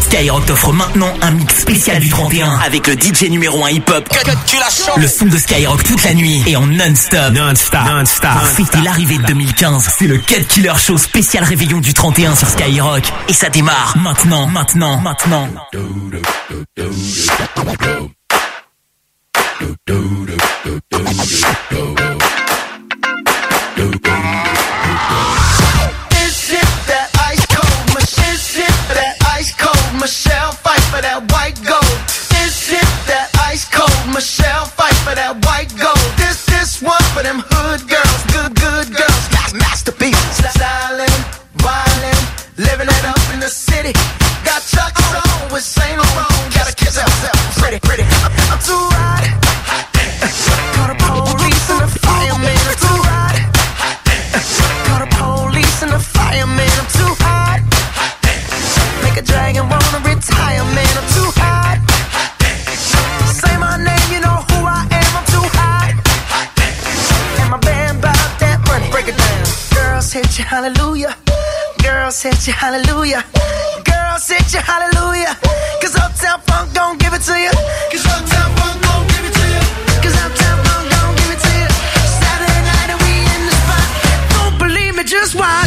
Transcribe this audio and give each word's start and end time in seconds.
Skyrock 0.00 0.46
t'offre 0.46 0.72
maintenant 0.72 1.12
un 1.20 1.30
mix 1.32 1.60
spécial 1.60 1.98
du 1.98 2.08
31 2.08 2.58
avec 2.64 2.86
le 2.86 2.94
DJ 2.94 3.30
numéro 3.30 3.64
1 3.64 3.70
hip-hop. 3.70 4.08
Le 4.96 5.06
son 5.06 5.26
de 5.26 5.36
Skyrock 5.36 5.82
toute 5.82 6.04
la 6.04 6.14
nuit 6.14 6.42
et 6.46 6.56
en 6.56 6.66
non-stop. 6.66 7.32
Non-stop, 7.32 7.80
non-stop. 7.86 8.30
Pour 8.30 8.48
fêter 8.48 8.78
l'arrivée 8.84 9.18
de 9.18 9.24
2015, 9.24 9.90
c'est 9.98 10.06
le 10.06 10.18
Cut 10.18 10.44
Killer 10.48 10.74
Show 10.78 10.96
spécial 10.96 11.44
réveillon 11.44 11.80
du 11.80 11.92
31 11.92 12.34
sur 12.36 12.48
Skyrock. 12.48 13.02
Et 13.28 13.32
ça 13.32 13.48
démarre 13.48 13.96
maintenant, 13.98 14.46
maintenant, 14.46 15.00
maintenant. 15.00 15.48
Michelle. 34.16 34.64
Fight 34.64 34.96
for 35.04 35.14
that 35.14 35.36
white 35.44 35.68
gold. 35.76 36.00
This 36.16 36.40
this 36.46 36.80
one 36.80 37.04
for 37.12 37.22
them 37.22 37.44
hood 37.52 37.84
girls, 37.84 38.05
hallelujah. 70.46 71.14
Girls 71.82 72.22
hit 72.22 72.46
you, 72.46 72.52
hallelujah. 72.52 73.24
Girls 73.84 74.28
hit 74.28 74.54
you, 74.54 74.60
hallelujah. 74.60 75.34
Cause 75.82 75.96
Uptown 75.96 76.40
Funk 76.46 76.72
don't 76.72 76.98
give 77.00 77.12
it 77.12 77.22
to 77.22 77.34
you. 77.34 77.50
Cause 77.90 78.06
Uptown 78.06 78.50
Funk 78.56 78.76
don't 78.86 79.06
give 79.10 79.24
it 79.26 79.34
to 79.34 79.44
you. 79.54 79.64
Cause 80.02 80.16
Uptown 80.24 80.56
Funk 80.64 80.86
don't 80.94 81.14
give 81.18 81.30
it 81.34 81.40
to 81.46 81.52
you. 81.60 81.68
Saturday 82.22 82.60
night 82.70 82.88
and 82.94 83.00
we 83.02 83.14
in 83.34 83.42
the 83.50 83.54
spot. 83.62 83.86
Don't 84.34 84.56
believe 84.58 84.94
me, 84.94 85.02
just 85.02 85.34
watch. 85.34 85.65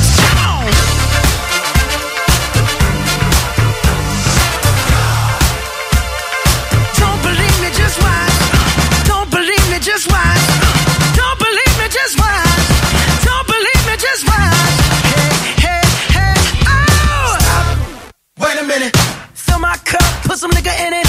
Some 20.40 20.52
nigga 20.52 20.72
in 20.88 20.94
it. 20.94 21.08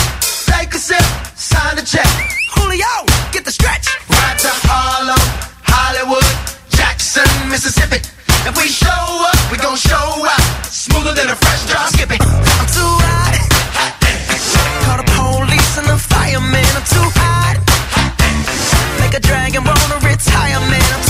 Take 0.50 0.74
a 0.74 0.78
sip, 0.78 1.06
sign 1.38 1.76
the 1.76 1.86
check. 1.86 2.10
Julio, 2.50 3.06
get 3.30 3.44
the 3.44 3.54
stretch. 3.54 3.86
Right 4.10 4.38
to 4.42 4.50
Harlem, 4.66 5.22
Hollywood, 5.62 6.26
Jackson, 6.74 7.30
Mississippi. 7.46 8.02
If 8.42 8.58
we 8.58 8.66
show 8.66 8.90
up, 9.30 9.38
we 9.52 9.56
gon' 9.62 9.78
show 9.78 10.26
out. 10.26 10.42
Smoother 10.66 11.14
than 11.14 11.30
a 11.30 11.36
fresh 11.38 11.62
drop. 11.70 11.94
Skip 11.94 12.10
it. 12.10 12.18
I'm 12.18 12.66
too 12.74 12.92
hot. 13.06 13.38
Call 14.82 14.98
the 14.98 15.06
police 15.14 15.78
and 15.78 15.86
the 15.86 15.98
fireman. 16.10 16.66
I'm 16.74 16.86
too 16.90 17.08
hot. 17.22 17.54
Make 18.98 19.14
a 19.14 19.22
dragon 19.22 19.62
wanna 19.62 20.02
retire, 20.02 20.58
man. 20.58 20.90
I'm 20.90 21.09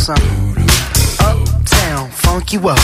Something. 0.00 0.56
Uptown, 1.20 2.08
funk 2.10 2.52
you 2.52 2.68
up. 2.68 2.78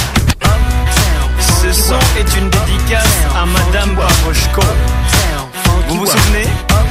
Ce 1.41 1.73
son 1.73 1.99
est 2.19 2.37
une 2.39 2.51
dédicace 2.51 3.17
à 3.35 3.47
Madame 3.47 3.95
Babochko. 3.97 4.63
Vous 5.89 5.97
vous 5.97 6.07
souvenez 6.07 6.47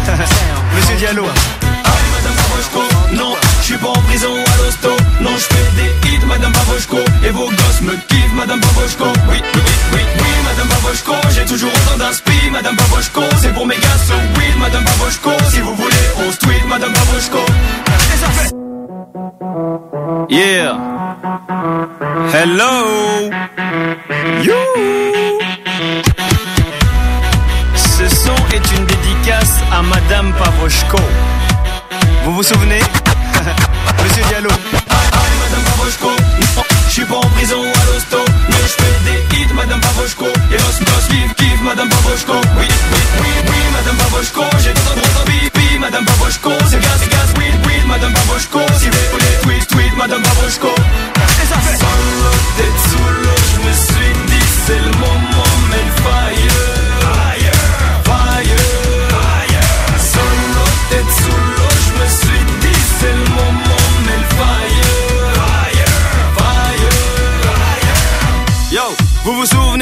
Monsieur 0.75 0.95
Diallo. 0.97 1.23
Madame 1.23 2.33
Pavoshko, 2.33 2.81
non, 3.13 3.35
je 3.59 3.65
suis 3.65 3.77
pas 3.77 3.89
en 3.89 4.01
prison 4.07 4.33
à 4.33 4.63
l'hosto. 4.63 4.89
Non, 5.21 5.31
je 5.37 5.43
fais 5.43 5.67
des 5.77 6.09
hits, 6.09 6.25
Madame 6.25 6.51
Pavoshko. 6.53 6.97
Et 7.23 7.29
vos 7.29 7.49
gosses 7.49 7.81
me 7.81 7.95
kiffent, 8.07 8.33
Madame 8.33 8.59
Pavoshko. 8.61 9.05
Oui, 9.29 9.37
oui, 9.53 9.61
oui, 9.93 9.99
oui, 10.17 10.29
Madame 10.43 10.67
Pavoshko. 10.67 11.13
J'ai 11.35 11.45
toujours 11.45 11.71
autant 11.71 11.97
d'inspi, 11.99 12.49
Madame 12.51 12.75
Pavoshko. 12.75 13.21
C'est 13.41 13.53
pour 13.53 13.67
mes 13.67 13.75
gars, 13.75 13.99
so 14.07 14.15
weed, 14.39 14.57
Madame 14.59 14.85
Pavoshko. 14.85 15.31
Si 15.51 15.59
vous 15.59 15.75
voulez, 15.75 16.05
on 16.27 16.31
se 16.31 16.37
tweet, 16.37 16.65
Madame 16.67 16.93
fait? 16.93 18.64
Yeah. 19.25 20.77
Hello. 22.31 23.29
You. 24.43 24.53
Ce 27.75 28.07
son 28.07 28.35
est 28.53 28.77
une 28.77 28.85
dédicace 28.85 29.57
à 29.71 29.81
Madame 29.81 30.31
Pavoshko. 30.33 30.97
Vous 32.23 32.35
vous 32.35 32.43
souvenez? 32.43 32.79
Monsieur 34.03 34.23
Diallo. 34.29 34.49
Madame 34.49 35.63
Pavoshko, 35.63 36.09
je 36.87 36.91
suis 36.91 37.05
pas 37.05 37.15
en 37.15 37.29
prison 37.29 37.61
à 37.61 37.85
l'hosto 37.91 38.17
Mais 38.49 38.61
je 38.61 38.83
fais 38.83 38.95
des 39.05 39.37
hits, 39.37 39.53
Madame 39.55 39.79
Pavoshko 39.79 40.25
Et 40.51 40.55
os 40.55 40.79
gosses 40.79 41.07
kiff, 41.09 41.33
kiff, 41.35 41.61
Madame 41.63 41.89
Pavoshko 41.89 42.33
Oui, 42.59 42.67
oui, 42.67 42.99
oui, 43.21 43.27
oui, 43.47 43.57
Madame 43.73 43.97
Pavoshko 43.97 44.41
J'ai 44.63 44.73
tout 44.73 44.81
un 44.93 45.54
Madame 45.79 46.05
Pavoshko. 46.05 46.51
C'est 46.69 46.79
gaz, 46.79 46.99
c'est 46.99 47.09
gaz, 47.09 47.33
weed, 47.37 47.65
weed, 47.65 47.85
Madame 47.87 48.13
Pavoshko. 48.13 48.59
Si 48.79 48.89
vous 48.89 48.97
voulez, 49.11 49.25
tweet, 49.41 49.67
tweet, 49.67 49.97
Madame 49.97 50.21
Pavoshko. 50.21 50.69
Et 50.69 51.45
ça 51.45 51.57
fait 51.59 53.24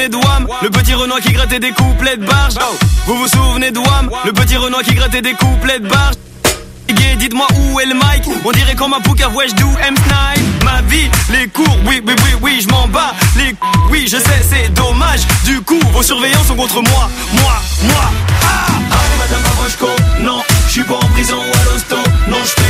souvenez 0.04 0.08
de 0.08 0.64
Le 0.64 0.70
petit 0.70 0.94
Renoir 0.94 1.20
qui 1.20 1.32
grattait 1.32 1.60
des 1.60 1.72
couplets 1.72 2.16
de 2.16 2.24
barge. 2.24 2.54
Vous 3.06 3.16
vous 3.16 3.28
souvenez 3.28 3.70
de 3.70 3.80
Le 4.24 4.32
petit 4.32 4.56
Renoir 4.56 4.82
qui 4.82 4.94
grattait 4.94 5.22
des 5.22 5.34
couplets 5.34 5.80
de 5.80 5.88
barge. 5.88 6.14
Dites-moi 7.18 7.46
où 7.56 7.80
est 7.80 7.86
le 7.86 7.94
mic? 7.94 8.28
On 8.44 8.50
dirait 8.50 8.74
comme 8.74 8.92
un 8.92 9.00
pouca, 9.00 9.28
ouais 9.28 9.46
je 9.48 9.54
do 9.54 9.66
M9 9.66 10.64
Ma 10.64 10.82
vie, 10.82 11.08
les 11.30 11.46
cours, 11.46 11.76
oui, 11.86 12.02
oui, 12.04 12.14
oui, 12.24 12.30
oui, 12.42 12.60
je 12.60 12.68
m'en 12.68 12.88
bats 12.88 13.14
Les 13.36 13.54
oui, 13.90 14.06
je 14.06 14.18
sais, 14.18 14.42
c'est 14.42 14.74
dommage. 14.74 15.20
Du 15.44 15.60
coup, 15.62 15.78
vos 15.92 16.02
surveillants 16.02 16.42
sont 16.44 16.56
contre 16.56 16.82
moi. 16.82 17.08
Moi, 17.32 17.62
moi, 17.84 18.10
ah 18.42 18.66
Allez 18.66 19.16
Madame 19.18 19.42
Pavoshko, 19.42 19.88
non, 20.20 20.42
je 20.66 20.72
suis 20.72 20.82
pas 20.82 20.96
en 20.96 21.08
prison 21.14 21.40
à 21.40 21.72
l'hosto. 21.72 21.96
Non, 22.28 22.38
je 22.44 22.62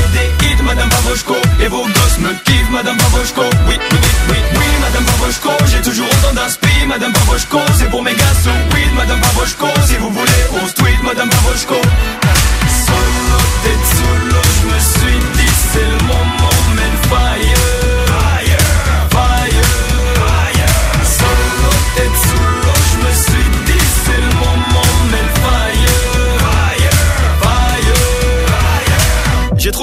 Madame 0.74 0.88
Pavoshko. 0.88 1.34
Et 1.60 1.68
vos 1.68 1.84
gosses 1.84 2.18
me 2.18 2.34
kiffent 2.42 2.70
Madame 2.70 2.96
Pavoshko. 2.96 3.42
Oui, 3.68 3.76
oui, 3.78 3.98
oui, 4.28 4.36
oui, 4.56 4.66
Madame 4.80 5.04
Pavoshko. 5.04 5.50
J'ai 5.66 5.80
toujours 5.80 6.06
autant 6.06 6.34
d'inspi 6.34 6.86
Madame 6.88 7.12
Pavoshko. 7.12 7.58
C'est 7.78 7.88
pour 7.90 8.02
mes 8.02 8.14
gars 8.14 8.34
sous 8.42 8.74
weed 8.74 8.92
Madame 8.96 9.20
Pavoshko. 9.20 9.68
Si 9.86 9.94
vous 9.96 10.10
voulez 10.10 10.42
on 10.60 10.66
se 10.66 10.74
tweet 10.74 11.00
Madame 11.04 11.28
Pavoshko. 11.28 11.74
Solo, 12.86 13.38
tête 13.62 13.86
solo, 13.94 14.40
je 14.42 14.66
me 14.66 14.80
suis 14.80 15.20
dit 15.36 15.52
c'est 15.72 15.86
le 15.86 16.06
moment. 16.08 16.43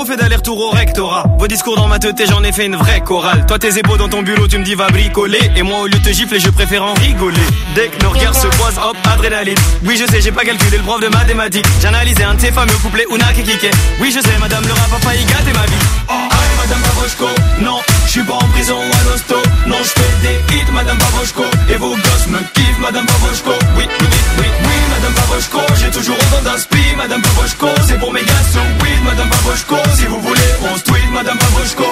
Fait 0.06 0.18
d'aller-retour 0.18 0.59
au 0.59 0.69
rectorat. 0.69 1.25
Vos 1.38 1.48
discours 1.48 1.75
dans 1.75 1.88
ma 1.88 2.00
tête, 2.00 2.21
j'en 2.30 2.44
ai 2.44 2.51
fait 2.51 2.65
une 2.65 2.75
vraie 2.75 3.01
chorale. 3.01 3.45
Toi, 3.45 3.59
tes 3.59 3.77
épaules 3.77 3.98
dans 3.98 4.09
ton 4.09 4.21
bulot, 4.21 4.48
tu 4.48 4.57
me 4.57 4.63
dis 4.63 4.75
va 4.75 4.89
bricoler. 4.89 5.51
Et 5.56 5.63
moi, 5.63 5.80
au 5.81 5.88
lieu 5.88 5.98
de 5.98 6.03
te 6.03 6.12
gifler, 6.12 6.39
je 6.39 6.50
préfère 6.50 6.83
en 6.83 6.94
rigoler. 6.94 7.38
Dès 7.75 7.88
que 7.88 8.03
nos 8.03 8.09
regards 8.12 8.36
se 8.36 8.48
croisent, 8.48 8.80
hop, 8.83 8.98
adrénaline. 9.06 9.57
Oui, 9.83 9.98
je 10.00 10.09
sais, 10.12 10.21
j'ai 10.21 10.31
pas 10.31 10.44
calculé 10.44 10.77
le 10.77 10.83
prof 10.83 11.00
de 11.01 11.07
mathématiques. 11.07 11.65
J'ai 11.81 11.88
analysé 11.88 12.24
un 12.24 12.36
de 12.36 12.42
ces 12.42 12.51
fameux 12.51 12.77
couplets 12.81 13.06
Una 13.12 13.31
qui 13.33 13.44
Oui, 14.00 14.12
je 14.15 14.21
sais, 14.21 14.38
madame, 14.39 14.63
le 14.65 14.74
rap 14.74 14.94
a 14.95 15.00
failli 15.00 15.24
gâter 15.25 15.53
ma 15.53 15.65
vie. 15.65 15.83
Oh, 16.09 16.13
madame 16.57 16.81
Babochko, 16.81 17.27
non, 17.62 17.80
je 18.06 18.12
suis 18.12 18.24
pas 18.24 18.33
en 18.33 18.48
prison 18.53 18.77
ou 18.77 18.81
à 18.81 19.12
l'hosto. 19.12 19.36
Non, 19.68 19.77
je 19.80 19.89
fais 19.89 20.13
des 20.21 20.56
hits, 20.56 20.71
madame 20.74 20.98
Babochko. 20.98 21.44
Et 21.69 21.77
vos 21.77 21.95
gosses 21.95 22.27
me 22.27 22.39
kiffent, 22.53 22.80
madame 22.80 23.06
Babochko. 23.06 23.51
Oui, 23.77 23.86
oui, 24.00 24.07
oui, 24.39 24.45
oui, 24.63 24.70
madame 25.01 25.13
Babochko. 25.13 25.59
J'ai 25.75 25.89
toujours 25.89 26.15
autant 26.15 26.44
d'inspi, 26.44 26.95
madame 26.95 27.21
Babochko. 27.21 27.68
C'est 27.88 27.98
pour 27.98 28.13
mes 28.13 28.24
gars, 28.24 28.44
so 28.53 28.59
oui, 28.83 28.89
madame 29.03 29.30
Babochko. 29.30 29.75
Si 29.95 30.06
vous 30.06 30.19
voulez, 30.19 30.51
on 30.71 30.77
se 30.77 30.83
tweet, 30.83 31.12
madame 31.12 31.38
Babochko. 31.38 31.89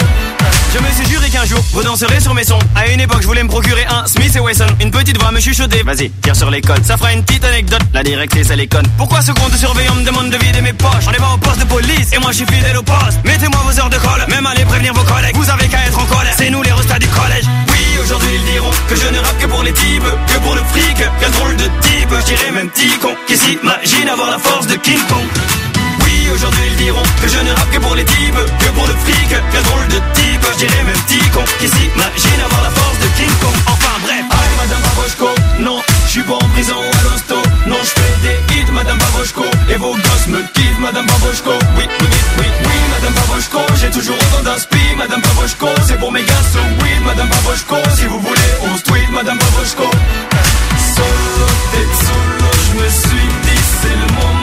Je 0.71 0.77
me 0.77 0.91
suis 0.91 1.09
juré 1.09 1.29
qu'un 1.29 1.45
jour, 1.45 1.63
vous 1.73 1.81
danserez 1.81 2.19
sur 2.19 2.35
mes 2.35 2.43
sons. 2.43 2.59
À 2.75 2.87
une 2.87 2.99
époque, 2.99 3.21
je 3.21 3.27
voulais 3.27 3.41
me 3.41 3.49
procurer 3.49 3.85
un 3.89 4.05
Smith 4.05 4.35
et 4.35 4.39
Wesson. 4.39 4.67
Une 4.79 4.91
petite 4.91 5.17
voix 5.19 5.31
me 5.31 5.39
chuchoter. 5.39 5.81
Vas-y, 5.81 6.11
tire 6.21 6.35
sur 6.35 6.51
les. 6.51 6.61
Ça 6.83 6.95
fera 6.95 7.11
une 7.11 7.23
petite 7.23 7.43
anecdote. 7.43 7.81
La 7.91 8.03
directrice, 8.03 8.49
elle 8.51 8.59
est 8.59 8.67
conne. 8.67 8.85
Pourquoi 8.97 9.21
ce 9.21 9.31
compte 9.31 9.55
surveillant 9.55 9.95
me 9.95 10.03
demande 10.03 10.29
de 10.29 10.37
vider 10.37 10.61
mes 10.61 10.73
poches? 10.73 11.07
On 11.07 11.11
est 11.11 11.17
pas 11.17 11.33
au 11.33 11.37
poste 11.37 11.59
de 11.59 11.65
police 11.65 12.13
et 12.13 12.19
moi 12.19 12.31
je 12.31 12.37
suis 12.37 12.45
fidèle 12.45 12.77
au 12.77 12.83
poste. 12.83 13.17
Mettez-moi 13.23 13.59
vos 13.65 13.79
heures 13.79 13.89
de 13.89 13.97
colle, 13.97 14.23
même 14.27 14.45
allez 14.45 14.65
prévenir 14.65 14.93
vos 14.93 15.03
collègues. 15.03 15.35
Vous 15.35 15.49
avez 15.49 15.67
qu'à 15.67 15.85
être 15.87 15.97
en 15.97 16.05
colère. 16.05 16.33
C'est 16.37 16.51
nous 16.51 16.61
les 16.61 16.71
restats 16.71 16.99
du 16.99 17.07
collège. 17.07 17.45
Oui, 17.69 18.03
aujourd'hui 18.03 18.29
ils 18.35 18.53
diront 18.53 18.71
que 18.87 18.95
je 18.95 19.07
ne 19.07 19.17
rappe 19.17 19.39
que 19.39 19.47
pour 19.47 19.63
les 19.63 19.73
types, 19.73 20.03
que 20.27 20.39
pour 20.39 20.53
le 20.53 20.61
fric. 20.71 20.97
Quel 21.19 21.31
drôle 21.31 21.55
de 21.55 21.65
type, 21.81 22.09
je 22.11 22.25
dirais 22.25 22.51
même 22.51 22.69
petit 22.69 22.95
con 23.01 23.15
qui 23.27 23.35
s'imagine 23.35 24.09
avoir 24.09 24.29
la 24.29 24.37
force 24.37 24.67
de 24.67 24.75
King 24.75 24.99
Kong? 25.09 25.25
Aujourd'hui 26.33 26.67
ils 26.71 26.75
diront 26.77 27.03
que 27.21 27.27
je 27.27 27.39
ne 27.39 27.51
rappe 27.51 27.71
que 27.71 27.79
pour 27.79 27.95
les 27.95 28.05
types, 28.05 28.41
que 28.59 28.69
pour 28.75 28.87
le 28.87 28.93
fric. 29.03 29.29
Quel 29.51 29.63
drôle 29.63 29.87
de 29.87 29.99
type, 30.13 30.45
je 30.53 30.57
dirais 30.65 30.83
même 30.83 31.01
petit 31.05 31.29
con 31.29 31.43
qui 31.59 31.67
s'imagine 31.67 32.41
avoir 32.45 32.63
la 32.63 32.71
force 32.71 32.99
de 32.99 33.07
King 33.17 33.33
Kong. 33.41 33.55
Enfin 33.67 33.95
bref, 34.03 34.23
aïe 34.29 34.53
madame 34.57 34.81
Babochko, 34.81 35.29
non, 35.59 35.81
je 36.05 36.11
suis 36.11 36.23
pas 36.23 36.33
en 36.35 36.49
prison 36.53 36.75
à 36.77 37.03
l'hosto. 37.03 37.35
Non, 37.67 37.77
je 37.83 37.93
fais 37.99 38.15
des 38.23 38.37
hits, 38.55 38.71
madame 38.71 38.97
Babochko. 38.97 39.45
Et 39.69 39.75
vos 39.75 39.93
gosses 39.93 40.27
me 40.27 40.41
kiffent, 40.53 40.79
madame 40.79 41.05
Babochko. 41.05 41.53
Oui, 41.77 41.85
oui, 41.99 42.07
oui, 42.39 42.45
oui, 42.65 42.77
madame 42.93 43.13
Babochko. 43.13 43.59
J'ai 43.79 43.89
toujours 43.91 44.15
autant 44.15 44.43
d'inspi, 44.43 44.95
madame 44.97 45.21
Babochko. 45.21 45.67
C'est 45.87 45.99
pour 45.99 46.11
mes 46.11 46.23
gars, 46.23 46.45
so 46.53 46.59
oui, 46.81 46.91
madame 47.05 47.29
Babochko. 47.29 47.77
Si 47.95 48.05
vous 48.05 48.19
voulez, 48.19 48.51
on 48.63 48.77
se 48.77 48.83
tweet, 48.83 49.11
madame 49.11 49.37
Babochko. 49.37 49.89
Solo, 50.95 51.47
tête 51.73 51.95
solo, 52.07 52.49
je 52.65 52.73
me 52.81 52.89
suis 52.89 53.29
dit, 53.45 53.63
c'est 53.81 53.97
le 54.03 54.07
moment, 54.15 54.38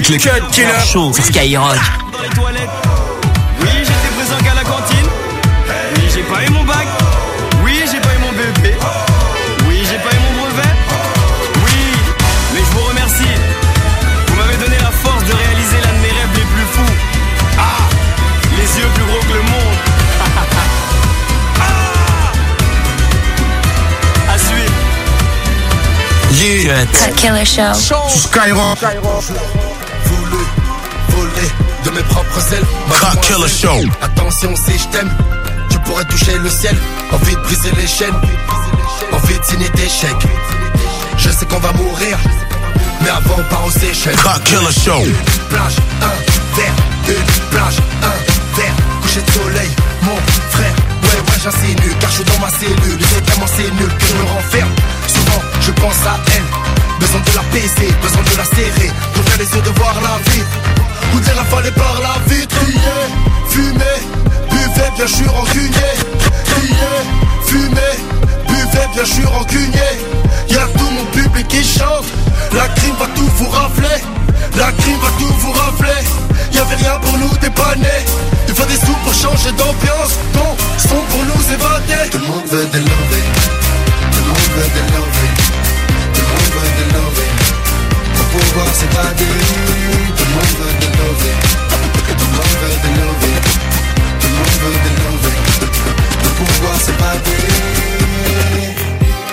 Écoute 0.00 0.14
le 0.14 0.18
Cut 0.18 0.46
Killer 0.52 0.80
Show 0.82 1.12
sur 1.12 1.22
Skyrock. 1.22 1.76
Dans 2.10 2.22
les 2.22 2.30
toilettes. 2.30 2.70
Oui, 3.60 3.68
j'étais 3.80 4.14
présent 4.16 4.38
qu'à 4.42 4.54
la 4.54 4.62
cantine. 4.62 5.06
Oui, 5.94 6.02
j'ai 6.14 6.22
pas 6.22 6.42
eu 6.42 6.48
mon 6.48 6.64
bac. 6.64 6.88
Oui, 7.62 7.84
j'ai 7.84 8.00
pas 8.00 8.08
eu 8.14 8.18
mon 8.18 8.32
bébé. 8.32 8.76
Oui, 9.68 9.84
j'ai 9.84 9.98
pas 9.98 10.16
eu 10.16 10.20
mon 10.24 10.40
brevet. 10.40 10.74
Oui, 11.66 11.80
mais 12.54 12.60
je 12.60 12.78
vous 12.78 12.84
remercie. 12.88 13.36
Vous 14.28 14.36
m'avez 14.36 14.56
donné 14.56 14.78
la 14.78 14.90
force 14.90 15.22
de 15.22 15.34
réaliser 15.34 15.76
l'un 15.84 15.92
de 15.92 15.98
mes 15.98 16.08
rêves 16.08 16.34
les 16.34 16.46
plus 16.48 16.66
fous. 16.72 16.94
Ah, 17.58 17.84
les 18.56 18.80
yeux 18.80 18.88
plus 18.94 19.04
gros 19.04 19.20
que 19.20 19.34
le 19.34 19.42
monde. 19.42 19.76
ah, 21.60 22.32
à 24.32 24.38
suivre. 24.38 24.72
Cut. 26.40 27.14
Killer 27.16 27.44
Show. 27.44 27.74
Skyrock. 28.08 28.78
De 31.84 31.90
mes 31.90 32.02
propres 32.02 32.52
ailes. 32.52 32.66
Crack 32.90 33.20
Killer 33.22 33.48
Show. 33.48 33.80
Attention 34.02 34.54
si 34.56 34.78
je 34.78 34.88
t'aime, 34.88 35.10
tu 35.70 35.78
pourrais 35.80 36.04
toucher 36.04 36.36
le 36.38 36.50
ciel. 36.50 36.76
Envie 37.12 37.34
de 37.34 37.40
briser 37.40 37.70
les 37.76 37.86
chaînes, 37.86 38.14
envie 39.12 39.38
de 39.38 39.44
signer 39.44 39.68
des 39.70 39.88
chèques. 39.88 40.26
Je 41.16 41.30
sais 41.30 41.46
qu'on 41.46 41.58
va 41.58 41.72
mourir, 41.72 42.18
mais 43.02 43.10
avant 43.10 43.36
on 43.38 43.44
part 43.44 43.64
aux 43.64 43.70
Seychelles. 43.70 44.16
Crack 44.16 44.44
Killer 44.44 44.72
Show. 44.84 45.02
Plage, 45.48 45.76
un 46.02 46.56
verre, 46.56 46.74
une 47.08 47.48
plage, 47.50 47.76
un 48.02 48.56
verre. 48.56 48.74
Coucher 49.02 49.22
de 49.22 49.30
soleil, 49.32 49.70
mon 50.02 50.16
frère. 50.50 50.74
Ouais, 51.02 51.20
ouais, 51.20 51.38
j'insinue, 51.42 51.94
car 52.00 52.10
je 52.10 52.16
suis 52.16 52.24
dans 52.24 52.38
ma 52.38 52.50
cellule. 52.50 53.00
C'est 53.12 53.24
tellement 53.24 53.46
c'est 53.46 53.70
nul 53.70 53.88
que 53.88 54.04
je 54.06 54.14
me 54.14 54.28
renferme. 54.28 54.70
Souvent, 55.08 55.42
je 55.60 55.70
pense 55.72 56.06
à 56.06 56.18
elle. 56.36 56.44
Besoin 57.00 57.20
de 57.20 57.36
la 57.36 57.42
baiser, 57.50 57.92
besoin 58.02 58.22
de 58.22 58.36
la 58.36 58.44
serrer. 58.44 58.92
D'ouvrir 59.14 59.38
les 59.38 59.46
yeux, 59.56 59.62
de 59.62 59.70
voir 59.78 59.94
la 60.02 60.30
vie. 60.30 60.44
Goûter 61.12 61.34
la 61.34 61.42
rafalée 61.42 61.70
par 61.72 62.00
la 62.00 62.20
fumer, 63.48 63.98
buvez, 64.50 64.90
bien 64.96 65.06
je 65.06 65.12
suis 65.12 65.26
rancunier. 65.26 65.92
Crier, 66.44 66.98
fumer, 67.46 67.94
buvez, 68.46 68.86
bien 68.92 69.04
je 69.04 69.10
suis 69.10 69.24
rancunier. 69.24 69.92
Y'a 70.48 70.66
tout 70.78 70.90
mon 70.90 71.04
public 71.06 71.48
qui 71.48 71.64
chante. 71.64 72.06
La 72.52 72.68
crime 72.68 72.94
va 72.98 73.06
tout 73.14 73.30
vous 73.36 73.48
rafler. 73.48 74.02
La 74.56 74.72
crime 74.72 74.98
va 75.00 75.08
tout 75.18 75.34
vous 75.40 75.52
rafler. 75.52 76.02
Y'avait 76.52 76.76
rien 76.76 76.98
pour 77.00 77.16
nous 77.18 77.36
dépanner. 77.40 78.00
Il 78.48 78.54
faut 78.54 78.66
des 78.66 78.76
sous 78.76 78.98
pour 79.04 79.14
changer 79.14 79.52
d'ambiance. 79.52 80.14
Bon, 80.34 80.56
son 80.78 81.00
pour 81.10 81.24
nous 81.24 81.42
évader. 81.54 82.10
Tout 82.10 82.18
le 82.18 82.26
monde 82.26 82.46
veut 82.46 82.66
des. 82.66 82.80
Tout 82.80 82.84
le 82.84 82.90
monde 84.28 84.50
veut 84.54 84.68
des. 84.74 84.80
Tout 84.80 84.92
le 84.92 84.98
monde 84.98 85.14
veut 85.24 85.34
des. 85.34 85.40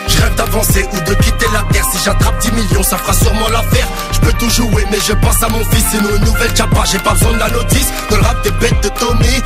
Je 0.08 0.22
rêve 0.22 0.36
d'avancer 0.36 0.86
ou 0.92 1.10
de 1.10 1.14
quitter 1.16 1.46
la 1.54 1.62
terre. 1.72 1.86
Si 1.92 2.04
j'attrape 2.04 2.40
10 2.40 2.52
millions 2.52 2.84
ça 2.84 2.98
fera 2.98 3.14
sûrement 3.14 3.50
l'affaire. 3.50 3.88
Je 4.12 4.20
peux 4.20 4.34
tout 4.34 4.50
jouer 4.50 4.86
mais 4.92 4.98
je 5.06 5.14
pense 5.14 5.42
à 5.44 5.50
mon 5.50 5.64
fils. 5.66 5.86
C'est 5.92 5.98
une 5.98 6.26
nouvelle 6.26 6.56
chapa 6.56 6.84
J'ai 6.92 7.00
pas 7.00 7.14
besoin 7.14 7.34
de 7.34 7.40
la 7.40 7.50
notice. 7.50 7.92
Dans 8.10 8.18
le 8.18 8.24
rap 8.24 8.44
des 8.44 8.52
bêtes 8.52 8.84
de 8.84 8.90
Tommy. 8.90 9.42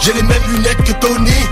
J'ai 0.00 0.12
les 0.12 0.22
mêmes 0.22 0.42
lunettes 0.54 0.82
que 0.84 0.92
Tony. 0.92 1.46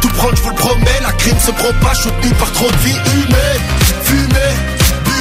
Tout 0.00 0.08
prendre 0.08 0.36
je 0.36 0.42
vous 0.42 0.50
le 0.50 0.54
promets 0.56 1.00
La 1.02 1.12
crime 1.12 1.38
se 1.38 1.50
propage 1.50 1.98
soutenu 1.98 2.30
par 2.34 2.52
trop 2.52 2.70
de 2.70 2.76
vie 2.78 2.96
humaine. 3.14 3.62
Fumée, 4.02 4.54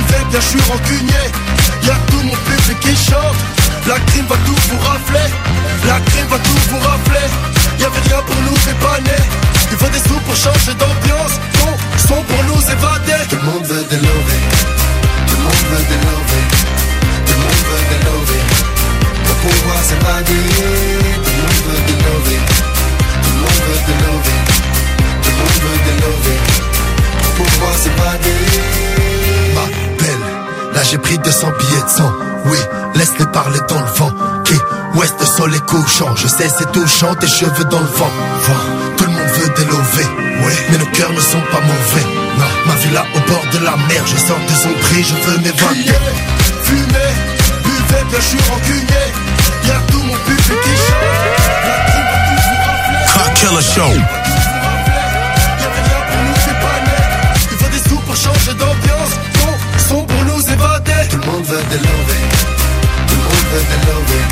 bien 0.07 0.39
je 0.41 0.47
suis 0.47 0.61
rancunier. 0.71 1.25
Y'a 1.83 1.95
tout 2.09 2.23
mon 2.23 2.35
public 2.35 2.79
qui 2.79 2.95
chante. 2.95 3.39
La 3.87 3.99
crime 4.11 4.25
va 4.27 4.35
tout 4.45 4.59
vous 4.69 4.79
rafler. 4.79 5.29
La 5.87 5.99
crime 5.99 6.27
va 6.27 6.37
tout 6.37 6.59
vous 6.69 6.79
rafler. 6.79 7.27
Y'avait 7.79 8.03
rien 8.07 8.21
pour 8.25 8.35
nous 8.43 8.57
dépanner 8.65 9.23
Il 9.71 9.77
faut 9.77 9.89
des 9.89 9.99
sous 9.99 10.19
pour 10.25 10.35
changer 10.35 10.73
d'ambiance. 10.77 11.35
Bon, 11.59 11.73
son 11.97 12.21
pour 12.23 12.43
nous 12.49 12.61
évader. 12.61 13.21
Tout 13.29 13.35
le 13.35 13.43
monde 13.43 13.65
veut 13.65 13.85
des 13.89 13.97
lovés. 13.97 14.43
Tout 15.27 15.37
le 15.37 15.43
monde 15.43 15.65
veut 15.71 15.85
des 15.91 16.01
lovés. 16.07 16.45
Tout 17.25 17.33
le 17.33 17.41
monde 17.43 17.63
veut 17.69 17.85
des 17.91 18.01
lovés. 18.07 18.45
Pour 19.25 19.35
pouvoir 19.51 19.81
s'évader 19.89 20.43
Tout 21.23 21.35
le 21.35 21.41
monde 21.43 21.61
veut 21.67 21.81
des 21.87 21.99
lovés. 22.05 22.41
Tout 23.23 23.33
le 23.33 23.39
monde 23.41 23.61
veut 23.67 23.81
des 23.87 23.97
lovés. 24.05 24.41
Tout 25.23 25.29
le 25.29 25.37
monde 25.39 25.59
veut 25.63 25.79
des 25.87 25.97
lovés. 26.03 26.41
Pour 27.37 27.45
pouvoir 27.45 27.73
s'évader 27.77 29.08
Là 30.73 30.83
j'ai 30.83 30.97
pris 30.97 31.17
200 31.17 31.47
billets 31.59 31.83
de 31.83 31.89
sang. 31.89 32.11
Oui, 32.45 32.57
laisse-les 32.95 33.25
parler 33.27 33.59
dans 33.67 33.79
le 33.79 33.91
vent. 33.97 34.13
Qui 34.45 34.55
Ouest, 34.95 35.15
le 35.19 35.25
soleil 35.25 35.61
couchant. 35.61 36.15
Je 36.15 36.27
sais 36.27 36.49
c'est 36.49 36.71
touchant 36.71 37.15
Tes 37.15 37.27
cheveux 37.27 37.65
dans 37.65 37.79
le 37.79 37.85
vent. 37.85 38.11
Tout 38.97 39.05
le 39.05 39.11
monde 39.11 39.27
veut 39.27 39.49
des 39.55 39.65
lovés 39.65 40.09
Ouais, 40.45 40.53
mais 40.71 40.77
nos 40.77 40.85
cœurs 40.87 41.11
ne 41.11 41.19
sont 41.19 41.41
pas 41.51 41.59
mauvais. 41.61 42.05
Non, 42.37 42.45
ma 42.65 42.75
villa 42.75 43.03
au 43.15 43.19
bord 43.29 43.43
de 43.51 43.59
la 43.65 43.75
mer 43.75 44.03
Je 44.05 44.17
sors 44.17 44.39
de 44.39 44.53
son 44.53 44.73
prix, 44.81 45.03
je 45.03 45.15
veux 45.15 45.37
m'évader 45.39 45.93
Fumer, 46.63 47.13
buvez, 47.63 48.03
bien 48.09 48.19
je 48.19 48.25
suis 48.25 48.39
rancunier. 48.49 49.07
Y'a 49.67 49.79
tout 49.91 50.01
mon 50.03 50.15
public 50.15 50.61
qui 50.63 50.75
chante. 50.87 51.49
Crack 53.07 53.33
Killer 53.33 53.61
Show. 53.61 53.91
Y'avait 55.59 55.83
rien 55.87 56.01
pour 56.09 56.21
nous 56.23 56.39
dépanner 56.45 57.03
Il 57.51 57.57
faut 57.57 57.69
des 57.69 57.89
sous 57.89 57.99
pour 57.99 58.15
changer 58.15 58.53
d'ambiance 58.53 58.98
tout 61.09 61.17
le 61.17 61.25
monde 61.25 61.45
veut 61.45 61.63
des 61.69 61.77
lovés 61.77 62.27
Tout 63.07 63.15
le 63.15 63.23
monde 63.23 63.47
veut 63.51 63.65
des 63.71 63.81
lovés 63.89 64.25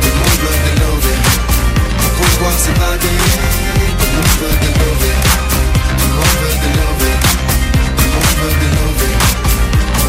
Tout 0.00 0.08
le 0.08 0.18
monde 0.20 0.40
veut 0.44 0.58
des 0.64 0.76
lovés 0.80 1.20
Pourquoi 2.16 2.50
c'est 2.58 2.74
pas 2.74 2.96
gay 3.00 3.08
Tout 3.98 4.04
le 4.04 4.16
monde 4.16 4.34
veut 4.40 4.56
des 4.60 4.74
lovés 4.80 5.18
Tout 5.98 6.08
le 6.08 6.14
monde 6.14 6.36
veut 6.42 6.56
des 6.60 6.72
lovés 6.78 7.18
Tout 7.96 8.04
le 8.04 8.12
monde 8.14 8.34
veut 8.40 8.54
des 8.60 8.72
lovés 8.76 9.16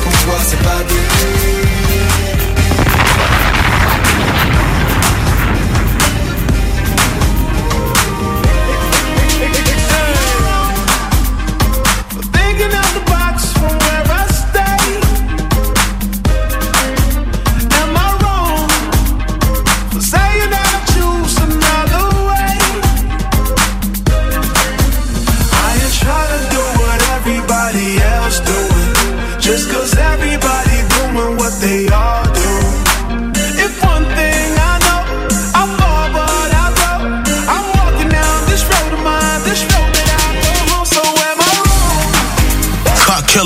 Pourquoi 0.04 0.38
c'est 0.46 0.64
pas 0.64 0.82
gay 0.90 1.65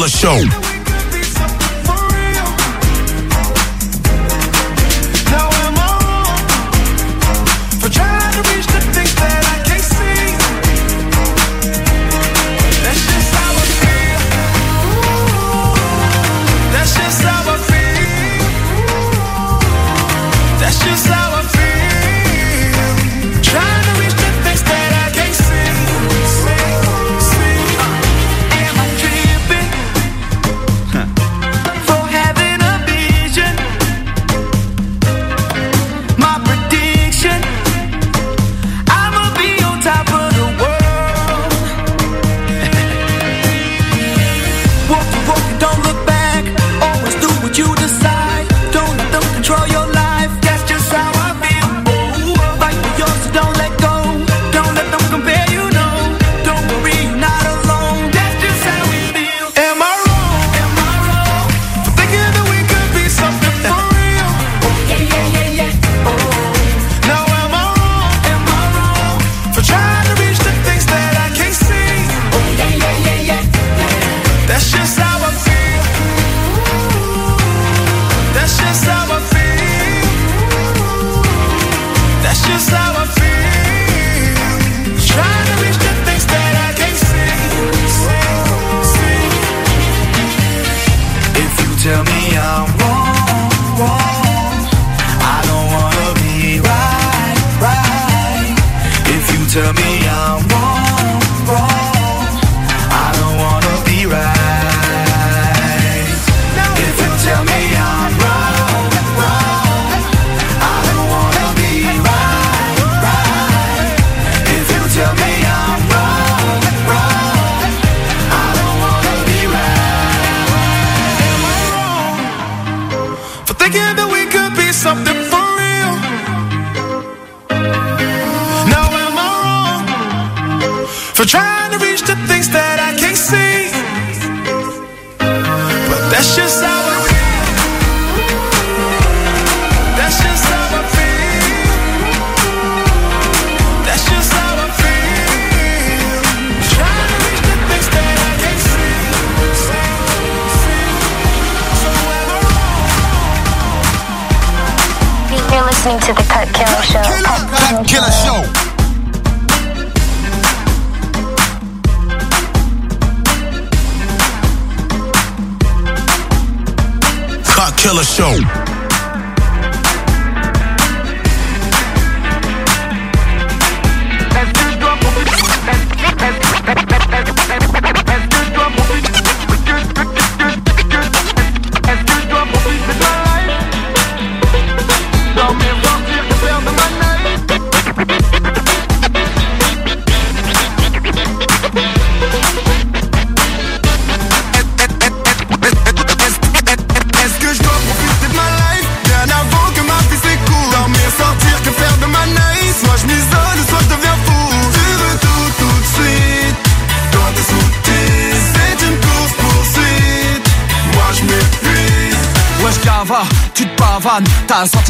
Show. 0.10 0.59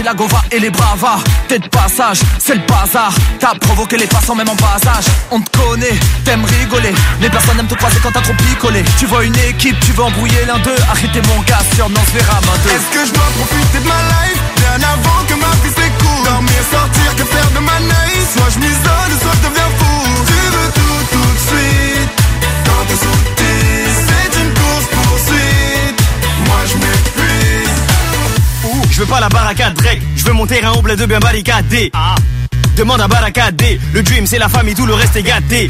La 0.04 0.14
gova 0.14 0.42
et 0.52 0.60
les 0.60 0.70
bravas. 0.70 1.20
T'es 1.48 1.60
de 1.60 1.68
passage, 1.68 2.20
c'est 2.40 2.56
le 2.56 2.62
bazar. 2.62 3.14
T'as 3.40 3.56
provoqué 3.56 3.98
les 3.98 4.08
passants 4.08 4.36
même 4.36 4.50
en 4.50 4.56
bas 4.56 4.80
âge. 4.88 5.06
On 5.32 5.42
te 5.42 5.58
connaît, 5.58 5.98
t'aimes 6.24 6.46
rigoler. 6.46 6.94
Mais 7.22 7.30
personne 7.30 7.58
n'aime 7.58 7.68
te 7.68 7.76
croiser 7.76 8.00
quand 8.02 8.12
t'as 8.12 8.22
trop 8.22 8.34
picolé. 8.34 8.84
Tu 8.98 9.06
vois 9.06 9.24
une 9.24 9.38
équipe, 9.38 9.80
tu 9.82 9.92
veux 9.94 10.04
embrouiller 10.04 10.46
l'un 10.46 10.60
d'eux. 10.60 10.80
Arrêtez 10.90 11.22
mon 11.28 11.42
gars, 11.44 11.64
sur 11.76 11.90
non 11.90 12.02
se 12.08 12.12
verra 12.12 12.40
main 12.42 12.58
Est-ce 12.66 12.90
que 12.96 13.06
je 13.08 13.14
dois 13.14 13.30
profiter 13.38 13.80
de 13.80 13.88
ma 13.88 14.02
life? 14.14 14.42
Bien 14.58 14.88
avant 14.88 15.24
que 15.28 15.34
ma 15.34 15.52
vie 15.64 15.74
s'écoule 15.74 16.26
Dormir, 16.26 16.62
sortir, 16.72 17.16
que 17.16 17.26
faire 17.26 17.50
de 17.52 17.60
ma 17.60 17.80
night 17.80 18.28
Soit 18.36 18.50
je 18.54 18.60
m'isole, 18.60 19.14
soit 19.22 19.36
je 19.42 19.50
deviens 19.50 19.72
fou. 19.78 20.24
Tu 20.28 20.34
veux 20.34 20.72
tout, 20.78 21.04
tout 21.12 21.34
de 21.34 21.40
suite. 21.50 22.10
Quand 22.66 22.86
t'es 22.88 23.29
Je 28.92 29.00
veux 29.00 29.06
pas 29.06 29.20
la 29.20 29.30
barricade 29.30 29.74
Drake, 29.76 30.02
je 30.16 30.24
veux 30.26 30.34
mon 30.34 30.46
terrain 30.46 30.72
au 30.74 30.82
bled 30.82 31.00
de 31.00 31.06
bien 31.06 31.20
barricadé. 31.20 31.92
Demande 32.76 33.02
à 33.02 33.08
barricadé, 33.08 33.80
le 33.94 34.04
dream 34.04 34.26
c'est 34.26 34.40
la 34.40 34.50
famille, 34.50 34.76
tout 34.76 34.86
le 34.86 34.94
reste 34.94 35.16
est 35.16 35.24
gâté. 35.24 35.70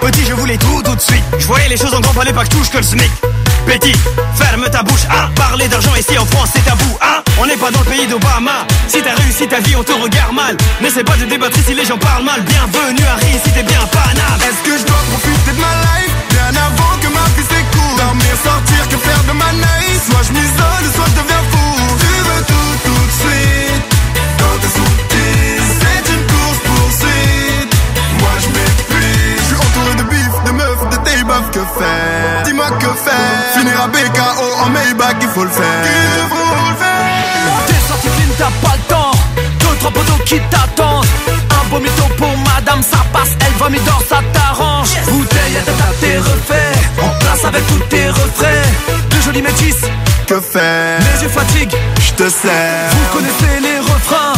Petit, 0.00 0.24
je 0.26 0.34
voulais 0.34 0.56
tout 0.58 0.82
tout 0.84 0.94
de 0.94 1.00
suite. 1.00 1.24
Je 1.38 1.46
voyais 1.46 1.68
les 1.68 1.76
choses 1.76 1.94
en 1.94 2.00
grand, 2.00 2.12
fallait 2.12 2.32
pas 2.32 2.44
que 2.44 2.50
touche 2.50 2.70
que 2.70 2.78
le 2.78 2.82
SMIC. 2.82 3.10
Petit, 3.66 3.92
ferme 4.34 4.68
ta 4.70 4.82
bouche, 4.82 5.04
ah, 5.10 5.28
parler 5.34 5.68
d'argent 5.68 5.94
ici 5.94 6.16
en 6.18 6.24
France 6.26 6.50
c'est 6.54 6.64
tabou, 6.64 6.96
ah, 7.00 7.22
on 7.38 7.46
n'est 7.46 7.56
pas 7.56 7.70
dans 7.70 7.80
le 7.80 7.84
pays 7.84 8.06
d'Obama. 8.06 8.66
Si 8.88 9.02
t'as 9.02 9.14
réussi 9.14 9.46
ta 9.46 9.60
vie, 9.60 9.76
on 9.76 9.82
te 9.82 9.92
regarde 9.92 10.34
mal. 10.34 10.56
N'essaie 10.80 11.04
pas 11.04 11.16
de 11.16 11.26
débattre 11.26 11.58
si 11.66 11.74
les 11.74 11.84
gens 11.84 11.98
parlent 11.98 12.24
mal. 12.24 12.42
Bienvenue 12.42 13.04
Harry, 13.12 13.38
si 13.44 13.50
t'es 13.52 13.62
bien 13.62 13.80
Paname. 13.92 14.40
Est-ce 14.40 14.70
que 14.70 14.78
je 14.78 14.84
dois 14.84 15.02
profiter 15.12 15.52
de 15.52 15.60
ma 15.60 15.72
life? 15.84 16.14
Bien 16.30 16.62
avant 16.62 16.96
que 17.00 17.08
ma 17.08 17.24
vie 17.36 17.46
s'écoule 17.48 17.96
Dormir, 17.98 18.34
sortir, 18.42 18.88
que 18.88 18.96
faire 18.96 19.22
de 19.24 19.32
ma 19.32 19.52
night 19.52 20.00
Soit 20.08 20.22
je 20.28 20.32
m'isole, 20.32 20.84
soit 20.94 21.08
je 21.08 21.20
deviens 21.22 21.42
fou 21.50 21.68
Dis-moi 32.44 32.70
que 32.78 32.86
faire. 32.86 33.54
Finir 33.54 33.80
à 33.82 33.88
BKO 33.88 34.64
en 34.64 34.70
Maybach, 34.70 35.16
il 35.20 35.28
faut 35.28 35.44
le 35.44 35.50
faire. 35.50 35.64
Il 35.84 36.28
faut 36.28 36.70
le 36.70 36.76
faire? 36.76 37.66
T'es 37.66 37.88
sorti 37.88 38.08
clean, 38.08 38.34
t'as 38.38 38.66
pas 38.66 38.74
le 38.76 38.82
temps. 38.88 39.10
Deux, 39.60 39.76
trois 39.78 39.90
poteaux 39.90 40.22
qui 40.24 40.40
t'attendent. 40.50 41.06
Un 41.28 41.68
beau 41.68 41.78
mytho 41.80 42.04
pour 42.16 42.36
madame, 42.38 42.82
ça 42.82 42.98
passe. 43.12 43.30
Elle 43.46 43.52
vomit 43.58 43.80
d'or, 43.80 44.02
ça 44.08 44.20
t'arrange 44.32 44.88
Bouteille, 45.08 45.56
à 45.58 45.62
ta 45.62 45.92
t'es 46.00 46.18
refait. 46.18 47.02
En 47.02 47.10
place 47.20 47.44
avec 47.44 47.66
tous 47.66 47.84
tes 47.88 48.08
refrains. 48.08 48.98
Folie 49.28 49.42
métisse. 49.42 49.84
Que 50.28 50.40
faire 50.42 50.98
Les 51.00 51.22
yeux 51.22 51.28
fatiguent, 51.30 51.74
Je 52.00 52.12
te 52.12 52.28
sers. 52.28 52.90
vous 52.90 53.16
connaissez 53.16 53.60
les 53.62 53.78
refrains. 53.78 54.34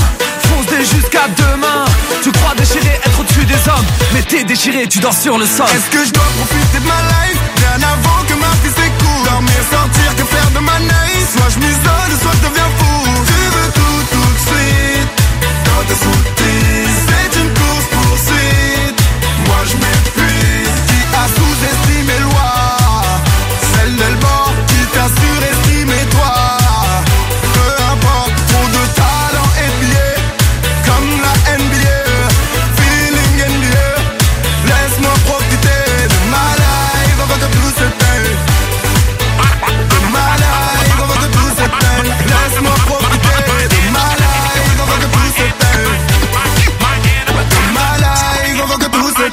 Foncez 0.47 0.85
jusqu'à 0.85 1.27
demain. 1.37 1.85
Tu 2.23 2.31
crois 2.31 2.55
déchirer, 2.57 3.01
être 3.05 3.19
au-dessus 3.19 3.45
des 3.45 3.59
hommes. 3.69 3.87
Mais 4.13 4.23
t'es 4.23 4.45
déchiré, 4.45 4.87
tu 4.87 5.01
dors 5.01 5.13
sur 5.13 5.37
le 5.37 5.45
sol. 5.47 5.67
Est-ce 5.67 5.91
que 5.91 6.05
je 6.07 6.13
dois 6.13 6.23
profiter 6.39 6.79
de 6.79 6.87
ma 6.87 7.01
life? 7.11 7.41
Bien 7.57 7.89
avant 7.89 8.23
que 8.29 8.35
ma 8.35 8.53
vie 8.63 8.71
s'écoule 8.71 9.25
Dormir, 9.25 9.61
sortir, 9.71 10.15
que 10.17 10.25
faire 10.25 10.51
de 10.55 10.61
ma 10.61 10.79
night? 10.79 11.27
Soit 11.35 11.51
je 11.55 11.59
m'isole, 11.59 12.13
soit 12.23 12.33
je 12.39 12.49
deviens 12.49 12.71
fou 12.79 13.25
Tu 13.27 13.41
veux 13.55 13.71
tout, 13.75 14.01
tout 14.15 14.31
de 14.31 14.41
suite 14.47 15.11
Quand 15.65 15.83
t'es 15.89 15.95
sous 15.95 16.21
C'est 17.09 17.41
une 17.41 17.51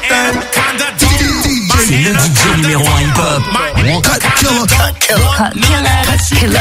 s'éteigne. 0.07 0.41
C'est 1.85 2.01
le 2.01 2.13
DJ 2.13 2.61
numéro 2.61 2.83
1 2.83 3.01
hip-hop. 3.01 3.43
Cut 4.03 4.19
killer, 4.35 4.65
cut 4.67 4.93
killer. 6.35 6.59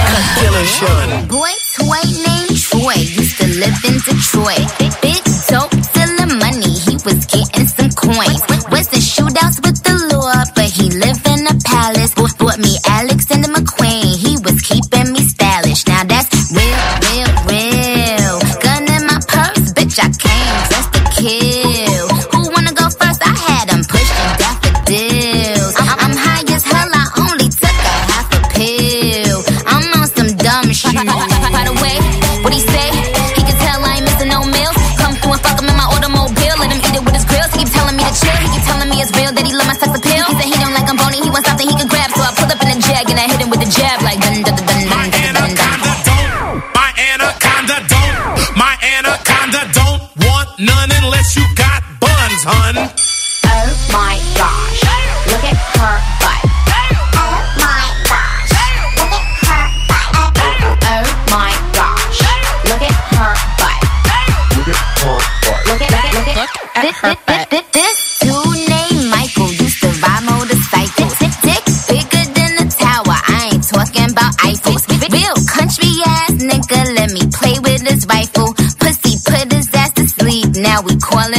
Boy, 1.28 1.54
toy 1.76 2.04
named 2.26 2.56
Troy 2.62 2.94
used 2.96 3.36
to 3.38 3.46
live 3.46 3.78
in 3.84 3.98
Detroit. 4.06 4.66
Big 5.02 5.22
dope, 5.48 5.74
stealing 5.82 6.38
money, 6.38 6.72
he 6.78 6.94
was 7.04 7.26
getting 7.26 7.66
some 7.66 7.90
coins. 7.92 8.42
Was 8.70 8.88
in 8.92 9.00
shootouts 9.00 9.58
with 9.64 9.82
the 9.82 9.94
law, 10.14 10.44
but 10.54 10.70
he 10.70 10.90
lived 10.90 11.26
in 11.26 11.46
a 11.46 11.54
palace. 11.64 12.14
Bought 12.14 12.58
me 12.58 12.78
Alexander 12.86 13.15
the 43.66 43.72
jab 43.72 44.02
like 44.02 44.20
dun 44.20 44.42
dun 44.42 44.54
dun 44.54 44.66
dun. 44.66 44.86
My 44.94 45.06
anaconda 45.26 45.92
don't. 46.06 46.62
My 46.74 46.90
anaconda 46.94 47.76
don't. 47.90 48.56
My 48.56 48.74
anaconda 48.94 49.62
don't 49.74 50.02
want 50.24 50.48
none 50.58 50.90
unless 51.02 51.34
you 51.36 51.44
got 51.56 51.82
buns, 52.00 52.42
hun. 52.46 52.76
Oh 52.78 52.90
my 53.90 54.18
gosh, 54.38 54.82
look 55.26 55.44
at 55.50 55.58
her 55.78 55.96
butt. 56.22 56.42
Oh 57.18 57.42
my 57.58 57.86
gosh, 58.06 58.54
look 58.98 59.12
at 59.18 59.26
her 59.46 59.66
butt. 59.90 60.56
Oh 60.86 61.10
my 61.34 61.52
gosh, 61.74 62.22
look 62.70 62.82
at 62.82 62.94
her 63.18 63.34
butt. 63.58 63.80
Look 64.56 64.70
at. 64.70 64.86
Look 65.66 65.82
at 65.82 65.90
look 66.14 66.28
at 66.28 66.36
look 66.74 66.84
at 66.84 66.94
her 66.94 67.14
butt. 67.26 67.85
we 80.86 80.96
call 80.96 81.34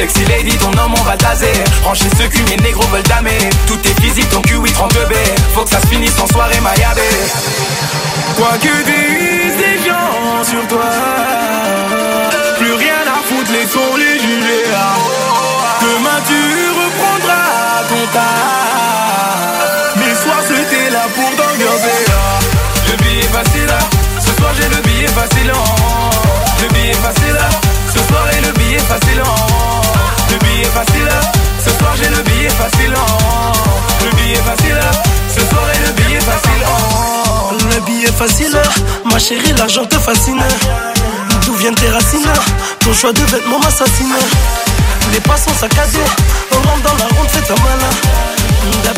Sexy 0.00 0.24
lady, 0.24 0.59
ma 39.06 39.18
chérie, 39.18 39.52
l'argent 39.56 39.86
te 39.86 39.96
fascine. 39.96 40.42
D'où 41.46 41.54
viennent 41.54 41.74
tes 41.74 41.88
racines? 41.88 42.30
Ton 42.80 42.92
choix 42.92 43.12
de 43.14 43.22
vêtements 43.22 43.58
m'assassine. 43.60 44.12
Les 45.12 45.20
pas 45.20 45.38
sont 45.38 45.54
saccadés, 45.58 45.98
on 46.52 46.68
rentre 46.68 46.82
dans 46.82 46.96
la 46.98 47.04
ronde, 47.16 47.28
fais 47.28 47.40
ta 47.40 47.54
malin. 47.62 47.90
À 48.88 48.92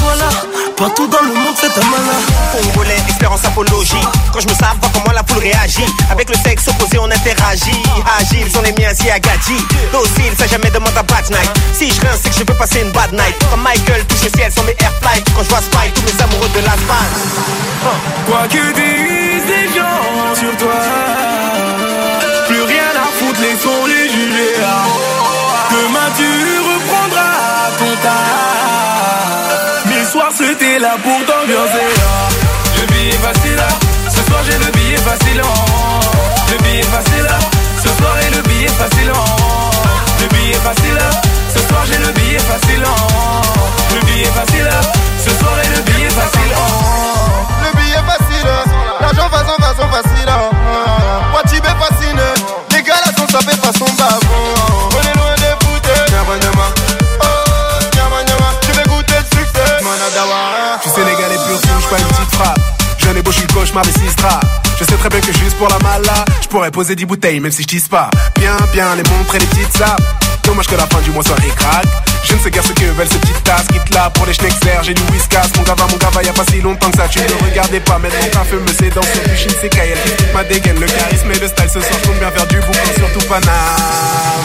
Douala, 0.00 0.28
partout 0.76 1.06
dans 1.06 1.20
le 1.20 1.34
monde, 1.34 1.56
fais 1.56 1.68
ta 1.68 1.80
malin. 1.86 2.20
Congolais, 2.52 2.96
expérience 3.08 3.44
apologie. 3.44 4.04
Quand 4.32 4.40
je 4.40 4.48
me 4.48 4.54
sers, 4.54 4.74
vois 4.80 4.90
comment 4.92 5.12
la 5.12 5.22
foule 5.24 5.42
réagit. 5.42 5.86
Avec 6.10 6.28
le 6.30 6.36
sexe 6.36 6.68
opposé, 6.68 6.98
on 6.98 7.10
interagit. 7.10 7.82
Agile 8.18 8.50
sont 8.50 8.62
les 8.62 8.72
miens, 8.72 8.92
si 8.94 9.10
Agadji. 9.10 9.58
Docile, 9.92 10.32
ça 10.38 10.46
jamais 10.46 10.70
demande 10.70 10.96
à 10.96 11.02
bad 11.02 11.28
night. 11.30 11.50
Si 11.72 11.90
je 11.90 12.00
rince, 12.00 12.20
c'est 12.22 12.30
que 12.30 12.36
je 12.38 12.44
peux 12.44 12.54
passer 12.54 12.80
une 12.80 12.90
bad 12.92 13.12
night. 13.12 13.36
Comme 13.50 13.62
Michael 13.62 14.04
touche 14.06 14.24
le 14.24 14.30
ciel 14.30 14.52
sans 14.52 14.64
mes 14.64 14.76
airflights. 14.78 15.26
Quand 15.34 15.42
je 15.42 15.48
vois 15.48 15.60
Spy, 15.60 15.90
tous 15.94 16.02
mes 16.02 16.22
amoureux 16.22 16.50
de 16.54 16.60
la 16.60 16.76
base. 16.88 17.22
Quoi 18.26 18.48
que 18.48 18.72
disent 18.74 19.48
les 19.48 19.68
gens 19.76 20.34
sur 20.34 20.56
toi, 20.56 20.80
plus 22.48 22.62
rien 22.62 22.90
à 22.96 23.06
foutre, 23.18 23.40
laissons 23.40 23.86
les 23.86 24.08
juger. 24.08 25.13
Ah. 30.82 32.28
Le 32.80 32.86
billet 32.92 33.12
facile 33.12 33.56
là 33.56 33.68
Ce 34.08 34.22
soir 34.28 34.42
j'ai 34.44 34.58
le 34.58 34.70
billet 34.72 34.96
facile 34.96 35.40
oh. 35.44 36.00
Le 36.50 36.56
billet 36.62 36.82
facile 36.82 37.22
là 37.22 37.38
Ce 37.80 37.88
soir 37.88 38.16
et 38.18 38.34
le 38.34 38.42
billet 38.42 38.68
facile 38.68 39.12
oh. 39.14 39.70
Le 40.20 40.26
billet 40.34 40.54
facile 40.54 40.98
Ce 41.54 41.60
soir 41.68 41.84
j'ai 41.86 41.98
le 41.98 42.12
billet 42.12 42.38
facile 42.38 42.82
oh. 42.84 43.94
Le 43.94 44.00
billet 44.06 44.24
facile 44.24 44.70
Ce 45.24 45.30
soir 45.30 45.54
et 45.64 45.68
le 45.76 45.82
billet 45.82 46.10
facile. 46.10 46.52
Le 47.62 47.70
billet 47.78 48.02
facile, 48.06 48.48
l'argent 49.00 49.28
façon 49.30 49.88
facile. 49.90 50.32
Moi 51.30 51.42
Tibet 51.48 51.68
fascine, 51.80 52.20
les 52.72 52.82
gars 52.82 53.00
là 53.04 53.12
sont 53.16 53.26
tapés 53.26 53.56
façon 53.56 53.86
bavon. 53.96 54.23
Cauchemar 63.64 63.84
des 63.84 63.92
Sistra. 63.92 64.40
Je 64.78 64.84
sais 64.84 64.96
très 64.96 65.08
bien 65.08 65.20
que 65.20 65.32
juste 65.32 65.56
pour 65.56 65.68
la 65.68 65.78
mala, 65.78 66.24
je 66.42 66.48
pourrais 66.48 66.70
poser 66.70 66.94
10 66.94 67.06
bouteilles 67.06 67.40
même 67.40 67.52
si 67.52 67.62
je 67.62 67.68
tisse 67.68 67.88
pas. 67.88 68.10
Bien, 68.38 68.56
bien, 68.72 68.94
les 68.96 69.02
montres 69.10 69.34
et 69.36 69.38
les 69.38 69.46
petites 69.46 69.76
sapes. 69.76 70.02
Dommage 70.42 70.66
que 70.66 70.74
la 70.74 70.86
fin 70.86 71.00
du 71.00 71.10
mois 71.10 71.22
soit 71.24 71.38
écrate. 71.44 71.86
Je 72.24 72.34
ne 72.34 72.38
sais 72.40 72.50
guère 72.50 72.64
ce 72.64 72.72
que 72.72 72.84
veulent 72.84 73.08
ces 73.10 73.18
petites 73.18 73.42
tasses. 73.44 73.66
Quitte 73.72 73.94
là 73.94 74.10
pour 74.10 74.26
les 74.26 74.34
schneckers, 74.34 74.82
j'ai 74.82 74.92
du 74.94 75.02
whiskas. 75.12 75.48
Mon 75.56 75.62
gava, 75.62 75.86
mon 75.90 75.96
gava, 75.96 76.22
y 76.22 76.28
a 76.28 76.32
pas 76.32 76.44
si 76.50 76.60
longtemps 76.60 76.90
que 76.90 76.96
ça. 76.98 77.08
Tu 77.08 77.20
ne 77.20 77.44
regardais 77.48 77.80
pas, 77.80 77.98
mettre 77.98 78.16
mon 78.20 78.28
café 78.28 78.56
me 78.56 78.66
sédant 78.68 79.02
sur 79.02 79.22
du 79.22 79.36
Shinsekai. 79.36 79.94
Elle 79.94 80.16
dit 80.16 80.24
ma 80.34 80.44
dégaine, 80.44 80.78
le 80.80 80.86
charisme 80.86 81.30
et 81.32 81.38
le 81.38 81.48
style. 81.48 81.70
Ce 81.72 81.80
soir, 81.80 81.98
je 82.04 82.10
bien 82.18 82.30
faire 82.30 82.46
du 82.48 82.56
boucan, 82.60 82.90
surtout 82.98 83.26
Paname. 83.28 84.44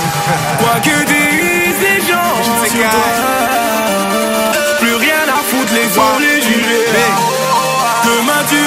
Quoi 0.60 0.76
que 0.84 1.06
disent 1.12 1.82
les 1.82 2.00
gens 2.08 2.36
Je 2.40 2.64
sais 2.64 2.70
sur 2.72 2.82
qu'à- 2.82 2.90
toi, 2.92 4.78
Plus 4.80 4.96
rien 4.96 5.24
à 5.28 5.40
foutre, 5.50 5.74
les 5.74 5.98
ont 6.00 6.20
les 6.20 6.42
jurés 6.42 6.86
Demain 8.06 8.42
tu 8.50 8.59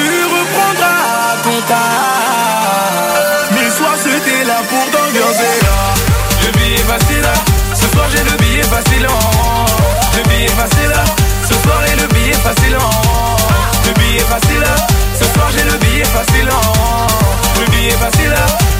tas 1.68 3.48
Mais 3.52 3.70
soir 3.70 3.94
c'était 4.02 4.44
là 4.44 4.58
pour 4.68 4.84
t'ambiancer 4.90 5.54
Le 6.44 6.50
billet 6.58 6.84
facile 6.92 7.22
là 7.22 7.34
Ce 7.74 7.86
soir 7.92 8.06
j'ai 8.12 8.24
le 8.24 8.36
billet 8.36 8.62
facile 8.62 9.06
oh. 9.08 9.66
Le 10.16 10.22
billet 10.28 10.48
facile 10.48 10.90
là 10.90 11.04
Ce 11.48 11.54
soir 11.62 11.80
et 11.92 11.96
le 12.00 12.06
billet 12.08 12.32
facile 12.32 12.76
oh. 12.78 13.36
Le 13.86 13.92
billet 14.00 14.20
facile 14.20 14.60
là 14.60 14.76
Ce 15.18 15.24
soir 15.32 15.48
j'ai 15.56 15.64
le 15.64 15.76
billet 15.78 16.04
facile 16.04 16.48
oh. 16.50 17.60
Le 17.60 17.70
billet 17.70 17.90
facile 17.90 18.30
là 18.30 18.71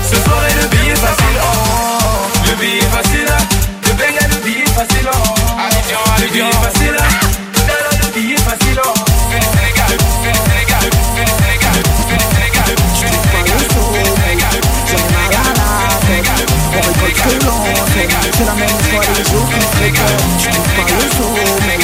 C'est 18.43 18.49
la 18.49 18.55
même 18.55 18.69
fois 18.69 19.05
les 19.17 19.31
jours 19.31 19.49
qui 19.51 19.61
se 19.61 20.49
trouve 20.49 20.67
pas 20.75 20.83
le 20.91 21.09
sommeil 21.15 21.79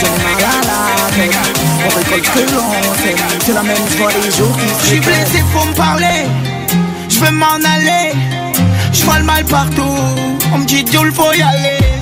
J'en 0.00 0.14
ai 0.16 0.34
mal 0.40 0.64
à 0.64 0.96
la 0.96 1.08
tête 1.14 1.36
On 1.84 1.98
récolte 1.98 2.30
que 2.32 2.54
l'on 2.54 2.94
sème 2.94 3.26
C'est 3.44 3.52
la 3.52 3.62
même 3.62 3.76
fois 3.76 4.08
les 4.24 4.30
jours 4.30 4.56
qui 4.56 4.68
se 4.68 4.80
Je 4.80 4.86
suis 4.86 5.00
blessé, 5.00 5.44
faut 5.52 5.66
me 5.66 5.74
parler. 5.74 6.24
Je 7.10 7.18
veux 7.18 7.30
m'en 7.30 7.56
aller. 7.56 8.14
Je 8.90 9.04
vois 9.04 9.18
le 9.18 9.24
mal 9.24 9.44
partout. 9.44 9.98
On 10.54 10.58
me 10.58 10.64
dit, 10.64 10.82
Dieu, 10.82 11.00
faut 11.12 11.30
y 11.34 11.42
aller. 11.42 11.97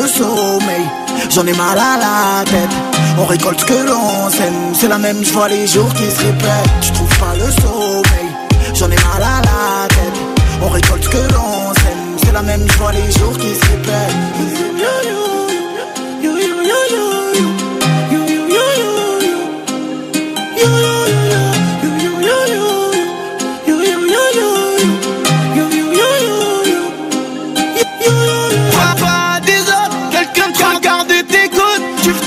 Le 0.00 0.08
sommeil. 0.08 0.86
J'en 1.30 1.46
ai 1.46 1.52
mal 1.52 1.78
à 1.78 1.96
la 1.98 2.44
tête. 2.44 2.74
On 3.18 3.26
récolte 3.26 3.60
ce 3.60 3.66
que 3.66 3.86
l'on 3.86 4.30
sème. 4.30 4.74
C'est 4.74 4.88
la 4.88 4.98
même, 4.98 5.22
je 5.24 5.32
vois 5.32 5.48
les 5.48 5.66
jours 5.66 5.92
qui 5.94 6.10
se 6.10 6.20
répètent. 6.20 6.70
Je 6.82 6.92
trouve 6.92 7.18
pas 7.18 7.34
le 7.34 7.50
sommeil. 7.62 8.30
J'en 8.74 8.90
ai 8.90 8.96
mal 8.96 9.22
à 9.22 9.42
la 9.48 9.88
tête. 9.88 10.18
On 10.62 10.68
récolte 10.68 11.04
ce 11.04 11.08
que 11.08 11.32
l'on 11.34 11.74
sème. 11.74 12.16
C'est 12.24 12.32
la 12.32 12.42
même, 12.42 12.64
je 12.66 12.78
vois 12.78 12.92
les 12.92 13.10
jours 13.12 13.19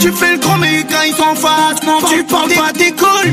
Tu, 0.04 0.12
fais 0.12 0.34
le 0.34 0.38
grand, 0.38 0.58
mais 0.58 0.84
quand 0.92 1.02
ils 1.08 1.16
sont 1.16 1.24
en 1.24 1.34
face, 1.34 1.82
non, 1.86 2.00
tu 2.06 2.26
parles 2.26 2.52
pas, 2.52 2.74
t'es 2.74 2.92
cool. 2.92 3.32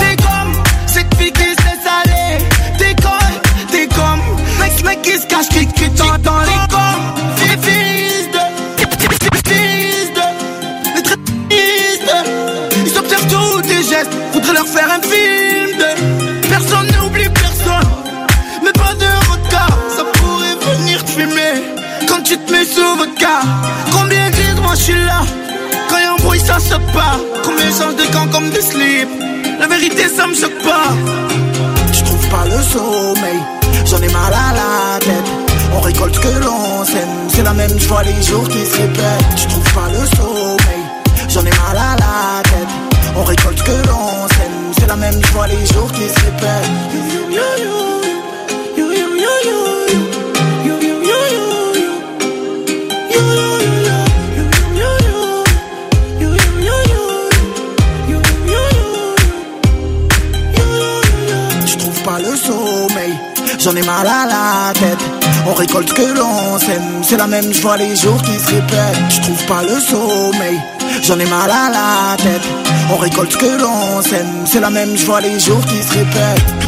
T'es 0.00 0.16
comme 0.16 0.54
cette 0.86 1.14
fille 1.16 1.30
qui 1.30 1.42
se 1.42 1.48
laisse 1.48 1.86
aller. 2.02 2.44
T'es 2.78 2.94
comme, 3.02 3.68
t'es 3.70 3.86
comme, 3.88 4.20
mec, 4.58 4.84
mec 4.84 5.02
qui 5.02 5.18
se 5.20 5.26
cache, 5.26 5.50
qui, 5.50 5.66
part 26.98 27.20
Combien 27.44 27.70
changent 27.78 28.00
de 28.02 28.06
camp 28.12 28.26
comme 28.32 28.50
des 28.50 28.64
slips? 28.70 29.14
La 29.60 29.66
vérité 29.66 30.02
ça 30.16 30.26
me 30.26 30.34
choque 30.34 30.60
pas. 30.70 30.90
Je 31.92 32.02
trouve 32.04 32.26
pas 32.28 32.44
le 32.52 32.58
sommeil. 32.72 33.40
J'en 33.88 34.00
ai 34.06 34.12
mal 34.18 34.32
à 34.46 34.48
la 34.60 34.98
tête. 35.06 35.28
On 35.76 35.80
récolte 35.80 36.18
que 36.18 36.32
l'on 36.44 36.84
sème. 36.84 37.14
C'est 37.28 37.42
la 37.42 37.54
même, 37.54 37.76
je 37.78 37.88
vois 37.88 38.02
les 38.02 38.22
jours 38.28 38.46
qui 38.48 38.62
se 38.70 38.76
répètent 38.82 39.32
Je 39.36 39.46
trouve 39.52 39.72
pas 39.78 39.88
le 39.96 40.02
sommeil. 40.16 40.84
J'en 41.28 41.44
ai 41.50 41.54
mal 41.62 41.76
à 41.76 41.92
la 42.02 42.42
tête. 42.50 42.72
On 43.16 43.24
récolte 43.24 43.62
que 43.62 43.76
l'on 43.88 44.28
sème. 44.36 44.58
C'est 44.78 44.86
la 44.86 44.96
même, 44.96 45.18
je 45.26 45.32
vois 45.32 45.48
les 45.48 45.64
jours 45.72 45.90
qui 45.92 46.08
se 46.08 46.28
J'en 63.68 63.76
ai 63.76 63.82
mal 63.82 64.06
à 64.06 64.24
la 64.24 64.72
tête. 64.72 64.98
On 65.46 65.52
récolte 65.52 65.92
que 65.92 66.16
l'on 66.16 66.58
sème. 66.58 67.02
C'est 67.02 67.18
la 67.18 67.26
même, 67.26 67.52
je 67.52 67.78
les 67.78 67.94
jours 67.96 68.22
qui 68.22 68.38
se 68.38 68.46
répètent. 68.46 68.96
Je 69.10 69.20
trouve 69.20 69.44
pas 69.44 69.62
le 69.62 69.78
sommeil. 69.78 70.58
J'en 71.02 71.18
ai 71.18 71.26
mal 71.26 71.50
à 71.50 71.68
la 71.68 72.16
tête. 72.16 72.48
On 72.90 72.96
récolte 72.96 73.36
que 73.36 73.60
l'on 73.60 74.00
sème. 74.00 74.46
C'est 74.46 74.60
la 74.60 74.70
même, 74.70 74.96
je 74.96 75.20
les 75.20 75.38
jours 75.38 75.60
Qui 75.66 75.82
se 75.82 75.92
répètent, 75.92 76.67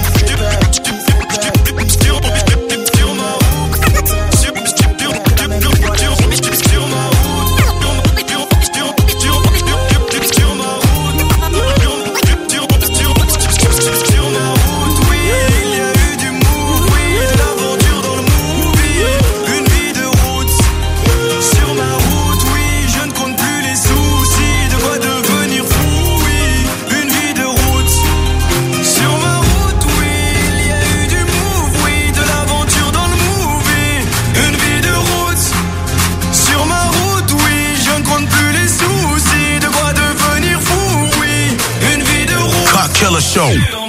Show. 43.30 43.79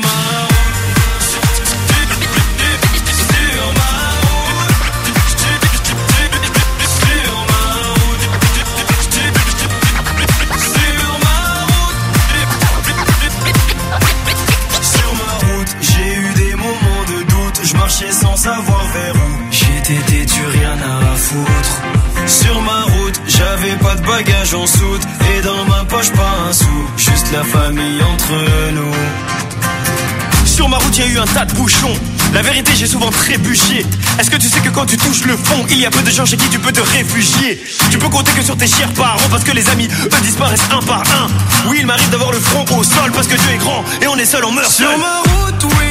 Tas 31.41 31.53
de 31.53 31.57
bouchons. 31.57 31.93
La 32.33 32.41
vérité, 32.41 32.71
j'ai 32.75 32.87
souvent 32.87 33.09
trébuché. 33.09 33.85
Est-ce 34.19 34.29
que 34.29 34.37
tu 34.37 34.47
sais 34.47 34.59
que 34.59 34.69
quand 34.69 34.85
tu 34.85 34.97
touches 34.97 35.25
le 35.25 35.35
fond, 35.35 35.65
il 35.69 35.79
y 35.79 35.85
a 35.85 35.89
peu 35.91 36.01
de 36.01 36.09
gens 36.11 36.25
chez 36.25 36.37
qui 36.37 36.47
tu 36.49 36.59
peux 36.59 36.71
te 36.71 36.81
réfugier? 36.81 37.61
Tu 37.89 37.97
peux 37.97 38.09
compter 38.09 38.31
que 38.31 38.43
sur 38.43 38.55
tes 38.57 38.67
chers 38.67 38.91
parents 38.93 39.17
parce 39.29 39.43
que 39.43 39.51
les 39.51 39.67
amis, 39.69 39.87
eux, 39.87 40.21
disparaissent 40.21 40.67
un 40.71 40.81
par 40.81 41.01
un. 41.01 41.27
Oui, 41.69 41.77
il 41.79 41.85
m'arrive 41.87 42.09
d'avoir 42.09 42.31
le 42.31 42.39
front 42.39 42.65
au 42.77 42.83
sol 42.83 43.11
parce 43.13 43.27
que 43.27 43.35
Dieu 43.35 43.51
est 43.53 43.57
grand 43.57 43.83
et 44.01 44.07
on 44.07 44.17
est 44.17 44.25
seul, 44.25 44.45
on 44.45 44.51
meurt 44.51 44.71
Sur 44.71 44.87
seul. 44.87 44.99
ma 44.99 45.17
route, 45.31 45.63
oui, 45.79 45.90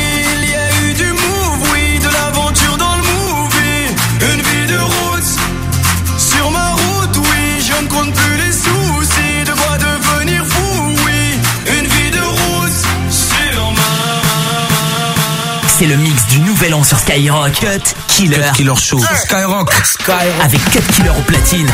C'est 15.81 15.87
le 15.87 15.97
mix 15.97 16.27
du 16.27 16.37
nouvel 16.41 16.75
an 16.75 16.83
sur 16.83 16.99
Skyrock. 16.99 17.53
Cut 17.53 17.95
Killer. 18.07 18.35
Cut 18.35 18.57
Killer 18.57 18.75
Show. 18.75 18.99
Skyrock. 18.99 19.73
Skyrock. 19.83 20.43
Avec 20.43 20.63
Cut 20.69 20.83
Killer 20.93 21.09
au 21.09 21.21
platine. 21.23 21.67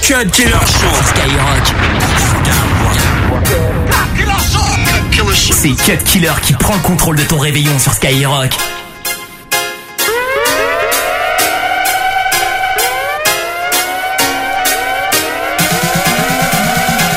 Cut 0.00 0.30
Killer 0.32 0.52
Show 0.52 0.88
Skyrock. 1.04 1.74
C'est 5.42 5.72
Cut 5.72 6.02
Killer 6.02 6.32
qui 6.40 6.54
prend 6.54 6.76
le 6.76 6.80
contrôle 6.80 7.16
de 7.16 7.24
ton 7.24 7.36
réveillon 7.36 7.78
sur 7.78 7.92
Skyrock. 7.92 8.56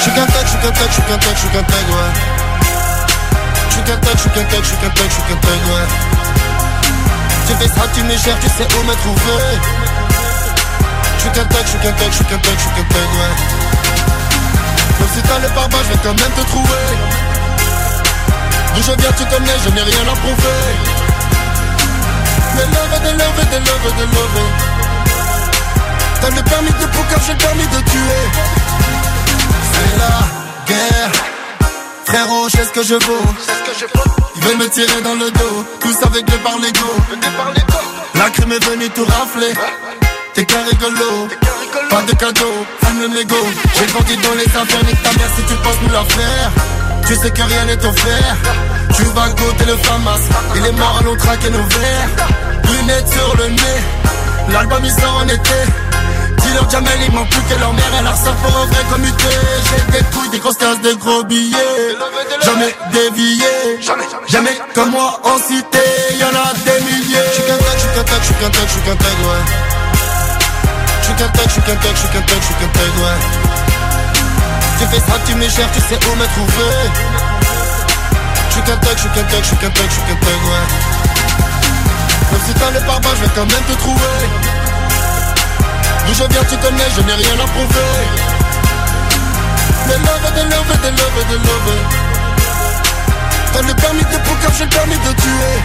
J'suis 0.01 0.12
qu'un 0.12 0.25
tag, 0.25 0.45
j'suis 0.45 0.58
qu'un 0.58 0.71
tag, 0.71 0.89
j'suis 0.91 1.01
qu'un 1.03 1.17
tag, 1.17 1.36
j'suis 1.38 1.47
qu'un 1.47 1.63
tag, 1.63 1.89
ouais. 1.89 2.35
J'suis 3.75 3.83
qu'un 3.83 3.97
tag, 3.97 4.15
j'suis 4.15 4.29
qu'un 4.29 4.43
tag, 4.45 4.63
j'suis 4.63 4.77
qu'un 4.77 4.89
tag, 4.89 5.09
j'suis 5.09 5.21
qu'un 5.27 5.35
tag, 5.35 5.59
ouais. 5.67 5.88
Tu 7.45 7.53
fais 7.59 7.67
ça, 7.67 7.81
tu 7.93 8.03
me 8.03 8.11
cherches, 8.11 8.39
tu 8.39 8.47
sais 8.47 8.63
où 8.63 8.83
me 8.88 8.95
trouver. 9.03 9.51
J'suis 11.19 11.29
qu'un 11.31 11.43
tag, 11.43 11.63
j'suis 11.67 11.79
qu'un 11.79 11.91
tag, 11.91 12.07
j'suis 12.09 12.23
qu'un 12.23 12.38
tag, 12.38 12.55
j'suis 12.57 12.69
qu'un 12.69 12.88
tag, 12.88 13.09
ouais. 13.19 13.35
Même 14.97 15.09
si 15.13 15.21
t'as 15.23 15.39
le 15.39 15.49
pare 15.49 15.67
je 15.83 15.91
vais 15.91 15.99
quand 16.01 16.15
même 16.15 16.31
te 16.31 16.41
trouver. 16.47 16.88
D'où 18.75 18.81
je 18.81 18.91
viens, 18.95 19.11
tu 19.11 19.25
connais, 19.25 19.57
je 19.65 19.69
n'ai 19.71 19.81
rien 19.81 20.07
à 20.07 20.15
prouver. 20.23 20.63
Des 22.55 22.67
love, 22.71 22.95
des 23.03 23.11
love, 23.11 23.39
des 23.51 23.59
love, 23.59 23.95
des 23.97 24.07
love. 24.15 24.39
T'as 26.21 26.29
le 26.29 26.43
permis 26.43 26.71
de 26.71 26.85
poker, 26.95 27.19
j'ai 27.27 27.33
le 27.33 27.38
permis 27.39 27.67
de 27.67 27.81
tuer. 27.91 28.23
C'est 29.73 29.97
la 29.99 30.13
guerre. 30.65 31.35
Frérot, 32.06 32.48
je 32.50 32.58
sais 32.58 32.65
ce 32.65 32.70
que 32.72 32.84
je 32.84 32.96
vaux. 33.06 33.26
Ils 34.36 34.44
veulent 34.44 34.58
me 34.58 34.70
tirer 34.70 35.02
dans 35.02 35.15
le 35.15 35.32
dos, 35.32 35.65
tous 35.80 36.06
avec 36.06 36.30
le 36.30 36.38
par 36.38 36.58
l'ego. 36.60 36.91
La 38.15 38.30
crime 38.30 38.52
est 38.52 38.63
venue 38.63 38.89
tout 38.89 39.06
rafler. 39.06 39.54
T'es 40.34 40.46
qu'un 40.46 40.63
rigolo, 40.70 41.28
pas 41.89 42.02
de 42.04 42.12
cadeau, 42.13 42.65
fume 42.84 43.02
le 43.02 43.08
mégot. 43.08 43.48
J'ai 43.76 43.86
grandi 43.88 44.18
dans 44.18 44.36
les 44.38 44.46
affaires, 44.46 44.84
nique 44.86 45.02
ta 45.02 45.12
mère 45.13 45.30
si 45.36 45.44
tu 45.44 45.56
penses 45.56 45.82
nous 45.82 45.94
la 45.94 46.04
faire. 46.04 46.52
Tu 47.08 47.15
sais 47.15 47.32
que 47.32 47.41
rien 47.41 47.65
n'est 47.65 47.86
offert. 47.86 48.36
Tu 48.96 49.04
vas 49.04 49.30
goûter 49.30 49.65
le 49.65 49.78
famas, 49.78 50.20
il 50.56 50.65
est 50.65 50.72
mort, 50.74 50.98
allons 51.00 51.18
traquer 51.18 51.50
nos 51.50 51.63
verres. 51.63 52.28
Lunettes 52.65 53.12
sur 53.12 53.36
le 53.38 53.50
nez, 53.50 53.82
l'album 54.52 54.84
il 54.84 55.06
en 55.06 55.28
été. 55.28 55.85
Dis-leur 56.56 56.70
Jamel, 56.70 57.00
il 57.06 57.12
manque 57.12 57.30
plus 57.30 57.41
que 57.41 57.60
leur 57.60 57.74
mère, 57.74 57.91
elle 58.00 58.08
ressort 58.08 58.36
pour 58.36 58.56
un 58.58 58.65
vrai 58.68 58.84
commuté. 58.89 59.28
J'ai 59.68 59.91
des 59.91 60.06
couilles, 60.06 60.30
des 60.30 60.39
grosses 60.39 60.56
cases, 60.56 60.80
des 60.80 60.96
gros 60.96 61.22
billets. 61.26 61.98
Jamais 62.46 62.74
dévié, 62.94 63.46
jamais 63.82 64.58
comme 64.74 64.91
moi 64.91 65.20
en 65.26 65.38
cité, 65.38 65.84
y'en 66.18 66.30
a 66.30 66.54
des 66.63 66.80
milliers. 66.86 67.28
J'suis 67.34 67.44
qu'un 67.44 67.58
tag, 67.58 67.76
j'suis 67.78 67.89
qu'un 67.94 68.04
tag, 68.04 68.22
j'suis 68.24 68.39
qu'un 68.39 68.50
tag, 68.52 68.68
j'suis 68.70 68.82
qu'un 68.82 68.96
tag, 68.96 69.18
ouais. 69.26 69.44
J'suis 71.02 71.13
qu'un 71.15 71.28
tag, 71.28 71.50
j'suis 71.50 71.62
qu'un 71.62 71.76
tag, 71.76 71.91
j'suis 71.94 72.08
qu'un 72.08 72.22
tag, 72.22 72.39
j'suis 72.39 72.56
qu'un 72.56 72.72
tag, 72.72 72.91
ouais. 73.04 73.20
Tu 74.80 74.86
fais 74.86 75.12
ça, 75.12 75.20
tu 75.28 75.36
me 75.36 75.50
cherches, 75.50 75.72
tu 75.74 75.82
sais 75.82 76.00
où 76.08 76.15
me 76.15 76.26
trouver. 76.26 76.72
J'suis 78.50 78.62
qu'un 78.62 78.78
tag, 78.78 78.96
j'suis 78.96 79.10
qu'un 79.10 79.24
tag, 79.24 79.44
j'suis 79.44 79.58
qu'un 79.58 79.70
tag, 79.72 79.88
j'suis 79.89 80.04
qu'un 80.08 80.20
tag, 80.24 80.39
ouais. 80.48 80.65
Même 82.32 82.41
si 82.48 82.54
t'as 82.54 82.72
le 82.72 82.80
pare 82.86 83.02
je 83.15 83.26
vais 83.26 83.32
quand 83.36 83.46
même 83.46 83.63
te 83.68 83.78
trouver. 83.80 84.64
D'où 86.08 86.13
je 86.13 86.24
viens, 86.32 86.44
tu 86.50 86.58
connais, 86.58 86.89
je 86.96 87.02
n'ai 87.02 87.13
rien 87.13 87.34
à 87.34 87.48
prouver. 87.48 87.91
Des 89.88 89.94
love, 89.94 90.34
des 90.36 90.44
love, 90.44 90.82
des 90.82 90.91
love, 90.91 91.28
des 91.30 91.38
love. 91.48 91.74
T'as 93.54 93.62
le 93.62 93.74
permis 93.74 94.04
de 94.04 94.18
poker, 94.28 94.52
j'ai 94.58 94.65
le 94.65 94.70
permis 94.70 94.96
de 94.96 95.12
tuer. 95.22 95.56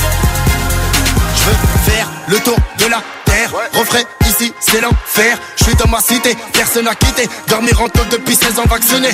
Je 1.37 1.45
veux 1.45 1.57
faire 1.93 2.07
le 2.29 2.39
tour 2.41 2.57
de 2.79 2.87
la 2.87 3.03
terre. 3.41 3.51
Refrais 3.75 4.05
ici, 4.29 4.53
c'est 4.61 4.81
l'enfer. 4.81 5.39
Je 5.57 5.65
suis 5.65 5.75
dans 5.75 5.89
ma 5.89 6.01
cité, 6.01 6.37
personne 6.53 6.85
n'a 6.85 6.95
quitté. 6.95 7.29
Dormir 7.49 7.81
en 7.81 7.89
tôle 7.89 8.09
depuis 8.09 8.35
16 8.35 8.59
ans 8.59 8.65
vacciné. 8.69 9.09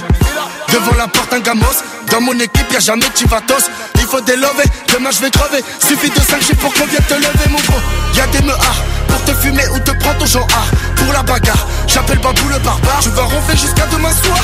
Devant 0.73 0.95
la 0.97 1.09
porte, 1.09 1.33
un 1.33 1.41
gamos. 1.41 1.83
Dans 2.11 2.21
mon 2.21 2.39
équipe, 2.39 2.73
y'a 2.73 2.81
jamais 2.81 3.07
chivatos. 3.15 3.71
Il 3.97 4.07
faut 4.07 4.21
délover, 4.21 4.65
demain 4.93 5.11
je 5.11 5.21
vais 5.21 5.31
crever. 5.31 5.62
Suffit 5.81 6.11
de 6.11 6.21
5 6.21 6.43
G 6.43 6.55
pour 6.55 6.73
qu'on 6.75 6.87
vienne 6.87 7.03
te 7.09 7.15
lever, 7.15 7.51
mon 7.51 7.59
gros. 7.59 7.81
Y'a 8.15 8.27
des 8.29 8.43
meurs 8.43 8.77
pour 9.09 9.23
te 9.25 9.33
fumer 9.35 9.67
ou 9.75 9.79
te 9.81 9.91
prendre 9.93 10.19
ton 10.19 10.27
genre 10.27 10.49
A. 10.55 10.97
Pour 10.97 11.12
la 11.12 11.23
bagarre, 11.23 11.67
j'appelle 11.87 12.19
Babou 12.19 12.49
le 12.49 12.59
barbare. 12.59 13.01
Tu 13.03 13.11
vas 13.11 13.23
ronfler 13.23 13.57
jusqu'à 13.57 13.87
demain 13.87 14.12
soir. 14.12 14.39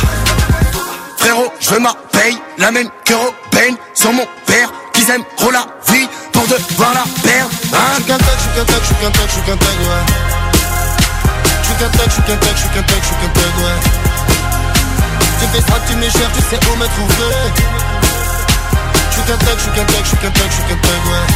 Frérot, 1.19 1.53
je 1.61 1.71
veux 1.71 1.79
ma 1.79 1.95
paye, 2.11 2.37
la 2.59 2.73
même 2.73 2.89
que 3.05 3.15
Robin, 3.15 3.77
sans 3.95 4.13
mon 4.13 4.27
père, 4.47 4.73
qu'ils 5.03 5.15
aiment 5.15 5.25
trop 5.37 5.51
la 5.51 5.67
vie 5.91 6.09
pour 6.33 6.47
devoir 6.47 6.95
la 6.95 7.05
perdre. 7.23 7.51
Hein 7.73 7.79
je 7.97 8.03
suis 8.03 8.05
qu'un 8.05 8.19
tag, 8.19 8.35
je 8.37 8.43
suis 8.43 8.53
qu'un 8.55 8.65
tag, 8.65 8.81
je 8.81 8.87
suis 8.87 8.95
qu'un 8.95 9.11
tag, 9.11 9.27
je 9.27 9.33
suis 9.33 9.43
qu'un 9.43 9.57
tag, 9.57 9.77
ouais. 9.81 10.05
Je 11.63 11.67
suis 11.67 11.75
qu'un 11.77 11.89
tag, 11.91 12.07
je 12.07 12.13
suis 12.13 12.23
qu'un 12.23 12.37
tag, 12.37 12.55
je 12.55 12.61
suis 12.61 12.69
qu'un 12.71 12.83
tag, 12.83 13.01
je 13.03 13.07
suis 13.07 13.17
qu'un 13.17 13.33
tag, 13.33 13.53
ouais. 13.63 13.79
Tu 15.41 15.47
fais 15.53 15.61
ça, 15.61 15.77
tu 15.89 15.97
m'échères, 15.97 16.31
tu 16.35 16.43
sais 16.43 16.61
où 16.71 16.77
me 16.77 16.87
trouver. 16.87 17.35
Je 19.11 19.15
suis 19.15 19.23
qu'un 19.23 19.39
tag, 19.39 19.57
je 19.57 19.63
suis 19.63 19.73
qu'un 19.73 19.85
tag, 19.85 20.03
je 20.03 20.09
suis 20.09 20.17
qu'un 20.19 20.31
tag, 20.31 20.49
je 20.49 20.55
suis 20.55 20.65
qu'un 20.69 20.81
tag, 20.87 21.01
ouais. 21.11 21.27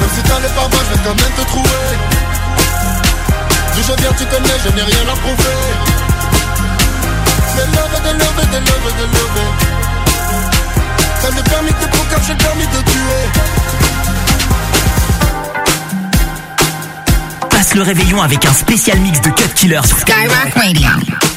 Même 0.00 0.10
si 0.14 0.22
t'allais 0.22 0.54
pas 0.54 0.66
bas, 0.66 0.82
je 0.82 0.90
vais 0.90 1.02
quand 1.04 1.14
même 1.14 1.34
te 1.38 1.44
trouver. 1.46 1.86
D'où 3.74 3.82
je 3.86 3.94
viens, 4.02 4.12
tu 4.18 4.26
connais, 4.26 4.58
je 4.64 4.70
n'ai 4.74 4.82
rien 4.82 5.04
à 5.06 5.16
prouver. 5.22 5.58
Des 7.56 7.66
des 7.66 8.02
des 8.02 8.18
des. 8.18 9.79
T'as 11.22 11.30
le 11.30 11.42
permis 11.42 11.70
de 11.70 11.96
conquérir, 11.96 12.24
j'ai 12.26 12.32
le 12.32 12.38
permis 12.38 12.66
de 12.66 12.82
tuer. 12.90 13.24
Passe 17.50 17.74
le 17.74 17.82
réveillon 17.82 18.22
avec 18.22 18.44
un 18.46 18.52
spécial 18.52 18.98
mix 19.00 19.20
de 19.20 19.30
Cut 19.30 19.54
Killer 19.54 19.80
sur 19.84 19.98
Skyrock 19.98 20.54
Radio. 20.54 21.29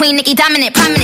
Queen 0.00 0.16
Nicki 0.16 0.34
dominant, 0.34 0.72
prominent. 0.72 0.99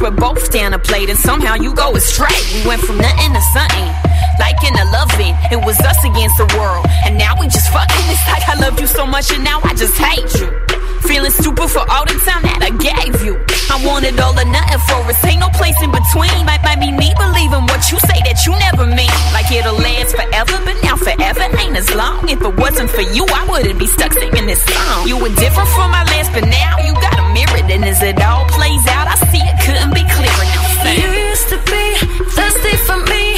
We're 0.00 0.10
both 0.10 0.50
down 0.50 0.74
a 0.74 0.78
plate 0.78 1.08
and 1.08 1.18
somehow 1.18 1.54
you 1.54 1.74
go 1.74 1.94
astray. 1.94 2.36
We 2.54 2.66
went 2.66 2.82
from 2.82 2.98
nothing 2.98 3.32
to 3.32 3.40
something. 3.52 3.88
Like 4.38 4.58
in 4.64 4.74
a 4.74 4.84
loving, 4.92 5.34
it 5.50 5.64
was 5.64 5.78
us 5.80 5.98
against 6.04 6.36
the 6.36 6.48
world. 6.58 6.86
And 7.04 7.16
now 7.16 7.38
we 7.38 7.46
just 7.46 7.70
fucking. 7.72 8.06
It's 8.10 8.26
like 8.28 8.44
I 8.48 8.58
loved 8.60 8.80
you 8.80 8.86
so 8.86 9.06
much 9.06 9.32
and 9.32 9.44
now 9.44 9.60
I 9.64 9.74
just 9.74 9.96
hate 9.96 10.28
you. 10.40 10.50
Feeling 11.06 11.30
stupid 11.30 11.68
for 11.70 11.84
all 11.86 12.04
the 12.04 12.18
time 12.26 12.42
that 12.42 12.60
I 12.66 12.72
gave 12.74 13.22
you. 13.22 13.38
I 13.70 13.78
wanted 13.86 14.18
all 14.18 14.34
or 14.34 14.44
nothing 14.44 14.82
for 14.90 15.00
us. 15.06 15.22
Ain't 15.24 15.40
no 15.40 15.48
place 15.54 15.78
in 15.80 15.90
between. 15.90 16.34
Might, 16.44 16.62
might 16.66 16.80
be 16.80 16.90
me 16.90 17.14
believing 17.16 17.64
what 17.70 17.86
you 17.88 17.98
say 18.02 18.18
that 18.26 18.42
you 18.44 18.52
never 18.58 18.84
mean. 18.90 19.12
Like 19.30 19.48
it'll 19.54 19.78
last 19.78 20.18
forever, 20.18 20.56
but 20.66 20.76
now 20.82 20.96
forever 20.96 21.46
ain't 21.62 21.76
as 21.76 21.88
long. 21.94 22.28
If 22.28 22.42
it 22.42 22.54
wasn't 22.58 22.90
for 22.90 23.06
you, 23.06 23.24
I 23.30 23.46
wouldn't 23.46 23.78
be 23.78 23.86
stuck 23.86 24.12
singing 24.12 24.46
this 24.46 24.62
song. 24.66 25.06
You 25.06 25.16
were 25.16 25.32
different 25.38 25.70
from 25.72 25.94
my 25.94 26.04
last, 26.10 26.34
but 26.34 26.44
now 26.44 26.82
you 26.84 26.92
got 26.98 27.16
a 27.16 27.24
mirror. 27.32 27.62
And 27.66 27.84
as 27.84 28.02
it 28.02 28.20
all 28.22 28.44
plays 28.50 28.84
out, 28.88 29.06
I 29.06 29.16
see 29.30 29.42
it 29.42 29.55
couldn't 29.76 29.94
be 29.94 30.04
clearer. 30.08 30.44
Now 30.54 30.82
say 30.82 30.96
You 31.02 31.10
used 31.30 31.48
to 31.50 31.58
be 31.70 31.84
thirsty 32.36 32.76
for 32.86 32.98
me, 33.12 33.36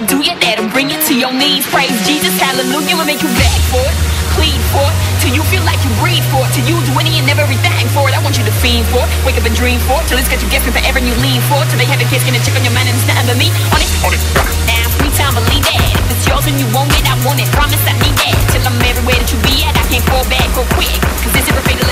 I 0.00 0.08
do 0.08 0.24
you, 0.24 0.32
that'll 0.32 0.72
bring 0.72 0.88
you 0.88 0.96
to 0.96 1.12
your 1.12 1.28
knees. 1.28 1.68
Praise 1.68 1.92
Jesus, 2.08 2.32
hallelujah, 2.40 2.96
and 2.96 3.04
make 3.04 3.20
you 3.20 3.28
beg 3.36 3.60
for 3.68 3.84
it, 3.84 3.96
plead 4.32 4.56
for 4.72 4.80
it, 4.80 4.96
till 5.20 5.36
you 5.36 5.44
feel 5.52 5.60
like 5.68 5.76
you 5.84 5.92
breathe 6.00 6.24
for 6.32 6.40
it, 6.40 6.48
till 6.56 6.64
you 6.64 6.80
do 6.88 6.96
any 6.96 7.20
and 7.20 7.28
everything 7.28 7.84
for 7.92 8.08
it. 8.08 8.16
I 8.16 8.20
want 8.24 8.40
you 8.40 8.44
to 8.48 8.54
fiend 8.64 8.88
for 8.88 9.04
it, 9.04 9.10
wake 9.28 9.36
up 9.36 9.44
and 9.44 9.52
dream 9.52 9.76
for 9.84 10.00
it, 10.00 10.08
till 10.08 10.16
it's 10.16 10.32
got 10.32 10.40
you 10.40 10.48
guessing 10.48 10.72
forever 10.72 10.96
and 10.96 11.04
you 11.04 11.12
lean 11.20 11.44
for 11.52 11.60
it, 11.60 11.68
till 11.68 11.76
they 11.76 11.84
have 11.84 12.00
a 12.00 12.08
kiss 12.08 12.24
and 12.24 12.32
a 12.32 12.40
chick 12.40 12.56
on 12.56 12.64
your 12.64 12.72
mind 12.72 12.88
and 12.88 12.96
it's 12.96 13.04
nothing 13.04 13.28
but 13.28 13.36
me. 13.36 13.52
On 13.76 13.76
it, 13.76 13.92
on 14.00 14.12
it, 14.16 14.22
now 14.72 14.88
sweet 14.96 15.12
time, 15.20 15.36
believe 15.36 15.68
that. 15.68 15.84
If 15.84 16.16
it's 16.16 16.24
yours 16.24 16.48
and 16.48 16.56
you 16.56 16.64
want 16.72 16.96
it, 16.96 17.04
I 17.04 17.20
want 17.20 17.36
it. 17.36 17.52
Promise 17.52 17.84
I 17.84 17.92
need 18.00 18.16
that. 18.24 18.40
Till 18.56 18.64
I'm 18.64 18.80
everywhere 18.80 19.20
that 19.20 19.28
you 19.28 19.36
be 19.44 19.68
at, 19.68 19.76
I 19.76 19.84
can't 19.92 20.06
fall 20.08 20.24
back 20.32 20.48
real 20.56 20.64
quick. 20.80 20.96
Cause 21.20 21.32
this 21.36 21.44
is 21.44 21.52
a 21.52 21.60
fatal 21.68 21.89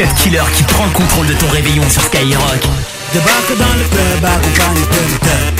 Cut 0.00 0.14
Killer 0.16 0.40
qui 0.54 0.62
prend 0.62 0.86
le 0.86 0.92
contrôle 0.92 1.26
de 1.26 1.34
ton 1.34 1.46
réveillon 1.48 1.82
sur 1.90 2.00
Skyrock. 2.00 2.62
Débarque 3.12 3.58
dans 3.58 3.74
le 3.76 3.84
club, 3.84 4.24
accompagné 4.24 4.80
de 4.80 5.18
thug 5.18 5.59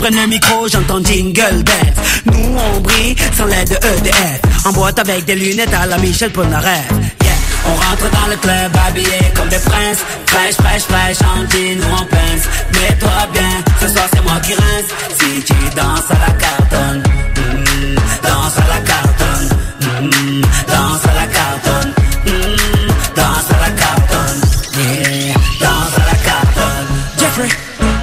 prennent 0.00 0.16
le 0.16 0.26
micro, 0.26 0.66
j'entends 0.66 1.02
Jingle 1.04 1.62
Bells. 1.62 1.94
Nous 2.24 2.56
on 2.56 2.80
brille 2.80 3.14
sans 3.36 3.44
l'aide 3.44 3.68
de 3.68 3.74
EDF 3.74 4.40
En 4.64 4.72
boîte 4.72 4.98
avec 4.98 5.26
des 5.26 5.34
lunettes 5.34 5.74
à 5.74 5.86
la 5.86 5.98
Michel 5.98 6.30
Polnareff. 6.30 6.88
Yeah. 7.22 7.32
On 7.66 7.74
rentre 7.74 8.10
dans 8.10 8.26
le 8.30 8.36
club 8.36 8.72
habillé 8.86 9.18
comme 9.34 9.48
des 9.48 9.58
princes. 9.58 10.02
Fraîche, 10.26 10.54
fraîche, 10.54 10.82
fraîche, 10.82 11.18
en 11.22 11.46
jean 11.50 11.80
ou 11.80 11.94
en 11.94 12.06
pince. 12.06 12.46
Mets-toi 12.74 13.10
bien, 13.32 13.64
ce 13.80 13.88
soir 13.88 14.06
c'est 14.12 14.22
moi 14.22 14.40
qui 14.40 14.54
rince. 14.54 14.90
Si 15.18 15.42
tu 15.42 15.54
danses 15.76 16.10
à 16.10 16.18
la 16.26 16.32
cartonne 16.34 17.02
mm, 17.36 17.94
Danse 18.22 18.56
à 18.56 18.66
la 18.74 18.80
cartonne 18.80 19.48
mm, 19.80 20.40
Danse 20.66 21.04
à 21.04 21.14
la 21.14 21.26
cartonne 21.26 21.92
mm, 22.24 23.16
Danse 23.16 23.50
à 23.50 23.58
la 23.64 23.70
cartonne. 23.82 24.40
Yeah, 24.78 25.34
Danse 25.60 25.94
à 25.96 26.04
la 26.10 26.18
cartonne. 26.24 26.88
Jeffrey, 27.18 27.48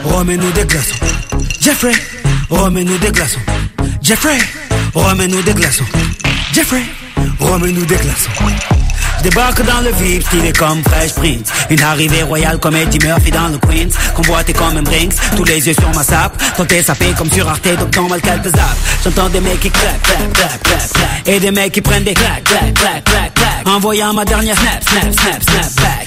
remets-nous 0.05 0.51
des 0.51 0.65
glaçons 0.65 1.26
Jeffrey, 1.79 2.01
remets-nous 2.49 2.97
des 2.97 3.11
glaçons. 3.11 3.39
Jeffrey, 4.01 4.39
remets-nous 4.95 5.43
des 5.43 5.53
glaçons. 5.53 5.83
Jeffrey, 6.51 6.81
remets-nous 7.39 7.85
des 7.85 7.97
glaçons. 7.97 8.31
Je 9.19 9.23
débarque 9.29 9.63
dans 9.63 9.81
le 9.81 9.91
VIP, 9.91 10.23
stylé 10.23 10.53
comme 10.53 10.81
Fresh 10.81 11.13
Prince. 11.13 11.51
Une 11.69 11.83
arrivée 11.83 12.23
royale 12.23 12.57
comme 12.57 12.75
Eddie 12.75 12.97
Murphy 13.05 13.29
dans 13.29 13.49
le 13.49 13.59
Queens. 13.59 13.95
Convoité 14.15 14.53
comme 14.53 14.75
un 14.75 14.81
Brinks, 14.81 15.13
tous 15.35 15.43
les 15.43 15.67
yeux 15.67 15.75
sur 15.75 15.93
ma 15.93 16.01
sape. 16.01 16.41
Tenté 16.55 16.81
sapé 16.81 17.13
comme 17.15 17.31
sur 17.31 17.47
Arte, 17.47 17.67
donc 17.77 17.95
normal 17.95 18.21
qu'elle 18.21 18.41
te 18.41 18.49
zappe 18.49 18.77
J'entends 19.03 19.29
des 19.29 19.41
mecs 19.41 19.59
qui 19.59 19.69
claquent, 19.69 20.01
claquent, 20.01 20.33
claquent, 20.33 20.63
claquent, 20.63 20.93
claquent. 20.93 21.27
Et 21.27 21.39
des 21.39 21.51
mecs 21.51 21.73
qui 21.73 21.81
prennent 21.81 22.03
des 22.03 22.15
claques, 22.15 22.43
claques, 22.43 22.73
claques, 22.73 23.03
claques, 23.03 23.33
claques. 23.35 23.67
Envoyant 23.67 24.13
ma 24.13 24.25
dernière 24.25 24.57
snap, 24.57 24.83
snap, 24.83 25.13
snap, 25.13 25.43
snap 25.43 25.75
back 25.75 26.06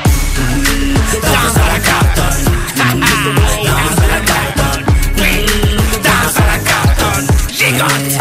Gigote, 7.81 8.20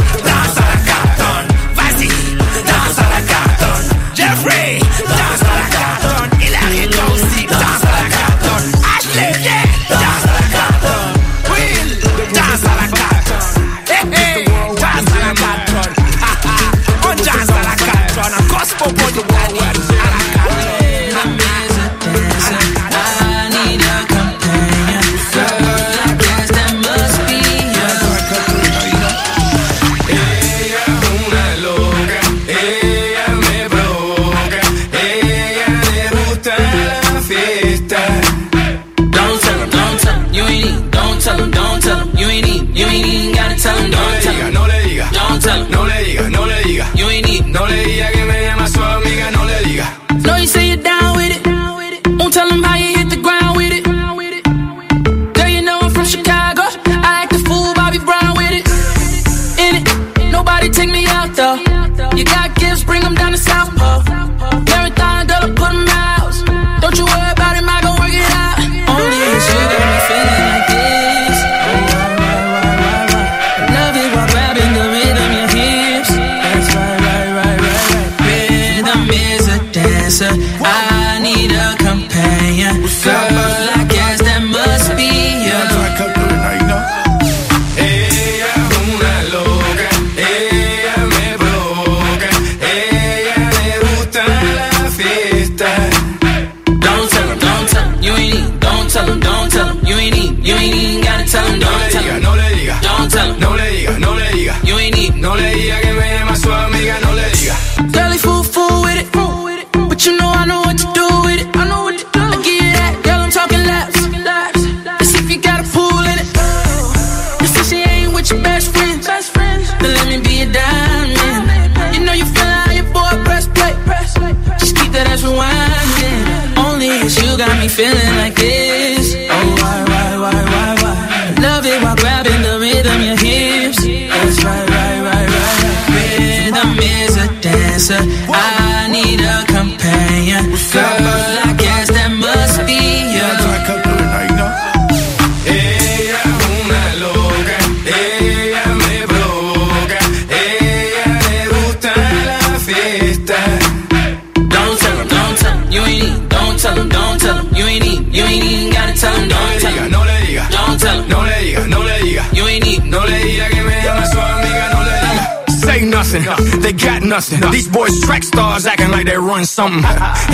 nothing. 166.19 166.61
They 166.61 166.73
got 166.73 167.03
nothing. 167.03 167.41
These 167.51 167.69
boys 167.69 168.01
track 168.01 168.25
stars 168.25 168.67
acting 168.67 168.91
like 168.91 169.07
they 169.07 169.17
run 169.17 169.45
something. 169.47 169.85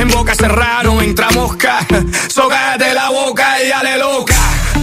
En 0.00 0.08
boca 0.08 0.34
cerrado 0.34 1.00
entra 1.02 1.30
mosca. 1.34 1.86
So 2.28 2.48
cállate 2.48 2.94
la 2.94 3.10
boca 3.10 3.44
y 3.62 3.68
dale 3.68 3.98
loca. 3.98 4.34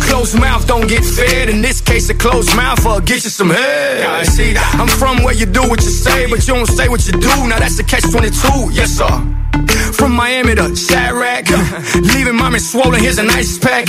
Closed 0.08 0.40
mouth 0.40 0.68
don't 0.68 0.88
get 0.88 1.04
fed. 1.04 1.50
In 1.50 1.62
this 1.62 1.82
case, 1.82 2.10
a 2.10 2.14
closed 2.14 2.56
mouth 2.56 2.84
will 2.86 3.00
get 3.00 3.24
you 3.24 3.30
some 3.30 3.50
head. 3.50 4.06
I 4.06 4.24
see 4.24 4.54
that. 4.54 4.76
I'm 4.80 4.88
from 4.88 5.24
where 5.24 5.34
you 5.34 5.46
do 5.46 5.62
what 5.62 5.82
you 5.82 5.90
say, 5.90 6.28
but 6.30 6.46
you 6.48 6.54
don't 6.54 6.68
say 6.68 6.90
what 6.90 7.06
you 7.06 7.14
do. 7.14 7.48
Now 7.48 7.60
that's 7.60 7.78
the 7.78 7.84
catch 7.84 8.04
22. 8.04 8.72
Yes, 8.74 8.92
sir. 8.92 9.14
From 9.94 10.14
Miami 10.16 10.56
to 10.56 10.74
Chirac, 10.74 11.46
leaving 12.02 12.36
mommy 12.36 12.60
swollen. 12.60 13.00
Here's 13.00 13.20
a 13.20 13.24
nice 13.24 13.58
pack. 13.60 13.86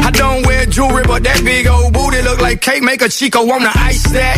I 0.00 0.10
don't 0.12 0.46
wear 0.46 0.64
jewelry, 0.66 1.02
but 1.04 1.22
that 1.24 1.42
big 1.44 1.66
old 1.66 1.92
booty 1.92 2.22
look 2.22 2.40
like 2.40 2.60
cake. 2.60 2.82
Make 2.82 3.02
a 3.02 3.08
Chico 3.08 3.44
wanna 3.44 3.70
ice 3.74 4.04
that. 4.12 4.36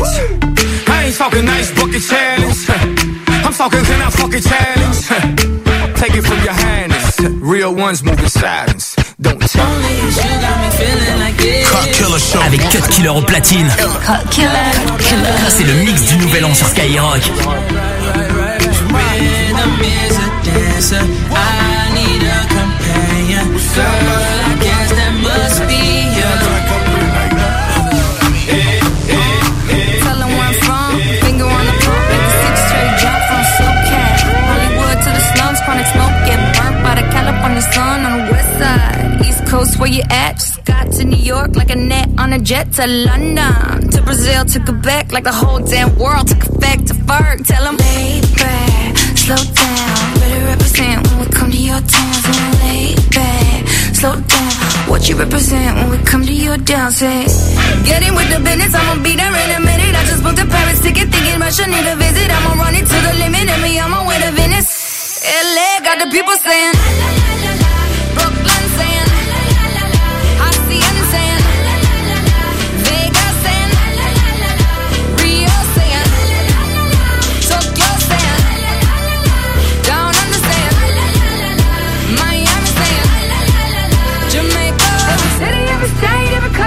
I 1.00 1.04
ain't 1.04 1.16
talking 1.16 1.46
nice 1.46 1.72
bucket 1.72 2.02
challenge. 2.02 2.68
I'm 3.46 3.54
talking 3.54 3.82
can 3.84 4.02
I 4.02 4.10
fuck 4.10 4.34
it 4.34 4.44
challenge? 4.44 5.00
Take 5.96 6.14
it 6.14 6.22
from 6.22 6.38
your 6.44 6.52
hands. 6.52 7.18
Real 7.40 7.74
ones 7.74 8.04
moving 8.04 8.28
silence. 8.28 8.96
Don't 9.18 9.40
tell 9.40 9.78
me. 9.80 9.96
Cut 11.72 11.88
Killer 11.96 12.18
Show. 12.18 12.42
Avec 12.42 12.60
Cut 12.68 12.86
Killer 12.92 13.08
au 13.08 13.22
platine. 13.22 13.68
Cut 14.04 14.28
Killer. 14.30 15.48
C'est 15.48 15.64
le 15.64 15.72
mix 15.86 16.04
du 16.04 16.16
nouvel 16.18 16.44
an 16.44 16.52
sur 16.52 16.66
Skyrock. 16.66 17.22
Coast, 39.50 39.80
where 39.80 39.90
you 39.90 40.04
at? 40.10 40.34
Just 40.34 40.64
got 40.64 40.92
to 40.92 41.04
New 41.04 41.16
York 41.18 41.56
like 41.56 41.70
a 41.70 41.74
net 41.74 42.08
on 42.18 42.32
a 42.32 42.38
jet 42.38 42.70
to 42.74 42.86
London. 42.86 43.90
To 43.90 44.00
Brazil, 44.02 44.44
to 44.44 44.60
Quebec, 44.60 45.10
like 45.10 45.24
the 45.24 45.32
whole 45.32 45.58
damn 45.58 45.90
world 45.98 46.28
took 46.28 46.44
effect 46.46 46.86
to 46.86 46.94
Ferg. 46.94 47.44
Tell 47.44 47.66
'em 47.66 47.76
lay 47.76 48.20
back, 48.38 48.96
slow 49.18 49.42
down. 49.60 50.20
Better 50.20 50.44
represent 50.52 50.98
when 51.08 51.18
we 51.22 51.26
come 51.38 51.50
to 51.50 51.62
your 51.70 51.80
town. 51.80 52.14
So 52.22 52.30
lay 52.62 52.94
back, 53.10 53.66
slow 53.98 54.14
down. 54.34 54.52
What 54.90 55.08
you 55.08 55.16
represent 55.16 55.70
when 55.78 55.90
we 55.90 55.98
come 56.10 56.24
to 56.24 56.32
your 56.32 56.58
town? 56.58 56.92
Say, 56.92 57.24
eh? 57.24 57.82
get 57.84 58.02
in 58.06 58.14
with 58.14 58.30
the 58.30 58.38
business, 58.38 58.72
I'ma 58.72 59.02
be 59.02 59.16
there 59.16 59.34
in 59.34 59.50
a 59.58 59.60
minute. 59.70 59.94
I 60.00 60.04
just 60.10 60.22
booked 60.22 60.38
a 60.38 60.46
Paris 60.46 60.78
ticket, 60.80 61.10
thinking 61.10 61.40
Russia 61.40 61.66
need 61.66 61.86
a 61.94 61.96
visit. 61.96 62.30
I'ma 62.30 62.52
run 62.62 62.74
it 62.76 62.86
to 62.86 62.98
the 63.06 63.14
limit, 63.22 63.46
and 63.50 63.62
me 63.64 63.80
on 63.80 63.90
my 63.90 64.06
way 64.06 64.18
to 64.24 64.30
Venice. 64.30 64.70
LA 65.54 65.70
got 65.86 65.98
the 65.98 66.08
people 66.14 66.36
saying, 66.46 66.72
Brooklyn 67.00 67.59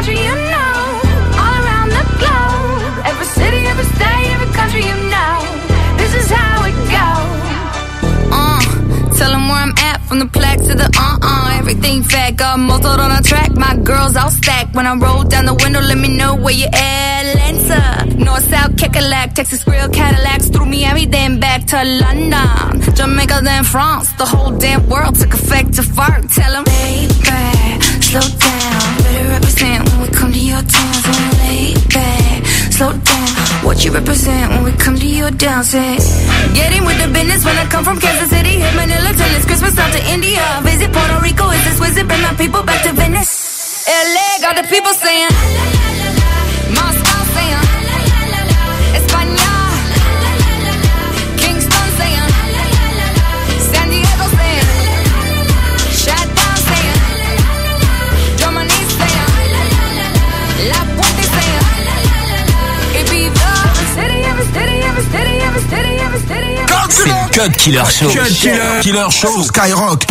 country 0.04 0.22
you 0.22 0.36
know, 0.36 1.00
all 1.40 1.56
around 1.64 1.90
the 1.98 2.04
globe. 2.20 3.08
Every 3.10 3.26
city, 3.26 3.60
every 3.72 3.86
state, 3.96 4.28
every 4.36 4.52
country 4.60 4.82
you 4.90 4.98
know, 5.14 5.36
this 5.96 6.14
is 6.14 6.28
how 6.30 6.66
it 6.70 6.76
goes. 6.96 7.42
Uh, 8.38 8.62
tell 9.18 9.32
'em 9.32 9.48
where 9.48 9.62
I'm 9.66 9.74
at 9.78 10.02
from 10.08 10.20
the 10.20 10.26
plaque 10.26 10.62
to 10.68 10.76
the 10.76 10.90
uh-uh. 11.08 11.58
Everything 11.60 12.04
fat, 12.04 12.36
got 12.36 12.60
muzzled 12.60 13.00
on 13.00 13.12
a 13.12 13.22
track. 13.22 13.52
My 13.56 13.78
girls 13.78 14.18
all 14.18 14.30
stacked. 14.30 14.76
When 14.76 14.86
I 14.86 14.94
roll 14.96 15.24
down 15.24 15.46
the 15.46 15.54
window, 15.64 15.80
let 15.80 15.98
me 15.98 16.10
know 16.20 16.36
where 16.36 16.58
you 16.62 16.68
at. 16.74 17.24
Atlanta, 17.24 17.82
North, 18.26 18.46
South, 18.50 18.76
Kekalak, 18.76 19.34
Texas 19.36 19.64
Grill, 19.64 19.88
Cadillacs, 19.88 20.50
through 20.50 20.66
Miami, 20.66 21.06
then 21.06 21.40
back 21.40 21.66
to 21.72 21.78
London. 22.04 22.82
Jamaica, 22.94 23.40
then 23.42 23.64
France. 23.64 24.12
The 24.22 24.26
whole 24.26 24.52
damn 24.64 24.82
world 24.90 25.16
took 25.16 25.34
effect 25.34 25.70
to 25.78 25.84
fart. 25.84 26.30
Tell 26.30 26.54
'em, 26.58 26.66
lay 26.66 27.08
back, 27.24 27.82
slow 28.10 28.28
down. 28.44 28.73
Better 29.14 29.30
represent 29.30 29.90
when 29.90 30.02
we 30.02 30.08
come 30.10 30.32
to 30.34 30.40
your 30.40 30.62
town. 30.62 30.94
So 31.06 31.12
lay 31.46 31.78
back, 31.94 32.46
slow 32.74 32.94
down. 32.98 33.30
What 33.62 33.86
you 33.86 33.92
represent 33.94 34.50
when 34.52 34.64
we 34.64 34.72
come 34.72 34.98
to 34.98 35.06
your 35.06 35.30
down? 35.30 35.64
Say, 35.64 35.98
get 36.58 36.74
in 36.74 36.84
with 36.84 36.98
the 36.98 37.14
business 37.14 37.46
when 37.46 37.56
I 37.56 37.66
come 37.70 37.84
from 37.86 38.00
Kansas 38.00 38.30
City. 38.30 38.58
Hit 38.58 38.74
Manila 38.76 39.14
till 39.14 39.32
it's 39.38 39.46
Christmas 39.46 39.78
out 39.78 39.94
to 39.94 40.02
India. 40.10 40.42
Visit 40.64 40.92
Puerto 40.92 41.22
Rico, 41.22 41.46
this 41.50 41.78
visit? 41.78 42.08
Bring 42.08 42.22
my 42.22 42.34
people 42.34 42.64
back 42.64 42.82
to 42.84 42.92
Venice. 42.94 43.86
LA 43.86 44.30
got 44.42 44.56
the 44.58 44.66
people 44.74 44.94
saying, 44.94 45.30
Moscow 45.30 46.03
C'est 66.90 67.06
le 67.06 67.14
Cut 67.32 67.52
Killer 67.58 67.84
Show. 67.90 68.10
Cut 68.10 68.34
Killer. 68.34 68.80
Killer 68.82 69.10
Show. 69.10 69.44
Skyrock. 69.44 70.06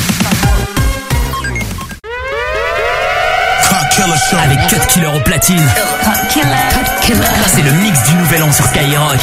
Cut 3.69 3.89
Killer 3.91 4.17
Show. 4.31 4.37
Avec 4.43 4.59
Cut 4.69 4.87
Killer 4.89 5.07
au 5.07 5.21
platine. 5.21 5.63
Cut 6.03 6.29
Killer. 6.33 6.47
Cut 6.71 7.07
Killer. 7.07 7.27
C'est 7.47 7.63
le 7.63 7.73
mix 7.73 8.03
du 8.09 8.15
nouvel 8.15 8.43
an 8.43 8.53
sur 8.53 8.67
Skyrock. 8.67 9.21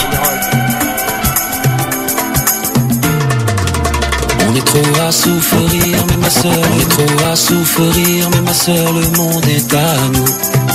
On 4.47 4.55
est 4.55 4.66
trop 4.66 5.01
à 5.07 5.12
souffrir, 5.12 6.05
mais 6.10 6.18
ma 6.18 6.30
soeur, 6.30 6.51
on 6.51 6.80
est 6.80 6.89
trop 6.89 7.26
à 7.32 7.36
souffrir, 7.36 8.30
mais 8.32 8.41
ma 8.41 8.53
soeur, 8.53 8.93
le 8.93 9.18
monde 9.18 9.45
est 9.47 9.74
à 9.74 9.93
nous. 10.14 10.68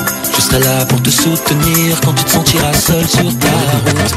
Je 0.55 0.61
serai 0.61 0.71
là 0.73 0.85
pour 0.85 1.03
te 1.03 1.11
soutenir 1.11 2.01
quand 2.05 2.13
tu 2.13 2.23
te 2.23 2.31
sentiras 2.31 2.73
seul 2.75 3.09
sur 3.09 3.39
ta 3.39 3.49
route. 3.49 4.15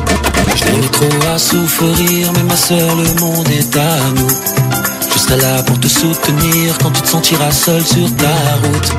On 0.71 0.83
est 0.83 0.91
trop 0.91 1.29
à 1.33 1.39
souffrir, 1.39 2.31
mais 2.33 2.43
ma 2.43 2.55
soeur, 2.55 2.95
le 2.95 3.19
monde 3.19 3.49
est 3.49 3.75
à 3.75 3.97
nous. 4.15 4.29
Je 5.11 5.17
serai 5.17 5.37
là 5.37 5.63
pour 5.63 5.79
te 5.79 5.87
soutenir 5.87 6.77
quand 6.77 6.91
tu 6.91 7.01
te 7.01 7.07
sentiras 7.07 7.51
seul 7.51 7.83
sur 7.83 8.15
ta 8.17 8.35
route. 8.61 8.93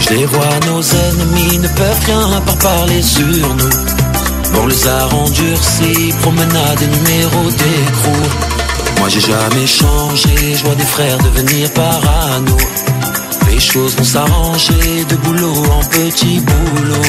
Je 0.00 0.14
les 0.14 0.24
vois, 0.24 0.48
nos 0.66 0.80
ennemis 0.80 1.58
ne 1.58 1.68
peuvent 1.68 2.04
rien 2.06 2.32
à 2.32 2.40
part 2.40 2.56
parler 2.56 3.02
sur 3.02 3.26
nous. 3.26 4.62
On 4.62 4.66
les 4.66 4.88
a 4.88 5.08
endurcis, 5.08 6.14
promenade 6.22 6.80
et 6.80 6.86
numéro 6.86 7.50
d'écrou. 7.50 8.16
Moi 8.98 9.10
j'ai 9.10 9.20
jamais 9.20 9.66
changé, 9.66 10.54
je 10.56 10.64
vois 10.64 10.74
des 10.74 10.84
frères 10.84 11.18
devenir 11.18 11.70
parano. 11.74 12.56
Les 13.58 13.64
choses 13.64 13.96
vont 13.96 14.04
s'arranger 14.04 15.04
de 15.08 15.16
boulot 15.16 15.52
en 15.72 15.80
petit 15.86 16.38
boulot. 16.38 17.02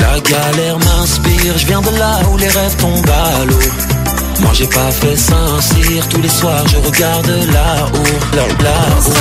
La 0.00 0.18
galère 0.18 0.76
m'inspire, 0.80 1.56
je 1.56 1.64
viens 1.66 1.80
de 1.80 1.96
là 1.96 2.18
où 2.28 2.36
les 2.36 2.48
rêves 2.48 2.74
tombent 2.76 3.08
à 3.08 3.44
l'eau. 3.44 3.56
Moi 4.40 4.50
j'ai 4.52 4.66
pas 4.66 4.90
fait 4.90 5.14
Saint-Cyr, 5.16 6.08
tous 6.08 6.20
les 6.22 6.28
soirs 6.28 6.64
je 6.66 6.76
regarde 6.78 7.28
là-haut, 7.28 8.36
là- 8.36 8.64
là-haut. 8.64 9.12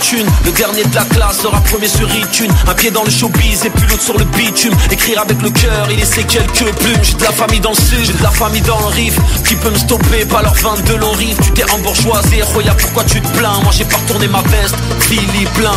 Thunes. 0.00 0.26
Le 0.44 0.52
dernier 0.52 0.84
de 0.84 0.94
la 0.94 1.04
classe 1.04 1.40
sera 1.40 1.60
premier 1.62 1.88
sur 1.88 2.08
iTunes. 2.14 2.52
Un 2.66 2.74
pied 2.74 2.90
dans 2.90 3.04
le 3.04 3.10
showbiz 3.10 3.64
et 3.64 3.70
puis 3.70 3.86
l'autre 3.88 4.02
sur 4.02 4.18
le 4.18 4.24
bitume. 4.24 4.74
Écrire 4.90 5.20
avec 5.22 5.40
le 5.42 5.50
cœur, 5.50 5.88
il 5.90 5.98
essaie 6.00 6.24
quelques 6.24 6.74
plumes. 6.76 6.98
J'ai 7.02 7.14
de 7.14 7.22
la 7.22 7.32
famille 7.32 7.60
dans 7.60 7.70
le 7.70 7.76
sud, 7.76 8.04
j'ai 8.04 8.12
de 8.12 8.22
la 8.22 8.30
famille 8.30 8.60
dans 8.62 8.78
le 8.80 8.86
riff. 8.86 9.18
Qui 9.46 9.54
peut 9.56 9.70
me 9.70 9.78
stopper, 9.78 10.24
pas 10.26 10.42
leur 10.42 10.54
22 10.54 10.96
longs 10.96 11.12
riff. 11.12 11.40
Tu 11.40 11.50
t'es 11.52 11.70
embourgeoisé, 11.70 12.42
Roya, 12.42 12.74
pourquoi 12.74 13.04
tu 13.04 13.20
te 13.20 13.28
plains? 13.38 13.60
Moi 13.62 13.72
j'ai 13.72 13.84
pas 13.84 13.96
retourné 13.96 14.28
ma 14.28 14.42
veste, 14.42 14.76
Philippe 15.00 15.52
plein. 15.54 15.72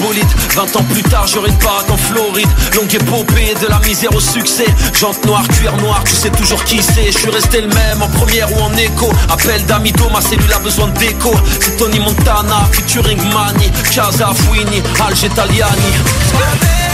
Bolide. 0.00 0.26
20 0.54 0.76
ans 0.76 0.84
plus 0.84 1.02
tard, 1.02 1.26
j'aurai 1.26 1.50
une 1.50 1.56
baraque 1.56 1.90
en 1.90 1.96
Floride. 1.96 2.48
Longue 2.76 2.94
épopée, 2.94 3.54
de 3.60 3.66
la 3.68 3.78
misère 3.80 4.14
au 4.14 4.20
succès. 4.20 4.66
Jante 4.98 5.24
noire, 5.26 5.46
cuir 5.48 5.76
noir, 5.78 6.02
tu 6.04 6.14
sais 6.14 6.30
toujours 6.30 6.62
qui 6.64 6.82
c'est. 6.82 7.12
Je 7.12 7.18
suis 7.18 7.30
resté 7.30 7.60
le 7.60 7.68
même, 7.68 8.02
en 8.02 8.08
première 8.08 8.50
ou 8.52 8.60
en 8.62 8.72
écho. 8.76 9.10
Appel 9.30 9.64
d'Amido, 9.66 10.08
ma 10.10 10.20
cellule 10.20 10.52
a 10.52 10.58
besoin 10.58 10.88
de 10.88 10.98
déco. 10.98 11.34
C'est 11.60 11.76
Tony 11.76 12.00
Montana, 12.00 12.68
featuring 12.72 13.20
Mani 13.32 13.70
Casa 13.92 14.32
Fouini, 14.34 14.82
Alge 15.00 15.24
Italiani 15.24 16.93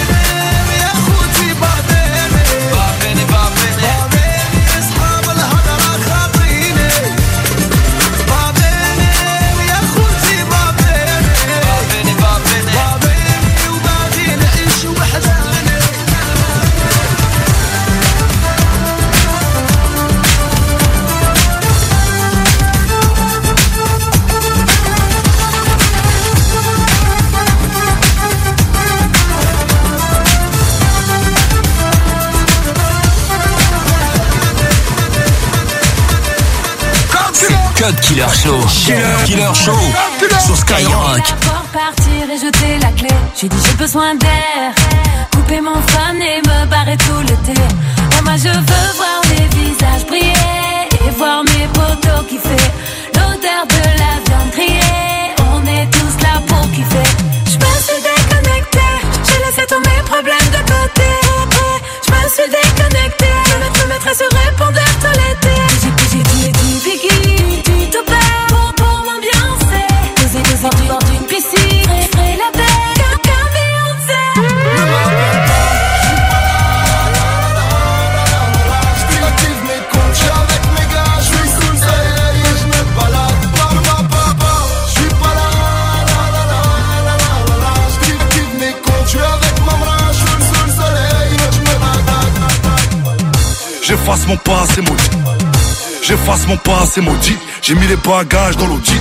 Cut 37.81 37.97
Killer 38.03 38.29
Show. 38.29 38.61
Killer 39.25 39.55
Show. 39.55 39.73
Sur 40.45 40.57
Skyrock. 40.57 41.23
Pour 41.41 41.63
partir 41.73 42.31
et 42.31 42.39
jeter 42.39 42.79
la 42.81 42.89
clé, 42.93 43.09
j'ai 43.35 43.49
dit 43.49 43.57
j'ai 43.67 43.75
besoin 43.77 44.15
d'air. 44.17 44.73
Couper 45.33 45.61
mon 45.63 45.75
fun 45.93 46.15
et 46.21 46.41
me 46.47 46.67
barrer 46.67 46.97
tout 46.99 47.21
l'été. 47.23 47.59
Oh, 48.19 48.23
moi 48.25 48.35
je 48.37 48.49
veux 48.49 48.89
voir 49.01 49.21
les 49.31 49.47
visages 49.59 50.05
briller 50.07 50.89
et 51.07 51.11
voir 51.17 51.43
mes 51.45 51.67
potos 51.73 52.27
kiffer. 52.29 52.65
L'odeur 53.15 53.65
de 53.75 53.83
la 54.03 54.13
viande 54.27 54.51
grillée, 54.53 55.35
on 55.55 55.67
est 55.67 55.87
tous 55.91 56.15
là 56.25 56.35
pour 56.47 56.71
kiffer. 56.73 57.09
Je 57.47 57.57
me 57.57 57.73
suis 57.87 58.01
déconnecté, 58.03 58.87
j'ai 59.27 59.39
laissé 59.47 59.67
tous 59.67 59.81
mes 59.89 60.03
problèmes 60.05 60.51
de 60.53 60.61
côté. 60.73 61.11
Je 62.07 62.11
me 62.13 62.29
suis 62.29 62.51
déconnecté, 62.51 63.27
je 63.49 63.83
me- 63.83 63.89
mettrai 63.89 64.15
sur 64.15 64.29
répondeur 64.45 64.93
tout 65.01 65.15
l'été. 65.21 65.57
J'ai 65.83 66.19
j'ai 66.19 66.53
dit 66.53 66.91
J'efface 94.11 94.27
mon 94.27 94.37
passé 94.39 94.81
maudit. 94.81 95.11
J'efface 96.03 96.49
mon 96.49 96.57
passé 96.57 97.01
maudit. 97.01 97.37
J'ai 97.63 97.77
mis 97.77 97.87
les 97.87 97.95
bagages 97.95 98.57
dans 98.57 98.67
l'audit. 98.67 99.01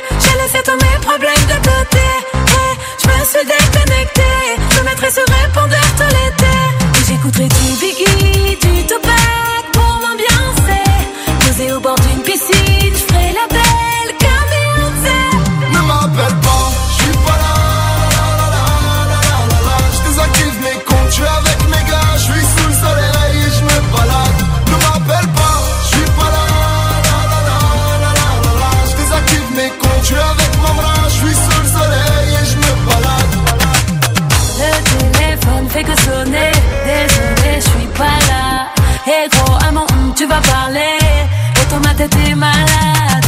j'ai 0.23 0.37
laissé 0.41 0.59
tous 0.63 0.79
mes 0.83 0.97
problèmes 1.01 1.45
de 1.47 1.57
côté. 1.67 2.05
Ouais, 2.33 2.73
je 3.01 3.07
me 3.07 3.25
suis 3.25 3.45
déconnecté, 3.45 4.29
je 4.75 4.83
mettrai 4.83 5.11
sur 5.11 5.23
répondeur 5.43 5.87
tout 5.97 6.11
l'été. 6.15 6.53
J'écouterai 7.07 7.47
du 7.47 7.71
Biggie, 7.79 8.57
du 8.57 8.85
Tupac 8.85 9.20
fait 35.81 35.91
que 35.91 36.01
sonner, 36.01 36.51
désolé, 36.85 37.55
je 37.55 37.61
suis 37.61 37.87
pas 37.97 38.17
là. 38.29 38.67
Et 39.07 39.29
gros, 39.29 39.57
à 39.67 39.71
mon 39.71 39.81
hum, 39.81 40.13
tu 40.15 40.25
vas 40.25 40.41
parler, 40.41 40.97
et 41.55 41.65
toi 41.69 41.79
ma 41.83 41.93
tête 41.93 42.15
est 42.27 42.35
malade. 42.35 43.25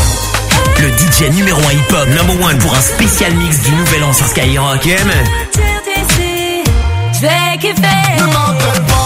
Le 0.80 0.89
DJ 0.89 1.32
numéro 1.36 1.60
1 1.60 1.72
hip-hop 1.72 2.08
number 2.10 2.45
one 2.45 2.58
pour 2.60 2.74
un 2.76 2.82
spécial 2.82 3.34
mix 3.36 3.62
du 3.62 3.72
nouvel 3.72 4.04
an 4.04 4.14
sur 4.14 4.28
Skyrock. 4.28 4.84
Je 7.14 7.22
vais 7.22 7.58
kiffer. 7.60 9.03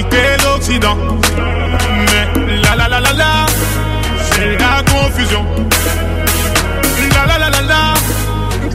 l'Occident. 0.00 0.96
Mais 1.36 2.56
la 2.62 2.74
la 2.76 2.88
la 2.88 3.00
la 3.00 3.12
la, 3.12 3.46
c'est 4.30 4.56
la 4.58 4.82
confusion. 4.90 5.44
La 7.14 7.26
la 7.26 7.38
la 7.38 7.50
la 7.50 7.62
la, 7.62 7.94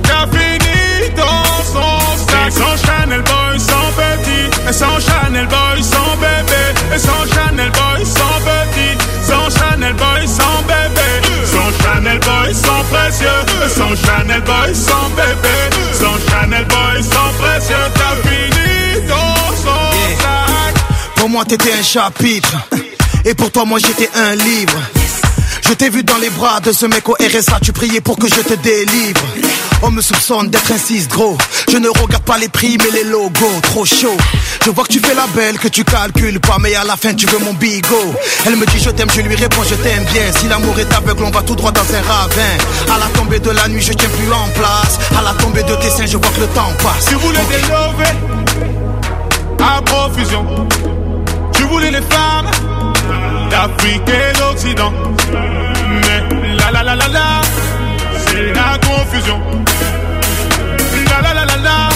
t'as 0.03 0.27
fini 0.27 1.09
dans 1.15 1.63
son 1.73 2.17
sac. 2.27 2.51
Sans 2.51 2.77
Chanel 2.85 3.21
Boy, 3.21 3.59
sans 3.59 3.89
petit, 3.97 4.69
et 4.69 4.73
sans 4.73 4.99
Chanel 4.99 5.47
Boy, 5.47 5.83
sans 5.83 6.15
bébé, 6.21 6.63
Et 6.93 6.99
sans 6.99 7.25
Chanel 7.33 7.71
boy, 7.71 8.05
sans 8.05 8.37
petit, 8.47 8.97
sans 9.23 9.49
Chanel 9.49 9.93
boy, 9.93 10.27
sans 10.27 10.61
bébé, 10.67 11.09
sans 11.45 11.71
Chanel 11.83 12.19
boy, 12.19 12.53
sans 12.53 12.83
précieux, 12.91 13.41
sans 13.69 13.95
Chanel 14.05 14.41
boy, 14.41 14.75
sans 14.75 15.09
bébé, 15.17 15.55
sans 15.93 16.17
Chanel 16.29 16.65
boy, 16.65 17.03
sans 17.03 17.31
précieux, 17.39 17.87
moi, 21.37 21.45
t'étais 21.45 21.71
un 21.71 21.83
chapitre. 21.83 22.57
Et 23.23 23.35
pour 23.35 23.51
toi, 23.51 23.63
moi, 23.63 23.77
j'étais 23.77 24.09
un 24.15 24.33
livre. 24.33 24.79
Je 25.61 25.73
t'ai 25.73 25.91
vu 25.91 26.03
dans 26.03 26.17
les 26.17 26.31
bras 26.31 26.59
de 26.61 26.71
ce 26.71 26.87
mec 26.87 27.07
au 27.07 27.13
RSA, 27.13 27.59
tu 27.61 27.71
priais 27.73 28.01
pour 28.01 28.17
que 28.17 28.27
je 28.27 28.41
te 28.41 28.55
délivre. 28.55 29.21
On 29.83 29.91
me 29.91 30.01
soupçonne 30.01 30.49
d'être 30.49 30.71
un 30.71 30.79
6 30.79 31.07
gros. 31.09 31.37
Je 31.69 31.77
ne 31.77 31.89
regarde 31.89 32.23
pas 32.23 32.39
les 32.39 32.49
prix, 32.49 32.79
mais 32.79 32.89
les 32.91 33.03
logos, 33.03 33.61
trop 33.61 33.85
chaud. 33.85 34.17
Je 34.65 34.71
vois 34.71 34.83
que 34.83 34.93
tu 34.93 34.99
fais 34.99 35.13
la 35.13 35.27
belle, 35.27 35.59
que 35.59 35.67
tu 35.67 35.83
calcules 35.83 36.39
pas, 36.39 36.57
mais 36.59 36.73
à 36.73 36.83
la 36.83 36.97
fin, 36.97 37.13
tu 37.13 37.27
veux 37.27 37.37
mon 37.37 37.53
bigot. 37.53 38.15
Elle 38.47 38.55
me 38.55 38.65
dit 38.65 38.79
je 38.79 38.89
t'aime, 38.89 39.11
je 39.15 39.21
lui 39.21 39.35
réponds 39.35 39.61
je 39.61 39.75
t'aime 39.75 40.05
bien. 40.05 40.31
Si 40.35 40.47
l'amour 40.47 40.79
est 40.79 40.91
aveugle, 40.91 41.23
on 41.23 41.29
va 41.29 41.43
tout 41.43 41.55
droit 41.55 41.71
dans 41.71 41.81
un 41.81 42.01
ravin. 42.01 42.57
À 42.91 42.97
la 42.97 43.05
tombée 43.13 43.39
de 43.39 43.51
la 43.51 43.67
nuit, 43.67 43.83
je 43.83 43.93
tiens 43.93 44.09
plus 44.09 44.33
en 44.33 44.49
place. 44.55 44.97
À 45.15 45.21
la 45.21 45.33
tombée 45.35 45.61
de 45.61 45.75
tes 45.75 45.91
seins, 45.91 46.07
je 46.07 46.17
vois 46.17 46.31
que 46.31 46.39
le 46.39 46.47
temps 46.47 46.73
passe. 46.81 47.05
Tu 47.09 47.13
voulais 47.13 47.45
des 47.51 47.61
lovés 47.67 48.17
à 49.59 49.81
profusion. 49.83 50.45
Voulais 51.69 51.91
les 51.91 52.01
femmes 52.01 52.49
d'Afrique 53.49 54.07
et 54.07 54.37
d'Occident. 54.37 54.93
Mais 55.31 56.55
la 56.55 56.71
la 56.71 56.83
la 56.83 56.95
la 56.95 57.07
la, 57.07 57.41
c'est 58.25 58.53
la 58.53 58.77
confusion. 58.87 59.41
La 61.09 61.21
la 61.21 61.33
la 61.33 61.45
la 61.45 61.57
la, 61.57 61.89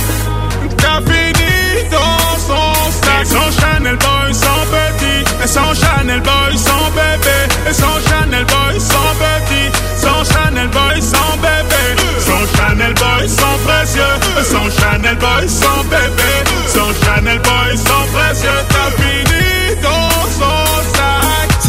t'as 0.77 1.01
fini 1.09 1.89
dans 1.89 2.37
son 2.47 2.91
sac. 3.01 3.21
Et 3.21 3.25
sans 3.25 3.51
Chanel 3.59 3.97
boy, 3.97 4.33
sans 4.33 4.63
petit. 4.75 5.23
Et 5.43 5.47
sans 5.47 5.73
Chanel 5.73 6.21
boy, 6.21 6.57
sans 6.57 6.91
bébé. 6.91 7.37
Et 7.69 7.73
sans 7.73 7.97
Chanel 8.07 8.45
boy, 8.45 8.79
sans 8.79 9.13
petit. 9.23 9.71
Sans 9.95 10.23
Chanel 10.31 10.67
boy, 10.67 11.01
sans 11.01 11.37
bébé. 11.37 11.83
Sans 12.19 12.45
Chanel 12.57 12.93
boy, 12.93 13.29
sans 13.29 13.57
précieux. 13.65 14.15
Sans 14.43 14.69
Chanel 14.69 15.15
boy, 15.15 15.47
sans 15.47 15.83
bébé. 15.85 16.31
Sans 16.67 16.91
Chanel 17.05 17.39
boy, 17.39 17.77
sans 17.77 18.05
précieux. 18.13 19.00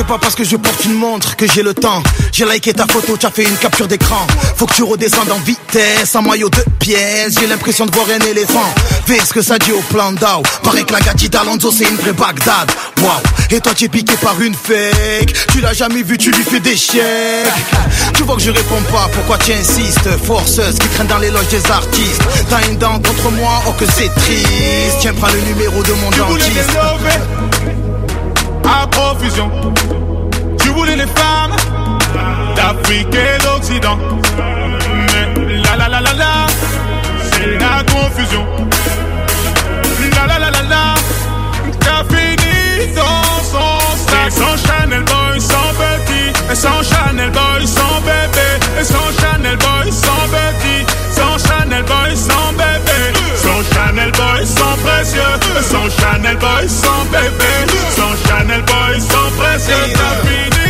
C'est 0.02 0.08
pas 0.08 0.18
parce 0.18 0.34
que 0.34 0.42
je 0.42 0.56
porte 0.56 0.84
une 0.84 0.94
montre 0.94 1.36
que 1.36 1.46
j'ai 1.46 1.62
le 1.62 1.74
temps. 1.74 2.02
J'ai 2.32 2.44
liké 2.44 2.72
ta 2.72 2.88
photo, 2.88 3.16
t'as 3.16 3.30
fait 3.30 3.44
une 3.44 3.56
capture 3.56 3.86
d'écran. 3.86 4.26
Faut 4.56 4.66
que 4.66 4.74
tu 4.74 4.82
redescendes 4.82 5.30
en 5.30 5.38
vitesse, 5.38 6.16
en 6.16 6.22
maillot 6.22 6.48
de 6.48 6.64
pièces. 6.80 7.38
J'ai 7.38 7.46
l'impression 7.46 7.86
de 7.86 7.92
voir 7.92 8.08
un 8.08 8.26
éléphant. 8.26 8.74
Fais 9.06 9.20
ce 9.24 9.32
que 9.32 9.40
ça 9.40 9.58
dit 9.58 9.70
au 9.70 9.80
plan 9.94 10.10
d'Ao. 10.10 10.42
Paraît 10.64 10.82
que 10.82 10.92
la 10.92 10.98
gâchis 10.98 11.28
d'Alonso 11.28 11.70
c'est 11.70 11.84
une 11.84 11.94
vraie 11.94 12.14
Bagdad. 12.14 12.68
Waouh. 13.00 13.12
Et 13.52 13.60
toi 13.60 13.74
tu 13.74 13.84
es 13.84 13.88
piqué 13.88 14.16
par 14.16 14.40
une 14.40 14.56
fake. 14.56 15.36
Tu 15.52 15.60
l'as 15.60 15.72
jamais 15.72 16.02
vu, 16.02 16.18
tu 16.18 16.32
lui 16.32 16.42
fais 16.42 16.58
des 16.58 16.76
chèques. 16.76 17.46
Tu 18.14 18.24
vois 18.24 18.34
que 18.34 18.42
je 18.42 18.50
réponds 18.50 18.82
pas, 18.90 19.08
pourquoi 19.12 19.38
tu 19.38 19.52
insistes 19.52 20.08
Forceuse 20.26 20.78
qui 20.80 20.88
traîne 20.88 21.06
dans 21.06 21.18
les 21.18 21.30
loges 21.30 21.48
des 21.48 21.70
artistes? 21.70 22.22
T'as 22.50 22.66
une 22.68 22.76
dent 22.76 22.98
contre 22.98 23.30
moi, 23.30 23.62
oh 23.68 23.72
que 23.78 23.84
c'est 23.86 24.12
triste. 24.16 24.96
Tiens, 25.00 25.14
prends 25.14 25.32
le 25.32 25.40
numéro 25.42 25.80
de 25.80 25.92
mon 25.92 26.10
dentiste. 26.10 26.70
À 28.72 28.86
profusion. 28.86 29.50
Tu 30.60 30.68
voulais 30.68 30.96
les 30.96 31.06
femmes 31.06 31.56
d'Afrique 32.56 33.14
et 33.14 33.42
d'Occident. 33.42 33.98
Mais 35.06 35.58
la 35.64 35.76
la 35.76 35.88
la 35.88 36.00
la 36.00 36.12
la, 36.12 36.46
c'est 37.32 37.58
la 37.58 37.82
confusion. 37.92 38.46
La 40.16 40.26
la 40.26 40.38
la 40.38 40.50
la 40.50 40.62
la, 40.62 40.94
t'as 41.80 42.04
fini 42.12 42.94
dans 42.94 43.32
son 43.52 43.72
sac. 44.06 44.26
Et 44.26 44.30
sans 44.30 44.56
Chanel 44.64 45.04
boy, 45.04 45.40
sans 45.40 45.70
petit. 45.80 46.28
Et 46.50 46.54
sans 46.54 46.82
Chanel 46.82 47.30
boy, 47.30 47.66
sans 47.66 48.00
bébé. 48.06 48.48
Et 48.80 48.84
sans 48.84 49.10
Chanel 49.20 49.56
boy, 49.56 49.92
sans 49.92 50.24
petit. 50.34 50.82
Sans 51.16 51.38
Chanel 51.46 51.84
boy, 51.84 52.16
sans 52.16 52.41
précieux. 55.02 55.20
Sans 55.70 55.88
Chanel 56.00 56.36
boy, 56.36 56.68
sans 56.68 57.04
bébé. 57.10 57.52
Sans 57.96 58.14
Chanel 58.28 58.62
boy, 58.62 59.00
sans 59.00 59.30
précieux. 59.36 59.92
T'as 59.94 60.16
fini 60.26 60.66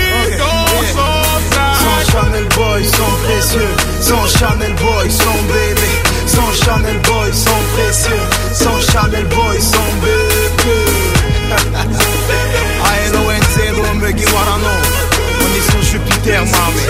sac. 0.95 1.75
Sans 1.83 2.01
Chanel 2.13 2.47
boy, 2.57 2.85
sans 2.85 3.15
précieux. 3.25 3.73
Sans 4.01 4.27
Chanel 4.39 4.75
boy, 4.75 5.11
sans 5.11 5.43
bébé. 5.49 5.91
Sans 6.27 6.53
Chanel 6.65 6.99
boy, 6.99 7.31
sans 7.33 7.63
précieux. 7.75 8.25
Sans 8.53 8.81
Chanel 8.93 9.27
boy, 9.27 9.61
sans 9.61 9.93
bébé. 10.03 10.77
A-L-O-N-Z, 12.85 13.57
Omegi 13.91 14.25
Warano. 14.27 14.75
On 15.41 15.51
est 15.57 15.71
sur 15.71 15.83
Jupiter, 15.83 16.43
mami. 16.45 16.82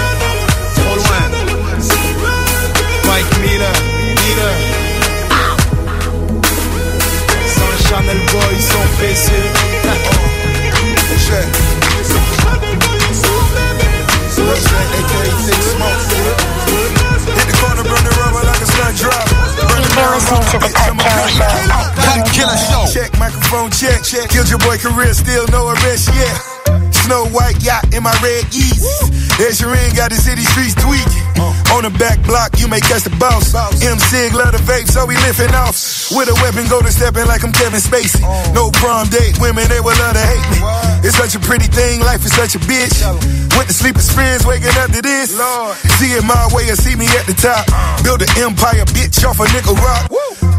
Killer 22.33 22.57
Show. 22.57 22.87
Check, 22.89 23.13
microphone 23.19 23.71
check. 23.71 24.03
check. 24.03 24.31
Killed 24.31 24.49
your 24.49 24.59
boy 24.59 24.79
career, 24.79 25.13
still 25.15 25.47
no 25.49 25.69
arrest 25.69 26.09
yet. 26.15 26.35
Snow 26.93 27.27
white 27.27 27.63
yacht 27.63 27.93
in 27.95 28.03
my 28.03 28.15
red. 28.23 28.45
Ed 29.41 29.53
Sheeran 29.53 29.95
got 29.97 30.11
the 30.11 30.17
city 30.17 30.43
streets 30.43 30.75
tweaking. 30.75 31.22
On 31.73 31.81
the 31.81 31.93
back 31.97 32.21
block, 32.29 32.61
you 32.61 32.69
may 32.69 32.81
catch 32.81 33.09
the 33.09 33.15
boss. 33.17 33.57
M 33.81 33.99
Sig 33.99 34.37
love 34.37 34.53
the 34.53 34.61
vape, 34.69 34.85
so 34.89 35.09
we 35.09 35.17
lifting 35.25 35.55
off. 35.57 35.75
With 36.13 36.29
a 36.29 36.37
weapon, 36.45 36.69
go 36.69 36.85
to 36.85 36.93
stepping 36.93 37.25
like 37.25 37.41
I'm 37.41 37.53
Kevin 37.53 37.81
Spacey. 37.81 38.21
No 38.53 38.71
prom 38.77 39.09
date, 39.09 39.41
women 39.41 39.65
they 39.73 39.81
will 39.81 39.97
love 39.97 40.13
to 40.13 40.21
hate 40.21 40.47
me. 40.53 40.61
It's 41.09 41.17
such 41.17 41.33
a 41.35 41.41
pretty 41.41 41.67
thing, 41.73 42.05
life 42.05 42.25
is 42.29 42.35
such 42.37 42.55
a 42.55 42.61
bitch. 42.69 43.01
Went 43.57 43.69
to 43.69 43.75
sleep 43.75 43.97
friends 43.97 44.45
waking 44.45 44.77
up 44.77 44.93
to 44.93 45.01
this. 45.01 45.33
See 45.97 46.13
it 46.13 46.25
my 46.25 46.45
way 46.53 46.69
and 46.69 46.77
see 46.77 46.95
me 46.95 47.09
at 47.17 47.25
the 47.25 47.35
top. 47.35 47.65
Build 48.05 48.21
an 48.21 48.29
empire, 48.37 48.85
bitch, 48.93 49.25
off 49.25 49.41
a 49.41 49.49
nickel 49.57 49.75
rock. 49.81 50.13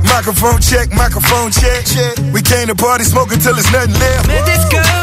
Microphone 0.09 0.61
check, 0.61 0.89
microphone 0.91 1.51
check. 1.53 1.85
We 2.33 2.41
came 2.41 2.67
to 2.67 2.75
party 2.75 3.05
smoking 3.05 3.39
till 3.39 3.53
there's 3.53 3.71
nothing 3.71 3.93
left. 4.01 4.27
Met 4.27 4.45
this 4.45 4.65
late 4.73 5.02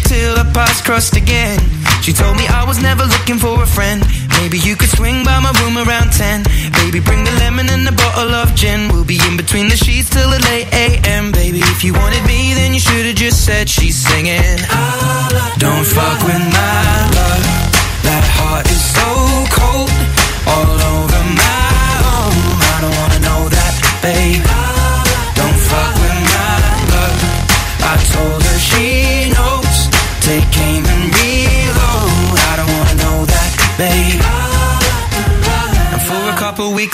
until 0.11 0.37
our 0.39 0.51
paths 0.51 0.81
crossed 0.81 1.15
again. 1.15 1.57
She 2.01 2.11
told 2.11 2.35
me 2.35 2.45
I 2.47 2.65
was 2.67 2.81
never 2.81 3.05
looking 3.05 3.37
for 3.37 3.63
a 3.63 3.65
friend. 3.65 4.03
Maybe 4.41 4.57
you 4.59 4.75
could 4.75 4.89
swing 4.89 5.23
by 5.23 5.39
my 5.39 5.51
room 5.63 5.77
around 5.77 6.11
10. 6.11 6.43
Baby, 6.83 6.99
bring 6.99 7.23
the 7.23 7.31
lemon 7.39 7.69
and 7.69 7.87
a 7.87 7.93
bottle 7.93 8.33
of 8.35 8.53
gin. 8.53 8.91
We'll 8.91 9.05
be 9.05 9.19
in 9.27 9.37
between 9.37 9.69
the 9.69 9.77
sheets 9.77 10.09
till 10.09 10.29
the 10.29 10.41
late 10.51 10.67
AM. 10.73 11.31
Baby, 11.31 11.59
if 11.59 11.83
you 11.83 11.93
wanted 11.93 12.25
me, 12.25 12.53
then 12.53 12.73
you 12.73 12.81
should 12.81 13.05
have 13.05 13.15
just 13.15 13.45
said 13.45 13.69
she's 13.69 13.95
singing. 13.95 14.57
Don't 15.63 15.87
fuck 15.87 16.19
with 16.27 16.43
my 16.59 16.91
love. 17.15 17.45
That 18.03 18.25
heart 18.35 18.65
is 18.67 18.83
so 18.97 19.09
cold. 19.55 19.91
All 20.51 20.79
over 20.91 21.23
my 21.39 21.60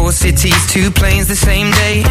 Four 0.00 0.12
cities, 0.12 0.56
two 0.72 0.90
planes 0.90 1.28
the 1.28 1.36
same 1.36 1.68
day. 1.84 2.02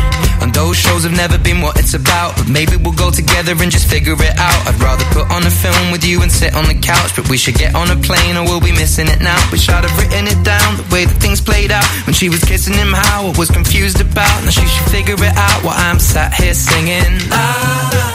And 0.42 0.54
those 0.54 0.78
shows 0.78 1.04
have 1.04 1.18
never 1.18 1.38
been 1.38 1.60
what 1.60 1.80
it's 1.82 1.96
about. 1.96 2.38
But 2.38 2.48
maybe 2.48 2.78
we'll 2.78 2.94
go 3.06 3.10
together 3.10 3.54
and 3.58 3.72
just 3.72 3.90
figure 3.90 4.14
it 4.14 4.36
out. 4.38 4.60
I'd 4.70 4.78
rather 4.78 5.06
put 5.10 5.26
on 5.34 5.42
a 5.42 5.50
film 5.50 5.92
with 5.92 6.06
you 6.06 6.22
and 6.22 6.32
sit 6.32 6.54
on 6.54 6.66
the 6.70 6.78
couch. 6.78 7.16
But 7.18 7.26
we 7.30 7.38
should 7.38 7.56
get 7.56 7.74
on 7.74 7.90
a 7.90 7.98
plane 8.08 8.38
or 8.38 8.44
we'll 8.46 8.62
be 8.62 8.72
missing 8.72 9.08
it 9.10 9.22
now. 9.22 9.40
Wish 9.52 9.68
I'd 9.70 9.84
have 9.84 9.96
written 9.98 10.28
it 10.30 10.40
down, 10.46 10.78
the 10.78 10.86
way 10.94 11.06
that 11.10 11.18
things 11.18 11.42
played 11.42 11.72
out. 11.72 11.86
When 12.06 12.14
she 12.14 12.30
was 12.30 12.44
kissing 12.46 12.78
him, 12.78 12.94
how 12.94 13.34
I 13.34 13.34
was 13.42 13.50
confused 13.50 14.00
about. 14.00 14.38
Now 14.46 14.54
she 14.54 14.66
should 14.70 14.90
figure 14.94 15.18
it 15.18 15.36
out 15.36 15.60
while 15.66 15.78
I'm 15.78 16.00
sat 16.00 16.34
here 16.38 16.54
singing. 16.54 17.18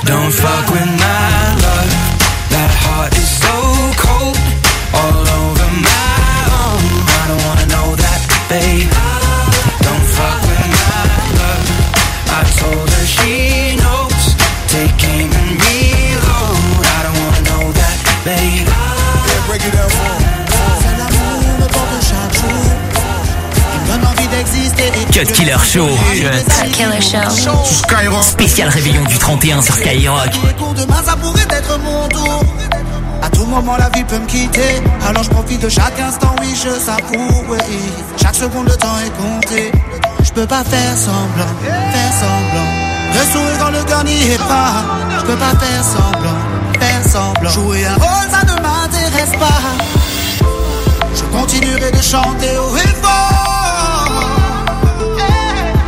Don't 0.06 0.32
fuck 0.32 0.64
with 0.70 0.90
my 1.02 1.34
love. 1.66 1.90
That 2.55 2.70
heart 2.86 3.12
is 3.18 3.30
so 3.42 3.55
cold. 4.06 4.38
All 4.94 5.24
over 5.42 5.68
my 5.82 6.30
own. 6.62 6.84
I 7.18 7.24
don't 7.26 7.42
wanna 7.48 7.66
know 7.74 7.88
that, 7.98 8.20
babe. 8.48 8.93
Cut 25.15 25.32
Killer 25.32 25.57
Show. 25.62 25.86
Cut 25.86 26.73
Killer 26.73 27.01
Show. 27.01 27.55
Skyrock. 27.65 28.24
Spécial 28.24 28.69
réveillon 28.69 29.05
du 29.05 29.16
31 29.16 29.62
sur 29.62 29.77
Skyrock. 29.77 30.31
Demain, 30.77 31.03
ça 31.05 31.15
pourrait 31.15 31.47
être 31.51 31.78
mon 31.78 32.09
tour. 32.09 32.43
À 33.23 33.31
tout 33.31 33.47
moment, 33.47 33.77
la 33.77 33.91
vie 33.91 34.03
peut 34.03 34.19
me 34.19 34.27
quitter. 34.27 34.82
Alors 35.07 35.23
je 35.23 35.31
profite 35.31 35.62
de 35.62 35.69
chaque 35.69 36.01
instant, 36.01 36.35
oui, 36.41 36.49
je 36.57 36.69
savoure. 36.69 37.45
oui. 37.49 37.59
Chaque 38.20 38.35
seconde, 38.35 38.66
le 38.66 38.77
temps 38.77 38.97
est 39.07 39.23
compté. 39.23 39.70
Je 40.24 40.32
peux 40.32 40.49
pas 40.49 40.65
faire 40.65 40.97
semblant, 40.97 41.55
faire 41.93 42.12
semblant. 42.12 42.70
Le 43.15 43.32
sourire 43.32 43.59
dans 43.61 43.70
le 43.70 43.85
cœur 43.85 44.03
n'y 44.03 44.32
est 44.32 44.39
pas. 44.39 44.82
Je 45.20 45.24
peux 45.27 45.36
pas 45.36 45.55
faire 45.65 45.85
semblant, 45.85 46.81
faire 46.81 47.05
semblant. 47.05 47.51
Jouer 47.51 47.86
un 47.86 47.95
rôle, 47.95 48.31
ça 48.32 48.43
ne 48.45 48.61
m'intéresse 48.61 49.39
pas. 49.39 49.62
Je 51.15 51.23
continuerai 51.39 51.93
de 51.93 52.03
chanter 52.03 52.59
haut 52.59 52.77
et 52.77 52.93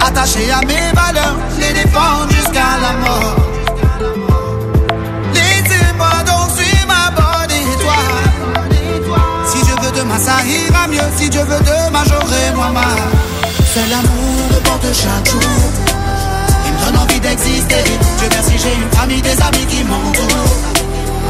Attaché 0.06 0.52
à 0.52 0.60
mes 0.60 0.92
valeurs, 0.94 1.36
les 1.58 1.72
défendre 1.82 2.30
jusqu'à 2.30 2.78
la 2.80 2.92
mort. 3.02 3.36
Laissez-moi 5.34 6.22
donc 6.24 6.48
suivre 6.56 6.86
ma 6.86 7.10
bonne 7.10 7.50
étoile. 7.50 8.30
Si 9.46 9.58
je 9.58 9.74
veux 9.82 9.92
demain, 9.98 10.18
ça 10.18 10.36
ira 10.46 10.86
mieux. 10.86 11.10
Si 11.16 11.28
Dieu 11.28 11.40
veut 11.40 11.58
demain, 11.58 12.04
j'aurai 12.04 12.54
moins 12.54 12.70
mal. 12.70 13.00
C'est 13.74 13.88
l'amour 13.90 14.46
me 14.52 14.60
porte 14.60 14.86
chaque 14.94 15.28
jour. 15.28 15.42
Il 16.66 16.72
me 16.72 16.84
donne 16.84 17.02
envie 17.02 17.18
d'exister. 17.18 17.84
Dieu 18.18 18.28
merci, 18.30 18.52
j'ai 18.62 18.74
une 18.74 18.90
famille, 18.96 19.22
des 19.22 19.42
amis 19.42 19.66
qui 19.66 19.82
m'entourent. 19.82 20.54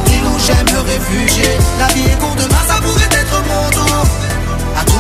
Ils 0.09 0.23
où 0.23 0.39
j'aime 0.47 0.69
me 0.77 0.81
réfugier. 0.83 1.57
La 1.79 1.87
vie 1.95 2.05
est 2.05 2.19
courte, 2.21 2.37
demain, 2.37 2.63
ça 2.69 2.75
pourrait 2.83 3.21
être 3.21 3.26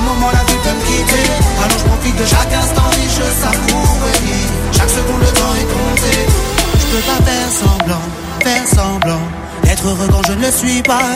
moment, 0.06 0.30
la 0.32 0.44
vie 0.48 0.60
peut 0.62 0.76
me 0.78 0.84
quitter. 0.86 1.26
Alors 1.62 1.78
je 1.78 1.84
profite 1.84 2.16
de 2.16 2.26
chaque 2.26 2.52
instant 2.52 2.88
et 3.02 3.08
je 3.16 3.26
savoure. 3.42 3.96
Chaque 4.72 4.90
seconde, 4.90 5.20
le 5.20 5.32
temps 5.38 5.54
est 5.60 5.68
compté. 5.76 6.14
Je 6.80 6.86
peux 6.92 7.04
pas 7.10 7.20
faire 7.28 7.50
semblant, 7.62 8.04
faire 8.42 8.66
semblant. 8.68 9.24
Être 9.70 9.86
heureux 9.86 10.08
quand 10.10 10.22
je 10.26 10.32
ne 10.32 10.42
le 10.46 10.50
suis 10.50 10.82
pas. 10.82 11.10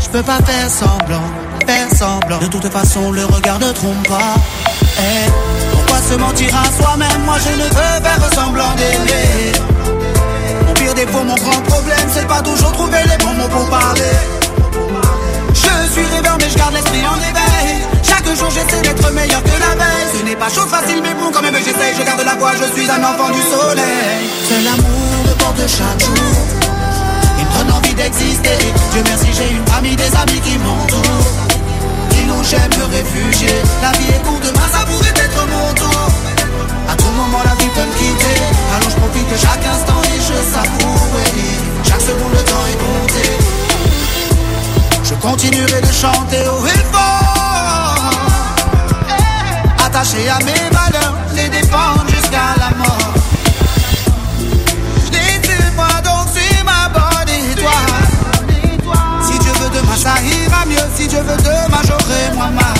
Je 0.00 0.08
peux 0.08 0.22
pas 0.22 0.38
faire 0.46 0.70
semblant, 0.70 1.26
faire 1.66 1.88
semblant. 1.94 2.38
De 2.38 2.46
toute 2.46 2.68
façon, 2.68 3.10
le 3.12 3.24
regard 3.24 3.58
ne 3.58 3.72
trompe 3.72 4.08
pas. 4.08 4.34
Eh, 5.00 5.30
pourquoi 5.72 5.98
se 5.98 6.14
mentir 6.14 6.50
à 6.56 6.64
soi-même? 6.80 7.22
Moi, 7.24 7.36
je 7.44 7.52
ne 7.60 7.64
veux 7.64 8.00
faire 8.06 8.32
semblant 8.34 8.72
d'aimer. 8.76 9.52
Mon 10.66 10.74
pire 10.74 10.94
défaut, 10.94 11.24
mon 11.24 11.34
grand 11.34 11.60
problème, 11.62 12.08
c'est 12.12 12.26
pas 12.26 12.42
toujours 12.42 12.72
trouver 12.72 13.02
les 13.10 13.24
bons 13.24 13.34
mots 13.34 13.48
pour 13.48 13.66
parler. 13.68 14.14
Je 15.54 15.92
suis 15.92 16.06
rêveur 16.14 16.36
mais 16.38 16.48
je 16.48 16.56
garde 16.56 16.74
l'esprit 16.74 17.02
en 17.06 17.16
éveil 17.16 17.87
J'essaie 18.28 18.82
d'être 18.82 19.10
meilleur 19.12 19.42
que 19.42 19.56
la 19.58 19.74
veille. 19.74 20.08
Ce 20.12 20.22
n'est 20.22 20.36
pas 20.36 20.50
chose 20.50 20.68
facile 20.68 21.00
mais 21.02 21.14
bon 21.14 21.30
quand 21.32 21.40
même 21.40 21.56
j'essaye. 21.56 21.94
Je 21.98 22.04
garde 22.04 22.20
la 22.20 22.34
voix, 22.34 22.52
je 22.52 22.64
suis 22.76 22.88
un 22.90 23.02
enfant 23.02 23.30
du 23.30 23.40
soleil. 23.40 24.28
C'est 24.46 24.62
l'amour 24.64 25.24
me 25.24 25.32
porte 25.40 25.64
chaque 25.66 26.00
jour 26.04 26.36
Il 27.38 27.44
me 27.46 27.52
donne 27.56 27.72
envie 27.72 27.94
d'exister. 27.94 28.58
Dieu 28.92 29.02
merci 29.06 29.28
j'ai 29.32 29.56
une 29.56 29.66
famille, 29.66 29.96
des 29.96 30.12
amis 30.14 30.40
qui 30.44 30.58
m'entourent. 30.58 31.32
Ils 32.20 32.30
où 32.30 32.44
j'aime 32.44 32.68
me 32.78 32.84
réfugier. 32.92 33.56
La 33.80 33.92
vie 33.96 34.12
est 34.12 34.22
courte, 34.22 34.44
demain 34.44 34.68
ça 34.72 34.84
pourrait 34.84 35.18
être 35.24 35.42
mon 35.48 35.72
tour. 35.72 36.08
À 36.92 36.94
tout 36.96 37.12
moment 37.16 37.42
la 37.44 37.54
vie 37.56 37.70
peut 37.72 37.88
me 37.88 37.96
quitter. 37.96 38.38
Alors 38.76 38.90
je 38.92 38.96
profite 38.96 39.28
de 39.32 39.38
chaque 39.40 39.64
instant 39.72 40.00
et 40.04 40.20
je 40.20 40.36
savoure. 40.52 41.08
Chaque 41.82 42.02
seconde 42.02 42.32
le 42.36 42.44
temps 42.44 42.66
est 42.68 42.80
compté. 42.84 43.24
Je 45.02 45.14
continuerai 45.14 45.80
de 45.80 45.92
chanter 45.92 46.44
haut 46.44 46.66
et 46.66 46.84
fort 46.92 47.17
Attaché 49.88 50.28
à 50.28 50.38
mes 50.44 50.52
valeurs, 50.52 51.14
les 51.34 51.48
défendre 51.48 52.04
jusqu'à 52.08 52.52
la 52.58 52.76
mort. 52.76 53.14
Laissez-moi 55.10 55.88
donc 56.04 56.28
suivre 56.30 56.62
ma 56.66 56.90
bonne 56.90 57.28
étoile. 57.50 58.04
Si 59.22 59.38
Dieu 59.38 59.52
veut 59.52 59.70
demain 59.70 59.96
ça 59.96 60.16
ira 60.20 60.66
mieux. 60.66 60.76
Si 60.94 61.06
Dieu 61.06 61.20
veut 61.20 61.38
demain 61.38 61.80
j'aurai 61.86 62.34
moins 62.34 62.50
mal. 62.50 62.74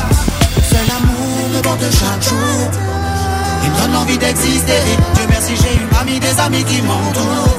C'est 0.70 0.86
l'amour 0.86 1.48
me 1.55 1.62
porte 1.62 1.80
chaque 1.80 2.28
jour. 2.28 2.68
Il 3.64 3.70
me 3.70 3.76
donne 3.80 3.97
envie 3.97 4.18
d'exister. 4.18 4.82
Dieu 5.14 5.24
merci 5.30 5.56
j'ai 5.56 5.80
une 5.80 5.89
famille, 5.89 6.20
des 6.20 6.39
amis 6.39 6.62
qui 6.62 6.82
m'entourent. 6.82 7.59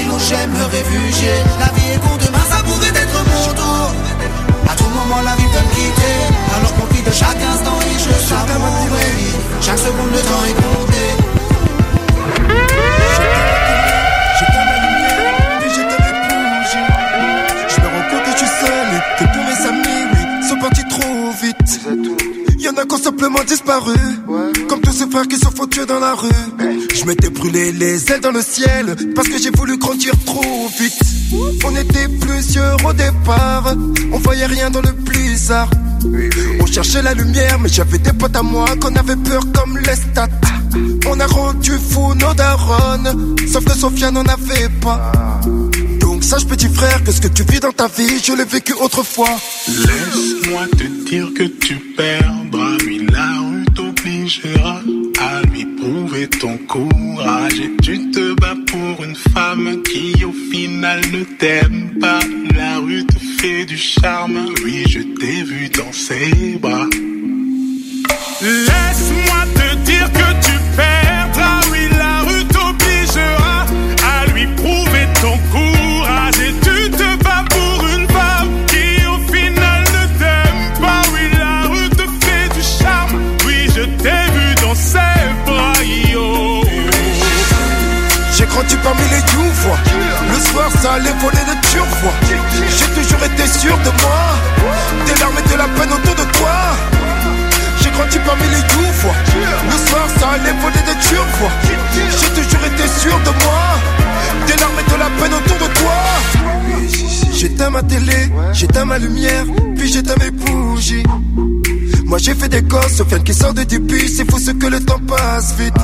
Ils 0.00 0.08
où 0.08 0.20
j'aime 0.20 0.52
me 0.52 0.64
réfugier. 0.66 1.34
La 1.58 1.66
vie 1.74 1.94
est 1.94 1.98
courte, 1.98 2.24
demain 2.24 2.46
ça 2.48 2.62
pourrait 2.62 2.94
être 2.94 3.24
mon 3.26 3.54
tour. 3.54 3.90
À 4.70 4.74
tout 4.76 4.88
moment 4.88 5.20
la 5.24 5.34
vie 5.34 5.48
peut 5.52 5.58
me 5.58 5.74
quitter 5.74 6.31
Alors 6.54 6.68
je 6.68 6.74
profite 6.74 7.06
de 7.06 7.10
chaque 7.12 7.42
instant 7.52 7.78
et 7.80 7.98
je 7.98 8.12
savoure 8.28 8.86
oui. 8.92 9.24
Chaque 9.60 9.78
seconde 9.78 10.10
le 10.12 10.18
temps 10.20 10.44
est 10.48 10.54
compté 10.54 11.04
J'éteins 14.38 14.64
ma 14.70 14.76
lumière, 14.84 15.58
puis 15.60 15.70
j'éteins 15.74 16.02
mes 16.04 16.12
bougies. 16.28 16.90
Je 17.68 17.80
me 17.80 17.86
rends 17.86 18.06
compte 18.10 18.24
que 18.24 18.32
je 18.32 18.36
suis 18.38 18.52
seul 18.60 18.86
et 18.96 19.02
que 19.18 19.24
tous 19.32 19.44
mes 19.48 19.60
amis, 19.68 20.00
oui, 20.12 20.48
sont 20.48 20.58
partis 20.58 20.86
trop 20.88 21.30
vite. 21.42 21.70
Y'en 22.58 22.76
a 22.76 22.84
qui 22.84 22.94
ont 22.94 22.98
simplement 22.98 23.44
disparu. 23.46 23.94
Comme 24.72 24.80
tous 24.80 24.92
ces 24.92 25.10
frères 25.10 25.28
qui 25.28 25.36
se 25.36 25.44
font 25.54 25.66
tuer 25.66 25.84
dans 25.84 26.00
la 26.00 26.14
rue. 26.14 26.30
Je 26.94 27.04
m'étais 27.04 27.28
brûlé 27.28 27.72
les 27.72 28.10
ailes 28.10 28.22
dans 28.22 28.30
le 28.30 28.40
ciel 28.40 28.96
parce 29.14 29.28
que 29.28 29.36
j'ai 29.36 29.50
voulu 29.50 29.76
grandir 29.76 30.14
trop 30.24 30.66
vite. 30.80 30.98
On 31.66 31.76
était 31.76 32.08
plusieurs 32.08 32.82
au 32.82 32.94
départ, 32.94 33.74
on 34.10 34.16
voyait 34.16 34.46
rien 34.46 34.70
dans 34.70 34.80
le 34.80 34.92
blizzard. 34.92 35.68
On 36.58 36.64
cherchait 36.64 37.02
la 37.02 37.12
lumière, 37.12 37.58
mais 37.60 37.68
j'avais 37.68 37.98
des 37.98 38.14
potes 38.14 38.34
à 38.34 38.42
moi 38.42 38.64
qu'on 38.80 38.96
avait 38.96 39.16
peur 39.16 39.42
comme 39.52 39.76
les 39.76 39.94
stats. 39.94 40.28
On 41.06 41.20
a 41.20 41.26
rendu 41.26 41.72
fou 41.72 42.14
nos 42.14 42.32
darons, 42.32 43.36
sauf 43.52 43.66
que 43.66 43.74
Sophia 43.74 44.10
n'en 44.10 44.24
avait 44.24 44.70
pas. 44.80 45.12
Donc 46.00 46.24
sache 46.24 46.46
petit 46.46 46.68
frère 46.68 47.04
que 47.04 47.12
ce 47.12 47.20
que 47.20 47.28
tu 47.28 47.42
vis 47.42 47.60
dans 47.60 47.72
ta 47.72 47.88
vie, 47.88 48.18
je 48.24 48.32
l'ai 48.32 48.46
vécu 48.46 48.72
autrefois. 48.72 49.36
Laisse-moi 49.68 50.62
te 50.78 50.84
dire 51.10 51.28
que 51.36 51.42
tu 51.42 51.74
perdras, 51.94 52.78
à 55.20 55.42
lui 55.50 55.64
prouver 55.76 56.28
ton 56.28 56.56
courage. 56.58 57.60
Et 57.60 57.70
tu 57.82 58.10
te 58.10 58.34
bats 58.40 58.56
pour 58.66 59.04
une 59.04 59.14
femme 59.14 59.82
qui 59.82 60.24
au 60.24 60.32
final 60.50 61.00
ne 61.12 61.24
t'aime 61.24 61.98
pas. 62.00 62.20
La 62.54 62.78
rue 62.78 63.04
te 63.06 63.18
fait 63.38 63.64
du 63.64 63.76
charme, 63.76 64.46
oui, 64.64 64.84
je 64.88 65.00
t'ai 65.00 65.42
vu 65.42 65.68
dans 65.68 65.92
ses 65.92 66.56
bras. 66.60 66.86
Laisse-moi 68.40 69.42
te 69.54 69.74
dire 69.84 70.12
que 70.12 70.46
tu 70.46 70.52
perdras, 70.76 71.01
J'ai 88.62 88.68
grandi 88.68 88.84
parmi 88.84 89.02
les 89.10 89.22
youvois. 89.32 89.78
Le 90.30 90.38
soir, 90.38 90.70
ça 90.80 90.92
allait 90.92 91.12
voler 91.20 91.44
de 91.50 91.68
turquois. 91.68 92.14
J'ai 92.28 93.02
toujours 93.02 93.24
été 93.24 93.46
sûr 93.58 93.76
de 93.78 93.90
moi. 94.02 94.22
Des 95.06 95.20
larmes 95.20 95.34
et 95.38 95.52
de 95.52 95.58
la 95.58 95.64
peine 95.64 95.92
autour 95.92 96.14
de 96.14 96.30
toi. 96.32 96.50
J'ai 97.82 97.90
grandi 97.90 98.18
parmi 98.24 98.42
les 98.44 98.62
youvois. 98.74 99.14
Le 99.68 99.88
soir, 99.88 100.06
ça 100.18 100.28
allait 100.30 100.54
voler 100.60 100.82
de 100.86 100.94
turquois. 101.08 101.50
J'ai 102.20 102.42
toujours 102.42 102.64
été 102.66 102.86
sûr 103.00 103.18
de 103.18 103.44
moi. 103.44 103.62
Des 104.46 104.56
larmes 104.60 104.78
et 104.78 104.90
de 104.90 104.96
la 104.96 105.10
peine 105.18 105.34
autour 105.34 105.68
de 105.68 105.74
toi. 105.74 105.98
J'éteins 107.34 107.70
ma 107.70 107.82
télé, 107.82 108.30
j'éteins 108.52 108.84
ma 108.84 108.98
lumière, 108.98 109.44
puis 109.76 109.92
j'éteins 109.92 110.14
mes 110.20 110.30
bougies. 110.30 111.02
Moi 112.04 112.18
j'ai 112.18 112.34
fait 112.34 112.48
des 112.48 112.62
gosses, 112.62 112.96
Sofiane 112.98 113.24
qui 113.24 113.34
sort 113.34 113.54
de 113.54 113.64
du 113.64 113.80
bus, 113.80 114.16
c'est 114.16 114.30
fou 114.30 114.38
ce 114.38 114.52
que 114.52 114.66
le 114.66 114.78
temps 114.78 115.00
passe 115.00 115.54
vite. 115.58 115.74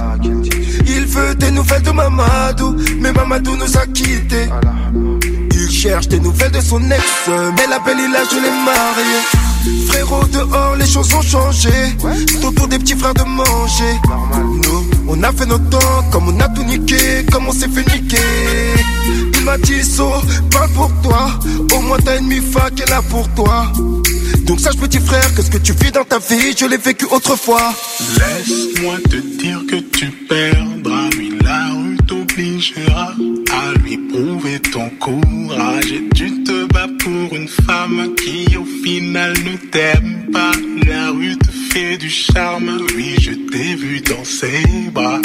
Il 1.08 1.14
veut 1.14 1.34
des 1.36 1.50
nouvelles 1.50 1.82
de 1.82 1.90
Mamadou, 1.90 2.76
mais 3.00 3.12
Mamadou 3.12 3.56
nous 3.56 3.76
a 3.78 3.86
quittés. 3.86 4.46
Il 5.52 5.70
cherche 5.70 6.06
des 6.08 6.20
nouvelles 6.20 6.50
de 6.52 6.60
son 6.60 6.82
ex, 6.90 7.02
mais 7.28 7.66
la 7.66 7.78
belle 7.78 7.96
il 7.98 8.14
a 8.14 8.24
je 8.24 8.36
l'ai 8.36 8.50
mariée. 8.50 9.86
Frérot 9.88 10.24
dehors, 10.26 10.76
les 10.76 10.86
choses 10.86 11.12
ont 11.14 11.22
changé. 11.22 11.70
C'est 12.28 12.44
au 12.44 12.50
tour 12.50 12.68
des 12.68 12.78
petits 12.78 12.94
frères 12.94 13.14
de 13.14 13.22
manger. 13.22 13.94
Nous, 14.62 14.86
on 15.08 15.22
a 15.22 15.32
fait 15.32 15.46
notre 15.46 15.68
temps, 15.70 16.04
comme 16.12 16.28
on 16.28 16.40
a 16.40 16.48
tout 16.48 16.64
niqué, 16.64 17.24
comme 17.32 17.48
on 17.48 17.52
s'est 17.52 17.68
fait 17.68 17.86
niquer. 17.94 18.18
Il 19.48 19.50
m'a 19.50 19.58
dit, 19.66 19.82
so, 19.82 20.12
parle 20.50 20.70
pour 20.72 20.92
toi. 21.02 21.30
Au 21.74 21.80
moins 21.80 21.96
t'as 22.04 22.18
une 22.18 22.26
mifa 22.26 22.68
qui 22.70 22.82
est 22.82 22.90
là 22.90 23.00
pour 23.08 23.26
toi. 23.30 23.72
Donc 24.44 24.60
sache 24.60 24.76
petit 24.76 24.98
frère 24.98 25.34
que 25.34 25.40
ce 25.40 25.50
que 25.50 25.56
tu 25.56 25.72
vis 25.72 25.90
dans 25.90 26.04
ta 26.04 26.18
vie, 26.18 26.54
je 26.54 26.66
l'ai 26.66 26.76
vécu 26.76 27.06
autrefois. 27.06 27.72
Laisse-moi 28.18 28.96
te 29.08 29.16
dire 29.16 29.62
que 29.70 29.76
tu 29.76 30.10
perdras, 30.28 31.08
oui, 31.16 31.32
la 31.42 31.72
rue 31.72 31.96
t'obligera 32.06 33.14
à 33.52 33.78
lui 33.82 33.96
prouver 33.96 34.60
ton 34.70 34.90
courage. 35.00 35.92
Et 35.92 36.06
tu 36.14 36.44
te 36.44 36.66
bats 36.66 36.86
pour 36.98 37.34
une 37.34 37.48
femme 37.48 38.14
qui 38.16 38.54
au 38.54 38.66
final 38.84 39.32
ne 39.32 39.56
t'aime 39.70 40.26
pas. 40.30 40.52
La 40.86 41.10
rue 41.10 41.38
te 41.38 41.50
fait 41.72 41.96
du 41.96 42.10
charme, 42.10 42.82
oui, 42.94 43.16
je 43.18 43.32
t'ai 43.50 43.74
vu 43.76 44.02
dans 44.02 44.24
ses 44.26 44.90
bras. 44.92 45.20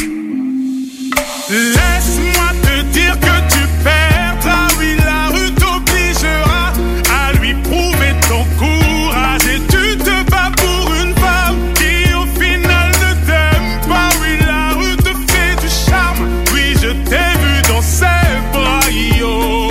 Laisse-moi 1.49 2.49
te 2.63 2.81
dire 2.93 3.19
que 3.19 3.53
tu 3.53 3.67
perdras, 3.83 4.67
oui, 4.79 4.97
la 5.05 5.27
rue 5.33 5.51
t'obligera 5.53 6.73
à 7.13 7.33
lui 7.33 7.53
prouver 7.55 8.15
ton 8.27 8.43
courage. 8.57 9.45
Et 9.53 9.59
tu 9.69 9.97
te 9.97 10.23
bats 10.31 10.51
pour 10.55 10.93
une 10.95 11.13
femme 11.15 11.57
qui 11.75 12.13
au 12.15 12.25
final 12.39 12.89
ne 12.89 13.13
t'aime 13.27 13.89
pas, 13.89 14.09
oui, 14.21 14.39
la 14.47 14.73
rue 14.75 14.97
te 14.97 15.13
fait 15.31 15.55
du 15.61 15.69
charme, 15.69 16.27
oui, 16.53 16.75
je 16.81 16.89
t'ai 17.09 17.29
vu 17.43 17.61
dans 17.67 17.81
ses 17.81 18.33
bras, 18.51 18.89
yo. 19.19 19.69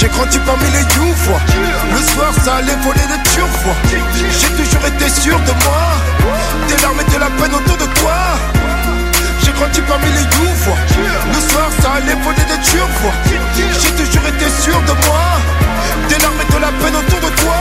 J'ai 0.00 0.08
grandi 0.08 0.38
parmi 0.46 0.70
les 0.70 0.86
youvois. 0.96 1.40
Le 1.92 2.00
soir, 2.12 2.32
ça 2.44 2.56
allait 2.56 2.76
voler 2.84 3.00
de 3.00 3.18
turfois. 3.30 3.74
J'ai 3.90 4.52
toujours 4.62 4.86
été 4.86 5.08
sûr 5.08 5.38
de 5.40 5.52
moi. 5.64 5.82
Des 6.68 6.80
larmes 6.82 7.00
et 7.00 7.12
de 7.12 7.18
la 7.18 7.26
peine 7.30 7.52
autour 7.52 7.76
de 7.76 7.86
toi. 8.00 8.14
Grandi 9.58 9.80
parmi 9.88 10.06
les 10.12 10.22
youvois. 10.22 10.76
Le 11.26 11.40
soir, 11.50 11.68
ça 11.82 11.94
allait 11.94 12.14
voler 12.22 12.44
de 12.44 12.62
turfois. 12.64 13.12
J'ai 13.56 13.90
toujours 13.90 14.28
été 14.28 14.48
sûr 14.62 14.80
de 14.82 14.92
moi. 15.06 15.24
Des 16.08 16.18
larmes 16.18 16.40
et 16.40 16.52
de 16.52 16.58
la 16.60 16.68
peine 16.68 16.94
autour 16.94 17.20
de 17.20 17.34
toi. 17.34 17.56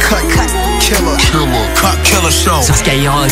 Cut, 0.00 0.24
cut, 0.32 0.50
killer. 0.80 1.16
Killer. 1.18 1.68
Cut, 1.74 1.98
killer 2.02 2.30
show. 2.30 2.62
Sur 2.62 2.76
Skyrock. 2.76 3.30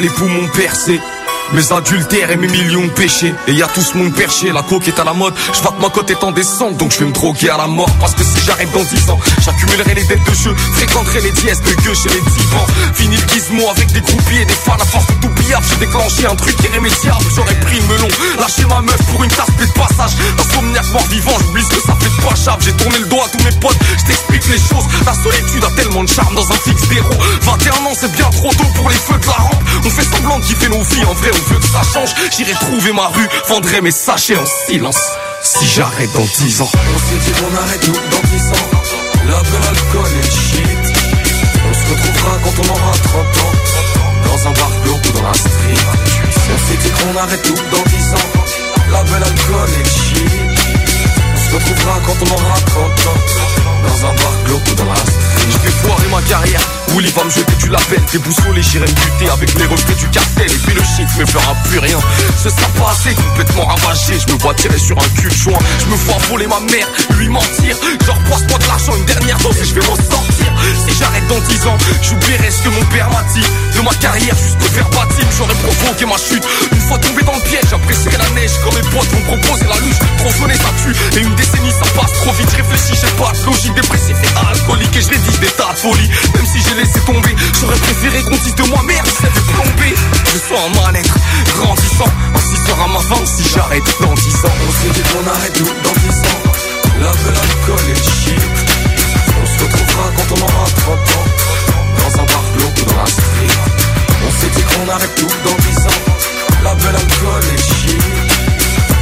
Les 0.00 0.08
poumons 0.08 0.48
percés 0.48 1.00
mes 1.52 1.72
adultères 1.72 2.30
et 2.30 2.36
mes 2.36 2.48
millions 2.48 2.84
de 2.84 2.90
péchés. 2.90 3.34
Et 3.48 3.52
y 3.52 3.62
a 3.62 3.66
tout 3.66 3.80
ce 3.80 3.96
monde 3.96 4.14
perché, 4.14 4.52
la 4.52 4.62
coque 4.62 4.86
est 4.88 4.98
à 4.98 5.04
la 5.04 5.12
mode. 5.12 5.34
Je 5.52 5.60
vois 5.60 5.72
que 5.72 5.82
ma 5.82 5.88
cote 5.88 6.10
est 6.10 6.22
en 6.22 6.32
descente 6.32 6.76
Donc 6.76 6.92
je 6.92 7.00
vais 7.00 7.06
me 7.06 7.12
droguer 7.12 7.50
à 7.50 7.56
la 7.56 7.66
mort. 7.66 7.90
Parce 8.00 8.14
que 8.14 8.22
si 8.22 8.44
j'arrête 8.46 8.70
dans 8.72 8.82
10 8.82 9.10
ans 9.10 9.18
J'accumulerai 9.44 9.94
les 9.94 10.04
dettes 10.04 10.24
de 10.24 10.34
jeu. 10.34 10.54
Fréquenterai 10.74 11.20
les 11.22 11.32
dièses 11.32 11.60
de 11.62 11.74
gueux 11.82 11.94
chez 11.94 12.08
les 12.08 12.20
divans. 12.20 12.66
Fini 12.94 13.16
le 13.16 13.28
gizmo 13.32 13.68
avec 13.70 13.92
des 13.92 14.00
groupies 14.00 14.38
et 14.42 14.44
des 14.44 14.54
fans 14.54 14.76
À 14.80 14.84
force 14.84 15.06
de 15.06 15.19
J'ai 15.50 15.76
déclenché 15.76 16.26
un 16.26 16.36
truc 16.36 16.54
irrémédiable. 16.62 17.24
J'aurais 17.34 17.58
pris 17.60 17.80
melon 17.82 18.06
Lâché 18.38 18.64
ma 18.66 18.80
meuf 18.82 19.02
pour 19.10 19.24
une 19.24 19.30
tasse 19.30 19.50
de 19.58 19.66
passage. 19.72 20.12
Insomniaque 20.38 20.88
mort 20.92 21.06
vivant 21.08 21.36
J'oublie 21.40 21.64
ce 21.64 21.68
que 21.74 21.82
ça 21.82 21.96
fait 21.98 22.08
de 22.08 22.22
pas 22.22 22.34
chave 22.36 22.58
J'ai 22.60 22.72
tourné 22.72 22.98
le 22.98 23.06
dos 23.06 23.20
à 23.20 23.28
tous 23.28 23.44
mes 23.44 23.58
potes 23.58 23.78
Je 23.98 24.04
t'explique 24.04 24.46
les 24.46 24.58
choses. 24.58 24.86
La 25.04 25.12
solitude 25.12 25.64
a 25.64 25.70
tellement 25.70 26.04
de 26.04 26.08
charme 26.08 26.34
dans 26.36 26.48
un 26.52 26.54
fixe 26.54 26.88
d'héros. 26.88 27.10
21 27.42 27.72
ans 27.72 27.94
c'est 27.98 28.12
bien 28.12 28.30
trop 28.30 28.50
tôt 28.54 28.70
pour 28.76 28.88
les 28.88 28.94
feux 28.94 29.18
de 29.18 29.26
la 29.26 29.32
rampe. 29.32 29.62
On 29.84 29.90
fait 29.90 30.04
semblant 30.04 30.38
de 30.38 30.44
kiffer 30.44 30.68
nos 30.68 30.82
vies 30.82 31.04
En 31.04 31.14
vrai 31.14 31.30
on 31.34 31.52
veut 31.52 31.58
que 31.58 31.66
ça 31.66 31.82
change. 31.82 32.14
J'irai 32.36 32.52
trouver 32.52 32.92
ma 32.92 33.08
rue 33.08 33.28
Vendrai 33.48 33.80
mes 33.80 33.90
sachets 33.90 34.36
en 34.36 34.46
silence. 34.68 35.00
Si 35.42 35.66
j'arrête 35.66 36.12
dans 36.12 36.26
10 36.44 36.60
ans. 36.60 36.70
On 36.72 36.98
s'est 36.98 37.18
dit 37.24 37.32
qu'on 37.32 37.56
arrête 37.56 37.86
dans 37.86 38.28
10 38.28 38.48
ans. 38.50 38.70
La 39.26 39.42
belle 39.42 39.68
alcool 39.68 40.10
et 40.16 40.30
shit. 40.30 40.96
On 41.68 41.74
se 41.74 41.90
retrouvera 41.90 42.38
quand 42.44 42.62
on 42.62 42.70
aura 42.70 42.92
30 42.92 43.16
ans 43.16 44.09
Dans 44.30 44.46
un 44.46 44.52
bar 44.52 44.70
glauque 44.84 45.04
ou 45.08 45.12
dans 45.12 45.22
la 45.26 45.34
street 45.34 45.74
On 46.52 46.58
s'est 46.58 46.78
dit 46.82 46.90
qu'on 46.90 47.18
arrête 47.18 47.42
tout 47.42 47.54
dans 47.54 47.82
10 47.82 48.14
ans. 48.14 48.30
La 48.92 49.02
belle 49.02 49.24
alcool 49.24 49.68
et 49.80 49.88
shit 49.88 50.24
On 51.34 51.38
se 51.38 51.54
retrouvera 51.54 51.98
quand 52.06 52.16
on 52.22 52.34
aura 52.34 52.54
30 52.66 52.84
ans. 52.84 53.20
Dans 53.82 54.06
un 54.06 54.14
bar 54.14 54.44
glauque 54.44 54.68
ou 54.70 54.74
dans 54.76 54.84
la 54.84 54.96
street 54.96 55.50
Je 55.50 55.58
vais 55.58 55.70
foirer 55.70 56.08
ma 56.10 56.22
carrière 56.22 56.79
Willy 56.94 57.10
va 57.12 57.24
me 57.24 57.30
jeter 57.30 57.54
du 57.56 57.68
label 57.68 58.00
Déboussolé 58.12 58.62
j'irai 58.62 58.86
buter 58.86 59.30
avec 59.32 59.54
les 59.54 59.66
reflets 59.66 59.94
du 59.94 60.08
cartel. 60.08 60.50
Et 60.50 60.58
puis 60.66 60.74
le 60.74 60.82
shit 60.82 61.08
me 61.18 61.26
fera 61.26 61.54
plus 61.64 61.78
rien. 61.78 61.98
Ce 62.42 62.48
sera 62.50 62.68
pas 62.78 62.90
assez 62.90 63.14
complètement 63.14 63.66
ravagé. 63.66 64.18
Je 64.18 64.32
me 64.32 64.38
vois 64.38 64.54
tirer 64.54 64.78
sur 64.78 64.98
un 64.98 65.08
cul 65.20 65.30
joint. 65.30 65.58
Je 65.80 65.86
me 65.86 65.96
vois 65.96 66.18
voler 66.28 66.46
ma 66.46 66.60
mère, 66.60 66.86
lui 67.16 67.28
mentir. 67.28 67.76
Genre 68.06 68.18
passe-moi 68.30 68.58
de 68.58 68.66
l'argent 68.66 68.96
une 68.96 69.04
dernière 69.04 69.38
dose 69.38 69.56
et 69.60 69.64
je 69.64 69.74
vais 69.74 69.86
m'en 69.86 69.96
sortir. 69.96 70.52
Si 70.86 70.94
j'arrête 70.98 71.26
dans 71.28 71.40
10 71.40 71.66
ans 71.66 71.78
J'oublierai 72.02 72.50
ce 72.50 72.62
que 72.62 72.68
mon 72.68 72.84
père 72.86 73.08
m'a 73.10 73.22
dit. 73.34 73.46
De 73.76 73.80
ma 73.82 73.94
carrière 73.94 74.36
jusqu'au 74.36 74.68
verbatim 74.74 75.26
J'aurais 75.38 75.54
provoqué 75.54 76.06
ma 76.06 76.18
chute. 76.18 76.44
Une 76.72 76.80
fois 76.80 76.98
tombé 76.98 77.22
dans 77.22 77.34
le 77.34 77.42
piège 77.42 77.64
J'apprécierai 77.70 78.18
la 78.18 78.28
neige. 78.30 78.52
Quand 78.64 78.74
mes 78.74 78.82
potes 78.90 79.08
vont 79.08 79.22
proposer 79.22 79.66
la 79.66 79.78
luge 79.80 79.98
Trop 80.18 80.30
sonné 80.32 80.54
ça 80.54 80.70
tue. 80.82 80.94
Et 81.18 81.22
une 81.22 81.34
décennie 81.34 81.72
ça 81.72 81.86
passe 81.94 82.12
trop 82.20 82.32
vite. 82.32 82.50
Réfléchis 82.50 82.98
j'ai 83.00 83.12
pas 83.16 83.32
de 83.32 83.46
logique 83.46 83.74
Dépressif 83.74 84.16
et 84.22 84.32
alcoolique 84.50 84.96
Et 84.96 85.02
je 85.02 85.08
rédige 85.08 85.40
des 85.40 85.52
tas 85.54 85.72
de 85.72 85.78
folies. 85.78 86.10
Même 86.34 86.46
si 86.46 86.60
j'ai 86.60 86.79
J'aurais 87.60 87.78
préféré 87.78 88.22
qu'on 88.22 88.36
dise 88.36 88.54
de 88.54 88.62
moi 88.70 88.82
merde 88.84 89.06
Ça 89.06 89.28
fait 89.28 89.52
plomber. 89.52 89.94
Je 90.32 90.38
sens 90.38 90.60
un 90.64 90.80
mal-être 90.80 91.14
grandissant. 91.54 92.08
Ainsi 92.34 92.56
sera 92.66 92.88
ma 92.88 93.00
fin 93.00 93.26
si 93.26 93.46
j'arrête 93.52 93.84
dans 94.00 94.14
10 94.14 94.44
ans. 94.46 94.56
On 94.66 94.72
s'est 94.72 94.90
dit 94.94 95.02
qu'on 95.12 95.30
arrête 95.30 95.52
tout 95.52 95.64
dans 95.64 95.92
10 96.00 96.18
ans. 96.20 96.40
La 97.00 97.12
belle 97.12 97.36
alcool 97.36 97.84
et 97.90 97.96
shit 97.96 98.40
On 99.42 99.46
se 99.46 99.64
retrouvera 99.64 100.10
quand 100.16 100.36
on 100.36 100.42
aura 100.42 100.64
30 100.76 100.94
ans. 100.96 101.28
Dans 101.98 102.22
un 102.22 102.24
bar 102.24 102.44
ou 102.56 102.84
dans 102.88 102.96
la 102.96 103.06
street 103.06 103.56
On 104.26 104.30
s'est 104.40 104.50
dit 104.56 104.62
qu'on 104.62 104.88
arrête 104.88 105.14
tout 105.16 105.28
dans 105.44 105.56
10 105.56 105.78
ans. 105.86 106.02
La 106.64 106.74
belle 106.76 106.96
alcool 106.96 107.42
et 107.54 107.58
shit 107.58 108.02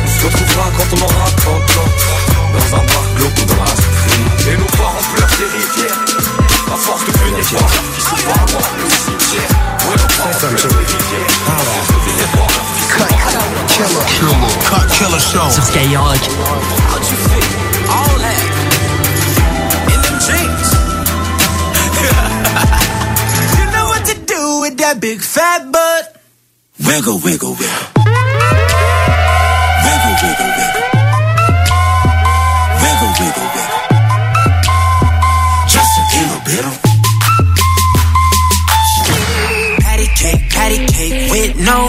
On 0.04 0.20
se 0.20 0.26
retrouvera 0.26 0.70
quand 0.76 0.96
on 0.96 1.04
aura 1.04 1.30
30 1.36 1.54
ans 1.54 1.67
to 24.08 24.14
do 24.26 24.60
with 24.60 24.76
that 24.76 25.00
big 25.00 25.20
fat 25.20 25.72
butt. 25.72 26.20
Wiggle, 26.84 27.18
wiggle, 27.24 27.56
wiggle. 27.56 27.88
Wiggle, 29.84 30.14
wiggle, 30.20 30.50
wiggle. 30.58 30.84
Wiggle, 32.84 33.12
wiggle, 33.16 33.48
wiggle. 33.56 33.80
Just 35.64 35.92
a 35.96 36.04
little 36.12 36.40
bit 36.44 36.60
of. 36.68 36.76
Patty 39.80 40.08
cake, 40.12 40.44
patty 40.50 40.84
cake 40.86 41.30
with 41.32 41.56
no 41.56 41.88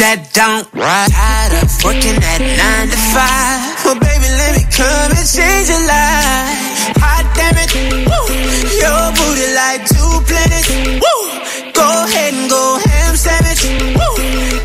That 0.00 0.32
don't. 0.32 0.64
Tired 0.72 1.52
of 1.60 1.68
working 1.84 2.16
at 2.16 2.40
nine 2.40 2.88
to 2.88 3.00
five. 3.12 3.60
Well, 3.84 4.00
baby, 4.00 4.28
let 4.40 4.56
me 4.56 4.64
come 4.72 5.12
and 5.12 5.28
change 5.28 5.68
your 5.68 5.84
life. 5.84 6.96
Hot 7.04 7.24
damn 7.36 7.56
it, 7.60 7.70
woo. 8.08 8.26
Your 8.80 9.04
booty 9.12 9.46
like 9.52 9.84
two 9.84 10.12
planets, 10.24 10.68
woo. 11.04 11.20
Go 11.76 11.84
ahead 12.08 12.32
and 12.32 12.48
go 12.48 12.80
ham 12.80 13.12
sandwich, 13.16 13.62
woo. 13.92 14.16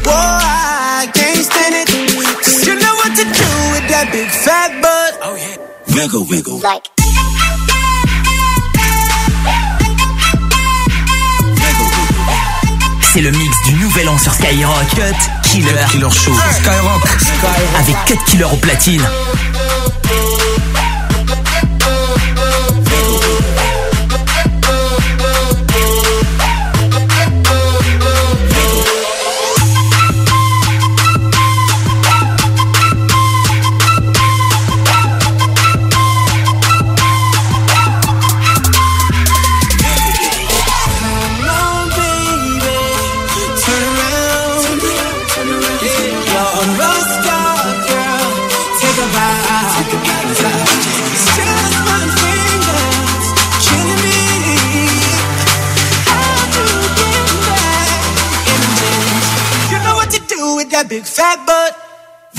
Boy, 0.08 0.16
I 0.16 1.12
can't 1.12 1.44
stand 1.44 1.76
it. 1.84 1.88
'Cause 1.92 2.64
you 2.66 2.76
know 2.80 2.94
what 3.04 3.12
to 3.20 3.26
do 3.28 3.50
with 3.76 3.86
that 3.92 4.08
big 4.16 4.30
fat 4.32 4.72
butt. 4.82 5.12
Oh, 5.22 5.36
yeah. 5.36 5.60
Wiggle, 5.96 6.24
wiggle. 6.32 6.60
Like. 6.64 6.88
C'est 13.14 13.22
le 13.22 13.32
mix 13.32 13.56
du 13.66 13.76
nouvel 13.96 14.10
an 14.10 14.18
sur 14.18 14.34
Skyrock. 14.34 14.90
Cut 14.90 15.32
Killer. 15.44 15.86
Killer 15.90 16.10
Show. 16.12 16.34
Skyrock. 16.34 17.08
Avec 17.80 17.96
Cut 18.06 18.18
Killer 18.26 18.46
au 18.46 18.58
platine. 18.58 19.02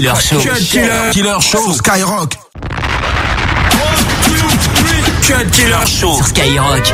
Killer 0.00 0.14
Show. 0.14 0.40
Cut 0.40 0.62
Killer. 0.70 1.12
Killer 1.12 1.40
Show. 1.42 1.72
Skyrock. 1.74 2.32
Cut 5.28 5.52
Killer 5.52 5.86
Show. 5.86 6.14
Sur 6.14 6.24
Skyrock. 6.24 6.86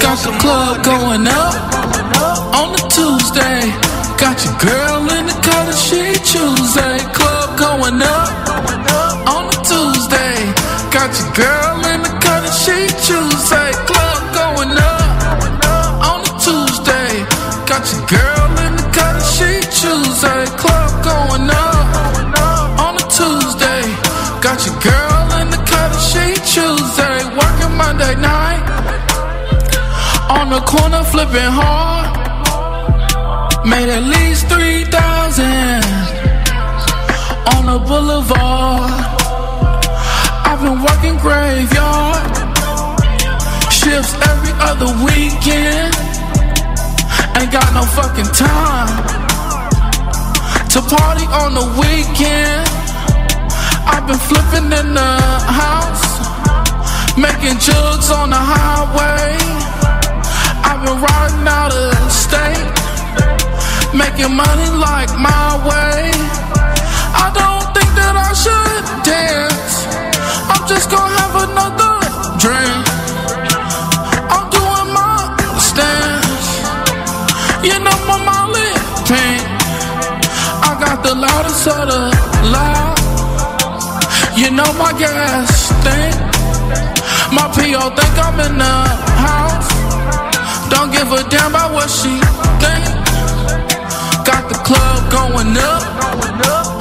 Got 0.00 0.18
the 0.18 0.30
club 0.38 0.84
going 0.84 1.26
up 1.26 1.54
on 2.54 2.74
a 2.74 2.82
Tuesday. 2.88 3.72
Got 4.16 4.44
your 4.44 4.54
girl 4.58 5.10
in 5.10 5.26
the 5.26 5.34
color 5.42 5.72
she 5.72 6.14
Tuesday. 6.22 6.98
Club 7.12 7.58
going 7.58 8.00
up. 8.00 8.79
Got 10.92 11.14
your 11.20 11.30
girl 11.34 11.86
in 11.94 12.02
the 12.02 12.10
color 12.18 12.50
she 12.50 12.88
Tuesday. 13.06 13.70
Club 13.86 14.22
going 14.34 14.74
up 14.74 15.22
on 16.10 16.20
a 16.26 16.32
Tuesday. 16.42 17.12
Got 17.70 17.86
your 17.92 18.02
girl 18.10 18.50
in 18.66 18.74
the 18.74 18.82
color 18.90 19.22
she 19.22 19.62
Tuesday. 19.70 20.46
Club 20.58 20.90
going 21.06 21.48
up 21.48 21.86
on 22.82 22.96
a 22.98 23.04
Tuesday. 23.06 23.82
Got 24.42 24.66
your 24.66 24.74
girl 24.82 25.26
in 25.40 25.50
the 25.54 25.62
color 25.62 26.00
she 26.10 26.34
Tuesday. 26.42 27.22
Working 27.38 27.74
Monday 27.78 28.14
night 28.18 28.66
on 30.28 30.50
the 30.50 30.60
corner 30.66 31.04
flipping 31.04 31.52
hard. 31.54 32.18
Made 33.64 33.90
at 33.90 34.02
least 34.02 34.48
3,000 34.48 34.90
on 37.54 37.62
the 37.70 37.78
boulevard. 37.86 39.09
I've 40.60 40.66
been 40.66 40.82
working 40.84 41.16
graveyard 41.24 42.20
shifts 43.72 44.12
every 44.28 44.52
other 44.60 44.92
weekend. 45.08 45.96
Ain't 47.32 47.48
got 47.48 47.64
no 47.72 47.88
fucking 47.96 48.28
time 48.36 48.92
to 50.68 50.82
party 50.84 51.24
on 51.32 51.56
the 51.56 51.64
weekend. 51.80 52.68
I've 53.88 54.04
been 54.06 54.20
flipping 54.28 54.68
in 54.68 54.92
the 54.92 55.16
house, 55.48 56.20
making 57.16 57.56
jugs 57.56 58.10
on 58.10 58.28
the 58.28 58.36
highway. 58.36 59.40
I've 60.60 60.84
been 60.84 61.00
riding 61.00 61.48
out 61.48 61.72
of 61.72 62.12
state, 62.12 62.68
making 63.96 64.36
money 64.36 64.68
like 64.76 65.08
my 65.16 65.56
way. 65.64 66.12
I 67.16 67.32
don't 67.32 67.64
think 67.72 67.88
that 67.96 68.12
I 68.12 68.32
should 68.36 69.04
dance. 69.08 69.69
I'm 70.52 70.66
just 70.66 70.90
gonna 70.90 71.14
have 71.20 71.34
another 71.48 71.92
drink. 72.42 72.82
I'm 74.34 74.46
doing 74.56 74.88
my 74.98 75.14
stance. 75.68 76.48
You 77.68 77.76
know 77.84 77.98
my 78.10 78.18
Molly 78.28 78.70
pink. 79.08 79.42
I 80.68 80.72
got 80.84 81.02
the 81.02 81.14
loudest 81.14 81.66
of 81.68 81.82
the 81.90 82.02
loud. 82.54 82.98
You 84.36 84.50
know 84.50 84.70
my 84.74 84.92
gas 84.98 85.70
stink. 85.70 86.16
My 87.36 87.46
PO 87.54 87.82
think 87.98 88.14
I'm 88.26 88.38
in 88.46 88.58
the 88.58 88.76
house. 89.26 89.70
Don't 90.70 90.90
give 90.90 91.12
a 91.12 91.22
damn 91.30 91.50
about 91.50 91.72
what 91.72 91.88
she 91.88 92.14
think. 92.62 92.84
Got 94.26 94.48
the 94.50 94.58
club 94.66 95.00
going 95.10 95.54
up 95.56 95.82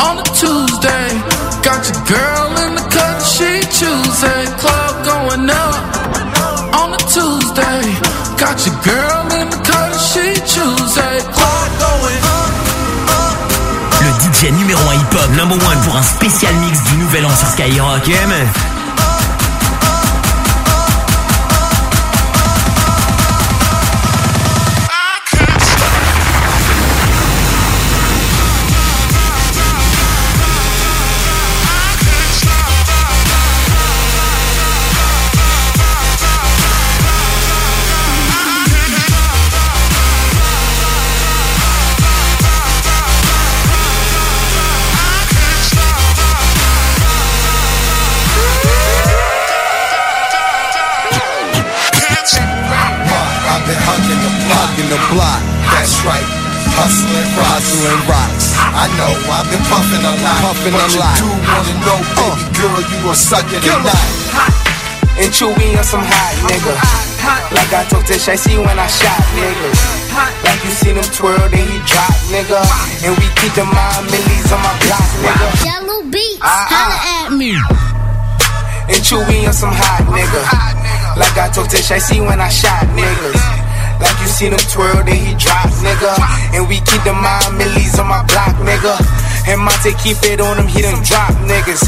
on 0.06 0.18
a 0.18 0.28
Tuesday. 0.41 1.10
Got 1.62 1.82
your 1.90 2.02
girl 2.10 2.50
in 2.66 2.76
the 2.76 2.89
Tuesday. 3.80 4.44
Club 4.58 5.06
going 5.06 5.50
up 5.50 6.76
on 6.76 6.92
a 6.92 6.98
Tuesday. 7.08 7.80
Got 8.36 8.60
your 8.68 8.76
girl 8.84 9.24
in 9.40 9.48
the 9.50 9.56
cut, 9.64 9.96
she 9.96 10.36
Tuesday. 10.44 11.24
Club 11.32 11.72
going 11.80 12.24
up. 12.28 12.50
Le 14.02 14.12
DJ 14.20 14.52
numéro 14.52 14.82
1 14.82 14.94
hip-hop, 14.96 15.30
number 15.38 15.56
one 15.66 15.80
pour 15.86 15.96
un 15.96 16.04
spécial 16.04 16.54
mix 16.56 16.84
du 16.92 16.98
nouvel 16.98 17.26
an 17.26 17.30
sur 17.30 17.48
Skyrock. 17.48 18.06
Yeah, 18.06 18.28
man. 18.28 18.69
Hustling, 56.90 57.30
hustling 57.38 58.02
rocks. 58.10 58.57
I 58.57 58.90
know 58.98 59.14
I've 59.30 59.45
been 59.53 59.61
puffing 59.70 60.02
a 60.02 60.14
lot, 60.26 60.41
puffing 60.41 60.74
a 60.74 60.90
lot. 60.98 61.22
You 61.22 61.30
do 61.30 61.38
wanna 61.38 61.76
know, 61.86 61.99
baby 62.18 62.49
girl, 62.57 62.82
you 62.82 62.98
gon' 63.06 63.14
suck 63.14 63.45
it 63.53 63.61
or 63.61 63.78
not? 63.86 64.10
And 65.22 65.30
Chewy 65.30 65.78
on 65.78 65.86
some 65.86 66.02
hot 66.02 66.34
nigga. 66.49 66.74
Like 67.53 67.70
I 67.78 67.86
told 67.94 68.10
Tish, 68.10 68.26
I 68.26 68.34
see 68.34 68.57
when 68.57 68.74
I 68.74 68.90
shot 68.90 69.22
niggas. 69.38 69.78
Like 70.41 70.66
you 70.66 70.74
seen 70.82 70.98
him 70.98 71.06
twirl, 71.14 71.38
then 71.53 71.61
he 71.61 71.78
drop, 71.86 72.10
nigga. 72.34 72.57
And 73.06 73.14
we 73.14 73.26
keep 73.38 73.53
the 73.53 73.70
mind 73.70 74.10
millies 74.10 74.49
on 74.49 74.57
my 74.57 74.74
block, 74.90 75.10
nigga. 75.22 75.45
Yellow 75.61 76.02
beats, 76.10 76.41
ah. 76.41 76.74
holla 76.74 76.98
at 77.22 77.30
me. 77.38 77.53
And 78.90 79.02
Chewy 79.06 79.45
on 79.45 79.53
some 79.53 79.78
hot 79.78 80.10
nigga. 80.10 80.41
Like 81.22 81.38
I 81.38 81.53
told 81.53 81.70
Tish, 81.70 81.94
I 81.94 82.02
see 82.02 82.18
when 82.18 82.41
I 82.41 82.49
shot 82.49 82.90
niggas. 82.98 83.59
Like 84.00 84.16
you 84.24 84.28
seen 84.32 84.52
him 84.56 84.64
twirl, 84.72 85.04
then 85.04 85.20
he 85.20 85.36
drop, 85.36 85.68
nigga. 85.84 86.12
And 86.56 86.68
we 86.68 86.80
keep 86.88 87.04
the 87.04 87.14
mind 87.14 87.60
millies 87.60 88.00
on 88.00 88.08
my 88.08 88.24
block, 88.32 88.56
nigga. 88.64 88.96
And 89.48 89.60
Monte 89.60 89.92
keep 90.00 90.20
it 90.24 90.40
on 90.40 90.56
him, 90.58 90.68
he 90.68 90.82
done 90.82 91.04
drop 91.04 91.36
niggas. 91.44 91.84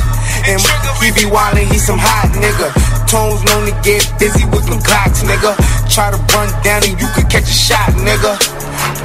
And 0.47 0.59
he 0.99 1.09
be 1.15 1.25
wildin', 1.29 1.71
he 1.71 1.77
some 1.79 1.99
hot 1.99 2.31
nigga. 2.35 2.67
Tones 3.07 3.43
known 3.47 3.67
to 3.67 3.75
get 3.83 4.03
busy 4.19 4.43
with 4.51 4.67
them 4.67 4.83
clocks, 4.83 5.23
nigga. 5.23 5.55
Try 5.87 6.11
to 6.11 6.19
run 6.35 6.49
down 6.63 6.83
and 6.83 6.95
you 6.99 7.07
could 7.15 7.27
catch 7.31 7.47
a 7.47 7.55
shot, 7.55 7.91
nigga. 7.95 8.35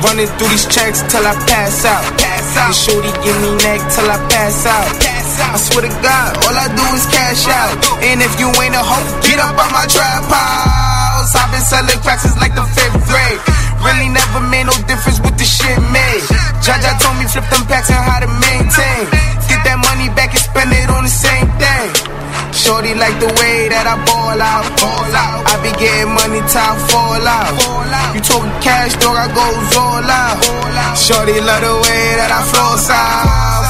Running 0.03 0.31
through 0.39 0.51
these 0.51 0.67
checks 0.67 1.03
till 1.11 1.27
I 1.27 1.35
pass 1.47 1.85
out. 1.85 2.03
Pass 2.19 2.57
out. 2.57 2.71
And 2.71 2.75
shorty 2.75 3.13
give 3.23 3.37
me 3.43 3.51
neck 3.63 3.81
till 3.93 4.09
I 4.11 4.19
pass 4.31 4.67
out. 4.67 4.89
I 5.37 5.59
swear 5.59 5.85
to 5.85 5.93
God, 6.03 6.37
all 6.49 6.57
I 6.57 6.67
do 6.73 6.85
is 6.97 7.07
cash 7.07 7.47
out. 7.49 7.77
And 8.03 8.23
if 8.23 8.41
you 8.41 8.49
ain't 8.63 8.75
a 8.75 8.83
hoe, 8.83 9.05
get 9.23 9.39
up 9.39 9.55
on 9.59 9.71
my 9.73 9.87
trap 9.87 10.96
I've 11.35 11.51
been 11.51 11.65
selling 11.65 11.99
cracks 12.05 12.23
since 12.23 12.39
like 12.39 12.55
the 12.55 12.63
fifth 12.63 13.01
grade. 13.09 13.41
Really 13.83 14.09
never 14.11 14.41
made 14.47 14.67
no 14.67 14.77
difference 14.87 15.19
with 15.19 15.35
the 15.35 15.47
shit 15.47 15.79
made. 15.91 16.23
Jaja 16.63 16.95
told 17.03 17.17
me 17.19 17.27
flip 17.27 17.47
them 17.51 17.65
packs 17.67 17.91
and 17.91 17.99
how 17.99 18.21
to 18.23 18.31
maintain. 18.31 19.03
Get 19.51 19.61
that 19.67 19.79
money 19.83 20.07
back 20.15 20.31
and 20.35 20.43
spend 20.43 20.71
it 20.71 20.91
on 20.91 21.03
the 21.03 21.11
same 21.11 21.49
thing. 21.59 21.89
Shorty 22.55 22.95
like 22.95 23.19
the 23.19 23.31
way 23.43 23.69
that 23.69 23.87
I 23.87 23.95
ball 24.07 24.39
out. 24.39 24.67
Ball 24.79 25.15
out. 25.15 25.41
I 25.47 25.55
be 25.63 25.71
getting 25.77 26.15
money, 26.15 26.43
time 26.51 26.79
fall 26.91 27.23
out. 27.23 27.53
You 28.15 28.21
talking 28.23 28.55
cash, 28.63 28.95
dog, 29.03 29.19
I 29.19 29.27
goes 29.31 29.71
all 29.77 30.03
out. 30.03 30.39
Shorty 30.97 31.39
love 31.43 31.63
the 31.63 31.75
way 31.85 32.05
that 32.17 32.31
I 32.31 32.41
floss 32.51 32.91
out. 32.91 33.66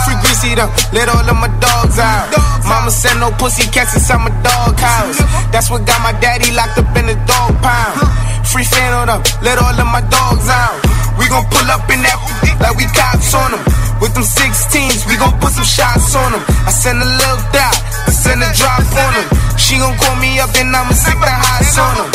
Let 0.55 1.11
all 1.11 1.27
of 1.27 1.35
my 1.43 1.51
dogs 1.59 1.99
out. 1.99 2.31
Mama 2.63 2.91
said 2.95 3.19
no 3.19 3.35
pussy 3.35 3.67
cats 3.67 3.99
inside 3.99 4.23
my 4.23 4.31
dog 4.47 4.79
house. 4.79 5.19
That's 5.51 5.71
what 5.71 5.83
got 5.83 5.99
my 6.07 6.15
daddy 6.23 6.55
locked 6.55 6.79
up 6.79 6.87
in 6.95 7.11
the 7.11 7.19
dog 7.27 7.51
pound. 7.59 7.99
Free 8.47 8.63
fan 8.63 8.95
on 8.95 9.11
them, 9.11 9.23
let 9.43 9.59
all 9.59 9.75
of 9.75 9.89
my 9.91 10.07
dogs 10.07 10.47
out. 10.47 10.79
We 11.19 11.27
gon' 11.27 11.43
pull 11.51 11.67
up 11.67 11.91
in 11.91 11.99
that 11.99 12.19
like 12.63 12.79
we 12.79 12.87
cops 12.95 13.35
on 13.35 13.59
them. 13.59 13.63
With 13.99 14.15
them 14.15 14.23
16s, 14.23 15.03
we 15.11 15.19
gon' 15.19 15.35
put 15.43 15.51
some 15.51 15.67
shots 15.67 16.15
on 16.15 16.31
them. 16.31 16.43
I 16.63 16.71
send 16.71 17.03
a 17.03 17.09
little 17.09 17.43
dot, 17.51 17.75
I 18.07 18.15
send 18.15 18.39
a 18.39 18.51
drop 18.55 18.87
on 18.87 19.13
them. 19.19 19.27
She 19.59 19.83
gon' 19.83 19.99
call 19.99 20.15
me 20.23 20.39
up 20.39 20.55
and 20.55 20.71
I'ma 20.71 20.95
stick 20.95 21.19
the 21.19 21.27
hots 21.27 21.75
on 21.75 21.95
them. 22.07 22.11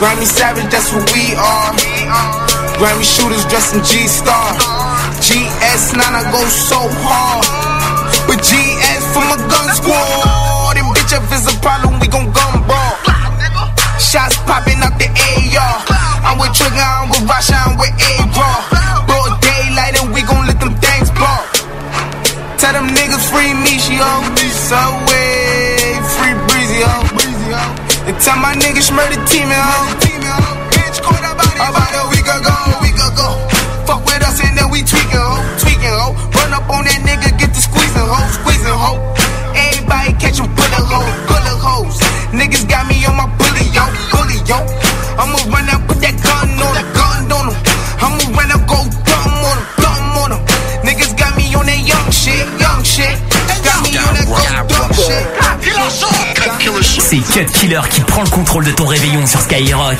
Grammy 0.00 0.24
Savage, 0.24 0.72
that's 0.72 0.88
what 0.96 1.04
we 1.12 1.36
are. 1.36 1.76
Grammy 2.80 3.04
shooters 3.04 3.44
dressed 3.52 3.76
in 3.76 3.84
G-Star. 3.84 4.77
GS9, 5.28 6.00
I 6.00 6.24
go 6.32 6.40
so 6.48 6.80
hard. 7.04 7.44
But 8.24 8.40
GS 8.40 9.04
for 9.12 9.20
my 9.28 9.36
gun 9.36 9.68
squad. 9.76 10.80
And 10.80 10.88
bitch, 10.96 11.12
if 11.12 11.28
it's 11.28 11.44
a 11.44 11.54
problem, 11.60 12.00
we 12.00 12.08
gon' 12.08 12.32
gun 12.32 12.64
brawl. 12.64 12.96
Shots 14.00 14.40
popping 14.48 14.80
out 14.80 14.96
the 14.96 15.04
AR. 15.04 15.76
I'm 16.24 16.40
with 16.40 16.56
Trigger, 16.56 16.80
I'm 16.80 17.12
with 17.12 17.28
Rasha, 17.28 17.60
I'm 17.60 17.76
with 17.76 17.92
A-Raw. 17.92 18.72
Daylight 19.44 20.00
and 20.00 20.16
we 20.16 20.24
gon' 20.24 20.48
let 20.48 20.56
them 20.64 20.72
things 20.80 21.12
blow. 21.12 21.44
Tell 22.56 22.72
them 22.72 22.88
niggas 22.96 23.28
free 23.28 23.52
me, 23.52 23.76
she 23.76 24.00
on 24.00 24.24
Subway, 24.32 26.00
free 26.16 26.36
breezy, 26.48 26.80
ho. 26.88 27.04
And 28.08 28.16
tell 28.24 28.40
my 28.40 28.56
niggas 28.56 28.88
murder 28.96 29.20
team, 29.28 29.52
ho. 29.52 29.92
Bitch, 30.72 31.04
caught 31.04 31.20
about 31.20 31.52
About 31.52 31.92
a 32.00 32.08
week 32.16 32.24
ago, 32.24 32.56
week 32.80 32.96
ago. 32.96 33.28
Fuck 33.84 34.04
with 34.08 34.17
us 34.28 34.40
and 34.44 34.56
then 34.56 34.68
we 34.70 34.84
tweaking, 34.84 35.16
ho. 35.16 35.40
Tweaking, 35.58 35.88
ho. 35.88 36.12
Run 36.36 36.52
up 36.52 36.68
on 36.68 36.84
that 36.84 37.00
nigga, 37.00 37.32
get 37.40 37.50
the 37.56 37.60
squeezing, 37.60 38.04
ho. 38.04 38.20
Squeezing, 38.36 38.78
ho. 38.84 39.00
Everybody 39.56 40.12
catch 40.20 40.38
'em, 40.40 40.48
bullet 40.52 40.84
holes, 40.92 41.14
bullet 41.28 41.58
holes. 41.64 41.96
Niggas 42.32 42.68
got 42.68 42.84
me 42.86 43.04
on 43.08 43.16
my 43.16 43.26
bully, 43.40 43.64
yo, 43.72 43.84
bully, 44.12 44.38
yo. 44.44 44.58
I'ma 45.18 45.38
run 45.48 45.68
up, 45.72 45.80
put 45.88 45.98
that 46.04 46.16
gun 46.20 46.60
on 46.60 46.74
him, 46.76 46.86
gun 46.92 47.32
on 47.32 47.46
him. 47.48 47.56
I'ma 48.04 48.24
run 48.36 48.50
up, 48.52 48.62
go 48.68 48.78
dumb 49.08 49.44
on 49.50 49.56
him, 49.58 49.66
dumb 49.82 50.18
on 50.22 50.30
him. 50.36 50.42
Niggas 50.84 51.12
got 51.16 51.32
me 51.36 51.54
on 51.56 51.64
that 51.66 51.80
young 51.80 52.10
shit, 52.12 52.46
young 52.60 52.84
shit. 52.84 53.16
Got 53.64 53.80
me 53.82 53.96
on 53.96 54.14
that 54.14 54.26
go 54.28 54.36
dumb 54.68 54.92
shit. 54.92 55.24
C'est 57.00 57.24
Cut 57.32 57.50
Killer 57.54 57.80
qui 57.90 58.00
prend 58.02 58.22
le 58.22 58.28
contrôle 58.28 58.64
de 58.64 58.72
ton 58.72 58.86
réveillon 58.86 59.26
sur 59.26 59.40
Skyrock. 59.40 59.96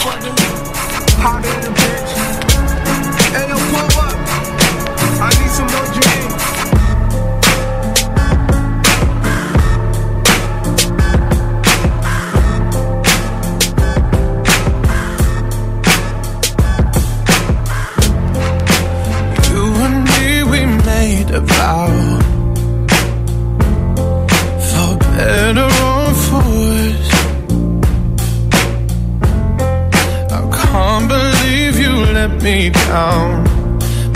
Me 32.48 32.70
down. 32.70 33.44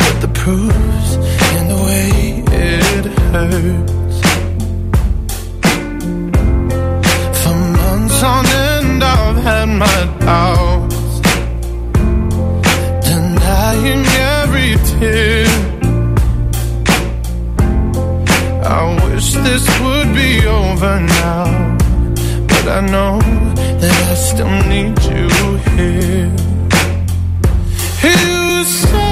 But 0.01 0.17
the 0.25 0.31
proof's 0.43 1.11
in 1.57 1.65
the 1.73 1.81
way 1.89 2.09
it 2.71 3.05
hurts. 3.33 4.19
For 7.41 7.57
months 7.81 8.19
on 8.33 8.45
end, 8.71 9.05
I've 9.05 9.39
had 9.49 9.69
my 9.85 10.01
doubts, 10.27 11.13
denying 13.11 14.05
every 14.41 14.73
tear. 14.91 15.47
I 18.79 18.83
wish 19.05 19.29
this 19.49 19.65
would 19.83 20.11
be 20.21 20.33
over 20.47 20.95
now, 21.25 21.45
but 22.51 22.65
I 22.79 22.81
know 22.93 23.15
that 23.83 23.97
I 24.13 24.15
still 24.29 24.55
need 24.73 24.97
you 25.11 25.29
here. 25.77 26.42
You 28.63 28.69
say 28.69 29.12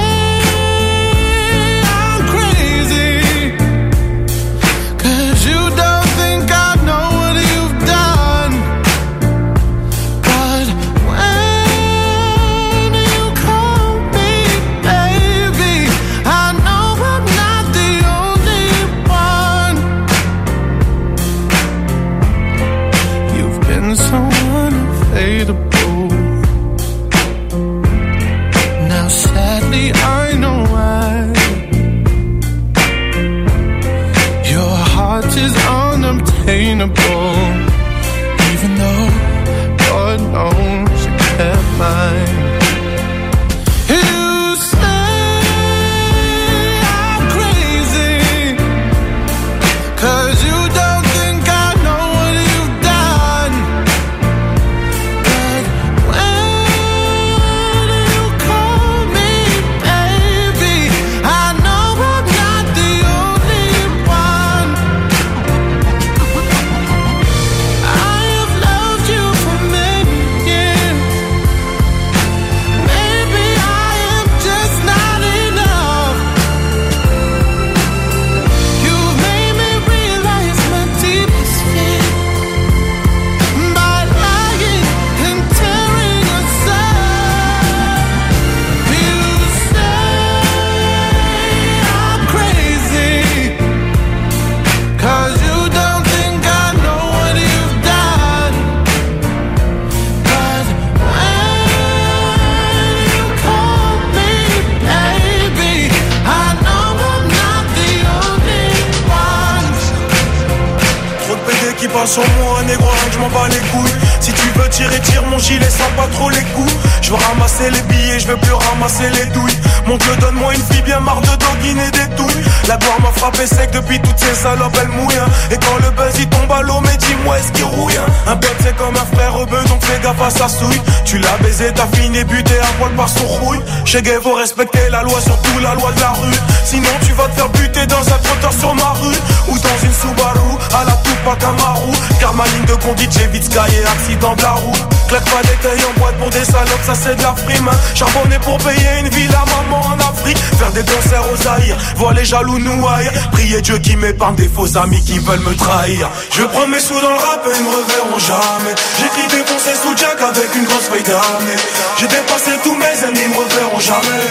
gilet 115.40 115.68
sans 115.70 115.90
pas 115.96 116.08
trop 116.12 116.30
les 116.30 116.42
coups. 116.54 116.72
Je 117.02 117.10
veux 117.10 117.16
ramasser 117.16 117.70
les 117.70 117.82
billets, 117.82 118.20
je 118.20 118.26
veux 118.28 118.36
plus 118.36 118.52
ramasser 118.52 119.08
les 119.10 119.26
douilles. 119.26 119.58
Mon 119.86 119.96
dieu, 119.96 120.16
donne-moi 120.20 120.54
une 120.54 120.62
fille 120.62 120.82
bien 120.82 121.00
marre 121.00 121.20
de 121.20 121.34
doguiner 121.36 121.90
des 121.90 122.06
douilles. 122.16 122.44
La 122.68 122.76
gloire 122.76 123.00
m'a 123.00 123.10
frappé 123.12 123.46
sec 123.46 123.70
depuis 123.72 123.98
toutes 124.00 124.18
ces 124.18 124.34
salopes, 124.34 124.76
elle 124.80 124.88
mouille. 124.88 125.16
hein. 125.16 125.26
Et 125.50 125.56
quand 125.56 125.76
le 125.82 125.90
buzz 125.90 126.14
il 126.18 126.28
tombe 126.28 126.52
à 126.52 126.62
l'eau, 126.62 126.80
mais 126.82 126.96
dis-moi, 126.98 127.38
est-ce 127.38 127.52
qu'il 127.52 127.64
rouille 127.64 127.96
hein 127.96 128.06
Un 128.26 128.36
pote 128.36 128.54
c'est 128.62 128.76
comme 128.76 128.94
un 128.96 129.16
frère 129.16 129.34
rebeu, 129.34 129.62
donc 129.68 129.82
fais 129.84 129.98
gaffe 130.02 130.20
à 130.22 130.30
sa 130.30 130.48
souille. 130.48 130.80
Tu 131.04 131.18
l'as 131.18 131.36
baisé, 131.42 131.72
t'as 131.74 131.88
fini 131.96 132.22
buté 132.24 132.54
à 132.60 132.66
poil 132.78 132.92
par 132.92 133.08
son 133.08 133.26
rouille. 133.26 133.60
Chez 133.84 134.02
Gay, 134.02 134.18
faut 134.22 134.34
respecter 134.34 134.88
la 134.90 135.02
loi, 135.02 135.20
surtout 135.20 135.58
la 135.60 135.74
loi 135.74 135.90
de 135.92 136.00
la 136.00 136.10
rue. 136.10 136.38
Sinon, 136.64 136.90
tu 137.04 137.12
vas 137.14 137.26
te 137.28 137.34
faire 137.36 137.48
buter 137.48 137.86
dans 137.86 138.00
un 138.06 138.18
trottoir 138.22 138.52
sur 138.52 138.74
ma 138.74 138.90
rue. 139.02 139.16
Ou 139.48 139.58
dans 139.58 139.78
une 139.84 139.92
Subaru, 139.92 140.54
à 140.80 140.84
la 140.84 140.92
Tupac 141.02 141.42
Amaru. 141.42 141.90
Car 142.20 142.34
ma 142.34 142.44
ligne 142.46 142.64
de 142.66 142.74
conduite, 142.74 143.10
j'ai 143.18 143.26
vite 143.26 143.44
sky 143.44 143.58
accident 143.58 144.34
de 144.36 144.42
la 144.42 144.52
route. 144.52 144.78
Claque 145.10 145.24
pas 145.28 145.42
des 145.42 145.56
tailles 145.58 145.84
en 145.90 145.98
boîte 145.98 146.16
pour 146.18 146.30
des 146.30 146.44
salopes, 146.44 146.84
ça 146.86 146.94
c'est 146.94 147.16
de 147.16 147.22
la 147.22 147.34
frime. 147.34 147.66
hein. 147.66 148.38
Pour 148.42 148.58
payer 148.58 149.00
une 149.00 149.08
ville 149.08 149.34
à 149.34 149.44
maman 149.44 149.80
en 149.86 149.98
Afrique. 149.98 150.38
Faire 150.58 150.70
des 150.70 150.84
concerts 150.84 151.24
aux 151.32 151.36
Zaïre, 151.36 151.76
voir 151.96 152.12
les 152.14 152.24
jaloux 152.24 152.58
nous 152.60 152.86
haïr. 152.86 153.10
Prier 153.32 153.60
Dieu 153.60 153.78
qui 153.78 153.96
m'épargne 153.96 154.36
des 154.36 154.48
faux 154.48 154.78
amis 154.78 155.02
qui 155.04 155.18
veulent 155.18 155.40
me 155.40 155.54
trahir. 155.56 156.08
Je 156.32 156.44
prends 156.44 156.66
mes 156.68 156.78
sous 156.78 156.94
dans 157.00 157.10
le 157.10 157.16
rap 157.16 157.42
et 157.44 157.56
ils 157.58 157.64
me 157.64 157.70
reverront 157.70 158.18
jamais. 158.18 158.74
J'écris 158.98 159.26
défoncer 159.36 159.74
sous 159.82 159.96
Jack 159.96 160.20
avec 160.22 160.54
une 160.54 160.64
grosse 160.64 160.86
feuille 160.88 161.02
d'armée. 161.02 161.58
J'ai 161.98 162.06
dépassé 162.06 162.52
tous 162.62 162.74
mes 162.76 162.86
ennemis, 163.04 163.20
ils 163.24 163.30
me 163.30 163.36
reverront 163.36 163.80
jamais. 163.80 164.26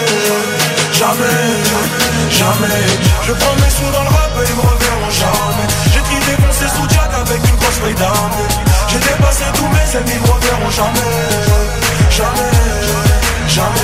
Jamais, 0.93 1.43
jamais. 2.31 2.88
Je 3.27 3.34
prends 3.34 3.56
mes 3.56 3.69
sous 3.69 3.91
dans 3.91 4.03
le 4.03 4.10
rap 4.15 4.31
et 4.39 4.47
ils 4.49 4.56
me 4.56 4.61
reverront 4.61 5.11
jamais. 5.11 5.68
J'écris 5.93 6.19
défoncer 6.26 6.68
sous 6.76 6.88
Jack 6.89 7.11
avec 7.19 7.39
une 7.49 7.56
grosse 7.57 7.80
feuille 7.84 7.95
d'armée. 7.95 8.68
J'ai 8.91 8.99
dépassé 8.99 9.44
tous 9.53 9.68
mes 9.68 9.98
ennemis, 9.98 10.20
me 10.20 10.32
reverront 10.32 10.70
jamais. 10.72 10.99
Jamais, 12.10 12.52
jamais. 13.48 13.80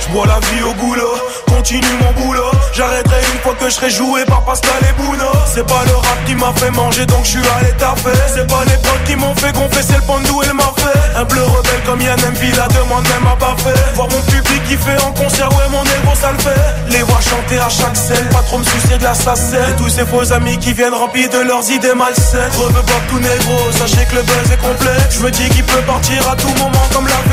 Je 0.00 0.08
bois 0.08 0.26
la 0.26 0.40
vie 0.40 0.62
au 0.62 0.72
goulot, 0.74 1.18
continue 1.58 1.98
mon 2.00 2.12
boulot. 2.12 2.52
J'arrêterai 2.72 3.20
une 3.34 3.40
fois 3.40 3.54
que 3.58 3.64
je 3.64 3.74
serai 3.74 3.90
joué 3.90 4.24
par 4.26 4.44
Pascal 4.44 4.80
et 4.88 4.92
Bruno. 5.02 5.26
C'est 5.52 5.66
pas 5.66 5.82
le 5.86 5.96
rap 5.96 6.18
qui 6.24 6.34
m'a 6.36 6.52
fait 6.54 6.70
manger 6.70 7.04
donc 7.06 7.24
je 7.24 7.30
suis 7.30 7.48
allé 7.58 7.72
taper. 7.78 8.16
C'est 8.32 8.46
pas 8.46 8.62
les 8.66 8.78
potes 8.86 9.04
qui 9.06 9.16
m'ont 9.16 9.34
fait 9.34 9.52
c'est 9.82 9.96
le 9.96 10.02
pandou 10.02 10.40
et 10.44 10.46
le 10.46 10.54
mafé. 10.54 10.94
Un 11.16 11.24
bleu 11.24 11.42
rebelle 11.42 11.82
comme 11.84 12.00
Yann 12.00 12.20
Mv, 12.20 12.56
la 12.56 12.68
demande 12.68 13.02
même 13.08 13.26
à 13.26 13.34
pas 13.34 13.56
fait. 13.58 13.94
Voir 13.96 14.08
mon 14.08 14.22
public 14.30 14.62
qui 14.68 14.76
fait 14.76 15.02
en 15.02 15.10
concert, 15.12 15.48
ouais 15.50 15.68
mon 15.70 15.82
ego 15.82 16.14
ça 16.14 16.30
le 16.30 16.38
fait. 16.38 16.62
Les 16.90 17.02
voir 17.02 17.20
chanter 17.22 17.58
à 17.58 17.68
chaque 17.68 17.96
scène, 17.96 18.28
pas 18.28 18.42
trop 18.46 18.58
me 18.58 18.64
soucier 18.64 18.96
de 18.96 19.02
la 19.02 19.14
sacelle. 19.14 19.74
Tous 19.78 19.88
ces 19.88 20.06
faux 20.06 20.32
amis 20.32 20.58
qui 20.58 20.72
viennent 20.72 20.94
remplis 20.94 21.28
de 21.28 21.38
leurs 21.38 21.68
idées 21.72 21.94
malsaines. 21.94 22.52
Reveux 22.56 22.86
pas 22.86 23.02
tout 23.08 23.18
négro, 23.18 23.58
sachez 23.72 24.04
que 24.06 24.14
le 24.14 24.22
buzz 24.22 24.52
est 24.52 24.62
complet. 24.62 24.98
Je 25.10 25.20
me 25.20 25.30
dis 25.32 25.48
qu'il 25.48 25.64
peut 25.64 25.82
partir 25.88 26.22
à 26.30 26.36
tout 26.36 26.54
moment 26.62 26.86
comme 26.92 27.08
l'a. 27.08 27.27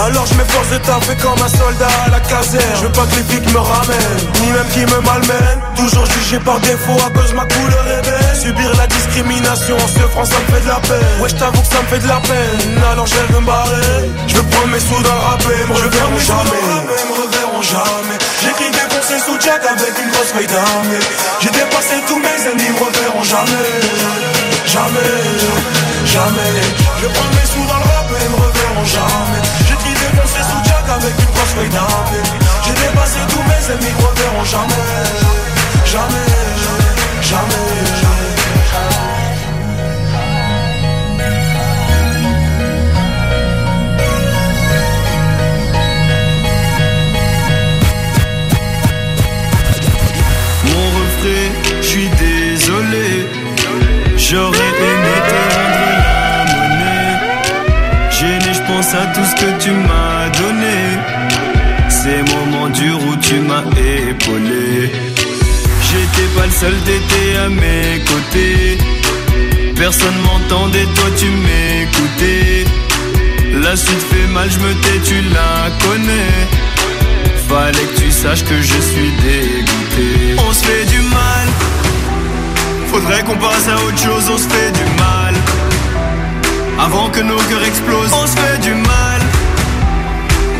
Alors 0.00 0.26
je 0.26 0.34
m'efforce 0.34 0.70
de 0.70 0.78
taffer 0.78 1.16
comme 1.16 1.42
un 1.42 1.48
soldat 1.48 1.90
à 2.06 2.10
la 2.10 2.20
caserne. 2.20 2.76
Je 2.76 2.82
veux 2.86 2.92
pas 2.92 3.04
que 3.06 3.16
les 3.16 3.24
flics 3.24 3.52
me 3.52 3.58
ramènent, 3.58 4.22
ni 4.40 4.52
même 4.52 4.68
qui 4.70 4.86
me 4.86 5.00
malmènent. 5.02 5.62
Toujours 5.74 6.06
jugé 6.06 6.38
par 6.38 6.60
défaut 6.60 6.96
à 7.04 7.10
cause 7.10 7.34
ma 7.34 7.44
couleur 7.46 7.84
est 7.88 8.02
belle. 8.06 8.36
Subir 8.40 8.70
la 8.78 8.86
discrimination, 8.86 9.76
ce 9.90 10.06
France 10.14 10.30
ça 10.30 10.38
me 10.38 10.54
fait 10.54 10.62
de 10.62 10.68
la 10.68 10.80
peine. 10.86 11.20
Ouais, 11.20 11.28
je 11.28 11.34
t'avoue 11.34 11.62
que 11.62 11.66
ça 11.66 11.82
me 11.82 11.88
fait 11.88 11.98
de 11.98 12.06
la 12.06 12.20
peine. 12.20 12.78
Alors 12.92 13.06
je 13.06 13.14
vais 13.14 13.40
me 13.40 13.44
barrer. 13.44 14.06
Je 14.28 14.34
veux 14.36 14.46
prendre 14.54 14.68
mes 14.68 14.78
sous 14.78 15.02
dans 15.02 15.18
le 15.18 15.24
rap 15.26 15.42
et 15.42 15.66
me 15.66 15.74
reverront 15.74 16.22
jamais. 16.22 16.62
me 16.86 17.14
reverront 17.18 17.62
jamais. 17.62 18.18
J'écris 18.42 18.70
défoncer 18.70 19.18
sous 19.18 19.38
Jack 19.40 19.66
avec 19.66 19.92
une 19.98 20.10
grosse 20.14 20.30
feuille 20.30 20.46
d'armée. 20.46 21.02
J'ai 21.42 21.50
dépassé 21.50 21.98
tous 22.06 22.20
mes 22.22 22.38
ennemis, 22.46 22.70
me 22.70 22.86
reverront 22.86 23.24
jamais. 23.26 23.98
Jamais, 24.62 25.10
jamais. 26.06 26.54
Je 27.02 27.06
prendre 27.08 27.34
mes 27.34 27.46
sous 27.50 27.66
dans 27.66 27.82
le 27.82 27.88
rap 27.90 28.06
et 28.14 28.28
me 28.28 28.36
reverront 28.36 28.84
jamais. 28.86 29.67
Défoncer 30.38 30.50
sous 30.50 30.62
Jack 30.64 30.88
avec 30.88 31.14
une 31.18 31.30
grosse 31.34 31.52
feuille. 31.54 31.70
J'ai 32.64 32.72
dépassé 32.72 33.20
tous 33.28 33.42
mes 33.42 33.62
ennemis, 33.72 33.92
me 33.98 34.06
reverront 34.06 34.44
jamais. 34.44 34.88
Jamais, 35.84 36.28
jamais, 36.64 36.94
jamais. 37.30 37.78
Mon 50.64 50.86
refrain, 50.98 51.46
je 51.80 51.86
suis 51.86 52.08
désolé. 52.10 53.08
J'aurais 54.16 54.58
aimé 54.58 55.14
te 55.28 55.40
rendre 55.54 55.82
la 55.98 56.44
monnaie. 56.52 57.14
Gêné, 58.10 58.52
je 58.52 58.62
pense 58.70 58.90
à 58.94 59.06
tout 59.14 59.24
ce 59.24 59.34
que 59.36 59.50
tu 59.62 59.70
m'as 59.70 60.07
J'étais 65.90 66.28
pas 66.34 66.46
le 66.46 66.52
seul, 66.52 66.74
t'étais 66.84 67.36
à 67.36 67.48
mes 67.50 68.00
côtés. 68.06 68.78
Personne 69.76 70.18
m'entendait, 70.22 70.86
toi 70.94 71.10
tu 71.16 71.26
m'écoutais. 71.26 72.64
La 73.62 73.76
suite 73.76 74.02
fait 74.10 74.26
mal, 74.32 74.50
je 74.50 74.58
me 74.60 74.72
tais, 74.74 75.00
tu 75.04 75.20
la 75.34 75.70
connais. 75.84 76.48
Fallait 77.48 77.86
que 77.86 78.00
tu 78.00 78.10
saches 78.10 78.44
que 78.44 78.56
je 78.56 78.80
suis 78.80 79.12
dégoûté. 79.22 80.36
On 80.38 80.52
se 80.52 80.64
fait 80.64 80.84
du 80.86 81.00
mal. 81.00 81.46
Faudrait 82.90 83.22
qu'on 83.24 83.36
passe 83.36 83.68
à 83.68 83.76
autre 83.76 83.98
chose, 83.98 84.24
on 84.32 84.38
se 84.38 84.48
fait 84.48 84.72
du 84.72 84.84
mal. 84.96 85.34
Avant 86.80 87.08
que 87.10 87.20
nos 87.20 87.36
cœurs 87.36 87.64
explosent, 87.64 88.12
on 88.12 88.26
se 88.26 88.36
fait 88.36 88.58
du 88.62 88.72
mal. 88.72 89.20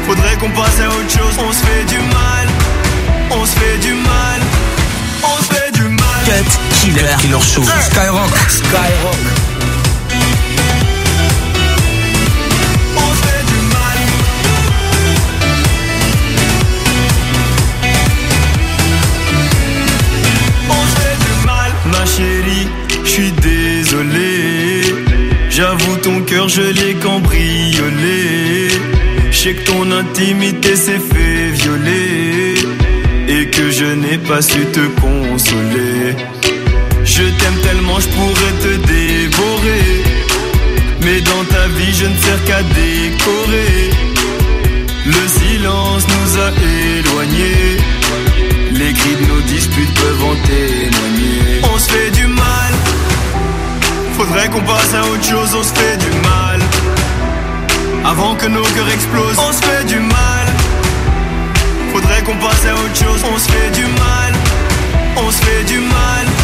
Faudrait 0.07 0.37
qu'on 0.37 0.51
passe 0.51 0.81
à 0.81 0.89
autre 0.89 1.11
chose, 1.11 1.37
on 1.39 1.53
se 1.53 1.65
fait 1.65 1.85
du 1.85 1.99
mal. 1.99 2.58
On 3.31 3.45
se 3.45 3.53
fait 3.53 3.79
du 3.79 3.93
mal. 3.93 4.41
On 5.23 5.43
se 5.43 5.53
fait 5.53 5.71
du 5.73 5.83
mal. 5.83 6.25
Cut 6.25 6.51
Killer. 6.81 7.17
Killer 7.21 7.41
Show. 7.41 7.63
Skyrock. 7.63 8.31
Skyrock. 8.49 9.17
On 12.97 13.15
se 13.15 13.23
fait 13.27 13.45
du 13.53 13.61
mal. 13.75 13.99
On 20.71 20.87
se 20.87 20.95
fait 21.01 21.19
du 21.27 21.47
mal. 21.47 21.71
Ma 21.93 22.07
chérie, 22.07 22.69
je 23.05 23.09
suis 23.09 23.33
désolé. 23.33 24.83
J'avoue 25.51 25.97
ton 25.97 26.23
cœur 26.23 26.49
je 26.49 26.63
l'ai 26.63 26.95
cambriolé. 26.95 28.69
Je 29.31 29.37
sais 29.37 29.55
que 29.55 29.65
ton 29.67 29.93
intimité 29.93 30.77
s'est 30.77 31.01
fait 31.11 31.51
violer 31.51 32.28
je 33.79 33.85
n'ai 33.85 34.19
pas 34.19 34.43
su 34.43 34.61
te 34.77 34.85
consoler. 35.01 36.17
Je 37.05 37.23
t'aime 37.39 37.59
tellement, 37.63 38.01
je 38.01 38.09
pourrais 38.09 38.55
te 38.65 38.73
dévorer. 38.93 40.03
Mais 41.05 41.21
dans 41.21 41.45
ta 41.45 41.65
vie, 41.77 41.95
je 41.95 42.07
ne 42.07 42.17
sers 42.17 42.45
qu'à 42.45 42.63
décorer. 42.63 43.91
Le 45.07 45.23
silence 45.39 46.05
nous 46.15 46.31
a 46.41 46.51
éloignés. 46.99 47.77
Les 48.73 48.93
cris 48.93 49.17
de 49.21 49.27
nos 49.33 49.43
disputes 49.43 49.95
peuvent 49.95 50.25
en 50.25 50.37
témoigner. 50.47 51.61
On 51.73 51.79
se 51.79 51.89
fait 51.93 52.11
du 52.11 52.27
mal. 52.27 52.73
Faudrait 54.17 54.49
qu'on 54.49 54.63
passe 54.63 54.93
à 54.95 55.03
autre 55.03 55.25
chose, 55.25 55.55
on 55.55 55.63
se 55.63 55.73
fait 55.73 55.99
du 55.99 56.11
mal. 56.29 56.61
Avant 58.05 58.35
que 58.35 58.47
nos 58.47 58.63
cœurs 58.63 58.91
explosent, 58.93 59.39
on 59.39 59.53
se 59.53 59.63
fait 59.63 59.85
du 59.85 60.01
mal. 60.01 60.38
Qu'on 62.29 62.37
passe 62.37 62.67
à 62.67 62.75
autre 62.75 62.95
chose, 62.95 63.25
on 63.25 63.39
se 63.39 63.51
fait 63.51 63.71
du 63.71 63.85
mal. 63.85 64.33
On 65.17 65.31
se 65.31 65.43
fait 65.43 65.65
du 65.65 65.79
mal. 65.79 66.38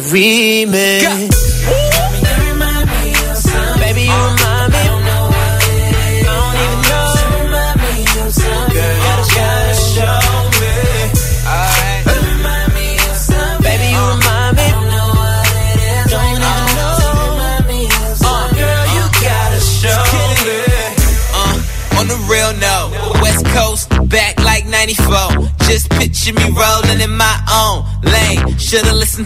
The 0.00 0.04
remix. 0.10 0.97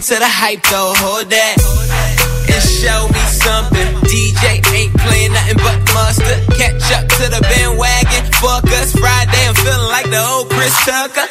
To 0.03 0.19
the 0.19 0.27
hype 0.27 0.59
though, 0.67 0.91
hold 0.99 1.31
that. 1.31 1.55
And 2.51 2.59
show 2.59 3.07
me 3.07 3.23
something. 3.39 3.87
DJ 4.11 4.59
ain't 4.75 4.91
playing 4.99 5.31
nothing 5.31 5.63
but 5.63 5.79
mustard. 5.95 6.43
Catch 6.59 6.91
up 6.91 7.07
to 7.07 7.31
the 7.31 7.39
bandwagon. 7.39 8.27
Fuck 8.43 8.67
us 8.83 8.91
Friday, 8.91 9.43
I'm 9.47 9.55
feeling 9.55 9.87
like 9.87 10.11
the 10.11 10.19
old 10.19 10.51
Chris 10.51 10.75
Tucker. 10.83 11.23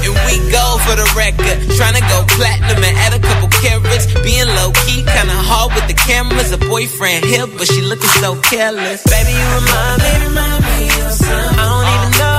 And 0.00 0.16
we 0.24 0.40
go 0.48 0.64
for 0.88 0.96
the 0.96 1.04
record. 1.12 1.60
Tryna 1.76 2.00
go 2.08 2.24
platinum 2.40 2.80
and 2.80 2.96
add 3.04 3.12
a 3.12 3.20
couple 3.20 3.52
carats. 3.52 4.08
Being 4.24 4.48
low 4.48 4.72
key, 4.88 5.04
kinda 5.04 5.36
hard 5.44 5.76
with 5.76 5.84
the 5.84 5.98
cameras. 6.08 6.56
A 6.56 6.58
boyfriend 6.64 7.28
here, 7.28 7.46
but 7.46 7.68
she 7.68 7.84
looking 7.84 8.08
so 8.24 8.40
careless. 8.40 9.04
Baby, 9.04 9.36
you 9.36 9.46
remind 9.60 10.00
me. 10.00 10.12
remind 10.24 10.60
me 10.72 10.88
of 11.04 11.12
something. 11.12 11.60
I 11.60 11.64
don't 11.68 11.88
even 11.92 12.10
know. 12.16 12.33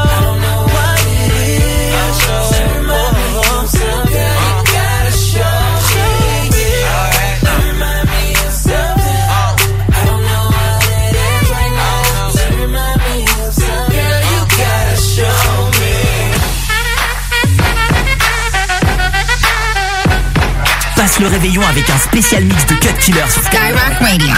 Passe 21.15 21.23
le 21.23 21.27
réveillon 21.29 21.61
avec 21.69 21.89
un 21.89 21.97
spécial 21.97 22.43
mix 22.43 22.65
de 22.65 22.73
Cut 22.75 22.93
Killer 22.99 23.23
sur 23.31 23.41
Skyrock 23.43 23.99
Radio. 24.01 24.35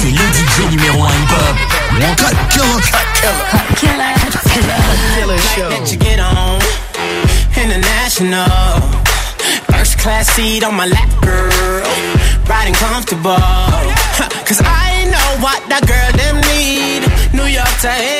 C'est 0.00 0.10
le 0.10 0.16
DJ 0.16 0.70
numéro 0.70 1.04
1 1.04 1.08
hip-hop. 1.08 1.56
Cut 2.16 2.36
Killer, 2.50 2.80
Cut 2.92 3.70
Killer. 3.76 4.00
that 5.70 5.90
you 5.90 5.98
get 5.98 6.20
on 6.20 6.60
international. 7.56 8.80
First 9.72 9.98
class 9.98 10.30
seat 10.30 10.62
on 10.62 10.76
my 10.76 10.86
lap, 10.86 11.08
girl. 11.22 11.82
Riding 12.48 12.74
comfortable. 12.74 13.36
Cause 14.46 14.60
I 14.62 15.06
know 15.10 15.42
what 15.42 15.60
that 15.68 15.82
girl 15.86 16.12
them 16.16 16.40
need. 16.54 17.02
New 17.32 17.46
York 17.46 17.70
to 17.80 18.19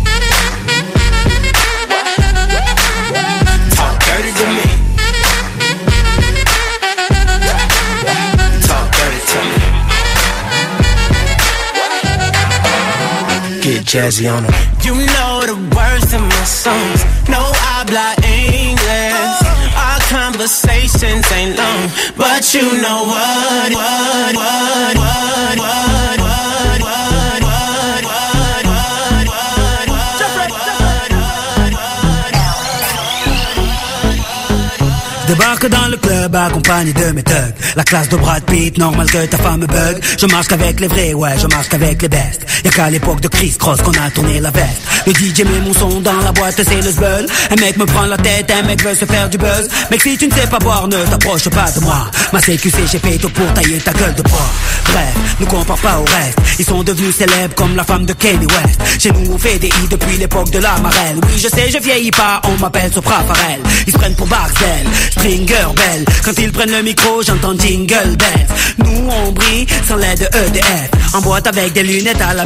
You 13.93 13.99
know 13.99 15.41
the 15.43 15.57
words 15.75 16.11
to 16.11 16.19
my 16.19 16.43
songs. 16.45 17.03
No, 17.27 17.39
I 17.43 17.83
habla 17.83 18.15
English. 18.23 19.35
Our 19.75 19.99
conversations 20.07 21.29
ain't 21.33 21.57
long, 21.57 21.89
but 22.15 22.53
you 22.53 22.61
know 22.81 23.03
what, 23.03 23.73
what, 23.73 24.35
what, 24.37 24.95
what, 24.95 24.97
what. 24.97 25.91
Débarque 35.27 35.69
dans 35.69 35.87
le 35.87 35.95
club 35.95 36.35
accompagné 36.35 36.91
de 36.91 37.11
mes 37.13 37.23
thugs 37.23 37.53
La 37.77 37.83
classe 37.83 38.09
de 38.09 38.17
Brad 38.17 38.43
Pitt, 38.43 38.77
normal 38.77 39.09
que 39.09 39.25
ta 39.27 39.37
femme 39.37 39.61
bug 39.65 40.01
Je 40.19 40.25
marche 40.25 40.47
qu'avec 40.47 40.81
les 40.81 40.87
vrais, 40.87 41.13
ouais 41.13 41.37
je 41.41 41.47
marche 41.47 41.69
qu'avec 41.69 42.01
les 42.01 42.09
best 42.09 42.45
qu'à 42.71 42.89
l'époque 42.89 43.21
de 43.21 43.27
Chris 43.27 43.55
Cross 43.57 43.81
qu'on 43.81 43.91
a 43.91 44.09
tourné 44.09 44.39
la 44.39 44.51
veste. 44.51 44.81
Le 45.05 45.13
DJ 45.13 45.43
met 45.43 45.59
mon 45.59 45.73
son 45.73 45.99
dans 46.01 46.17
la 46.17 46.31
boîte, 46.31 46.55
c'est 46.57 46.81
le 46.81 46.91
zbeul. 46.91 47.25
Un 47.51 47.55
mec 47.55 47.77
me 47.77 47.85
prend 47.85 48.05
la 48.05 48.17
tête, 48.17 48.51
un 48.51 48.65
mec 48.65 48.83
veut 48.83 48.95
se 48.95 49.05
faire 49.05 49.29
du 49.29 49.37
buzz. 49.37 49.67
Mec 49.89 50.01
si 50.01 50.17
tu 50.17 50.27
ne 50.27 50.33
sais 50.33 50.47
pas 50.47 50.59
boire, 50.59 50.87
ne 50.87 50.97
t'approche 51.05 51.49
pas 51.49 51.69
de 51.71 51.79
moi. 51.81 52.09
Ma 52.31 52.39
CQC, 52.39 52.87
j'ai 52.91 52.99
fait 52.99 53.17
tout 53.17 53.29
pour 53.29 53.51
tailler 53.53 53.79
ta 53.79 53.91
gueule 53.93 54.15
de 54.15 54.21
bois. 54.21 54.49
Bref, 54.85 55.13
ne 55.39 55.45
compare 55.45 55.77
pas 55.77 55.99
au 55.99 56.05
reste. 56.05 56.39
Ils 56.59 56.65
sont 56.65 56.83
devenus 56.83 57.15
célèbres 57.15 57.55
comme 57.55 57.75
la 57.75 57.83
femme 57.83 58.05
de 58.05 58.13
Kanye 58.13 58.45
West. 58.45 59.01
Chez 59.01 59.11
nous 59.11 59.33
on 59.33 59.37
fait 59.37 59.57
des 59.59 59.67
hits 59.67 59.89
depuis 59.89 60.17
l'époque 60.17 60.51
de 60.51 60.59
la 60.59 60.77
marelle. 60.77 61.17
Oui 61.23 61.37
je 61.37 61.47
sais, 61.47 61.69
je 61.71 61.79
vieillis 61.79 62.11
pas, 62.11 62.41
on 62.47 62.59
m'appelle 62.59 62.91
Sopra 62.93 63.23
Farel 63.23 63.59
Ils 63.87 63.93
se 63.93 63.97
prennent 63.97 64.15
pour 64.15 64.27
Barcel, 64.27 64.85
Stringer 65.11 65.67
Bell. 65.75 66.05
Quand 66.23 66.37
ils 66.37 66.51
prennent 66.51 66.71
le 66.71 66.83
micro, 66.83 67.21
j'entends 67.23 67.57
Jingle 67.57 68.15
Bells. 68.17 68.47
Nous 68.77 69.09
on 69.09 69.31
brille 69.31 69.65
sans 69.87 69.95
l'aide 69.95 70.19
de 70.19 70.37
EDF 70.37 70.89
En 71.13 71.21
boîte 71.21 71.47
avec 71.47 71.73
des 71.73 71.83
lunettes 71.83 72.21
à 72.21 72.33
la 72.33 72.45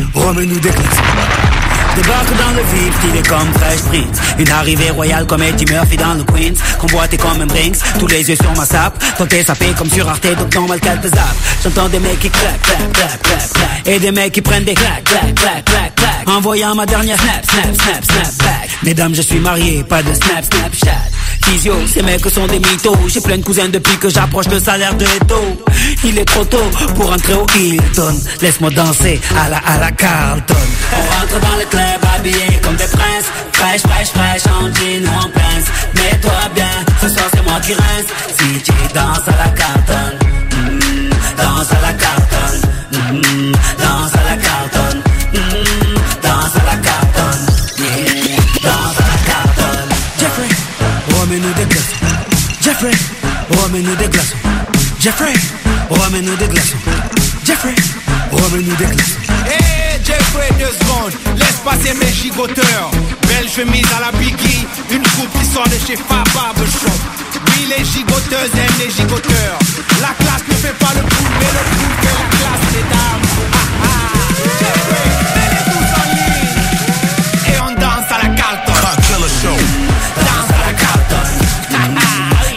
remets-nous 0.13 0.59
des 0.59 0.69
glaçons 0.69 1.70
Débarque 1.95 2.37
dans 2.37 2.51
le 2.55 2.63
vif, 2.73 2.95
stylé 2.99 3.21
comme 3.23 3.51
Fresh 3.53 3.81
Prince 3.81 4.19
Une 4.39 4.49
arrivée 4.49 4.91
royale 4.91 5.25
comme 5.25 5.43
Eddie 5.43 5.65
Murphy 5.65 5.97
dans 5.97 6.13
le 6.13 6.23
Queens. 6.23 6.55
Convoité 6.79 7.17
comme 7.17 7.41
un 7.41 7.45
Brinks, 7.45 7.77
tous 7.99 8.07
les 8.07 8.27
yeux 8.29 8.35
sur 8.35 8.51
ma 8.55 8.65
sape. 8.65 8.97
Ton 9.17 9.25
t'es 9.25 9.43
sapé 9.43 9.67
comme 9.77 9.89
sur 9.89 10.07
Arte, 10.07 10.27
donc 10.37 10.53
normal 10.55 10.79
qu'elle 10.79 11.01
te 11.01 11.07
zappe. 11.07 11.35
J'entends 11.63 11.89
des 11.89 11.99
mecs 11.99 12.19
qui 12.19 12.29
claquent, 12.29 12.61
claquent, 12.61 12.93
claquent, 12.93 13.21
claquent, 13.21 13.53
claquent. 13.53 13.87
Et 13.87 13.99
des 13.99 14.11
mecs 14.11 14.31
qui 14.31 14.41
prennent 14.41 14.63
des 14.63 14.73
claques, 14.73 15.03
claques, 15.03 15.35
claques, 15.35 15.65
claques, 15.65 15.95
claques. 15.95 16.27
Envoyant 16.27 16.75
ma 16.75 16.85
dernière 16.85 17.17
snap, 17.19 17.45
snap, 17.45 17.75
snap, 17.75 18.05
snap 18.05 18.37
back. 18.37 18.69
Mesdames, 18.83 19.15
je 19.15 19.21
suis 19.21 19.39
marié, 19.39 19.83
pas 19.83 20.01
de 20.01 20.13
snap, 20.13 20.45
snapchat 20.45 21.11
Physio, 21.43 21.73
ces 21.91 22.03
mecs 22.03 22.27
sont 22.29 22.47
des 22.47 22.59
mythos. 22.59 22.95
J'ai 23.07 23.21
plein 23.21 23.37
de 23.37 23.43
cousins 23.43 23.69
depuis 23.69 23.97
que 23.97 24.09
j'approche 24.09 24.47
le 24.47 24.59
salaire 24.59 24.93
de 24.95 25.05
Eto 25.05 25.41
Il 26.03 26.17
est 26.17 26.25
trop 26.25 26.45
tôt 26.45 26.69
pour 26.95 27.11
entrer 27.11 27.33
au 27.33 27.45
Hilton. 27.57 28.15
Laisse-moi 28.41 28.69
danser 28.69 29.19
à 29.35 29.49
la, 29.49 29.57
à 29.57 29.77
la 29.79 29.91
Carlton. 29.91 30.53
On 30.93 31.19
rentre 31.19 31.39
dans 31.39 31.57
le 31.57 31.65
club 31.65 31.80
habillé 32.15 32.59
comme 32.63 32.75
des 32.75 32.87
princes 32.87 33.29
Fraîche, 33.53 33.81
fraîche, 33.81 34.09
fraîche, 34.09 34.45
en 34.47 34.67
jean 34.73 35.05
ou 35.05 35.25
en 35.25 35.29
pince 35.29 35.67
Mets-toi 35.95 36.49
bien, 36.55 36.71
ce 37.01 37.09
soir 37.09 37.27
c'est 37.33 37.43
moi 37.43 37.59
qui 37.61 37.73
rince 37.73 38.09
Si 38.37 38.61
tu 38.61 38.71
danses 38.93 39.27
à 39.27 39.43
la 39.43 39.49
Carlton 39.49 40.17
mm, 40.51 41.09
Danse 41.37 41.71
à 41.71 41.81
la 41.81 41.93
Carlton 41.93 42.53
mm, 42.91 43.51
Danse 43.77 44.13
à 44.15 44.23
la 44.29 44.37
Carlton 44.37 44.97
mm, 45.33 46.21
Danse 46.23 46.55
à 46.55 46.65
la 46.65 46.77
Carlton 46.77 47.37
yeah, 47.79 48.35
Danse 48.63 48.97
à 48.97 49.07
la 49.11 49.17
Carlton 49.25 49.95
Jeffrey 50.19 50.71
remets-nous 51.21 51.53
des 51.53 51.65
glaçons. 51.65 51.95
Jeffrey, 52.61 52.91
remets-nous 53.49 53.95
des 53.95 54.07
glaçons. 54.07 54.37
Jeffrey, 54.99 55.33
remets-nous 55.89 56.35
des 56.35 56.47
glaçons. 56.47 56.77
Jeffrey, 57.45 57.75
remets-nous 58.31 58.75
des 58.75 58.85
glaçons. 58.85 59.80
Jeffrey, 60.11 60.49
deux 60.59 60.73
secondes, 60.77 61.13
laisse 61.37 61.59
passer 61.63 61.93
mes 61.93 62.11
gigoteurs. 62.11 62.91
Belle 63.27 63.47
chemise 63.47 63.87
à 63.95 64.01
la 64.01 64.11
Biggie, 64.17 64.67
une 64.89 65.03
coupe 65.03 65.31
qui 65.39 65.45
sort 65.45 65.63
de 65.63 65.77
chez 65.87 65.95
Fab 65.95 66.27
Barbershop. 66.33 66.99
Oui, 67.47 67.69
les 67.69 67.85
gigoteuses 67.85 68.53
aiment 68.55 68.79
les 68.79 68.91
gigoteurs. 68.91 69.57
La 70.01 70.11
classe 70.19 70.43
ne 70.49 70.55
fait 70.55 70.77
pas 70.79 70.93
le 70.95 71.01
coup, 71.01 71.27
mais 71.39 71.51
le 71.55 71.63
coup 71.71 71.91
fait 72.01 72.15
la 72.19 72.25
classe, 72.35 72.65
mesdames. 72.75 73.23
Ah, 73.53 73.57
ah. 73.83 73.87
Jeffrey, 74.59 75.07
mets-les 75.35 75.63
tous 75.71 75.89
en 75.95 76.05
ligne. 76.11 76.59
Et 77.47 77.59
on 77.61 77.71
danse 77.79 78.09
à 78.11 78.17
la 78.23 78.29
Carlton. 78.35 78.71
Danse 78.81 80.49
à 80.49 80.59
la 80.67 80.73
Carlton. 80.73 81.27
Ah, 81.71 81.75
ah, 81.75 82.03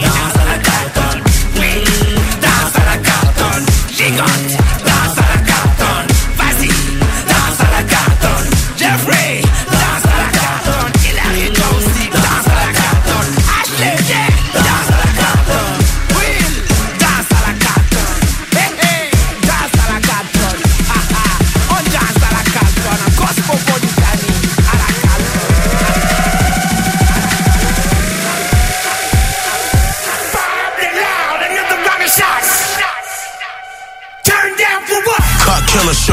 danse 0.02 0.36
à 0.40 0.44
la 0.51 0.59
Carlton. 0.59 1.16
Oui, 1.60 1.72
danse 2.43 2.74
à 2.74 2.85
la 2.90 2.97
Carlton. 2.98 3.60
Gigote, 3.97 4.44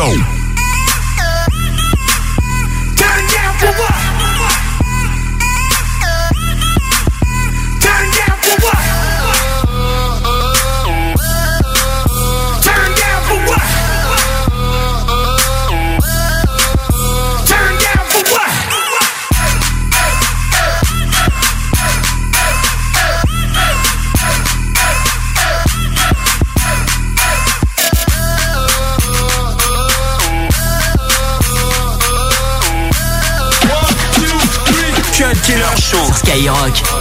Show. 0.01 0.40
Skyrock. 36.31 37.00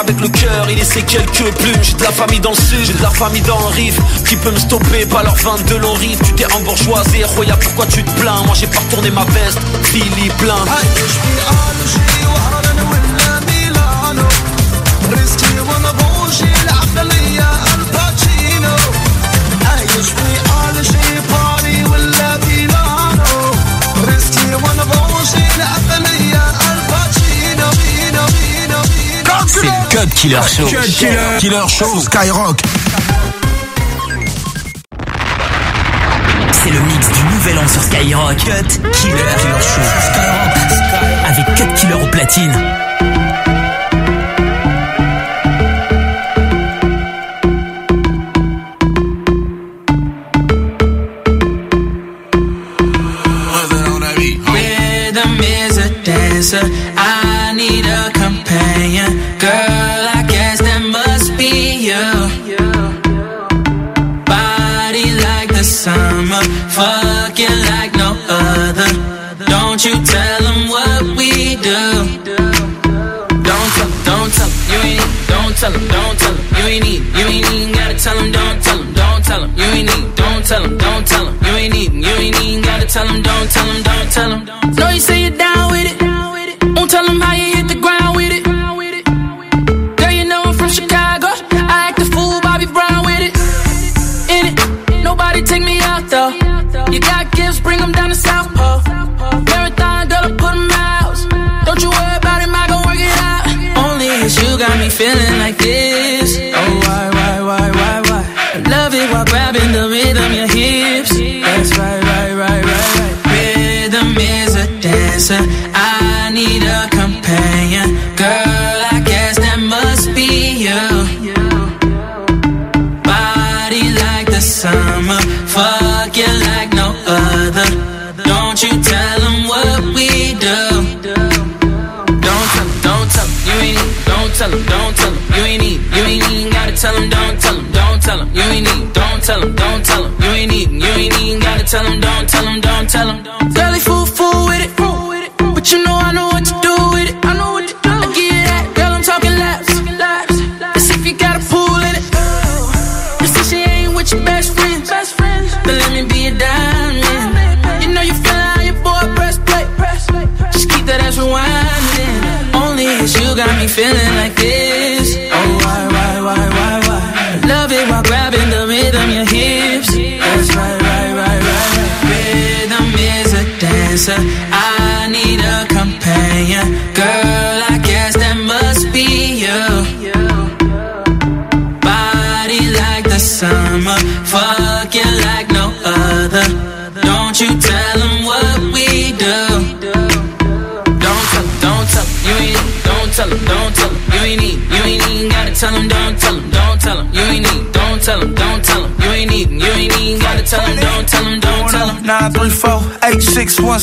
avec 0.00 0.20
le 0.20 0.28
cœur, 0.28 0.66
il 0.70 0.78
essaie 0.78 1.02
quelques 1.02 1.54
plumes. 1.56 1.82
J'ai 1.82 1.94
de 1.94 2.02
la 2.02 2.12
famille 2.12 2.40
dans 2.40 2.50
le 2.50 2.56
sud, 2.56 2.84
j'ai 2.84 2.92
de 2.92 3.02
la 3.02 3.10
famille 3.10 3.42
dans 3.42 3.58
le 3.58 3.66
rive. 3.66 4.00
Qui 4.26 4.36
peut 4.36 4.50
me 4.50 4.58
stopper, 4.58 5.06
pas 5.06 5.22
leur 5.22 5.34
22 5.34 5.78
long 5.78 5.94
rive 5.94 6.18
Tu 6.24 6.32
t'es 6.32 6.52
en 6.52 6.60
bourgeoisie, 6.60 7.24
Roya 7.24 7.56
pourquoi 7.56 7.86
tu 7.86 8.04
te 8.04 8.10
plains? 8.20 8.42
Moi 8.44 8.54
j'ai 8.54 8.66
pas 8.66 8.80
retourné 8.80 9.10
ma 9.10 9.24
veste, 9.24 9.58
Philippe 9.82 10.36
plein 10.38 10.54
Cut 29.98 30.14
Killer 30.14 30.42
Show. 30.42 30.68
Cut 30.68 30.86
Killer. 30.94 31.38
Killer 31.40 31.68
Show. 31.68 31.98
Skyrock. 31.98 32.60
C'est 36.52 36.70
le 36.70 36.80
mix 36.82 37.08
du 37.08 37.24
nouvel 37.24 37.58
an 37.58 37.66
sur 37.66 37.82
Skyrock. 37.82 38.36
Cut 38.36 38.68
Killer. 38.92 38.92
Killer 38.92 39.60
Show. 39.60 39.82
Skyrock. 40.06 40.54
Avec 41.26 41.46
Cut 41.56 41.74
Killer 41.74 42.00
au 42.00 42.06
platine. 42.12 42.52
I 57.00 57.52
need 57.54 57.84
a 57.84 58.17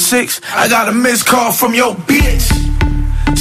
six. 0.05 0.39
I 0.53 0.69
got 0.69 0.87
a 0.87 0.93
missed 0.93 1.25
call 1.25 1.51
from 1.51 1.73
your 1.73 1.95
bitch. 1.95 2.45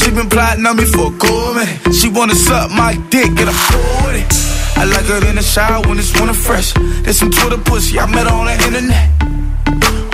She 0.00 0.10
been 0.10 0.30
plotting 0.30 0.64
on 0.64 0.76
me 0.76 0.86
for 0.86 1.12
a 1.12 1.16
good. 1.16 1.94
She 1.94 2.08
wanna 2.08 2.34
suck 2.34 2.70
my 2.70 2.94
dick 3.10 3.28
and 3.28 3.48
afford 3.52 4.14
it. 4.16 4.32
I 4.76 4.84
like 4.84 5.04
her 5.04 5.28
in 5.28 5.36
the 5.36 5.42
shower 5.42 5.86
when 5.86 5.98
it's 5.98 6.12
winter 6.18 6.32
fresh. 6.32 6.72
There's 7.04 7.18
some 7.18 7.30
Twitter 7.30 7.58
pussy 7.58 8.00
I 8.00 8.06
met 8.06 8.26
her 8.26 8.32
on 8.32 8.46
the 8.46 8.56
internet. 8.64 9.06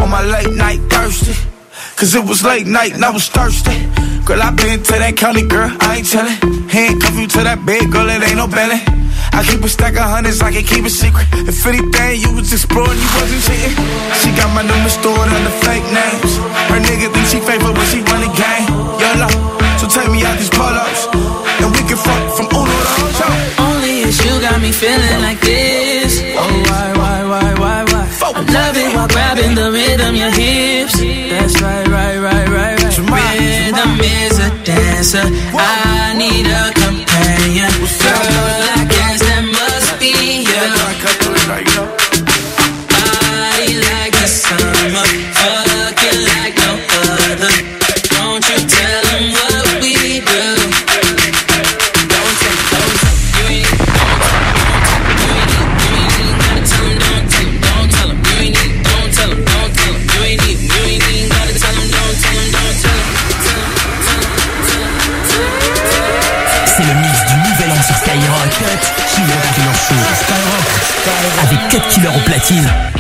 On 0.03 0.11
my 0.11 0.23
late 0.23 0.53
night 0.55 0.81
thirsty. 0.91 1.35
Cause 1.97 2.15
it 2.17 2.25
was 2.25 2.43
late 2.43 2.67
night 2.67 2.95
and 2.95 3.05
I 3.05 3.11
was 3.11 3.29
thirsty. 3.29 3.79
Girl, 4.27 4.43
I 4.43 4.51
been 4.51 4.83
to 4.83 4.93
that 4.93 5.15
county, 5.17 5.47
girl, 5.47 5.71
I 5.81 5.99
ain't 5.99 6.09
tellin'. 6.11 6.69
Handcuff 6.69 7.15
you 7.15 7.29
to 7.29 7.41
that 7.45 7.65
bed, 7.65 7.93
girl, 7.93 8.09
it 8.11 8.23
ain't 8.27 8.37
no 8.37 8.49
belly. 8.49 8.83
I 9.33 9.47
keep 9.47 9.63
a 9.63 9.69
stack 9.69 9.95
of 9.95 10.03
hundreds, 10.03 10.43
I 10.43 10.51
can 10.51 10.65
keep 10.65 10.85
a 10.85 10.91
secret. 10.91 11.30
If 11.49 11.67
anything, 11.67 12.21
you 12.21 12.31
was 12.37 12.53
exploring, 12.53 12.99
you 12.99 13.11
wasn't 13.17 13.43
cheating. 13.47 13.77
She 14.21 14.29
got 14.37 14.51
my 14.55 14.63
number 14.63 14.91
stored 14.91 15.29
under 15.29 15.55
fake 15.65 15.87
names. 15.89 16.33
Her 16.69 16.81
nigga 16.81 17.09
think 17.13 17.27
she 17.27 17.41
favorite 17.41 17.75
when 17.77 17.87
she 17.89 18.01
run 18.05 18.21
the 18.21 18.33
game. 18.33 18.69
Yolo, 19.01 19.29
so 19.81 19.89
take 19.89 20.11
me 20.13 20.21
out 20.25 20.37
these 20.37 20.53
pull-ups, 20.53 21.09
and 21.61 21.71
we 21.73 21.83
can 21.89 21.97
fuck 21.97 22.23
from 22.37 22.47
Uno 22.53 22.69
to 22.69 23.03
Ocho. 23.05 23.29
Only 23.65 24.09
if 24.09 24.17
you 24.25 24.35
got 24.41 24.61
me 24.61 24.71
feeling 24.73 25.21
like 25.23 25.41
this. 25.41 26.21
Oh 26.37 26.45
why, 26.69 26.87
why, 27.01 27.19
why, 27.25 27.49
why, 27.57 27.79
why? 27.89 28.05
I 28.21 28.43
love 28.45 28.77
it 28.77 28.95
while 28.95 29.09
grabbing 29.09 29.55
the 29.55 29.73
rhythm, 29.73 30.15
your 30.15 30.31
hips. 30.31 31.01
That's 31.01 31.61
right, 31.61 31.89
right, 31.89 32.19
right, 32.19 32.49
right, 32.49 32.79
right. 32.79 33.39
Rhythm 33.41 34.01
is 34.01 34.39
a 34.39 34.51
dancer. 34.65 35.25
I 35.57 35.80
letí. 72.41 73.00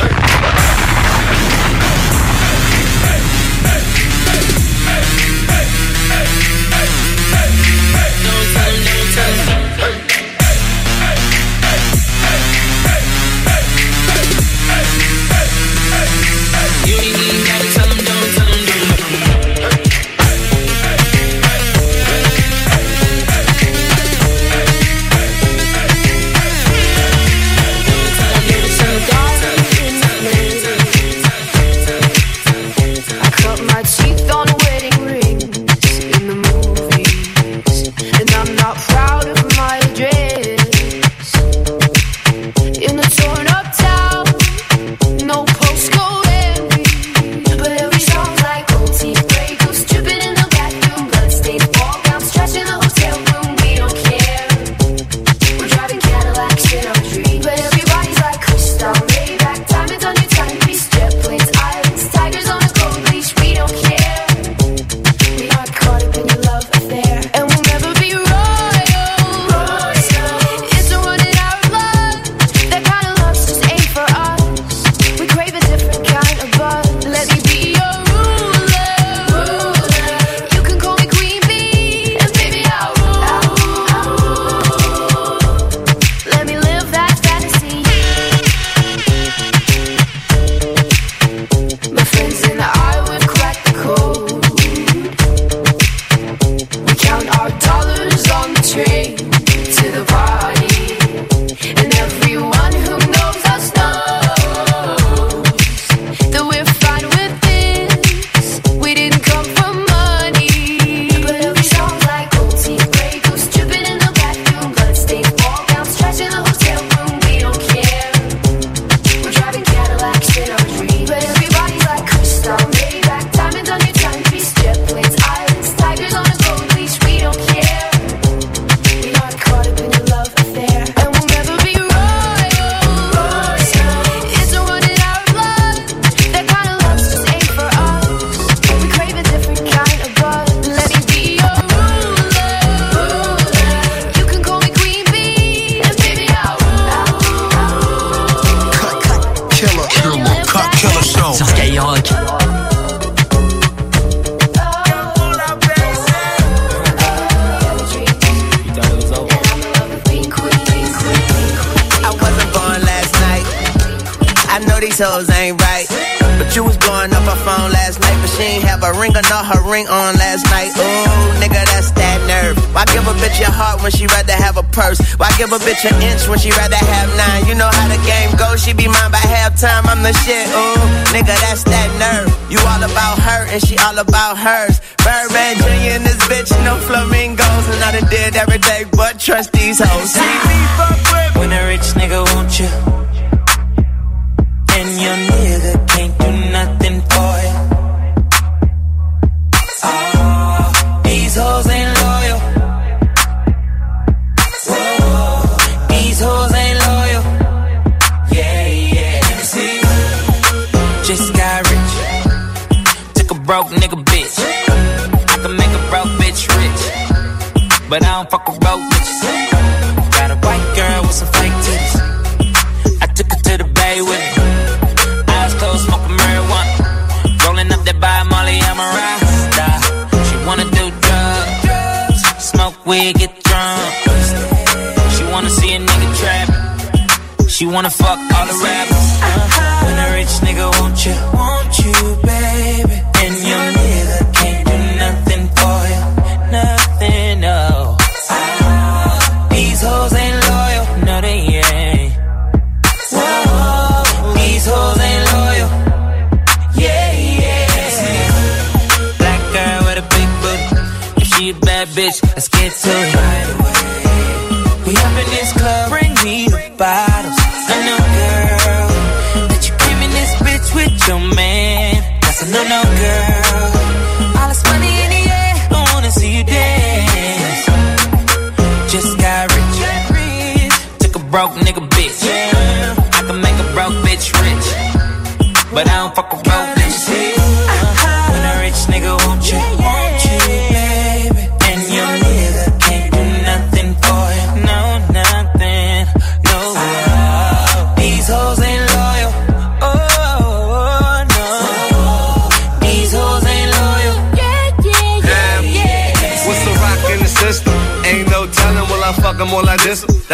Give 175.82 175.92
a 175.92 175.94
bitch 175.94 175.96
an 175.96 176.02
inch 176.02 176.28
when 176.28 176.38
she 176.38 176.50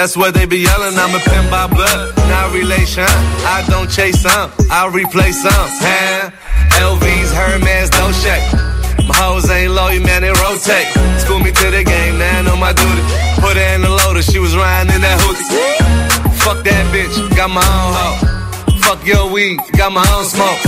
That's 0.06 0.16
what 0.16 0.34
they 0.34 0.46
be 0.46 0.58
yelling, 0.58 0.94
I'm 0.94 1.10
a 1.10 1.18
pin 1.18 1.50
by 1.50 1.66
blood, 1.66 2.14
not 2.30 2.54
relation. 2.54 3.02
I 3.42 3.66
don't 3.66 3.90
chase 3.90 4.22
some, 4.22 4.54
I 4.70 4.86
replace 4.86 5.42
some. 5.42 5.50
Huh? 5.82 6.30
LV's, 6.78 7.34
Hermes, 7.34 7.90
shake. 8.22 8.46
My 9.02 9.16
hoes 9.18 9.50
ain't 9.50 9.74
loyal, 9.74 9.98
man, 10.06 10.22
they 10.22 10.30
rotate. 10.30 10.86
School 11.18 11.42
me 11.42 11.50
to 11.50 11.66
the 11.74 11.82
game, 11.82 12.22
now 12.22 12.38
I 12.38 12.42
know 12.46 12.54
my 12.54 12.70
duty. 12.70 13.02
Put 13.42 13.58
her 13.58 13.74
in 13.74 13.82
the 13.82 13.90
loader, 13.90 14.22
she 14.22 14.38
was 14.38 14.54
riding 14.54 14.94
in 14.94 15.02
that 15.02 15.18
hoodie. 15.18 15.42
Fuck 16.38 16.62
that 16.62 16.86
bitch, 16.94 17.10
got 17.34 17.50
my 17.50 17.66
own 17.66 17.90
hoe. 17.98 18.78
Fuck 18.86 19.04
your 19.04 19.26
weed, 19.26 19.58
got 19.74 19.90
my 19.90 20.06
own 20.14 20.22
smoke. 20.22 20.62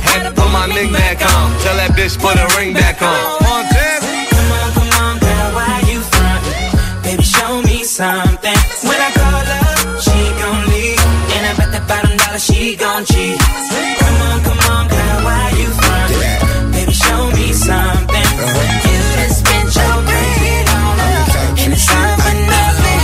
Had 0.00 0.24
to 0.24 0.32
put 0.32 0.48
my 0.48 0.64
ring 0.72 0.96
back 0.96 1.20
on. 1.20 1.52
Tell 1.60 1.76
that 1.76 1.92
bitch 1.92 2.16
put 2.16 2.40
a 2.40 2.48
ring 2.56 2.72
back 2.72 3.02
on. 3.04 3.20
Montana. 3.44 3.68
Come 3.68 3.77
cheat. 13.04 13.38
Come 13.38 14.18
on, 14.28 14.38
come 14.42 14.58
on, 14.74 14.88
girl, 14.88 15.18
why 15.26 15.52
you 15.56 15.68
frontin'? 15.70 16.72
Baby, 16.72 16.92
show 16.92 17.30
me 17.30 17.52
something. 17.52 18.28
You 18.88 18.98
just 19.18 19.38
spent 19.40 19.74
your 19.76 19.98
on. 20.74 20.98
And 21.62 21.72
it's 21.72 21.88
all 21.90 22.16
for 22.22 22.34
nothing. 22.34 22.98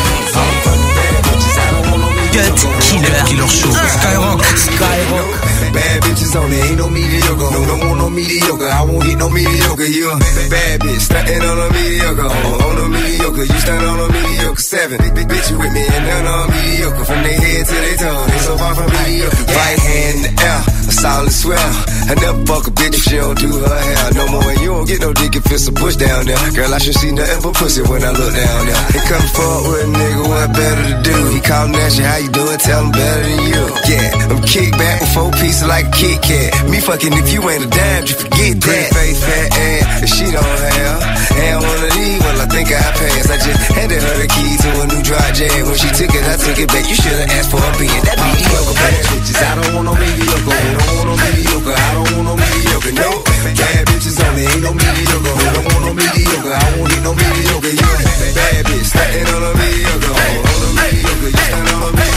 Cut 2.34 2.58
Killer. 2.82 3.22
Killer 3.28 3.48
Show. 3.48 3.70
Skyrock. 3.70 4.40
Skyrock. 4.58 5.30
Bad 5.72 6.02
bitches 6.02 6.34
on 6.40 6.52
it, 6.52 6.64
ain't 6.64 6.78
no 6.78 6.88
mediocre. 7.34 7.50
No, 7.50 7.66
don't 7.66 7.80
want 7.88 7.98
no 7.98 8.10
mediocre. 8.10 8.68
I 8.68 8.82
won't 8.82 9.04
get 9.04 9.20
oh, 9.20 9.26
oh, 9.26 9.28
no 9.28 9.28
mediocre. 9.30 9.84
You 9.84 10.10
a 10.10 10.18
bad 10.50 10.80
bitch, 10.80 11.00
stunting 11.00 11.42
on 11.42 11.58
a 11.58 11.68
mediocre. 11.72 12.28
On, 12.28 12.54
on 12.62 12.76
a 12.78 12.86
mediocre, 12.88 13.44
you 13.44 13.58
stunt 13.58 13.84
on 13.84 13.98
a 14.00 14.08
mediocre. 14.12 14.62
Seven, 14.62 14.98
big 15.14 15.28
bitch 15.28 15.50
you 15.50 15.58
with 15.58 15.72
me 15.72 15.84
and 15.84 16.04
none 16.06 16.26
on 16.26 16.50
mediocre. 16.50 17.04
From 17.04 17.22
their 17.22 17.38
head 17.38 17.66
to 17.66 17.74
their 17.74 17.96
toe, 17.96 18.26
they 18.26 18.38
so 18.38 18.56
far 18.56 18.74
from 18.74 18.88
mediocre. 18.90 19.44
Right 19.50 19.78
hand 19.78 20.14
in 20.14 20.22
the 20.22 20.32
air, 20.42 20.60
a 20.62 20.92
solid 20.92 21.32
swell. 21.32 21.72
I 22.06 22.14
never 22.20 22.44
fuck 22.46 22.66
a 22.68 22.70
bitch 22.70 22.94
if 22.94 23.02
she 23.02 23.16
don't 23.16 23.38
do 23.38 23.50
her 23.50 23.80
hair. 23.80 24.12
No 24.14 24.28
more, 24.30 24.46
and 24.50 24.60
you 24.60 24.70
don't 24.70 24.86
get 24.86 25.00
no 25.00 25.12
dick 25.12 25.34
if 25.36 25.46
it's 25.50 25.66
a 25.68 25.72
push 25.72 25.96
down 25.96 26.26
there. 26.26 26.38
Girl, 26.52 26.72
I 26.72 26.78
should 26.78 26.94
see 26.94 27.12
nothing 27.12 27.40
but 27.42 27.54
pussy 27.54 27.82
when 27.82 28.04
I 28.04 28.12
look 28.12 28.32
down 28.34 28.60
there. 28.66 28.82
They 28.94 29.02
come 29.08 29.26
forward 29.34 29.88
with 29.88 29.88
a 29.88 29.98
nigga, 29.98 30.22
what 30.28 30.48
better 30.52 30.84
to 30.92 30.96
do? 31.02 31.16
He 31.34 31.40
callin' 31.40 31.74
at 31.74 31.96
you, 31.98 32.04
how 32.04 32.18
you 32.18 32.30
doing? 32.30 32.58
Tell 32.58 32.84
him 32.84 32.92
better 32.92 33.22
than 33.24 33.40
you. 33.48 33.62
Yeah, 33.90 34.30
I'm 34.30 34.42
kick 34.44 34.72
back 34.78 35.00
with 35.00 35.12
four 35.14 35.30
pieces 35.32 35.66
like 35.66 35.88
a 35.88 35.96
Kit 35.96 36.22
Kat. 36.22 36.68
Me 36.68 36.78
fucking 36.80 37.12
if 37.24 37.32
you 37.32 37.40
ain't 37.48 37.64
a 37.64 37.70
dime, 37.72 38.04
you 38.04 38.14
forget 38.14 38.54
that. 38.60 38.86
Face 38.92 39.20
fat 39.24 39.48
ass, 39.56 40.04
and 40.04 40.10
she 40.12 40.26
don't 40.28 40.44
have. 40.44 41.00
And 41.40 41.56
one 41.64 41.80
of 41.80 41.92
these, 41.96 42.20
well, 42.20 42.44
I 42.44 42.46
think 42.52 42.68
I 42.68 42.84
passed. 43.00 43.30
I 43.32 43.36
just 43.40 43.60
handed 43.72 44.00
her 44.04 44.16
the 44.20 44.28
key 44.28 44.52
to 44.60 44.68
a 44.68 44.84
new 44.92 45.00
dry 45.00 45.24
jam. 45.32 45.64
When 45.64 45.78
she 45.80 45.88
took 45.96 46.12
it, 46.12 46.24
I 46.28 46.36
took 46.36 46.58
it 46.60 46.68
back. 46.68 46.84
You 46.84 46.96
should've 46.96 47.32
asked 47.32 47.50
for 47.50 47.60
a 47.64 47.70
being 47.80 48.04
that 48.04 48.20
mediocre. 48.20 48.76
Bad 48.76 49.02
bitches, 49.08 49.40
I 49.40 49.52
don't 49.56 49.72
want 49.72 49.86
no 49.88 49.94
mediocre. 49.96 50.52
I 50.52 50.68
don't 50.76 50.88
want 50.92 51.08
no 51.08 51.14
mediocre. 51.16 51.74
I 51.74 51.90
don't 51.96 52.10
want 52.12 52.26
no 52.28 52.34
mediocre. 52.36 52.92
No, 52.92 53.10
bad 53.56 53.82
bitches 53.88 54.16
on 54.20 54.30
me, 54.36 54.44
ain't 54.44 54.62
no 54.62 54.72
mediocre. 54.76 55.34
I 55.34 55.50
don't 55.56 55.66
want 55.72 55.82
no 55.88 55.92
mediocre. 55.96 56.52
I 56.52 56.64
won't 56.76 56.88
get 56.92 57.02
no 57.02 57.12
mediocre. 57.16 57.72
You 57.72 57.88
bad 58.36 58.62
bitch, 58.68 58.86
starting 58.92 59.28
on 59.32 59.42
a 59.48 59.50
mediocre. 59.56 60.12
On 60.12 60.60
a 60.60 60.70
mediocre, 60.76 61.30
you 61.32 61.40
stand 61.40 61.68
on 61.72 61.82
a 61.82 61.90
mediocre. 61.94 62.13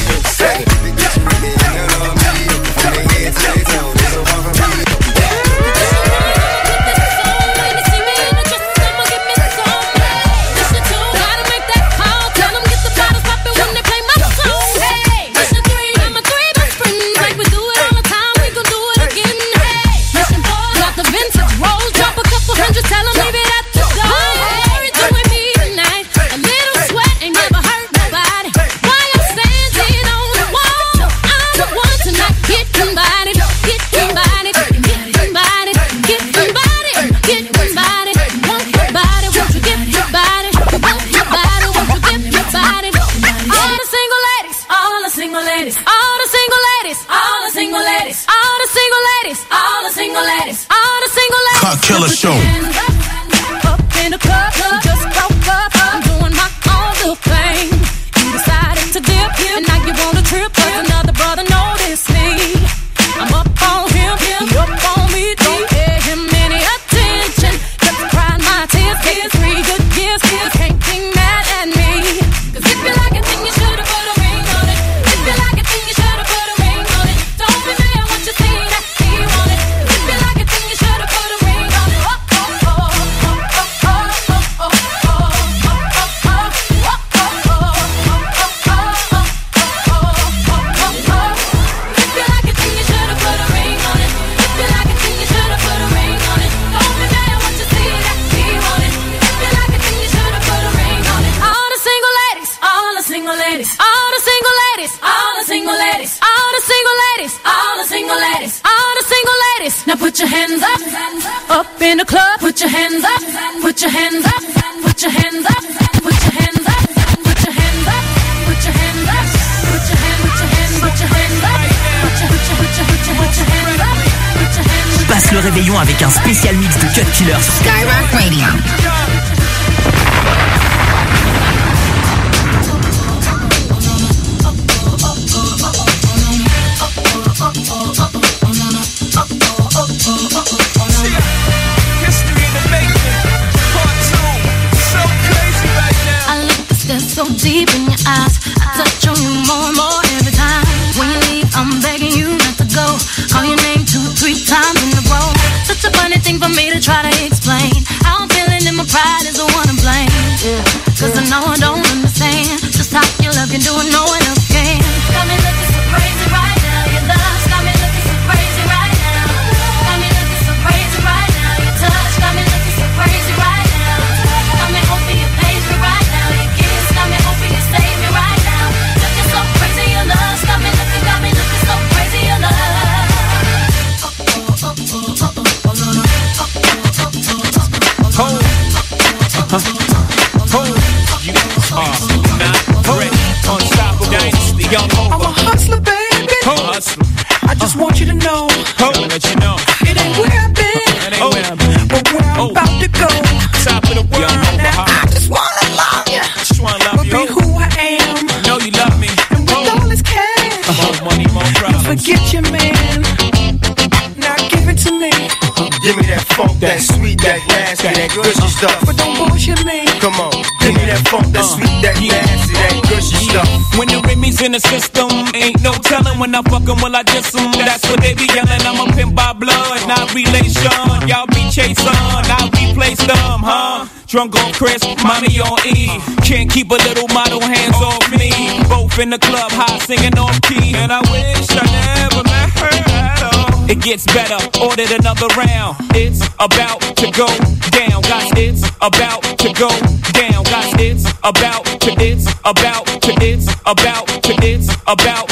About 254.88 255.27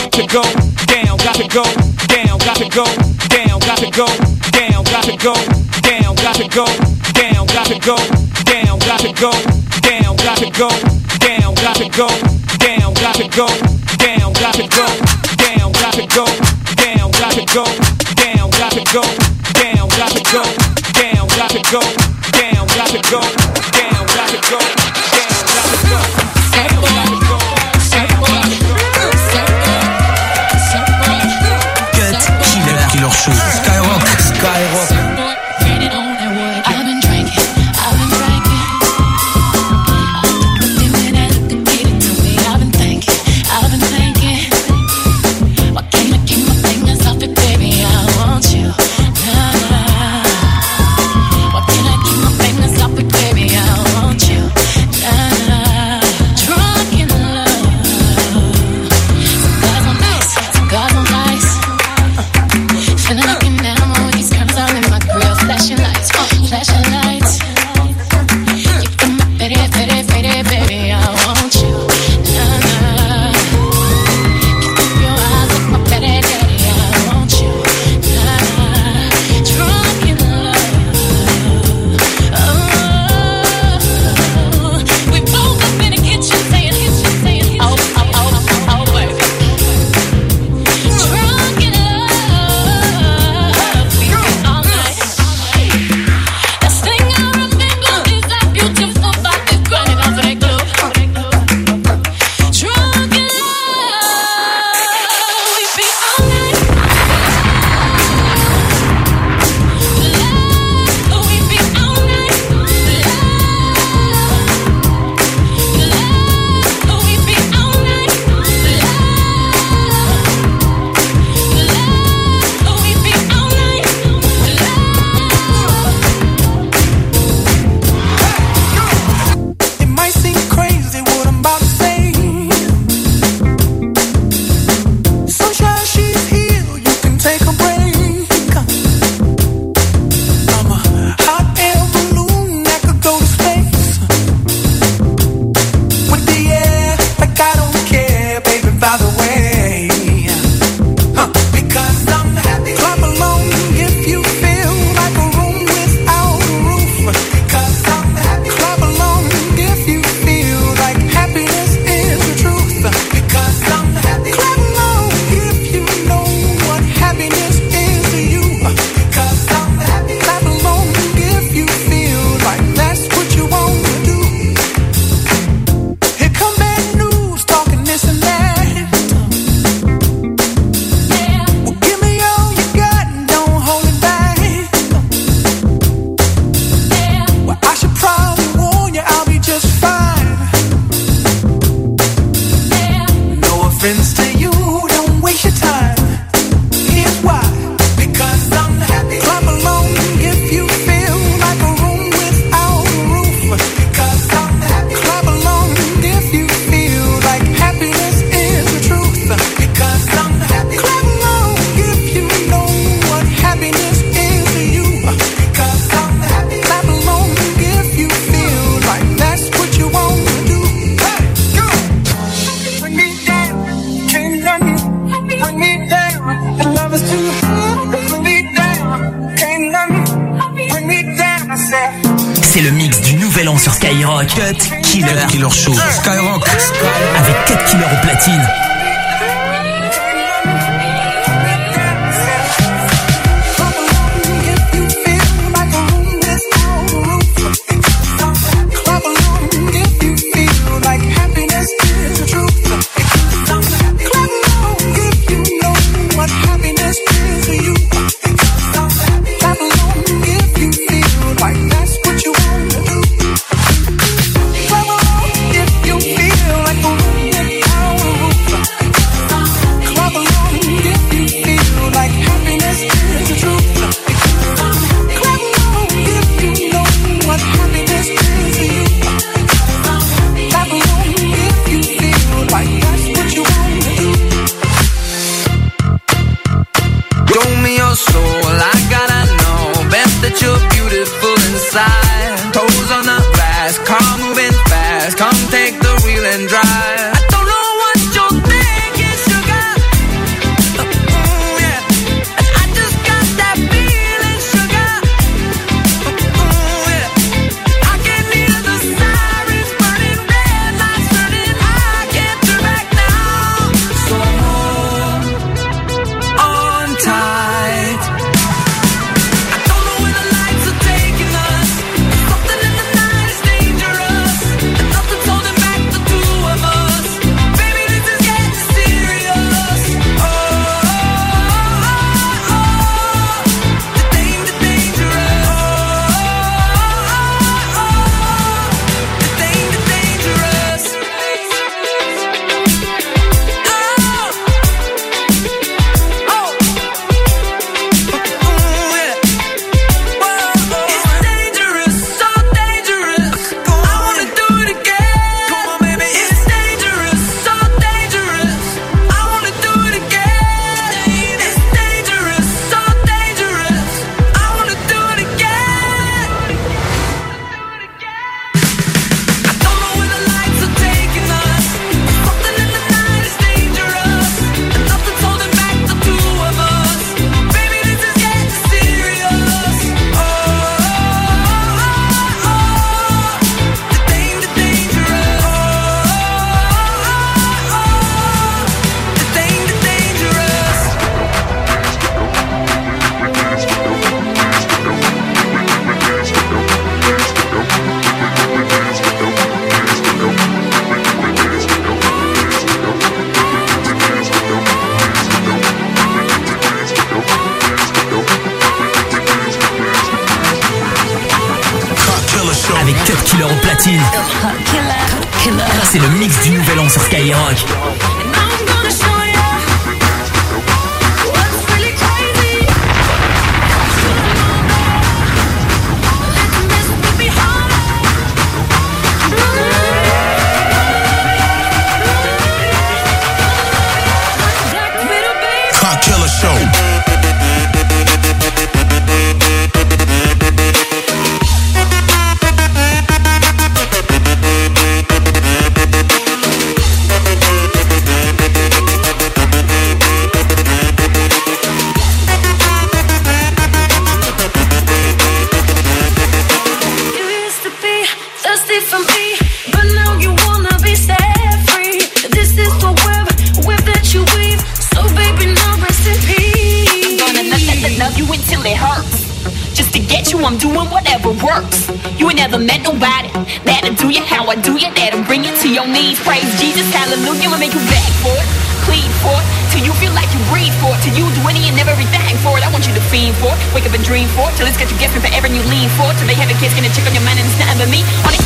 him. 473.45 473.61
That'll 473.63 473.93
do 473.93 474.09
you 474.09 474.21
how 474.25 474.49
I 474.49 474.57
do 474.57 474.73
you, 474.75 474.89
that'll 474.89 475.23
bring 475.29 475.45
you 475.45 475.53
to 475.53 475.67
your 475.69 475.85
knees. 475.85 476.17
Praise 476.19 476.49
Jesus, 476.57 476.89
hallelujah, 476.89 477.53
I'll 477.53 477.61
make 477.61 477.73
you 477.73 477.83
beg 477.85 478.11
for 478.25 478.33
it, 478.33 478.47
plead 478.89 479.09
for 479.21 479.37
it, 479.37 479.45
till 479.69 479.83
you 479.85 479.93
feel 480.01 480.13
like 480.17 480.29
you 480.33 480.41
breathe 480.49 480.73
for 480.81 480.91
it, 480.93 480.99
till 481.05 481.13
you 481.13 481.25
do 481.29 481.41
any 481.45 481.69
and 481.69 481.77
everything 481.77 482.35
for 482.41 482.57
it. 482.57 482.65
I 482.65 482.69
want 482.73 482.89
you 482.89 482.93
to 482.97 483.03
fiend 483.13 483.37
for 483.37 483.53
it, 483.53 483.59
wake 483.77 483.85
up 483.85 483.93
and 483.93 484.03
dream 484.03 484.27
for 484.33 484.49
it, 484.49 484.57
till 484.57 484.65
it's 484.65 484.77
got 484.77 484.89
you 484.89 484.97
guessing 484.97 485.21
forever 485.21 485.45
and 485.45 485.55
you 485.55 485.63
lean 485.69 485.89
for 485.95 486.09
it, 486.09 486.17
till 486.17 486.27
they 486.27 486.37
have 486.37 486.49
a 486.49 486.57
kid's 486.57 486.73
gonna 486.73 486.89
check 486.89 487.05
on 487.05 487.13
your 487.13 487.25
mind 487.25 487.37
and 487.37 487.47
it's 487.47 487.59
nothing 487.61 487.79
but 487.85 487.89
me. 487.93 488.01
On 488.25 488.33
it, 488.33 488.41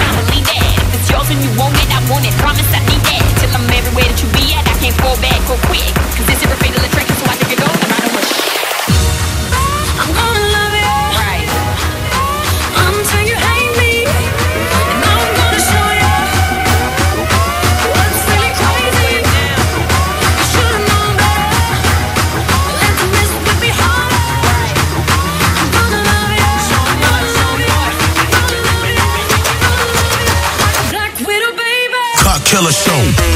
I 0.00 0.10
believe 0.26 0.46
that. 0.50 0.62
If 0.90 0.98
it's 0.98 1.08
yours 1.10 1.28
and 1.30 1.40
you 1.40 1.50
want 1.54 1.78
it, 1.78 1.88
I 1.94 2.02
want 2.10 2.26
it, 2.26 2.34
promise 2.42 2.66
I 2.74 2.82
need 2.90 3.02
that. 3.06 3.22
Till 3.38 3.52
I'm 3.54 3.68
everywhere 3.70 4.08
that 4.10 4.18
you 4.18 4.28
be 4.34 4.50
at, 4.56 4.66
I 4.66 4.74
can't 4.82 4.96
fall 4.98 5.16
back 5.22 5.40
or 5.46 5.58
quick, 5.70 5.86
cause 6.18 6.26
this 6.26 6.40
is 6.42 6.50
a 6.50 6.58
fatal 6.58 6.82
attraction, 6.82 7.16
so 7.16 7.24
I 7.30 7.36
think 7.38 7.54
it 7.54 7.60
all, 7.62 7.70
and 7.70 7.90
I 7.92 7.98
don't 8.02 8.14
want 8.14 8.26
shit. 8.26 8.59
killer 32.50 32.72
show. 32.72 33.29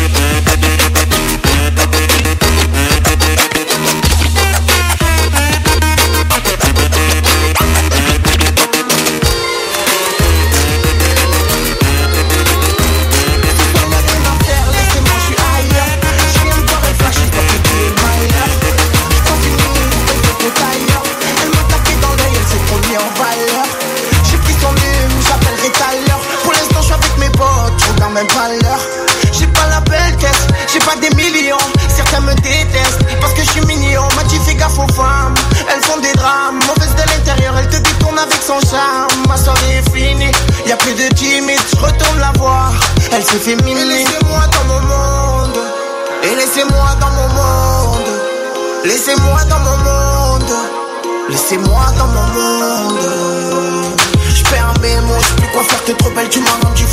Faire, 55.65 55.85
t'es 55.85 55.95
trop 55.95 56.11
belle, 56.11 56.29
tu 56.29 56.41
m'as 56.41 56.69
rendu 56.69 56.84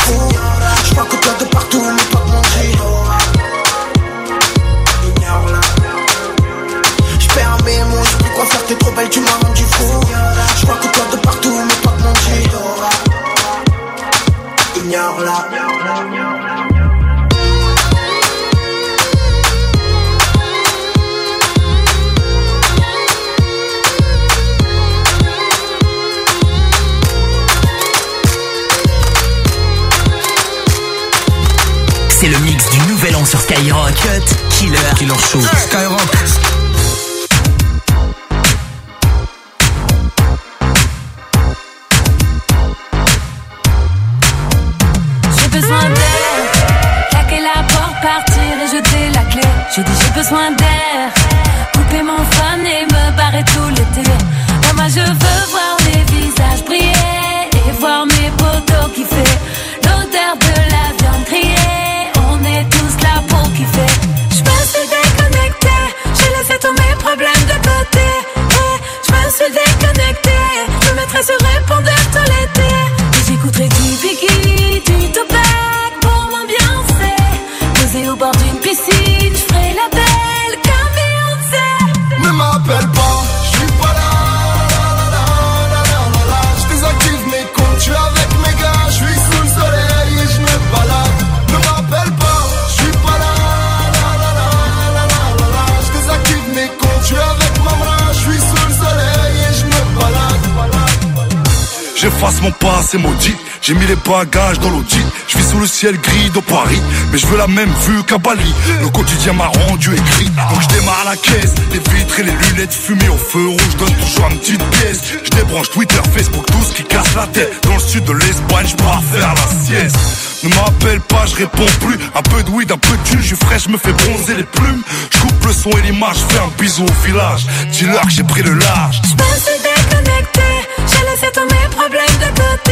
Les 104.12 104.18
bagages 104.18 104.60
dans 104.60 104.70
l'audit. 104.70 105.06
Je 105.28 105.38
vis 105.38 105.50
sous 105.50 105.60
le 105.60 105.68
ciel 105.68 105.98
gris 105.98 106.30
de 106.32 106.40
Paris. 106.42 106.82
Mais 107.12 107.18
je 107.18 107.26
veux 107.28 107.38
la 107.38 107.48
même 107.48 107.72
vue 107.88 108.04
qu'à 108.04 108.18
Bali. 108.18 108.54
Le 108.82 108.90
quotidien 108.90 109.32
m'a 109.34 109.48
rendu 109.48 109.94
écrit. 109.94 110.26
Donc 110.26 110.62
je 110.62 110.80
démarre 110.80 111.04
la 111.06 111.16
caisse. 111.16 111.54
Les 111.72 111.80
vitres 111.80 112.20
et 112.20 112.24
les 112.24 112.32
lunettes 112.32 112.74
fumées 112.74 113.08
au 113.08 113.18
feu 113.18 113.48
rouge. 113.48 113.78
Donne 113.78 113.94
toujours 113.94 114.28
une 114.30 114.40
petite 114.40 114.64
pièce. 114.72 115.02
Je 115.24 115.30
débranche 115.30 115.70
Twitter, 115.70 116.02
Facebook, 116.14 116.46
tout 116.48 116.64
ce 116.68 116.74
qui 116.74 116.84
casse 116.84 117.16
la 117.16 117.26
tête. 117.28 117.54
Dans 117.64 117.76
le 117.76 117.80
sud 117.80 118.04
de 118.04 118.12
l'Espagne, 118.12 118.68
je 118.68 118.76
pars 118.76 119.02
faire 119.14 119.34
la 119.34 119.66
sieste. 119.66 119.98
Ne 120.44 120.50
m'appelle 120.50 121.00
pas, 121.02 121.26
je 121.26 121.36
réponds 121.36 121.72
plus. 121.80 121.98
Un 122.14 122.22
peu 122.22 122.44
de 122.44 122.50
weed, 122.50 122.72
un 122.72 122.78
peu 122.78 122.98
de 122.98 123.22
je 123.22 123.28
suis 123.28 123.36
frais, 123.36 123.60
je 123.60 123.70
me 123.70 123.78
fais 123.78 123.94
bronzer 123.94 124.36
les 124.36 124.44
plumes. 124.44 124.82
Je 125.10 125.20
coupe 125.20 125.46
le 125.46 125.54
son 125.54 125.70
et 125.70 125.82
l'image, 125.84 126.18
fais 126.28 126.40
un 126.40 126.52
bisou 126.60 126.84
au 126.84 127.08
village. 127.08 127.46
Dis-leur 127.72 128.02
que 128.02 128.12
j'ai 128.12 128.24
pris 128.24 128.42
le 128.42 128.56
large. 128.56 129.02
Je 129.06 129.14
me 129.14 129.58
déconnecté, 129.64 130.42
j'ai 130.80 131.06
laissé 131.10 131.32
tous 131.34 131.44
mes 131.44 131.70
problèmes 131.76 132.18
de 132.20 132.42
côté. 132.42 132.72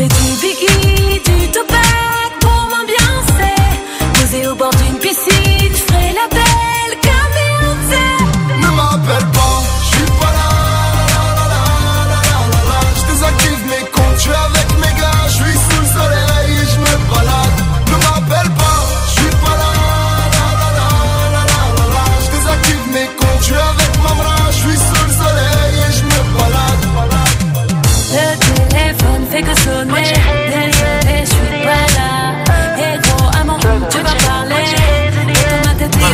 Et 0.00 0.06
j'écouterai 0.06 0.37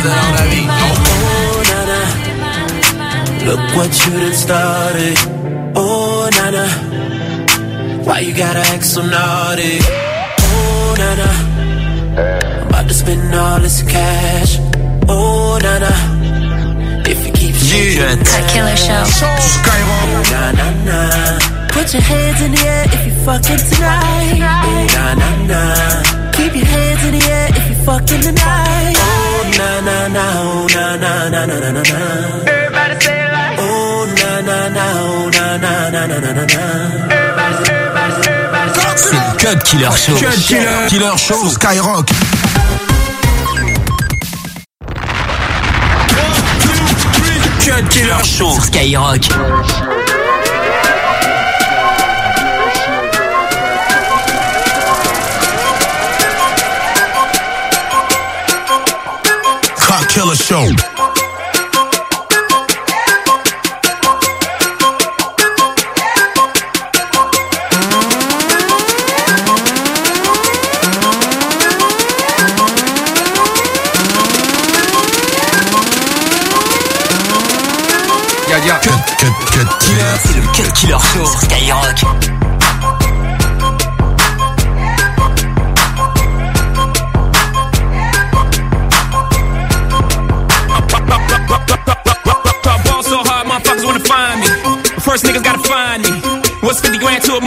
dans 0.05 0.37
tête, 0.37 0.49
t'es 0.49 0.65
Oh 1.47 1.61
nana, 1.71 1.99
look 3.45 3.63
what 3.75 3.91
you 4.05 4.11
done 4.19 4.33
started. 4.33 5.17
Oh 5.75 6.29
nana, 6.37 6.65
why 8.05 8.19
you 8.19 8.33
gotta 8.33 8.59
act 8.73 8.85
so 8.85 9.01
naughty? 9.01 9.79
Oh 10.39 10.95
nana, 10.97 11.29
I'm 12.61 12.67
about 12.67 12.87
to 12.87 12.93
spend 12.93 13.35
all 13.35 13.59
this 13.59 13.81
cash. 13.83 14.59
Oh 15.07 15.59
nana, 15.61 15.93
if 17.09 17.25
you 17.25 17.31
keep 17.33 17.55
shaking 17.55 18.23
Cut 18.23 18.49
Killer 18.51 18.75
Show. 18.75 19.03
Oh 19.27 20.23
na 20.31 20.51
na 20.51 20.67
na. 20.87 20.99
Put 21.75 21.93
your 21.93 22.01
hands 22.01 22.41
in 22.41 22.51
the 22.51 22.61
air 22.61 22.85
if 22.85 23.05
you 23.05 23.13
fucking 23.25 23.57
tonight. 23.69 24.39
Na 24.95 25.13
na 25.13 25.29
na. 25.49 26.31
Keep 26.31 26.55
your 26.55 26.65
hands 26.65 27.03
in 27.05 27.19
the 27.19 27.25
air 27.27 27.49
if 27.49 27.69
you 27.69 27.75
fucking 27.83 28.21
tonight. 28.21 29.14
Oh 29.55 29.57
na 29.57 29.79
na 29.79 30.07
na. 30.09 30.23
Oh 30.41 30.67
na 30.67 30.97
na 30.97 31.29
na 31.29 31.45
na 31.45 31.55
na 31.59 31.71
na 31.71 31.81
na. 31.81 31.99
Everybody 32.43 32.95
say 32.99 33.23
it 33.23 33.31
like 33.31 33.57
Oh 33.57 34.05
na 34.17 34.41
na 34.41 34.67
na. 34.67 34.85
Oh 34.99 35.29
na 35.31 35.57
na 35.57 35.89
na 35.91 36.07
na 36.07 36.17
na 36.19 36.31
na 36.33 36.43
na. 36.43 36.63
C'est 38.97 39.13
le 39.13 39.37
Cut 39.37 39.63
Killer 39.63 39.95
Show. 39.95 40.15
Cut 40.17 40.35
Killer. 40.45 40.87
Killer 40.89 41.17
Show. 41.17 41.47
Skyrock. 41.47 42.07
Cut 47.65 47.89
Killer 47.89 48.23
Show. 48.25 48.51
Sur 48.51 48.63
Skyrock. 48.65 49.84
Killer 60.15 60.35
Show. 60.37 60.63
Ya, 78.47 78.57
ya. 78.59 78.79
Cut, 78.79 78.91
cut, 79.19 79.33
cut 79.51 79.67
Killer. 79.81 80.03
C'est 80.23 80.35
le 80.35 80.41
Cut 80.53 80.71
Killer 80.73 80.97
Show. 81.13 81.25
Sur 81.25 81.41
Skyrock. 81.41 82.34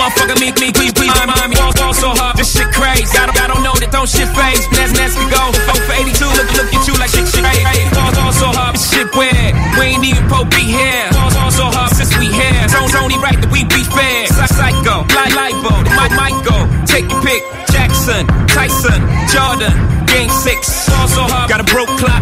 Motherfucker, 0.08 0.40
me, 0.40 0.48
me, 0.60 0.72
please, 0.72 1.12
mind, 1.14 1.28
mind 1.28 1.50
me. 1.52 1.56
Ball, 1.56 1.72
ball 1.76 1.94
so 1.94 2.10
hard, 2.16 2.36
this 2.36 2.52
shit 2.52 2.68
crazy. 2.72 3.12
I 3.16 3.28
don't, 3.28 3.36
I 3.36 3.46
don't 3.48 3.62
know 3.62 3.76
that 3.76 3.92
don't 3.92 4.08
shit 4.08 4.28
phase. 4.32 4.64
Let's, 4.72 4.92
let's 4.96 5.14
we 5.20 5.28
go. 5.28 5.52
Oh, 5.52 5.80
for 5.84 5.94
82, 5.94 6.24
look, 6.24 6.48
look 6.56 6.70
at 6.72 6.82
you 6.88 6.94
like 6.96 7.12
shit, 7.12 7.28
shit, 7.28 7.44
hey, 7.44 7.60
hey. 7.60 7.84
Ball, 7.92 8.12
ball 8.16 8.32
so 8.32 8.48
hard, 8.48 8.74
this 8.74 8.88
shit 8.88 9.08
weird. 9.12 9.52
We 9.76 9.96
ain't 9.96 10.04
even 10.04 10.24
pro 10.28 10.44
be 10.48 10.64
here. 10.64 11.08
Ball, 11.12 11.30
ball 11.32 11.52
so 11.52 11.66
hard 11.68 11.92
since 11.92 12.12
we 12.16 12.32
here. 12.32 12.64
Don't, 12.72 12.88
only 12.98 13.20
right 13.20 13.36
that 13.36 13.50
we 13.52 13.64
be 13.68 13.84
fair. 13.84 14.26
Psycho, 14.48 15.04
like 15.12 15.34
Libo, 15.36 15.72
Mike, 16.16 16.40
go. 16.44 16.64
Take 16.88 17.06
your 17.10 17.20
pick. 17.22 17.44
Jackson, 17.68 18.24
Tyson, 18.48 19.00
Jordan, 19.28 19.72
Game 20.08 20.32
6. 20.32 20.88
Ball 20.88 21.08
so 21.08 21.22
hard, 21.28 21.48
got 21.52 21.60
a 21.60 21.68
broke 21.68 21.92
clock. 22.00 22.17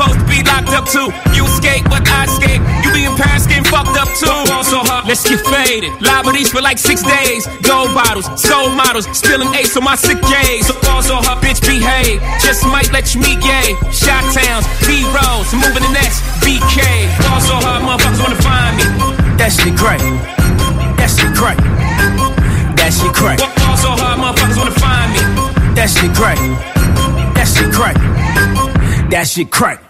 Supposed 0.00 0.20
to 0.20 0.26
be 0.32 0.40
locked 0.48 0.72
up 0.72 0.86
too. 0.88 1.08
You 1.36 1.44
escape, 1.44 1.84
but 1.92 2.00
I 2.08 2.24
escape. 2.24 2.62
You 2.80 2.88
be 2.96 3.04
in 3.04 3.12
Paris 3.20 3.44
getting 3.46 3.68
fucked 3.68 3.96
up 4.00 4.08
too. 4.16 4.32
So 4.64 4.80
hard, 4.80 5.04
let's 5.04 5.28
get 5.28 5.40
faded. 5.44 5.92
Liberties 6.00 6.48
for 6.48 6.62
like 6.62 6.78
six 6.78 7.02
days. 7.04 7.44
Gold 7.60 7.92
bottles, 7.92 8.24
soul 8.40 8.70
models. 8.72 9.04
Spilling 9.12 9.52
ace 9.54 9.76
on 9.76 9.84
my 9.84 9.96
sick 9.96 10.20
days. 10.24 10.66
So 10.66 10.74
ball 10.80 11.02
so 11.02 11.16
hard, 11.20 11.44
bitch, 11.44 11.60
behave. 11.60 12.22
Just 12.40 12.64
might 12.64 12.88
let 12.92 13.12
you 13.14 13.20
meet 13.20 13.40
gay. 13.44 13.76
Shot 13.92 14.24
towns, 14.32 14.64
B 14.88 15.04
rolls, 15.12 15.52
moving 15.52 15.84
the 15.84 15.92
next 15.92 16.24
BK. 16.40 16.80
Ball 17.28 17.40
so 17.44 17.56
hard, 17.60 17.84
motherfuckers 17.84 18.20
wanna 18.24 18.40
find 18.40 18.72
me. 18.80 18.86
That 19.36 19.52
shit 19.52 19.76
great. 19.76 20.00
That 20.96 21.10
shit 21.12 21.32
great. 21.36 21.60
That 22.80 22.90
shit 22.96 23.12
great. 23.12 23.38
Ball 23.38 23.76
so 23.76 23.92
hard, 24.00 24.16
motherfuckers 24.16 24.56
wanna 24.56 24.76
find 24.80 25.12
me. 25.12 25.20
That 25.76 25.88
shit 25.92 26.12
great. 26.16 26.40
That 27.36 27.44
shit 27.44 27.68
great. 27.72 27.98
That 29.10 29.26
shit 29.26 29.50
great. 29.50 29.89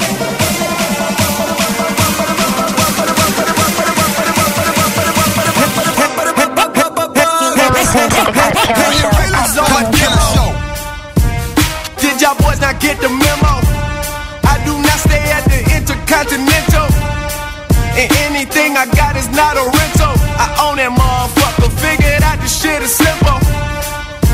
not 19.33 19.57
a 19.57 19.65
rental. 19.65 20.13
I 20.37 20.47
own 20.67 20.77
that 20.77 20.91
motherfucker. 20.91 21.69
Figured 21.79 22.23
out 22.23 22.39
this 22.41 22.53
shit 22.53 22.81
is 22.83 22.93
simple. 22.93 23.39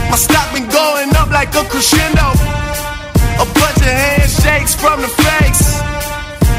My 0.09 0.17
stock 0.17 0.47
been 0.53 0.67
going 0.69 1.11
up 1.15 1.29
like 1.29 1.53
a 1.55 1.63
crescendo. 1.67 2.33
A 3.37 3.45
bunch 3.45 3.79
of 3.81 3.93
handshakes 3.93 4.73
from 4.73 5.01
the 5.01 5.11
fakes. 5.11 5.79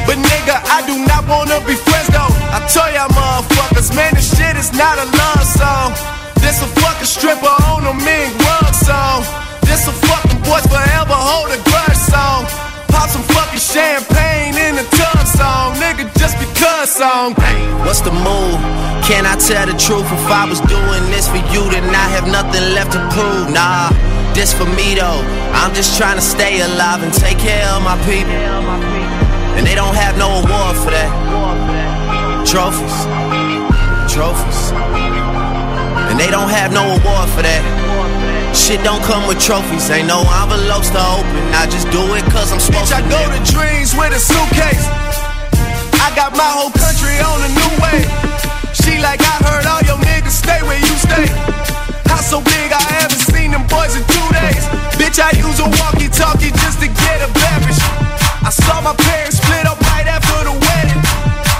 But 0.07 0.17
nigga, 0.17 0.55
I 0.71 0.81
do 0.87 0.95
not 1.05 1.27
wanna 1.27 1.59
be 1.67 1.75
friends 1.75 2.09
though. 2.09 2.33
I 2.55 2.63
tell 2.71 2.89
y'all 2.91 3.11
motherfuckers, 3.13 3.93
man, 3.95 4.13
this 4.15 4.31
shit 4.35 4.55
is 4.55 4.71
not 4.73 4.97
a 4.97 5.05
love 5.05 5.45
song. 5.45 5.93
This 6.41 6.63
a 6.63 6.67
fucking 6.79 7.05
stripper 7.05 7.55
on 7.67 7.85
a 7.85 7.93
mean 7.93 8.38
song. 16.99 17.31
What's 17.87 18.03
the 18.03 18.11
move? 18.11 18.59
Can 19.07 19.23
I 19.23 19.39
tell 19.39 19.63
the 19.63 19.77
truth? 19.79 20.03
If 20.03 20.27
I 20.27 20.43
was 20.43 20.59
doing 20.67 21.03
this 21.07 21.31
for 21.31 21.39
you, 21.55 21.63
then 21.71 21.87
I 21.95 22.07
have 22.11 22.27
nothing 22.27 22.75
left 22.75 22.91
to 22.91 22.99
prove. 23.15 23.47
Nah, 23.55 23.87
this 24.35 24.51
for 24.51 24.67
me 24.75 24.99
though. 24.99 25.23
I'm 25.55 25.71
just 25.71 25.95
trying 25.95 26.19
to 26.19 26.25
stay 26.35 26.59
alive 26.59 26.99
and 26.99 27.13
take 27.15 27.39
care 27.39 27.71
of 27.71 27.87
my 27.87 27.95
people. 28.03 28.35
And 29.55 29.63
they 29.63 29.75
don't 29.79 29.95
have 29.95 30.19
no 30.19 30.43
award 30.43 30.75
for 30.75 30.91
that. 30.91 31.11
Trophies, 32.43 32.97
trophies. 34.11 34.59
And 36.11 36.19
they 36.19 36.27
don't 36.27 36.51
have 36.51 36.75
no 36.75 36.83
award 36.83 37.29
for 37.31 37.43
that. 37.47 37.63
Shit 38.51 38.83
don't 38.83 39.01
come 39.07 39.23
with 39.23 39.39
trophies, 39.39 39.87
ain't 39.89 40.07
no 40.11 40.19
envelopes 40.43 40.91
to 40.91 40.99
open. 40.99 41.39
I 41.55 41.63
just 41.71 41.87
do 41.95 42.03
it 42.19 42.27
cause 42.27 42.51
I'm 42.51 42.59
supposed 42.59 42.91
Bitch, 42.91 42.99
I 42.99 43.01
go 43.07 43.21
to 43.31 43.39
dreams 43.47 43.95
with 43.95 44.11
a 44.11 44.19
suitcase. 44.19 45.08
I 45.99 46.15
got 46.15 46.31
my 46.33 46.47
whole 46.47 46.71
country 46.71 47.19
on 47.19 47.43
a 47.43 47.51
new 47.51 47.71
way. 47.83 47.99
She 48.71 48.97
like, 49.03 49.19
I 49.19 49.35
heard 49.43 49.65
all 49.67 49.83
your 49.83 49.99
niggas 49.99 50.39
stay 50.39 50.63
where 50.63 50.79
you 50.79 50.95
stay. 50.95 51.27
House 52.07 52.31
so 52.31 52.39
big, 52.39 52.71
I 52.71 52.81
haven't 52.99 53.19
seen 53.19 53.51
them 53.51 53.67
boys 53.67 53.99
in 53.99 54.03
two 54.07 54.27
days. 54.31 54.63
Bitch, 54.95 55.19
I 55.19 55.35
use 55.35 55.59
a 55.59 55.67
walkie 55.67 56.07
talkie 56.07 56.55
just 56.63 56.79
to 56.79 56.87
get 56.87 57.17
a 57.19 57.29
beverage. 57.35 57.83
I 58.39 58.49
saw 58.49 58.79
my 58.81 58.95
parents 58.95 59.43
split 59.43 59.67
up 59.67 59.79
right 59.91 60.07
after 60.07 60.47
the 60.47 60.55
wedding. 60.55 61.01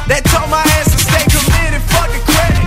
They 0.07 0.23
told 0.31 0.47
my 0.47 0.63
ass 0.79 0.87
to 0.95 0.99
stay 0.99 1.25
committed, 1.27 1.83
fuck 1.91 2.07
the 2.09 2.23
credit. 2.23 2.63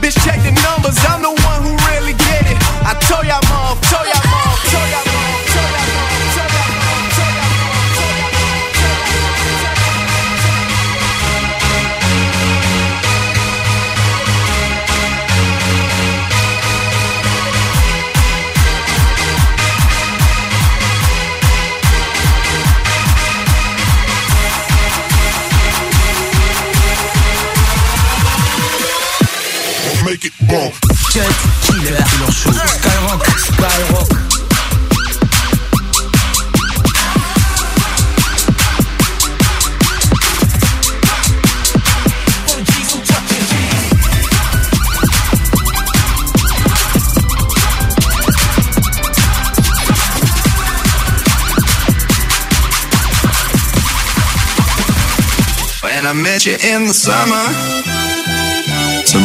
Bitch, 0.00 0.16
check 0.24 0.40
the 0.40 0.56
numbers, 0.64 0.96
I'm 1.04 1.20
the 1.20 1.36
one 1.44 1.60
who 1.62 1.76
really 1.92 2.16
get 2.16 2.48
it. 2.48 2.58
I 2.82 2.96
told 3.06 3.28
y'all, 3.28 3.43
Bump. 30.48 30.74
Cut 31.12 31.34
Killer. 31.62 32.04
Skyrock. 32.30 33.20
Skyrock. 33.46 34.08
When 55.82 56.06
I 56.06 56.12
met 56.12 56.44
you 56.44 56.52
in 56.54 56.86
the 56.86 56.92
summer, 56.92 57.93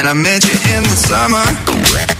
When 0.00 0.08
I 0.08 0.14
met 0.14 0.46
you 0.46 0.54
in 0.74 0.82
the 0.82 0.96
summer. 0.96 2.19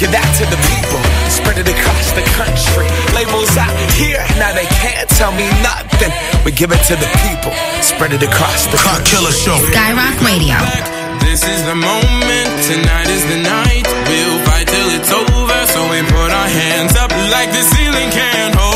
We 0.00 0.08
give 0.08 0.16
that 0.16 0.32
to 0.40 0.48
the 0.48 0.56
people, 0.72 0.96
spread 1.28 1.60
it 1.60 1.68
across 1.68 2.16
the 2.16 2.24
country. 2.32 2.88
Labels 3.12 3.52
out 3.60 3.68
here, 4.00 4.24
now 4.40 4.48
they 4.56 4.64
can't 4.80 5.04
tell 5.12 5.28
me 5.28 5.44
nothing. 5.60 6.08
We 6.40 6.56
give 6.56 6.72
it 6.72 6.80
to 6.88 6.96
the 6.96 7.04
people, 7.20 7.52
spread 7.84 8.16
it 8.16 8.24
across 8.24 8.64
the 8.72 8.80
country. 8.80 9.04
Killer 9.12 9.28
Show. 9.28 9.60
Skyrock 9.60 10.16
Radio. 10.24 10.56
This 11.20 11.44
is 11.44 11.60
the 11.68 11.76
moment, 11.76 12.48
tonight 12.64 13.12
is 13.12 13.28
the 13.28 13.44
night. 13.44 13.84
We'll 14.08 14.40
fight 14.48 14.72
till 14.72 14.88
it's 14.96 15.12
over, 15.12 15.60
so 15.68 15.84
we 15.92 16.00
put 16.08 16.32
our 16.32 16.48
hands 16.48 16.96
up 16.96 17.12
like 17.28 17.52
the 17.52 17.60
ceiling 17.60 18.08
can't 18.08 18.56
hold 18.56 18.69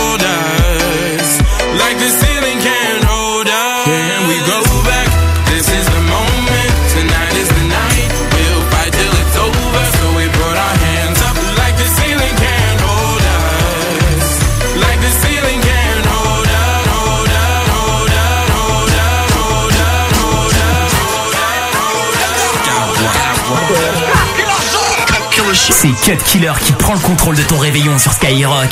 Cut 26.05 26.19
Killer 26.23 26.53
qui 26.63 26.73
prend 26.73 26.93
le 26.93 27.01
contrôle 27.01 27.35
de 27.35 27.43
ton 27.45 27.57
réveillon 27.57 27.99
sur 27.99 28.13
Skyrock. 28.13 28.69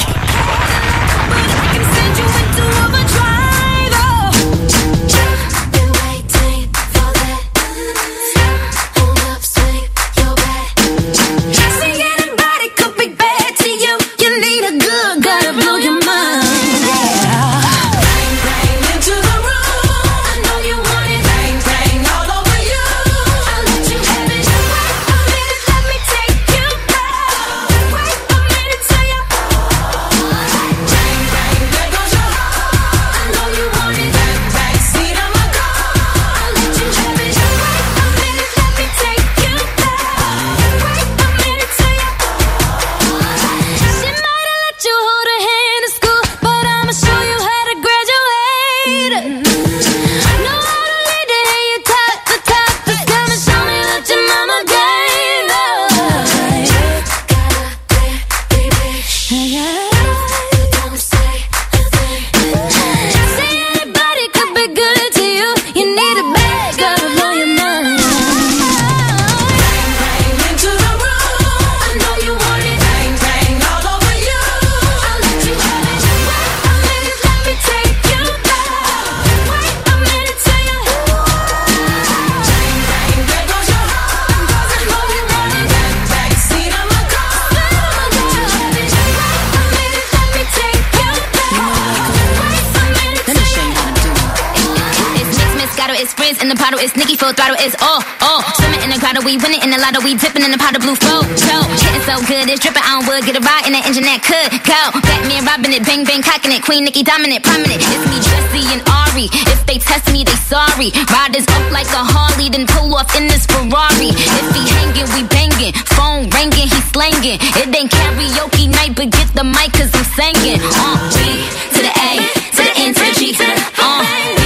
In 99.72 99.80
the 99.80 99.84
lotto, 99.88 100.04
we 100.04 100.12
dipping 100.12 100.44
in 100.44 100.52
the 100.52 100.60
pot 100.60 100.76
of 100.76 100.84
blue 100.84 100.96
flow. 101.00 101.24
So, 101.32 101.56
hitting 101.80 102.04
so 102.04 102.20
good, 102.28 102.44
it's 102.52 102.60
dripping 102.60 102.84
on 102.84 103.08
wood, 103.08 103.24
get 103.24 103.40
a 103.40 103.42
ride 103.42 103.64
in 103.64 103.72
the 103.72 103.80
engine 103.88 104.04
that 104.04 104.20
could 104.20 104.52
go. 104.68 104.80
Batman 105.00 105.48
robbing 105.48 105.72
it, 105.72 105.80
bang 105.88 106.04
bang 106.04 106.20
cocking 106.20 106.52
it, 106.52 106.60
Queen 106.60 106.84
Nicki 106.84 107.00
dominant, 107.00 107.40
prominent. 107.40 107.80
It's 107.80 108.04
me, 108.04 108.20
Jesse 108.20 108.68
and 108.68 108.84
Ari. 108.84 109.32
If 109.48 109.64
they 109.64 109.80
test 109.80 110.12
me, 110.12 110.28
they 110.28 110.36
sorry. 110.44 110.92
Riders 111.08 111.48
up 111.48 111.64
like 111.72 111.88
a 111.96 112.04
Harley, 112.04 112.52
then 112.52 112.68
pull 112.68 112.92
off 112.92 113.08
in 113.16 113.32
this 113.32 113.48
Ferrari. 113.48 114.12
If 114.12 114.46
he 114.52 114.62
hanging, 114.76 115.08
we 115.16 115.24
banging. 115.32 115.72
Phone 115.96 116.28
ringing, 116.36 116.68
he 116.68 116.80
slanging. 116.92 117.40
It 117.40 117.72
ain't 117.72 117.88
karaoke 117.88 118.68
night, 118.68 118.92
but 118.92 119.08
get 119.08 119.32
the 119.32 119.46
mic, 119.46 119.72
cause 119.72 119.88
I'm 119.96 120.04
singing. 120.12 120.60
Uh, 120.60 121.00
B 121.16 121.48
to 121.72 121.80
the 121.80 121.92
A, 121.96 122.12
to 122.28 122.60
the 122.60 122.74
N 122.76 122.90
to 122.92 123.02
the 123.08 123.14
G. 123.16 123.32
Uh, 123.40 124.04
B 124.36 124.42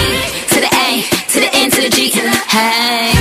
to 0.54 0.58
the 0.62 0.70
A, 0.70 0.88
to 1.02 1.36
the 1.42 1.50
N 1.50 1.68
to 1.74 1.80
the 1.82 1.90
G. 1.90 2.14
Hey. 2.46 3.15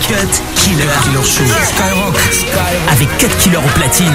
Skyrock. 0.00 0.08
Cut 0.08 0.42
Killer. 0.56 0.90
Killer 1.02 1.24
Show. 1.24 1.44
Skyrock. 1.46 2.16
Avec 2.90 3.08
Cut 3.18 3.28
Killer 3.38 3.58
au 3.58 3.78
platine. 3.78 4.12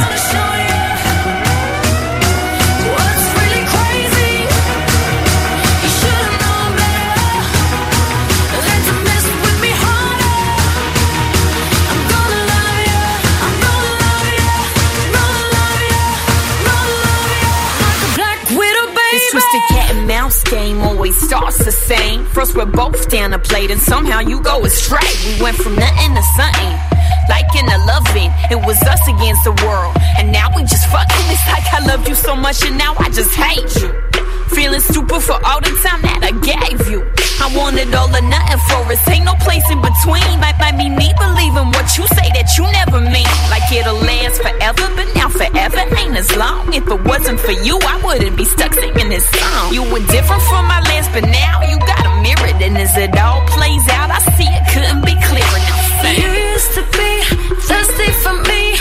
Always 20.58 21.16
starts 21.16 21.64
the 21.64 21.72
same. 21.72 22.26
First 22.26 22.56
we're 22.56 22.66
both 22.66 23.08
down 23.10 23.34
a 23.34 23.40
plate 23.40 23.70
and 23.70 23.80
somehow 23.80 24.20
you 24.20 24.42
go 24.42 24.66
astray. 24.66 24.98
We 25.28 25.42
went 25.44 25.58
from 25.58 25.76
nothing 25.76 26.16
to 26.16 26.24
something. 26.36 26.74
Like 27.30 27.46
in 27.56 27.68
loving, 27.86 28.32
it 28.50 28.66
was 28.66 28.82
us 28.82 29.08
against 29.08 29.44
the 29.44 29.52
world. 29.64 29.96
And 30.18 30.32
now 30.32 30.48
we 30.56 30.64
just 30.64 30.88
fucking. 30.90 31.26
It's 31.30 31.48
like 31.48 31.72
I 31.72 31.86
loved 31.86 32.08
you 32.08 32.16
so 32.16 32.36
much 32.36 32.66
and 32.66 32.78
now 32.78 32.96
I 32.98 33.10
just 33.10 33.32
hate 33.36 33.76
you. 33.82 34.09
Feeling 34.56 34.82
stupid 34.82 35.22
for 35.22 35.38
all 35.46 35.62
the 35.62 35.74
time 35.86 36.02
that 36.02 36.22
I 36.26 36.34
gave 36.42 36.90
you. 36.90 37.06
I 37.40 37.48
wanted 37.56 37.94
all 37.96 38.12
or 38.12 38.22
nothing 38.22 38.62
for 38.68 38.84
us. 38.92 39.00
Ain't 39.08 39.26
no 39.26 39.34
place 39.40 39.64
in 39.72 39.80
between. 39.80 40.28
Might, 40.44 40.60
might 40.60 40.76
be 40.76 40.90
me 40.90 41.14
believing 41.16 41.72
what 41.72 41.88
you 41.96 42.04
say 42.18 42.28
that 42.36 42.52
you 42.58 42.68
never 42.68 43.00
mean. 43.00 43.30
Like 43.48 43.64
it'll 43.72 43.96
last 43.96 44.42
forever, 44.44 44.86
but 44.98 45.08
now 45.16 45.30
forever 45.30 45.80
ain't 45.96 46.18
as 46.18 46.36
long. 46.36 46.74
If 46.74 46.88
it 46.88 47.02
wasn't 47.06 47.40
for 47.40 47.56
you, 47.64 47.80
I 47.80 48.02
wouldn't 48.04 48.36
be 48.36 48.46
stuck 48.46 48.74
singing 48.74 49.10
this 49.10 49.28
song. 49.30 49.74
You 49.74 49.84
were 49.88 50.04
different 50.12 50.44
from 50.52 50.68
my 50.68 50.82
last, 50.92 51.14
but 51.16 51.24
now 51.24 51.64
you 51.64 51.80
got 51.80 52.04
a 52.04 52.14
mirror. 52.22 52.52
And 52.60 52.78
as 52.78 52.98
it 52.98 53.16
all 53.16 53.46
plays 53.48 53.88
out, 53.88 54.12
I 54.12 54.20
see 54.36 54.50
it 54.50 54.64
couldn't 54.74 55.06
be 55.06 55.16
clearer. 55.24 55.60
Now. 55.64 55.80
You 56.12 56.28
used 56.52 56.74
to 56.76 56.84
be 56.92 57.12
thirsty 57.64 58.12
for 58.24 58.36
me, 58.50 58.76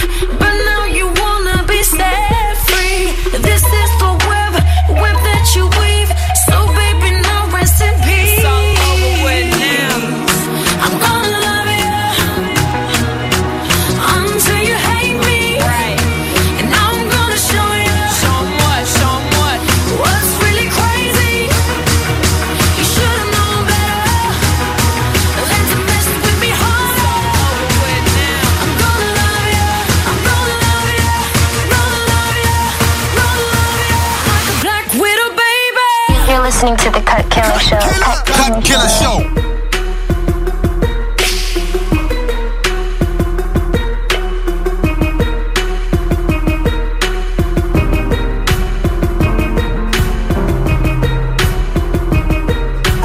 listening 36.60 36.76
to 36.76 36.90
the 36.90 37.04
Cut 37.06 37.30
Killer 37.30 37.58
Show. 37.60 37.78
Cut 37.78 38.64
Killer 38.64 38.88
Show. 38.88 39.22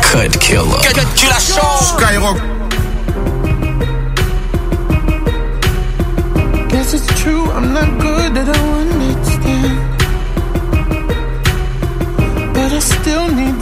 Cut 0.02 0.42
Killer. 0.42 0.82
Cut 0.82 1.16
Killer 1.16 1.40
Show. 1.40 1.62
Skyrock. 1.94 2.40
Guess 6.72 6.94
it's 6.96 7.22
true, 7.22 7.52
I'm 7.52 7.72
not 7.72 8.02
good 8.02 8.36
at 8.36 8.48
a 8.48 8.83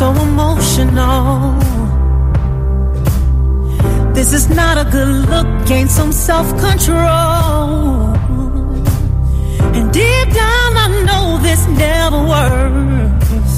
so 0.00 0.12
emotional? 0.12 1.60
This 4.14 4.32
is 4.32 4.48
not 4.48 4.78
a 4.78 4.86
good 4.96 5.28
look, 5.28 5.48
gain 5.66 5.88
some 5.88 6.10
self 6.10 6.48
control. 6.66 8.14
And 9.76 9.92
deep 9.92 10.28
down, 10.42 10.70
I 10.84 10.88
know 11.08 11.26
this 11.48 11.62
never 11.84 12.20
works. 12.34 13.54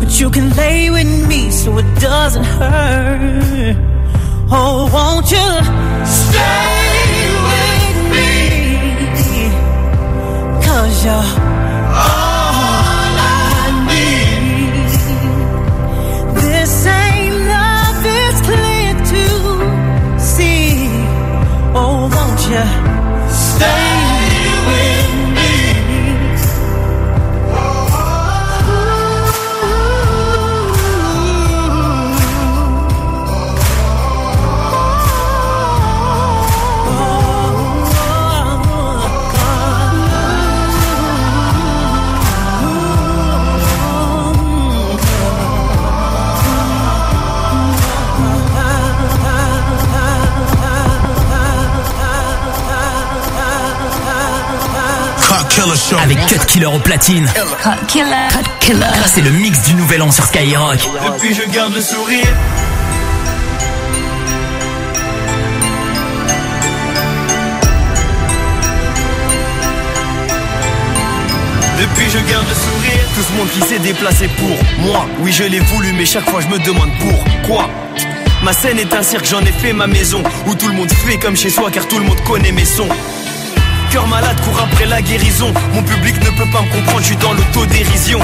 But 0.00 0.10
you 0.18 0.30
can 0.30 0.48
lay 0.56 0.88
with 0.88 1.28
me 1.28 1.50
so 1.50 1.76
it 1.76 1.88
doesn't 2.00 2.48
hurt. 2.58 3.76
Oh, 4.50 4.88
won't 4.96 5.28
you 5.36 5.48
stay 6.22 6.78
with 7.50 7.96
me? 8.14 8.28
Cause 10.64 11.04
you're 11.04 11.49
Avec 56.02 56.18
Cut 56.26 56.38
Killer 56.46 56.64
au 56.64 56.78
platine. 56.78 57.30
Cut 57.34 57.86
Killer. 57.86 58.28
Cut 58.30 58.50
Killer. 58.60 58.86
C'est 59.04 59.20
le 59.20 59.30
mix 59.30 59.60
du 59.64 59.74
nouvel 59.74 60.00
an 60.00 60.10
sur 60.10 60.24
Skyrock. 60.24 60.78
Depuis 61.04 61.34
je 61.34 61.42
garde 61.52 61.74
le 61.74 61.82
sourire. 61.82 62.26
Depuis 71.78 72.10
je 72.10 72.32
garde 72.32 72.46
le 72.48 72.54
sourire. 72.54 73.04
Tout 73.14 73.22
ce 73.22 73.32
monde 73.36 73.48
qui 73.50 73.60
s'est 73.60 73.80
déplacé 73.80 74.28
pour 74.28 74.86
moi. 74.86 75.06
Oui 75.18 75.30
je 75.30 75.44
l'ai 75.44 75.60
voulu 75.60 75.92
mais 75.92 76.06
chaque 76.06 76.28
fois 76.30 76.40
je 76.40 76.48
me 76.48 76.58
demande 76.64 76.90
pourquoi. 76.98 77.68
Ma 78.42 78.54
scène 78.54 78.78
est 78.78 78.94
un 78.94 79.02
cirque, 79.02 79.26
j'en 79.26 79.42
ai 79.42 79.52
fait 79.52 79.74
ma 79.74 79.86
maison 79.86 80.22
Où 80.46 80.54
tout 80.54 80.68
le 80.68 80.72
monde 80.72 80.90
fait 80.90 81.18
comme 81.18 81.36
chez 81.36 81.50
soi 81.50 81.70
car 81.70 81.86
tout 81.86 81.98
le 81.98 82.06
monde 82.06 82.18
connaît 82.24 82.52
mes 82.52 82.64
sons 82.64 82.88
Cœur 83.90 84.06
malade 84.06 84.40
court 84.42 84.60
après 84.62 84.86
la 84.86 85.02
guérison. 85.02 85.52
Mon 85.74 85.82
public 85.82 86.14
ne 86.22 86.30
peut 86.30 86.48
pas 86.52 86.62
me 86.62 86.70
comprendre, 86.70 87.00
je 87.00 87.06
suis 87.06 87.16
dans 87.16 87.32
l'autodérision. 87.32 88.20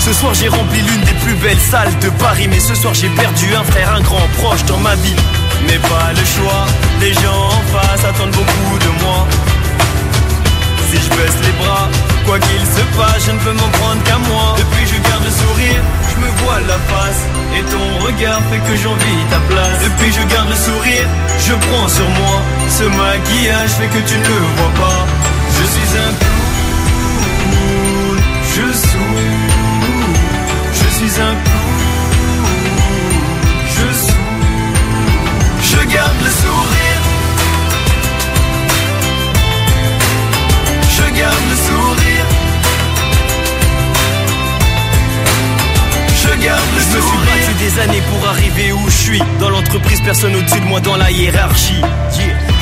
Ce 0.00 0.12
soir 0.12 0.34
j'ai 0.34 0.48
rempli 0.48 0.80
l'une 0.80 1.00
des 1.02 1.12
plus 1.22 1.34
belles 1.34 1.60
salles 1.60 1.96
de 2.00 2.08
Paris 2.08 2.48
Mais 2.48 2.58
ce 2.58 2.74
soir 2.74 2.92
j'ai 2.94 3.08
perdu 3.10 3.54
un 3.54 3.62
frère, 3.62 3.94
un 3.94 4.00
grand 4.00 4.26
proche 4.38 4.64
dans 4.64 4.78
ma 4.78 4.96
vie. 4.96 5.14
Mais 5.68 5.78
pas 5.78 6.10
le 6.10 6.24
choix, 6.24 6.66
les 7.00 7.12
gens 7.12 7.50
en 7.56 7.62
face 7.70 8.04
attendent 8.04 8.32
beaucoup 8.32 8.78
de 8.78 9.04
moi. 9.04 9.28
Si 10.90 10.96
je 10.96 11.08
baisse 11.10 11.38
les 11.46 11.52
bras, 11.62 11.88
quoi 12.26 12.40
qu'il 12.40 12.66
se 12.66 12.82
passe, 12.98 13.26
je 13.26 13.30
ne 13.30 13.38
peux 13.38 13.52
m'en 13.52 13.70
prendre 13.78 14.02
qu'à 14.02 14.18
moi. 14.18 14.56
Depuis 14.58 14.86
je 14.90 15.08
garde 15.08 15.22
le 15.22 15.30
sourire, 15.30 15.82
je 16.10 16.16
me 16.20 16.30
vois 16.42 16.58
la 16.66 16.78
face 16.90 17.22
Et 17.56 17.62
ton 17.62 18.06
regard 18.06 18.40
fait 18.50 18.58
que 18.58 18.76
j'envie 18.82 19.22
ta 19.30 19.38
place. 19.48 19.84
Depuis 19.84 20.12
je 20.12 20.34
garde 20.34 20.48
le 20.48 20.56
sourire, 20.56 21.06
je 21.46 21.52
prends 21.52 21.88
sur 21.88 22.08
moi 22.08 22.42
Ce 22.70 22.84
maquillage 22.84 23.70
fait 23.70 23.88
que 23.88 24.08
tu 24.08 24.16
ne 24.16 24.24
le 24.24 24.40
vois 24.56 24.72
pas. 24.80 25.06
Je 25.56 25.64
suis 25.64 25.98
un 25.98 26.12
clown, 26.20 26.40
je 28.54 28.66
souris 28.88 29.50
Je 30.72 30.86
suis 30.96 31.20
un 31.20 31.34
clown, 31.44 31.60
je 33.66 33.86
souris 34.06 34.20
Je 35.62 35.80
garde 35.94 36.20
le 36.24 36.30
sourire. 36.30 37.02
Je 40.96 41.04
garde 41.18 41.44
le 41.50 41.56
sourire. 41.56 42.26
Je 46.22 46.44
garde 46.44 46.70
le 46.76 46.80
sourire 46.80 46.92
Je 46.92 46.96
me 46.96 47.02
suis 47.02 47.18
battu 47.26 47.52
des 47.64 47.80
années 47.80 48.02
pour 48.10 48.28
arriver 48.28 48.72
où 48.72 48.84
je 48.86 48.96
suis. 48.96 49.22
Dans 49.38 49.50
l'entourage 49.50 50.02
personne 50.04 50.34
au-dessus 50.34 50.60
de 50.60 50.66
moi 50.66 50.80
dans 50.80 50.96
la 50.96 51.10
hiérarchie. 51.10 51.80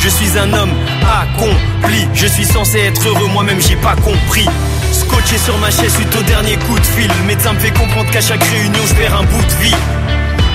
Je 0.08 0.14
suis 0.14 0.38
un 0.38 0.50
homme 0.54 0.72
accompli. 1.04 2.08
Je 2.14 2.26
suis 2.26 2.46
censé 2.46 2.78
être 2.78 3.06
heureux, 3.06 3.28
moi-même 3.28 3.60
j'ai 3.60 3.76
pas 3.76 3.94
compris. 3.94 4.48
Scotché 4.90 5.36
sur 5.36 5.58
ma 5.58 5.70
chaise 5.70 5.92
suite 5.92 6.16
au 6.16 6.22
dernier 6.22 6.56
coup 6.56 6.78
de 6.78 6.86
fil. 6.86 7.10
Le 7.20 7.26
médecin 7.26 7.52
me 7.52 7.58
fait 7.58 7.72
comprendre 7.72 8.10
qu'à 8.10 8.22
chaque 8.22 8.42
réunion 8.42 8.80
je 8.88 8.94
perds 8.94 9.14
un 9.14 9.24
bout 9.24 9.44
de 9.44 9.62
vie. 9.62 9.76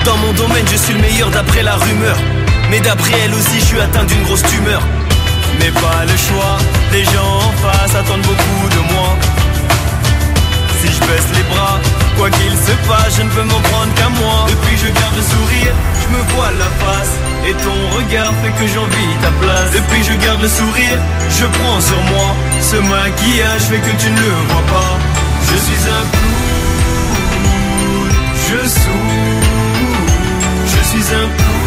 Dans 0.04 0.16
mon 0.16 0.32
domaine, 0.32 0.66
je 0.72 0.76
suis 0.76 0.92
le 0.92 1.00
meilleur 1.00 1.30
d'après 1.30 1.62
la 1.62 1.76
rumeur. 1.76 2.16
Mais 2.68 2.80
d'après 2.80 3.14
elle 3.24 3.32
aussi, 3.32 3.60
je 3.60 3.64
suis 3.64 3.80
atteint 3.80 4.02
d'une 4.02 4.24
grosse 4.24 4.42
tumeur. 4.42 4.82
Mais 5.60 5.70
pas 5.70 6.02
le 6.02 6.16
choix, 6.18 6.58
les 6.90 7.04
gens 7.04 7.38
en 7.46 7.52
face 7.62 7.94
attendent 7.94 8.26
beaucoup 8.26 8.68
de 8.68 8.92
moi. 8.92 9.16
Si 10.80 10.88
je 10.88 10.98
baisse 10.98 11.30
les 11.32 11.54
bras, 11.54 11.78
quoi 12.18 12.28
qu'il 12.28 12.56
se 12.58 12.74
passe, 12.88 13.18
je 13.18 13.22
ne 13.22 13.30
peux 13.30 13.44
m'en 13.44 13.60
prendre 13.70 13.94
qu'à 13.94 14.08
moi. 14.08 14.46
Depuis 14.48 14.76
je 14.76 14.90
garde 14.90 15.14
le 15.14 15.22
sourire, 15.22 15.74
je 16.02 16.16
me 16.16 16.22
voile 16.34 16.58
la 16.58 16.84
face. 16.84 17.23
Et 17.46 17.52
ton 17.52 17.78
regard 17.96 18.32
fait 18.40 18.54
que 18.58 18.66
j'envie 18.72 19.14
ta 19.20 19.30
place. 19.40 19.70
Depuis 19.72 20.02
je 20.02 20.14
garde 20.24 20.40
le 20.40 20.48
sourire, 20.48 20.98
je 21.28 21.44
prends 21.44 21.80
sur 21.80 22.00
moi. 22.12 22.28
Ce 22.60 22.76
maquillage 22.76 23.62
fait 23.70 23.78
que 23.86 23.94
tu 24.00 24.10
ne 24.10 24.16
le 24.16 24.30
vois 24.48 24.64
pas. 24.74 24.98
Je 25.48 25.56
suis 25.56 25.82
un 25.98 26.04
clown, 26.14 26.34
je 28.46 28.60
souris. 28.68 29.44
Je 30.72 30.80
suis 30.88 31.06
un 31.14 31.28
clown, 31.36 31.63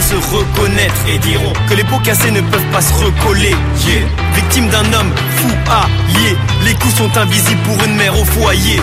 se 0.00 0.14
reconnaître 0.14 0.94
et 1.08 1.18
diront 1.18 1.52
que 1.68 1.74
les 1.74 1.84
peaux 1.84 1.98
cassées 1.98 2.30
ne 2.30 2.40
peuvent 2.40 2.70
pas 2.72 2.80
se 2.80 2.92
recoller. 2.94 3.54
Yeah. 3.86 4.02
Victime 4.34 4.68
d'un 4.68 4.92
homme 4.92 5.12
fou 5.36 5.48
allié, 5.70 6.36
les 6.64 6.74
coups 6.74 6.94
sont 6.96 7.16
invisibles 7.16 7.60
pour 7.62 7.84
une 7.84 7.96
mère 7.96 8.18
au 8.18 8.24
foyer. 8.24 8.80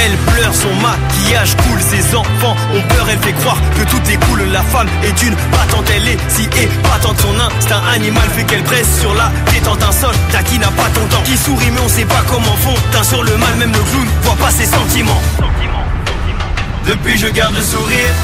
Elle 0.00 0.16
pleure, 0.32 0.54
son 0.54 0.72
maquillage 0.76 1.56
coule, 1.56 1.80
ses 1.80 2.14
enfants 2.14 2.54
ont 2.72 2.82
peur, 2.94 3.06
elle 3.10 3.18
fait 3.18 3.32
croire 3.32 3.58
que 3.76 3.82
tout 3.90 4.00
est 4.10 4.16
cool. 4.26 4.42
La 4.52 4.62
femme 4.62 4.86
est 5.02 5.22
une 5.22 5.34
patente, 5.50 5.90
elle 5.94 6.08
est 6.08 6.18
si 6.28 6.44
épatante. 6.44 7.20
Son 7.20 7.38
instinct 7.40 7.82
animal 7.92 8.28
fait 8.30 8.44
qu'elle 8.44 8.62
presse 8.62 9.00
sur 9.00 9.12
la 9.14 9.32
détente. 9.52 9.82
Un 9.82 9.92
soldat 9.92 10.42
qui 10.44 10.58
n'a 10.58 10.70
pas 10.70 10.88
ton 10.94 11.04
temps, 11.08 11.22
qui 11.24 11.36
sourit 11.36 11.70
mais 11.72 11.80
on 11.80 11.88
sait 11.88 12.04
pas 12.04 12.22
comment 12.28 12.56
font. 12.56 12.74
Teint 12.92 13.02
sur 13.02 13.22
le 13.22 13.36
mal, 13.36 13.54
même 13.56 13.72
le 13.72 13.78
clown 13.78 14.06
voit 14.22 14.36
pas 14.36 14.50
ses 14.50 14.66
sentiments. 14.66 15.22
Depuis 16.86 17.18
je 17.18 17.26
garde 17.28 17.54
le 17.54 17.62
sourire, 17.62 18.14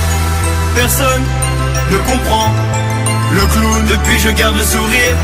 personne 0.76 1.23
ne 1.90 1.98
comprend. 1.98 2.50
Le 3.32 3.44
clown, 3.52 3.84
depuis 3.86 4.18
je 4.18 4.30
garde 4.30 4.56
le 4.56 4.64
sourire, 4.64 5.16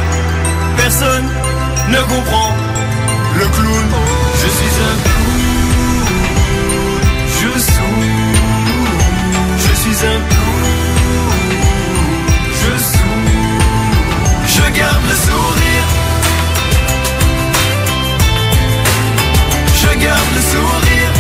personne 0.77 1.29
ne 1.89 2.01
comprend. 2.13 2.55
Le 3.39 3.47
clown, 3.47 3.89
je 4.41 4.49
suis 4.57 4.75
un 4.89 4.97
clown, 5.07 6.21
je 7.39 7.51
souris, 7.59 8.35
je 9.65 9.73
suis 9.83 9.99
un 10.07 10.21
clown, 10.31 11.61
je 12.61 12.73
souris, 12.91 13.61
je 14.55 14.65
garde 14.79 15.05
le 15.09 15.17
sourire, 15.27 15.87
je 19.83 19.91
garde 20.05 20.31
le 20.35 20.43
sourire. 20.53 21.13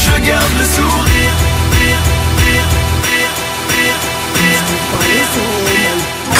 Je 0.00 0.26
garde 0.26 0.54
le 0.58 0.64
sourire. 0.64 1.27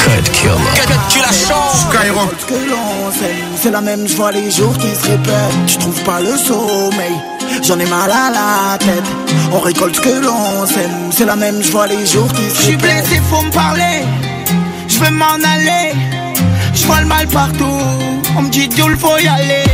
Cut 0.08 0.30
Killer. 0.32 1.28
Skyrock. 1.32 2.30
que 2.46 2.54
l'on 2.54 3.12
s'aime, 3.12 3.56
c'est 3.60 3.70
la 3.70 3.80
même, 3.82 4.08
je 4.08 4.16
vois 4.16 4.32
les 4.32 4.50
jours 4.50 4.72
qui 4.78 4.88
se 4.94 5.10
répètent. 5.10 5.66
Tu 5.66 5.76
trouves 5.76 6.02
pas 6.02 6.20
le 6.20 6.36
sommeil, 6.36 7.12
j'en 7.62 7.78
ai 7.78 7.84
mal 7.86 8.10
à 8.10 8.30
la 8.30 8.78
tête. 8.78 9.04
On 9.52 9.60
récolte 9.60 9.96
ce 9.96 10.00
que 10.00 10.24
l'on 10.24 10.66
sème, 10.66 11.10
c'est 11.10 11.26
la 11.26 11.36
même, 11.36 11.62
je 11.62 11.70
vois 11.70 11.86
les 11.86 12.06
jours 12.06 12.28
qui 12.32 12.48
se 12.48 12.56
Je 12.56 12.62
suis 12.62 12.70
répètent. 12.76 13.06
blessé, 13.06 13.20
faut 13.30 13.42
me 13.42 13.50
parler. 13.50 14.02
Je 14.88 14.98
veux 14.98 15.10
m'en 15.10 15.34
aller. 15.34 15.92
Je 16.74 16.86
vois 16.86 17.00
le 17.00 17.06
mal 17.06 17.26
partout. 17.28 17.78
On 18.36 18.42
me 18.42 18.48
dit 18.48 18.68
d'où 18.68 18.88
il 18.88 18.96
faut 18.96 19.18
y 19.18 19.28
aller. 19.28 19.64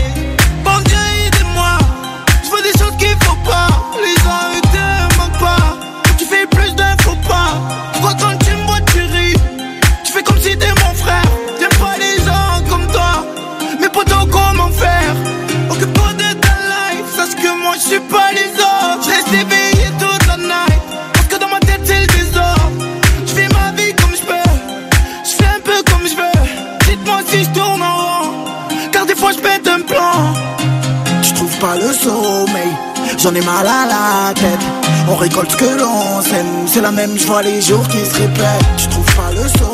J'en 33.25 33.35
ai 33.35 33.41
mal 33.41 33.67
à 33.67 33.87
la 33.87 34.35
tête. 34.35 34.61
On 35.09 35.17
récolte 35.17 35.53
ce 35.53 35.57
que 35.57 35.79
l'on 35.81 36.21
sème, 36.21 36.67
c'est 36.67 36.83
la 36.83 36.93
même, 36.93 37.19
je 37.19 37.27
vois 37.27 37.43
les 37.43 37.61
jours 37.63 37.87
qui 37.89 38.05
se 38.05 38.15
répètent. 38.17 38.67
Tu 38.77 38.87
trouves 38.89 39.15
pas 39.17 39.31
le 39.33 39.49
sommeil, 39.49 39.74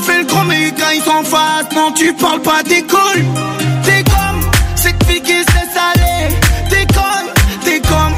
fais 0.00 0.18
le 0.18 0.24
gros 0.24 0.44
mais 0.44 0.72
quand 0.78 0.90
ils 0.94 1.02
sont 1.02 1.24
face, 1.24 1.66
non 1.74 1.92
tu 1.92 2.12
parles 2.14 2.40
pas 2.42 2.62
des 2.62 2.82
couilles. 2.82 3.26
T'es 3.84 4.02
comme 4.04 4.40
cette 4.76 5.02
fille 5.04 5.22
qui 5.22 5.32
se 5.32 5.52
laisse 5.56 5.76
aller. 5.90 6.34
T'es 6.70 6.86
comme, 6.94 7.28
t'es 7.64 7.80
comme 7.80 8.16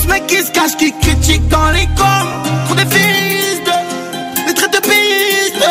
ce 0.00 0.08
mec 0.08 0.26
qui 0.26 0.36
se 0.38 0.50
cache, 0.50 0.76
qui 0.76 0.92
critique 0.98 1.46
dans 1.48 1.70
les 1.70 1.86
coms. 1.98 2.30
Pour 2.66 2.76
des 2.76 2.86
fils 2.86 3.60
de, 3.68 4.46
des 4.46 4.54
traits 4.54 4.72
de 4.72 4.80
piste. 4.80 5.64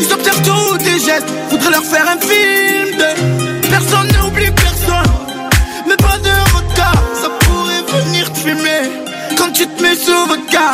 Ils 0.00 0.12
observent 0.12 0.42
tous 0.42 0.78
tes 0.78 0.98
gestes, 0.98 1.30
faudrait 1.50 1.70
leur 1.70 1.84
faire 1.84 2.06
un 2.08 2.18
film 2.20 2.96
de. 2.96 3.68
Personne 3.68 4.08
n'oublie 4.18 4.50
personne, 4.50 5.12
mais 5.86 5.96
pas 5.96 6.18
de 6.18 6.34
regard. 6.56 7.02
Ça 7.22 7.28
pourrait 7.40 8.02
venir 8.02 8.32
te 8.32 8.38
fumer 8.38 8.82
quand 9.36 9.52
tu 9.52 9.66
te 9.66 9.82
mets 9.82 9.94
sous 9.94 10.26
vodka. 10.26 10.72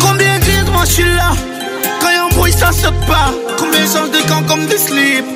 Combien 0.00 0.38
disent 0.40 0.70
moi 0.72 0.84
je 0.84 0.92
suis 0.92 1.14
là 1.16 1.32
bruit 2.46 2.52
ça 2.52 2.70
saute 2.72 3.00
pas. 3.06 3.32
Combien 3.58 3.80
changent 3.80 4.10
de 4.10 4.22
camp 4.28 4.42
comme 4.46 4.66
des 4.66 4.78
slips? 4.78 5.26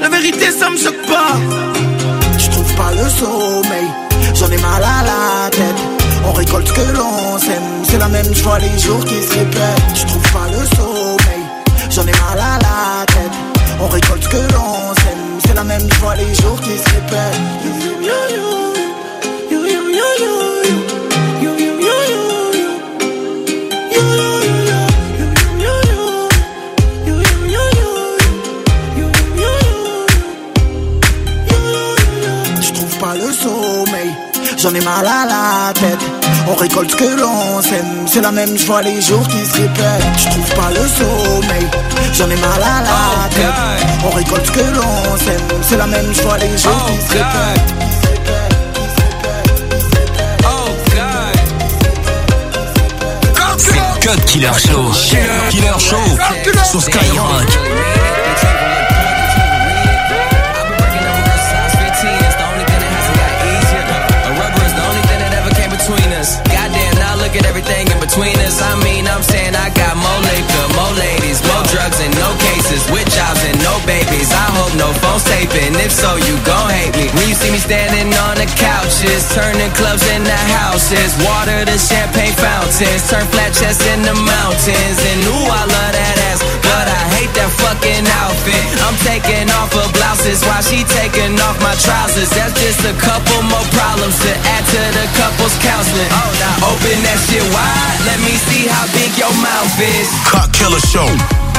La 0.00 0.08
vérité 0.08 0.50
ça 0.50 0.70
me 0.70 0.76
choque 0.76 1.02
pas. 1.06 1.34
Tu 2.38 2.48
trouves 2.48 2.74
pas 2.74 2.92
le 2.92 3.08
sommeil, 3.08 3.88
j'en 4.34 4.50
ai 4.50 4.58
mal 4.58 4.82
à 4.82 5.02
la 5.10 5.50
tête. 5.50 5.80
On 6.26 6.32
récolte 6.32 6.68
ce 6.68 6.72
que 6.72 6.96
l'on 6.96 7.38
sème, 7.38 7.68
c'est 7.82 7.98
la 7.98 8.08
même, 8.08 8.32
je 8.32 8.42
vois 8.42 8.58
les 8.58 8.78
jours 8.78 9.04
qui 9.04 9.22
se 9.22 9.32
répètent. 9.38 9.82
Tu 9.94 10.04
trouves 10.06 10.32
pas 10.32 10.48
le 10.50 10.64
sommeil, 10.76 11.44
j'en 11.90 12.02
ai 12.02 12.16
mal 12.24 12.38
à 12.38 12.58
la 12.66 13.06
tête. 13.06 13.36
On 13.80 13.88
récolte 13.88 14.22
ce 14.22 14.28
que 14.28 14.42
l'on 14.54 14.94
sème, 15.02 15.24
c'est 15.44 15.54
la 15.54 15.64
même, 15.64 15.86
je 15.90 16.00
vois 16.00 16.14
les 16.14 16.34
jours 16.34 16.60
qui 16.60 16.78
se 16.78 16.88
répètent. 16.94 17.40
Tu 17.62 17.80
j'en 34.60 34.74
ai 34.74 34.80
mal 34.80 35.06
à 35.06 35.24
la 35.26 35.72
tête. 35.72 36.00
On 36.46 36.54
récolte 36.54 36.90
ce 36.90 36.96
que 36.96 37.20
l'on 37.20 37.62
sème, 37.62 38.06
c'est 38.06 38.20
la 38.20 38.30
même, 38.30 38.56
je 38.56 38.66
vois 38.66 38.82
les 38.82 39.00
jours 39.00 39.26
qui 39.28 39.44
se 39.44 39.54
répètent. 39.54 40.04
Tu 40.18 40.28
trouves 40.28 40.54
pas 40.54 40.70
le 40.70 40.86
sommeil, 40.88 41.66
j'en 42.12 42.28
ai 42.28 42.36
mal 42.36 42.62
à 42.62 42.82
la 42.82 43.28
tête. 43.30 43.86
On 44.04 44.10
récolte 44.10 44.46
ce 44.46 44.52
que 44.52 44.60
l'on 44.60 45.16
sème, 45.16 45.60
c'est 45.62 45.76
la 45.76 45.86
même, 45.86 46.12
je 46.12 46.22
vois 46.22 46.38
les 46.38 46.58
jours 46.58 46.86
qui 46.86 47.06
se 47.06 47.12
répètent. 47.12 47.74
Cut 53.34 54.00
Cut 54.00 54.24
Killer 54.26 54.50
Show. 54.58 54.90
Killer 55.50 55.78
Show. 55.78 55.96
Sur 56.64 56.82
Skyrock. 56.82 57.99
Look 67.30 67.42
at 67.42 67.46
everything 67.46 67.86
in 67.86 68.00
between 68.00 68.34
us. 68.42 68.60
I 68.60 68.74
mean, 68.82 69.06
I'm 69.06 69.22
saying 69.22 69.54
I 69.54 69.70
got 69.70 69.94
more 69.94 70.20
liquor, 70.26 70.66
more 70.74 70.94
ladies, 70.98 71.19
And 73.30 73.62
no 73.62 73.78
babies. 73.86 74.34
I 74.34 74.46
hope 74.58 74.74
no 74.74 74.90
phone's 74.98 75.22
taping. 75.22 75.70
If 75.78 75.94
so, 75.94 76.18
you 76.18 76.34
gon' 76.42 76.66
hate 76.74 76.90
me. 76.98 77.06
When 77.14 77.30
you 77.30 77.38
see 77.38 77.54
me 77.54 77.62
standing 77.62 78.10
on 78.26 78.34
the 78.34 78.50
couches, 78.58 79.22
turning 79.30 79.70
clubs 79.78 80.02
into 80.10 80.34
houses, 80.58 81.14
water 81.22 81.62
to 81.62 81.76
champagne 81.78 82.34
fountains, 82.34 83.06
turn 83.06 83.22
flat 83.30 83.54
chests 83.54 83.86
into 83.86 84.18
mountains. 84.18 84.98
And 84.98 85.22
ooh, 85.30 85.46
I 85.46 85.62
love 85.62 85.92
that 85.94 86.16
ass, 86.26 86.42
but 86.58 86.90
I 86.90 87.00
hate 87.14 87.30
that 87.38 87.54
fucking 87.54 88.02
outfit. 88.18 88.66
I'm 88.82 88.98
taking 89.06 89.46
off 89.62 89.70
her 89.78 89.86
blouses 89.94 90.42
while 90.42 90.66
she 90.66 90.82
taking 90.82 91.38
off 91.38 91.54
my 91.62 91.78
trousers. 91.78 92.34
That's 92.34 92.58
just 92.58 92.82
a 92.82 92.94
couple 92.98 93.46
more 93.46 93.66
problems 93.70 94.18
to 94.26 94.32
add 94.58 94.64
to 94.74 94.80
the 94.98 95.06
couple's 95.14 95.54
counseling. 95.62 96.10
Oh, 96.10 96.30
now 96.42 96.74
open 96.74 96.98
that 97.06 97.18
shit 97.30 97.46
wide. 97.54 97.98
Let 98.10 98.18
me 98.26 98.34
see 98.50 98.66
how 98.66 98.90
big 98.90 99.14
your 99.14 99.30
mouth 99.38 99.70
is. 99.78 100.10
Cut 100.26 100.50
Killer 100.50 100.82
Show. 100.82 101.49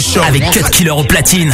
Show. 0.00 0.22
Avec 0.26 0.50
Cut 0.50 0.70
Killer 0.70 0.90
au 0.90 1.02
platine. 1.04 1.52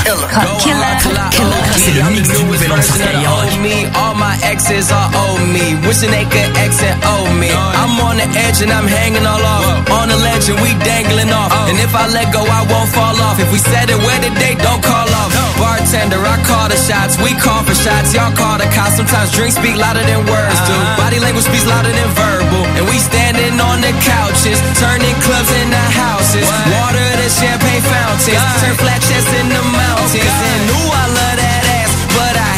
C'est 1.77 1.93
le 1.93 2.03
mix 2.11 2.29
du 2.29 2.45
nouvel 2.45 2.73
an 2.73 2.83
sur 2.83 2.95
Skyrock. 2.95 3.45
Owe 3.49 3.59
me, 3.61 3.87
all 3.97 4.15
my 4.17 4.37
exes 4.51 4.91
are 4.93 5.11
owe 5.15 5.39
me. 5.47 5.77
Wishing 5.87 6.11
they 6.11 6.25
could 6.25 6.57
X 6.57 6.83
and 6.83 6.99
owe 7.05 7.33
me. 7.35 7.51
I'm 7.51 7.99
on 8.01 8.17
the 8.17 8.29
edge 8.39 8.63
and 8.63 8.71
I'm 8.71 8.87
hanging 8.87 9.27
all 9.27 9.43
off. 9.43 9.91
On 9.91 10.09
the 10.09 10.17
ledge 10.17 10.49
and 10.49 10.61
we 10.61 10.75
dangling 10.85 11.33
off. 11.33 11.53
And 11.69 11.79
if 11.79 11.95
I 11.95 12.07
let 12.09 12.33
go, 12.33 12.41
I 12.41 12.67
won't 12.71 12.89
fall 12.91 13.17
off. 13.21 13.39
If 13.39 13.51
we 13.53 13.59
set 13.59 13.91
it 13.91 13.99
where 13.99 14.21
the 14.21 14.31
date, 14.39 14.59
don't 14.59 14.83
call 14.83 15.09
off? 15.09 15.48
Bartender, 15.89 16.21
I 16.21 16.37
call 16.45 16.69
the 16.69 16.77
shots. 16.77 17.17
We 17.17 17.33
call 17.33 17.65
for 17.65 17.73
shots. 17.73 18.13
Y'all 18.13 18.29
call 18.37 18.61
the 18.61 18.69
cops. 18.77 19.01
Sometimes 19.01 19.33
drinks 19.33 19.57
speak 19.57 19.73
louder 19.81 20.05
than 20.05 20.21
words 20.29 20.61
do. 20.69 20.77
Body 21.01 21.17
language 21.17 21.49
speaks 21.49 21.65
louder 21.65 21.89
than 21.89 22.13
verbal. 22.13 22.61
And 22.77 22.85
we 22.93 23.01
standing 23.01 23.57
on 23.57 23.81
the 23.81 23.97
couches, 24.05 24.61
turning 24.77 25.17
clubs 25.25 25.49
into 25.49 25.81
houses. 25.97 26.45
Water 26.45 27.01
to 27.01 27.29
champagne 27.33 27.81
fountains. 27.89 28.37
Turn 28.61 28.77
flat 28.77 29.01
chests 29.01 29.33
into 29.33 29.57
mountains. 29.65 30.29
And 30.29 30.69
ooh, 30.77 30.93
I 30.93 31.05
love 31.09 31.37
that 31.41 31.65
ass. 31.81 31.91
But 32.13 32.37
I 32.37 32.58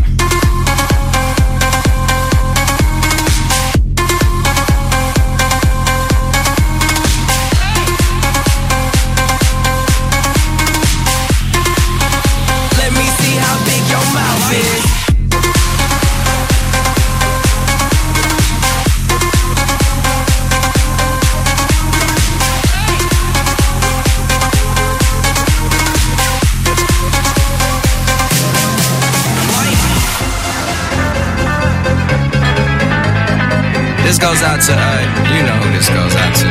goes 34.21 34.41
out 34.43 34.61
to, 34.61 34.73
uh, 34.77 35.01
you 35.33 35.41
know 35.41 35.57
who 35.65 35.73
this 35.73 35.89
goes 35.89 36.15
out 36.15 36.33
to. 36.37 36.45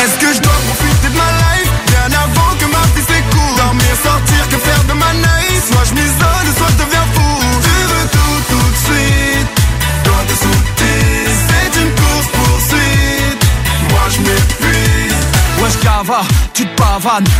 Est-ce 0.00 0.18
que 0.22 0.30
je 0.34 0.40
dois 0.40 0.60
profiter 0.68 1.08
de 1.08 1.16
ma 1.18 1.30
life? 1.42 1.70
Bien 1.90 2.10
avant 2.14 2.52
que 2.60 2.66
ma 2.66 2.84
vie 2.94 3.02
s'écoule. 3.10 3.56
Dormir, 3.56 3.94
sortir, 4.04 4.42
que 4.50 4.56
faire 4.56 4.84
de 4.84 4.92
ma 4.92 5.12
night 5.14 5.62
Soit 5.68 5.84
je 5.88 5.94
m'isole, 5.94 6.48
soit 6.56 6.70
je 6.74 6.78
deviens 6.84 7.06
fou. 7.14 7.34
Tu 7.66 7.76
veux 7.90 8.06
tout, 8.16 8.38
tout 8.50 8.68
de 8.74 8.78
suite. 8.86 9.50
Toi 10.04 10.18
te 10.28 10.34
sauter 10.44 11.00
C'est 11.48 11.72
une 11.82 11.92
course 12.00 12.28
poursuite. 12.38 13.42
Moi 13.90 14.04
je 14.14 14.18
m'épuise. 14.20 14.66
Tu 16.54 16.65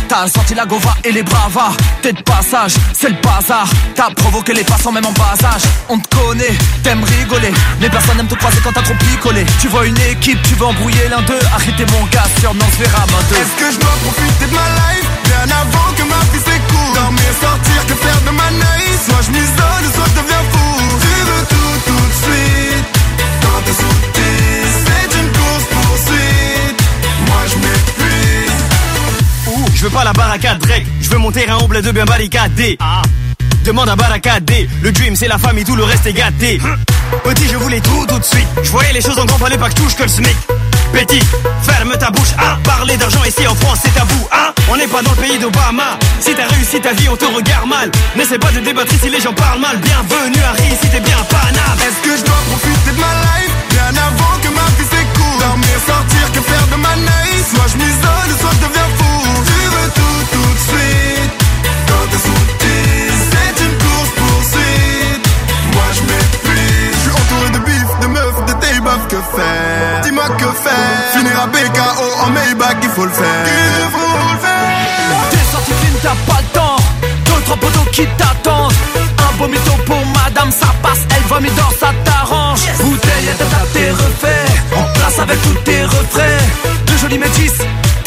T'as 0.07 0.27
sorti 0.27 0.53
la 0.55 0.65
gova 0.65 0.95
et 1.03 1.11
les 1.11 1.23
bravas 1.23 1.75
T'es 2.01 2.13
de 2.13 2.21
passage, 2.21 2.73
c'est 2.93 3.09
le 3.09 3.15
bazar. 3.21 3.67
T'as 3.95 4.09
provoqué 4.11 4.53
les 4.53 4.63
passants 4.63 4.91
même 4.91 5.05
en 5.05 5.11
bas 5.11 5.35
âge. 5.43 5.63
On 5.89 5.99
te 5.99 6.07
connaît, 6.15 6.55
t'aimes 6.83 7.03
rigoler. 7.03 7.51
Les 7.81 7.89
personnes 7.89 8.19
aiment 8.19 8.27
te 8.27 8.35
croiser 8.35 8.59
quand 8.63 8.71
t'as 8.71 8.81
trop 8.81 8.93
picolé. 8.95 9.45
Tu 9.59 9.67
vois 9.67 9.85
une 9.85 9.97
équipe, 9.99 10.41
tu 10.43 10.55
veux 10.55 10.65
embrouiller 10.65 11.09
l'un 11.09 11.21
d'eux. 11.23 11.39
Arrêtez 11.53 11.85
mon 11.91 12.05
gars, 12.07 12.27
sur 12.39 12.53
non 12.53 12.65
se 12.71 12.77
verra 12.83 13.05
main 13.07 13.23
deux 13.29 13.35
Est-ce 13.35 13.55
que 13.59 13.71
je 13.73 13.79
dois 13.79 13.97
profiter 14.03 14.45
de 14.45 14.53
ma 14.53 14.67
life? 14.79 15.07
Bien 15.25 15.55
avant 15.55 15.91
que 15.97 16.03
ma 16.03 16.21
vie 16.31 16.39
s'écoule. 16.39 16.93
Dormir, 16.95 17.31
sortir, 17.41 17.85
que 17.87 17.95
faire 17.95 18.21
de 18.25 18.31
ma 18.31 18.49
night 18.51 18.99
Soit 19.07 19.21
je 19.25 19.31
m'isole, 19.31 19.85
soit 19.93 20.07
je 20.15 20.21
deviens 20.21 20.43
fou. 20.51 20.97
Tu 21.01 21.13
veux 21.27 21.45
tout, 21.49 21.77
tout 21.87 22.05
de 22.07 22.15
suite? 22.23 22.85
Quand 23.41 23.59
t'es 23.65 23.73
sauté 23.73 24.29
C'est 24.85 25.19
une 25.19 25.31
course 25.31 25.65
poursuite 25.73 26.46
je 29.77 29.83
veux 29.83 29.89
pas 29.91 30.03
la 30.03 30.13
barricade 30.13 30.57
Drake, 30.57 30.85
je 31.01 31.09
veux 31.09 31.19
mon 31.19 31.31
terrain 31.31 31.57
au 31.57 31.67
bled 31.67 31.85
de 31.85 31.91
bien 31.91 32.05
barricadé. 32.05 32.77
Demande 33.63 33.89
à 33.89 33.95
barricadé, 33.95 34.67
le 34.81 34.91
dream 34.91 35.15
c'est 35.15 35.27
la 35.27 35.37
famille, 35.37 35.65
tout 35.65 35.75
le 35.75 35.83
reste 35.83 36.07
est 36.07 36.13
gâté. 36.13 36.59
Petit, 37.23 37.47
je 37.47 37.57
voulais 37.57 37.79
tout 37.79 38.05
tout 38.07 38.17
de 38.17 38.23
suite. 38.23 38.47
Je 38.63 38.71
voyais 38.71 38.93
les 38.93 39.01
choses 39.01 39.19
en 39.19 39.25
grand, 39.25 39.37
fallait 39.37 39.57
pas 39.57 39.69
que 39.69 39.75
touche 39.75 39.95
que 39.95 40.03
le 40.03 40.09
SMIC. 40.09 40.35
Petit, 40.93 41.21
ferme 41.61 41.95
ta 41.99 42.09
bouche, 42.09 42.33
ah, 42.39 42.57
parler 42.63 42.97
d'argent 42.97 43.23
ici 43.25 43.45
en 43.45 43.53
France 43.55 43.79
c'est 43.83 43.93
tabou, 43.93 44.27
ah, 44.31 44.51
on 44.69 44.77
n'est 44.77 44.87
pas 44.87 45.03
dans 45.03 45.11
le 45.11 45.17
pays 45.17 45.37
d'Obama. 45.37 45.99
Si 46.21 46.33
t'as 46.33 46.47
réussi 46.47 46.79
ta 46.81 46.93
vie, 46.93 47.09
on 47.09 47.15
te 47.15 47.25
regarde 47.25 47.67
mal. 47.67 47.91
N'essaie 48.15 48.39
pas 48.39 48.51
de 48.51 48.61
débattre 48.61 48.93
si 48.99 49.09
les 49.09 49.21
gens 49.21 49.33
parlent 49.33 49.61
mal. 49.61 49.77
Bienvenue 49.77 50.41
Harry, 50.43 50.73
si 50.81 50.89
t'es 50.89 51.01
bien 51.01 51.17
Paname. 51.29 51.79
Est-ce 51.85 52.01
que 52.09 52.17
je 52.17 52.23
dois 52.23 52.41
profiter 52.49 52.91
de 52.91 52.99
ma 52.99 53.13
life? 53.29 53.53
Bien 53.69 54.01
avant 54.01 54.39
que 54.41 54.47
ma 54.47 54.65
vie 54.77 54.89
s'écoule 54.89 55.39
Dormir, 55.39 55.77
sortir, 55.85 56.31
que 56.33 56.41
faire 56.41 56.67
de 56.71 56.75
ma 56.81 56.95
night? 56.95 57.45
Soit 57.53 57.67
je 57.73 57.77
m'isole, 57.77 58.31
soit 58.39 58.51
je 58.57 58.67
deviens 58.67 58.89
fou 58.97 59.26
avec 85.19 85.41
tous 85.41 85.53
tes 85.63 85.83
refrains. 85.83 86.45
De 86.85 86.97
jolis 86.97 87.17
métis 87.17 87.53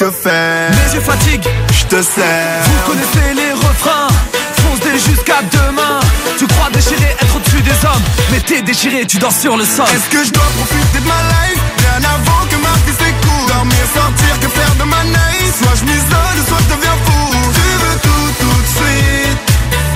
Que 0.00 0.10
faire. 0.10 0.70
Mes 0.70 0.94
yeux 0.94 1.02
fatiguent. 1.02 1.46
Je 1.70 1.84
te 1.84 2.00
sers. 2.00 2.62
Vous 2.64 2.90
connaissez 2.90 3.34
les 3.34 3.52
refrains. 3.52 4.08
Fonce 4.56 4.80
dès 4.80 4.98
jusqu'à 4.98 5.42
demain. 5.52 6.00
Tu 6.38 6.46
crois 6.46 6.70
déchirer, 6.72 7.14
être 7.20 7.36
au-dessus 7.36 7.60
des 7.60 7.78
hommes. 7.84 8.06
Mais 8.30 8.40
t'es 8.40 8.62
déchiré, 8.62 9.04
tu 9.04 9.18
dors 9.18 9.30
sur 9.30 9.58
le 9.58 9.64
sol. 9.66 9.84
Est-ce 9.92 10.08
que 10.08 10.24
je 10.24 10.32
dois 10.32 10.48
profiter 10.56 11.00
de 11.00 11.06
ma 11.06 11.20
life? 11.34 11.60
Bien 11.76 12.08
avant 12.16 12.46
que 12.48 12.56
ma 12.56 12.72
vie 12.86 12.96
s'écoule. 12.96 13.46
Dormir, 13.48 13.84
sortir, 13.94 14.40
que 14.40 14.48
faire 14.48 14.74
de 14.76 14.84
ma 14.84 15.04
night? 15.04 15.52
Soit 15.60 15.76
je 15.80 15.84
m'isole, 15.84 16.38
soit 16.48 16.62
je 16.64 16.74
deviens 16.74 16.96
fou. 17.04 17.52
Tu 17.52 17.68
veux 17.84 17.98
tout, 18.00 18.28
tout 18.40 18.56
de 18.56 18.70
suite. 18.80 19.38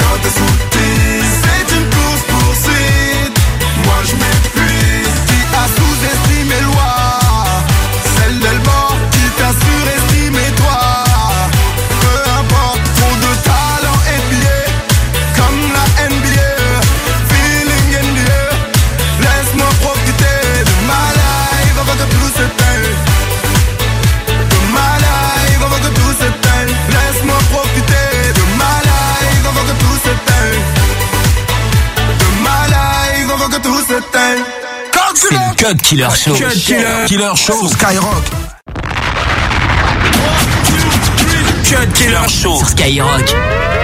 Quand 0.01 0.11
moi 0.11 0.19
te 0.21 0.74
Cut 35.65 35.83
Killer 35.83 36.11
Show. 36.11 36.35
Cut 36.35 36.53
Killer. 36.53 37.07
Killer 37.07 37.35
Show. 37.35 37.55
Sur 37.55 37.71
Skyrock. 37.71 38.25
Cut 41.65 41.93
Killer 41.95 42.29
Show. 42.29 42.59
Sur 42.59 42.69
Skyrock. 42.69 43.84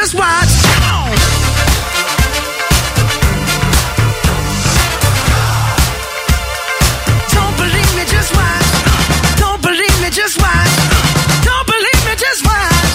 just 0.00 0.14
watch. 0.14 0.54
Don't 7.34 7.56
believe 7.58 7.92
me, 7.96 8.04
just 8.06 8.30
watch. 8.38 8.68
Don't 9.42 9.60
believe 9.60 9.96
me, 10.00 10.10
just 10.10 10.38
watch. 10.38 10.74
Don't 11.42 11.66
believe 11.66 12.02
me, 12.06 12.14
just 12.14 12.46
watch. 12.46 12.90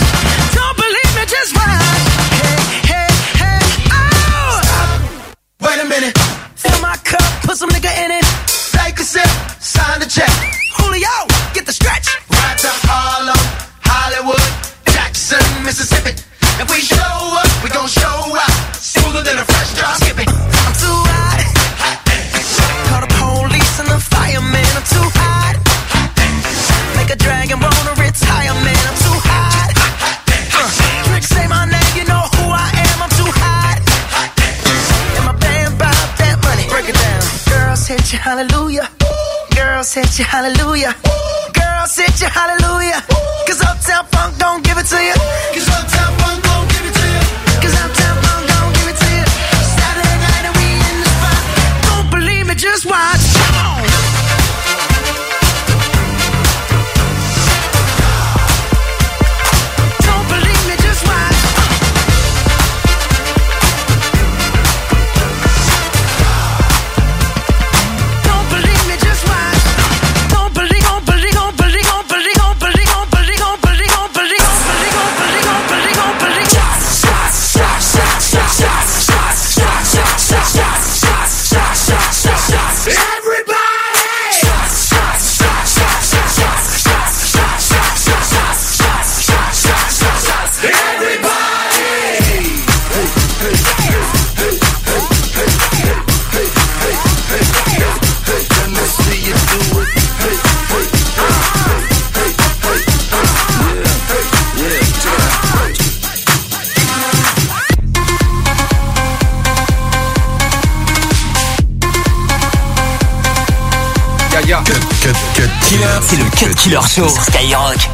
Don't 0.55 0.77
believe 0.77 1.11
me, 1.17 1.23
just 1.27 1.51
watch. 1.59 2.03
Hey, 2.39 2.59
hey, 2.91 3.11
hey, 3.41 3.63
oh! 3.91 5.25
Wait 5.59 5.79
a 5.83 5.85
minute. 5.85 6.17
Fill 6.55 6.79
my 6.79 6.95
cup, 7.03 7.27
put 7.43 7.57
some 7.57 7.69
nigga 7.69 7.91
in 8.05 8.11
it. 8.11 8.25
Take 8.71 8.97
a 8.99 9.03
sip, 9.03 9.27
sign 9.59 9.99
the 9.99 10.07
check. 10.07 10.31
Julio, 10.77 11.15
get 11.53 11.65
the 11.65 11.73
stretch. 11.73 12.07
To 12.63 12.69
Harlem, 12.87 13.43
Hollywood, 13.83 14.47
Jackson, 14.93 15.43
Mississippi. 15.65 16.22
We 16.69 16.79
show 16.79 16.95
up, 16.95 17.63
we 17.63 17.69
gon' 17.69 17.87
show 17.87 18.07
out. 18.07 18.55
Smoother 18.75 19.21
than 19.21 19.37
a 19.37 19.45
fresh 19.45 19.73
drop 19.75 19.95
skipping. 19.99 20.29
I'm 20.29 20.73
too 20.79 20.99
hot. 21.11 21.43
Call 22.87 23.01
the 23.03 23.11
police 23.19 23.79
and 23.79 23.89
the. 23.89 23.99
I'm 24.79 24.85
too 24.87 25.07
hot. 25.19 25.55
Make 26.95 27.11
a 27.11 27.17
dragon 27.19 27.59
wanna 27.59 27.93
retire, 27.99 28.55
man. 28.63 28.83
I'm 28.89 28.97
too 29.03 29.19
hot. 29.27 29.69
Say 31.23 31.47
my 31.47 31.65
name, 31.65 31.93
you 31.99 32.05
know 32.07 32.23
who 32.35 32.43
I 32.47 32.67
am. 32.71 32.97
I'm 33.03 33.13
too 33.19 33.31
hot. 33.43 33.77
And 35.19 35.25
my 35.27 35.35
band 35.35 35.77
that 36.19 36.39
money. 36.47 36.67
Break 36.71 36.87
it 36.87 36.95
down. 36.95 37.23
Girls 37.51 37.87
hallelujah. 38.11 38.87
Girls 39.55 39.95
hallelujah. 39.95 40.95
Girls. 41.53 41.63
Cause 43.47 43.61
Uptown 43.61 44.05
Funk 44.11 44.37
don't 44.37 44.63
give 44.63 44.77
it 44.77 44.87
to 44.87 44.99
you. 45.03 45.13
Cause 45.53 45.67
Uptown 45.69 46.11
Funk 46.19 46.42
just 52.63 52.85
why? 52.85 53.12
Killer. 115.73 115.87
C'est 116.01 116.17
le 116.17 116.25
Cut 116.25 116.55
Killer 116.55 116.79
Show 116.81 117.07
sur 117.09 117.23
Skyrock. 117.23 117.89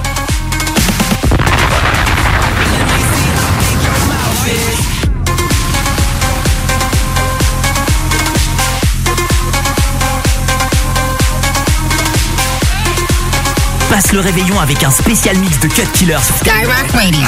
Passe 13.89 14.11
le 14.11 14.19
réveillon 14.19 14.59
avec 14.59 14.83
un 14.83 14.91
spécial 14.91 15.37
mix 15.37 15.59
de 15.59 15.67
Cut 15.67 15.87
Killer 15.93 16.17
sur 16.23 16.35
Skyrock 16.37 16.91
Radio. 16.93 17.27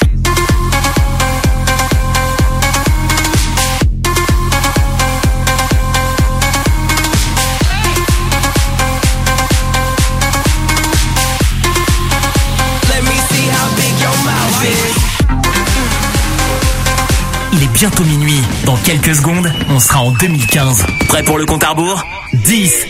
Bientôt 17.81 18.03
minuit. 18.03 18.39
Dans 18.63 18.77
quelques 18.77 19.15
secondes, 19.15 19.51
on 19.69 19.79
sera 19.79 20.01
en 20.01 20.11
2015. 20.11 20.85
Prêt 21.07 21.23
pour 21.23 21.39
le 21.39 21.47
compte 21.47 21.63
à 21.63 21.69
rebours? 21.69 22.03
10, 22.31 22.85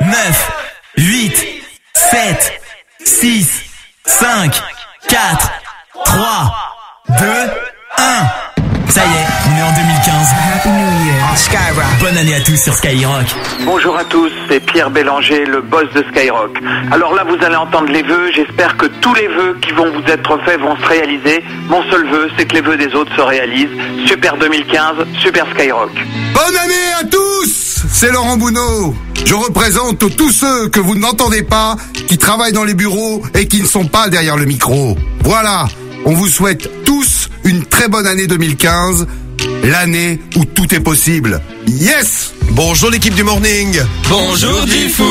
9, 0.00 0.59
année 12.20 12.34
à 12.34 12.40
tous 12.40 12.56
sur 12.56 12.74
Skyrock. 12.74 13.24
Bonjour 13.64 13.96
à 13.96 14.04
tous, 14.04 14.30
c'est 14.46 14.60
Pierre 14.60 14.90
Bélanger, 14.90 15.46
le 15.46 15.62
boss 15.62 15.86
de 15.94 16.04
Skyrock. 16.10 16.54
Alors 16.92 17.14
là, 17.14 17.24
vous 17.24 17.42
allez 17.42 17.56
entendre 17.56 17.90
les 17.90 18.02
vœux. 18.02 18.30
J'espère 18.34 18.76
que 18.76 18.84
tous 19.00 19.14
les 19.14 19.26
vœux 19.26 19.56
qui 19.62 19.72
vont 19.72 19.90
vous 19.90 20.06
être 20.06 20.38
faits 20.44 20.60
vont 20.60 20.76
se 20.76 20.86
réaliser. 20.86 21.42
Mon 21.70 21.82
seul 21.90 22.06
vœu, 22.10 22.28
c'est 22.36 22.44
que 22.44 22.56
les 22.56 22.60
vœux 22.60 22.76
des 22.76 22.94
autres 22.94 23.14
se 23.16 23.22
réalisent. 23.22 23.70
Super 24.06 24.36
2015, 24.36 24.96
super 25.18 25.46
Skyrock. 25.54 25.92
Bonne 26.34 26.56
année 26.62 26.92
à 27.00 27.04
tous 27.04 27.86
C'est 27.90 28.12
Laurent 28.12 28.36
Bounot. 28.36 28.94
Je 29.24 29.34
représente 29.34 30.14
tous 30.14 30.30
ceux 30.30 30.68
que 30.68 30.80
vous 30.80 30.96
n'entendez 30.96 31.42
pas, 31.42 31.76
qui 32.06 32.18
travaillent 32.18 32.52
dans 32.52 32.64
les 32.64 32.74
bureaux 32.74 33.22
et 33.32 33.48
qui 33.48 33.62
ne 33.62 33.66
sont 33.66 33.86
pas 33.86 34.10
derrière 34.10 34.36
le 34.36 34.44
micro. 34.44 34.94
Voilà, 35.24 35.68
on 36.04 36.12
vous 36.12 36.28
souhaite 36.28 36.84
tous 36.84 37.30
une 37.44 37.64
très 37.64 37.88
bonne 37.88 38.06
année 38.06 38.26
2015, 38.26 39.06
l'année 39.64 40.20
où 40.36 40.44
tout 40.44 40.74
est 40.74 40.80
possible. 40.80 41.40
Yes 41.66 42.34
Bonjour 42.50 42.90
l'équipe 42.90 43.14
du 43.14 43.22
morning. 43.22 43.80
Bonjour 44.08 44.64
Diffoul. 44.66 45.06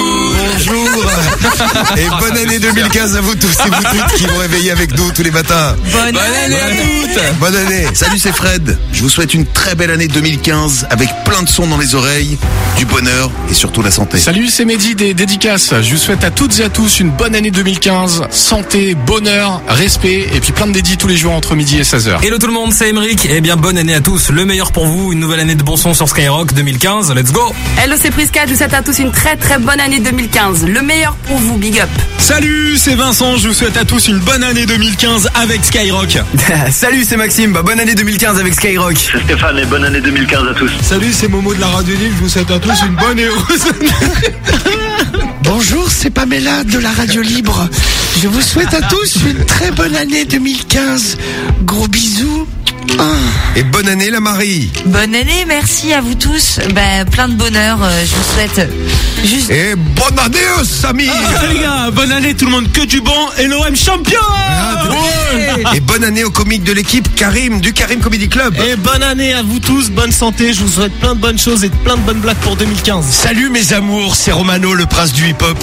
Bonjour. 0.58 0.88
Et 1.98 2.06
bonne 2.19 2.38
année 2.38 2.59
2015 2.59 3.16
à 3.16 3.22
vous 3.22 3.35
tous 3.35 3.58
et 3.66 3.69
vous 3.69 3.84
toutes 3.84 4.14
qui 4.18 4.26
vous 4.26 4.38
réveillez 4.38 4.72
avec 4.72 4.95
nous 4.98 5.11
tous 5.11 5.24
les 5.24 5.32
matins. 5.32 5.76
Bonne, 5.92 6.18
année 6.18 6.59
à 6.59 6.69
toutes. 6.69 7.40
Bonne 7.40 7.56
année. 7.56 7.88
Salut, 7.93 8.19
c'est 8.19 8.35
Fred. 8.35 8.77
Je 8.92 9.01
vous 9.01 9.09
souhaite 9.09 9.34
une 9.34 9.45
très 9.45 9.76
belle 9.76 9.92
année 9.92 10.08
2015 10.08 10.88
avec 10.90 11.09
plein 11.24 11.43
de 11.43 11.50
sons 11.50 11.68
dans 11.68 11.77
les 11.77 11.95
oreilles, 11.95 12.38
du 12.77 12.85
bonheur 12.85 13.32
et 13.50 13.53
surtout 13.53 13.82
la 13.82 13.92
santé. 13.92 14.18
Salut, 14.18 14.48
c'est 14.48 14.66
Mehdi 14.66 14.95
des 14.95 15.14
Dédicaces. 15.14 15.74
Je 15.82 15.92
vous 15.92 15.98
souhaite 15.98 16.24
à 16.26 16.32
toutes 16.32 16.59
et 16.59 16.64
à 16.64 16.69
tous 16.69 17.00
une 17.00 17.09
bonne 17.09 17.35
année 17.35 17.51
2015. 17.51 18.24
Santé, 18.32 18.95
bonheur, 18.95 19.61
respect 19.68 20.27
et 20.34 20.42
puis 20.42 20.51
plein 20.51 20.68
de 20.68 20.74
dédits 20.74 20.98
tous 20.98 21.08
les 21.08 21.18
jours 21.18 21.34
entre 21.34 21.56
midi 21.56 21.80
et 21.80 21.84
16h. 21.84 22.26
Hello 22.26 22.38
tout 22.38 22.48
le 22.48 22.53
monde, 22.53 22.74
c'est 22.74 22.90
Emeric. 22.90 23.27
Eh 23.30 23.40
bien, 23.40 23.56
bonne 23.56 23.77
année 23.77 23.95
à 23.95 24.01
tous. 24.01 24.30
Le 24.30 24.45
meilleur 24.45 24.72
pour 24.74 24.85
vous. 24.85 25.14
Une 25.14 25.19
nouvelle 25.19 25.40
année 25.40 25.56
de 25.56 25.64
bon 25.64 25.77
son 25.77 25.93
sur 25.93 26.09
Skyrock 26.09 26.53
2015. 26.53 27.14
Let's 27.14 27.28
go. 27.32 27.53
Hello, 27.77 27.95
c'est 27.98 28.11
Prisca. 28.11 28.45
Je 28.45 28.51
vous 28.51 28.58
souhaite 28.58 28.74
à 28.74 28.82
tous 28.82 28.99
une 28.99 29.11
très 29.11 29.35
très 29.35 29.58
bonne 29.58 29.80
année 29.80 29.99
2015. 29.99 30.66
Le 30.66 30.82
meilleur 30.82 31.16
pour 31.27 31.38
vous, 31.38 31.58
big 31.58 31.80
up. 31.80 31.90
Salut, 32.17 32.77
c'est 32.77 32.95
Vincent. 32.95 33.38
Je 33.38 33.48
vous 33.48 33.53
souhaite 33.53 33.77
à 33.77 33.85
tous 33.85 34.08
une 34.08 34.19
bonne 34.19 34.43
année 34.43 34.66
2015 34.66 35.30
avec 35.35 35.64
Skyrock. 35.64 36.17
Salut, 36.72 37.03
c'est 37.03 37.17
Maxime. 37.17 37.53
Bah, 37.53 37.61
bonne 37.61 37.80
année 37.80 37.95
2015 37.95 38.40
avec 38.40 38.53
Skyrock. 38.53 38.98
C'est 38.98 39.24
Stéphane 39.24 39.58
et 39.59 39.66
bonne 39.66 39.83
année 39.83 40.01
2015 40.01 40.48
à 40.49 40.53
tous. 40.53 40.72
Salut, 40.82 41.11
c'est 41.11 41.27
Momo 41.27 41.53
de 41.53 41.59
la 41.59 41.67
Radio 41.67 41.95
Libre. 41.95 42.16
Je 42.17 42.24
vous 42.24 42.30
souhaite 42.30 42.51
à 42.51 42.59
tous 42.59 42.82
une 42.83 42.95
bonne 42.95 43.19
et 43.19 43.25
heureuse 43.25 43.66
Bonjour, 45.43 45.90
c'est 45.90 46.11
Pamela 46.11 46.64
de 46.64 46.77
la 46.80 46.91
Radio 46.91 47.22
Libre. 47.22 47.67
Je 48.22 48.27
vous 48.27 48.41
souhaite 48.41 48.74
à 48.74 48.82
tous 48.82 49.17
une 49.27 49.45
très 49.45 49.72
bonne 49.72 49.95
année 49.95 50.25
2015. 50.25 51.17
Gros 51.64 51.88
bisous. 51.88 52.48
Ah. 52.98 53.03
Et 53.56 53.64
bonne 53.64 53.88
année 53.88 54.09
la 54.09 54.19
Marie. 54.19 54.72
Bonne 54.85 55.16
année, 55.16 55.45
merci 55.48 55.93
à 55.93 56.01
vous 56.01 56.16
tous. 56.16 56.59
Ben, 56.74 57.06
plein 57.06 57.27
de 57.27 57.34
bonheur. 57.35 57.80
euh, 57.82 58.06
je 58.06 58.16
vous 58.16 58.34
souhaite 58.34 58.69
juste. 59.24 59.50
Et 59.51 59.76
bonne 59.76 60.18
année 60.19 60.38
Samy. 60.64 61.08
Ah, 61.09 61.45
les 61.51 61.59
gars, 61.59 61.92
bonne 61.92 62.11
année 62.11 62.34
tout 62.34 62.45
le 62.45 62.51
monde, 62.51 62.72
que 62.72 62.82
du 62.85 63.01
bon 63.01 63.11
et 63.38 63.48
l'OM 63.48 63.76
champion 63.76 64.19
Et 65.74 65.80
bonne 65.82 66.03
année 66.03 66.24
au 66.24 66.30
comique 66.32 66.64
de 66.64 66.72
l'équipe 66.74 67.14
Karim 67.16 67.61
du 67.61 67.74
Karim 67.74 68.00
Comedy 68.00 68.27
Club. 68.30 68.56
Et 68.68 68.76
bonne 68.76 69.03
année 69.03 69.34
à 69.34 69.42
vous 69.43 69.59
tous, 69.59 69.90
bonne 69.90 70.11
santé, 70.11 70.53
je 70.53 70.61
vous 70.61 70.69
souhaite 70.72 70.93
plein 71.00 71.16
de 71.16 71.19
bonnes 71.19 71.40
choses 71.40 71.64
et 71.64 71.69
plein 71.69 71.95
de 71.98 72.01
bonnes 72.01 72.19
blagues 72.19 72.38
pour 72.38 72.56
2015. 72.56 73.06
Salut 73.06 73.50
mes 73.50 73.74
amours, 73.74 74.16
c'est 74.16 74.32
Romano, 74.32 74.74
le 74.74 74.85
prince 74.85 75.14
du 75.14 75.27
hip-hop. 75.30 75.58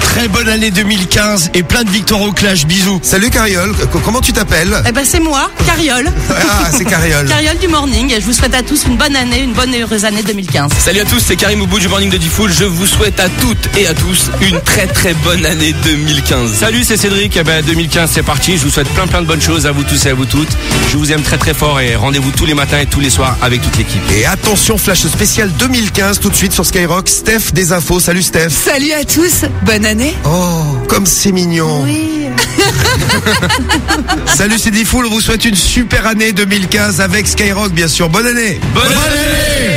Très 0.00 0.28
bonne 0.28 0.48
année 0.48 0.70
2015 0.70 1.50
et 1.54 1.62
plein 1.62 1.84
de 1.84 1.90
victoires 1.90 2.22
au 2.22 2.32
clash. 2.32 2.64
Bisous. 2.66 3.00
Salut 3.02 3.28
Cariole, 3.30 3.74
comment 4.04 4.20
tu 4.20 4.32
t'appelles? 4.32 4.74
Eh 4.88 4.92
ben 4.92 5.04
c'est 5.04 5.20
moi, 5.20 5.50
Cariole. 5.66 6.10
Ah, 6.30 6.65
c'est 6.72 6.84
Cariole. 6.84 7.26
Cariole 7.28 7.58
du 7.58 7.68
morning. 7.68 8.14
Je 8.18 8.24
vous 8.24 8.32
souhaite 8.32 8.54
à 8.54 8.62
tous 8.62 8.84
une 8.86 8.96
bonne 8.96 9.14
année, 9.14 9.42
une 9.42 9.52
bonne 9.52 9.74
et 9.74 9.82
heureuse 9.82 10.04
année 10.04 10.22
2015. 10.22 10.72
Salut 10.78 11.00
à 11.00 11.04
tous, 11.04 11.20
c'est 11.20 11.36
Karim 11.36 11.62
au 11.62 11.66
bout 11.66 11.78
du 11.78 11.88
morning 11.88 12.10
de 12.10 12.16
Diffoul. 12.16 12.52
Je 12.52 12.64
vous 12.64 12.86
souhaite 12.86 13.20
à 13.20 13.28
toutes 13.28 13.76
et 13.76 13.86
à 13.86 13.94
tous 13.94 14.30
une 14.40 14.60
très 14.60 14.86
très 14.86 15.14
bonne 15.14 15.44
année 15.44 15.74
2015. 15.84 16.52
Salut, 16.52 16.84
c'est 16.84 16.96
Cédric. 16.96 17.36
Eh 17.36 17.44
ben, 17.44 17.64
2015, 17.64 18.10
c'est 18.12 18.22
parti. 18.22 18.56
Je 18.56 18.64
vous 18.64 18.70
souhaite 18.70 18.88
plein 18.88 19.06
plein 19.06 19.22
de 19.22 19.26
bonnes 19.26 19.42
choses 19.42 19.66
à 19.66 19.72
vous 19.72 19.84
tous 19.84 20.06
et 20.06 20.10
à 20.10 20.14
vous 20.14 20.26
toutes. 20.26 20.56
Je 20.90 20.96
vous 20.96 21.12
aime 21.12 21.22
très 21.22 21.38
très 21.38 21.54
fort 21.54 21.80
et 21.80 21.94
rendez-vous 21.94 22.30
tous 22.30 22.46
les 22.46 22.54
matins 22.54 22.78
et 22.80 22.86
tous 22.86 23.00
les 23.00 23.10
soirs 23.10 23.36
avec 23.42 23.62
toute 23.62 23.76
l'équipe. 23.76 24.02
Et 24.16 24.26
attention, 24.26 24.78
flash 24.78 25.06
spécial 25.06 25.50
2015 25.58 26.20
tout 26.20 26.30
de 26.30 26.36
suite 26.36 26.52
sur 26.52 26.66
Skyrock. 26.66 27.08
Steph 27.08 27.52
des 27.52 27.72
infos. 27.72 28.00
Salut 28.00 28.22
Steph. 28.22 28.50
Salut 28.50 28.92
à 28.92 29.04
tous, 29.04 29.44
bonne 29.62 29.84
année. 29.84 30.14
Oh, 30.24 30.78
comme 30.88 31.06
c'est 31.06 31.32
mignon. 31.32 31.82
Oui. 31.84 32.26
Salut, 34.26 34.58
c'est 34.58 34.70
Diffoul. 34.70 35.06
On 35.06 35.10
vous 35.10 35.20
souhaite 35.20 35.44
une 35.44 35.54
super 35.54 36.06
année 36.06 36.32
2015 36.32 36.55
avec 37.00 37.26
Skyrock, 37.26 37.72
bien 37.72 37.88
sûr. 37.88 38.08
Bonne 38.08 38.26
année. 38.26 38.58
Bonne 38.74 38.84
année 38.86 39.36
Said 39.56 39.75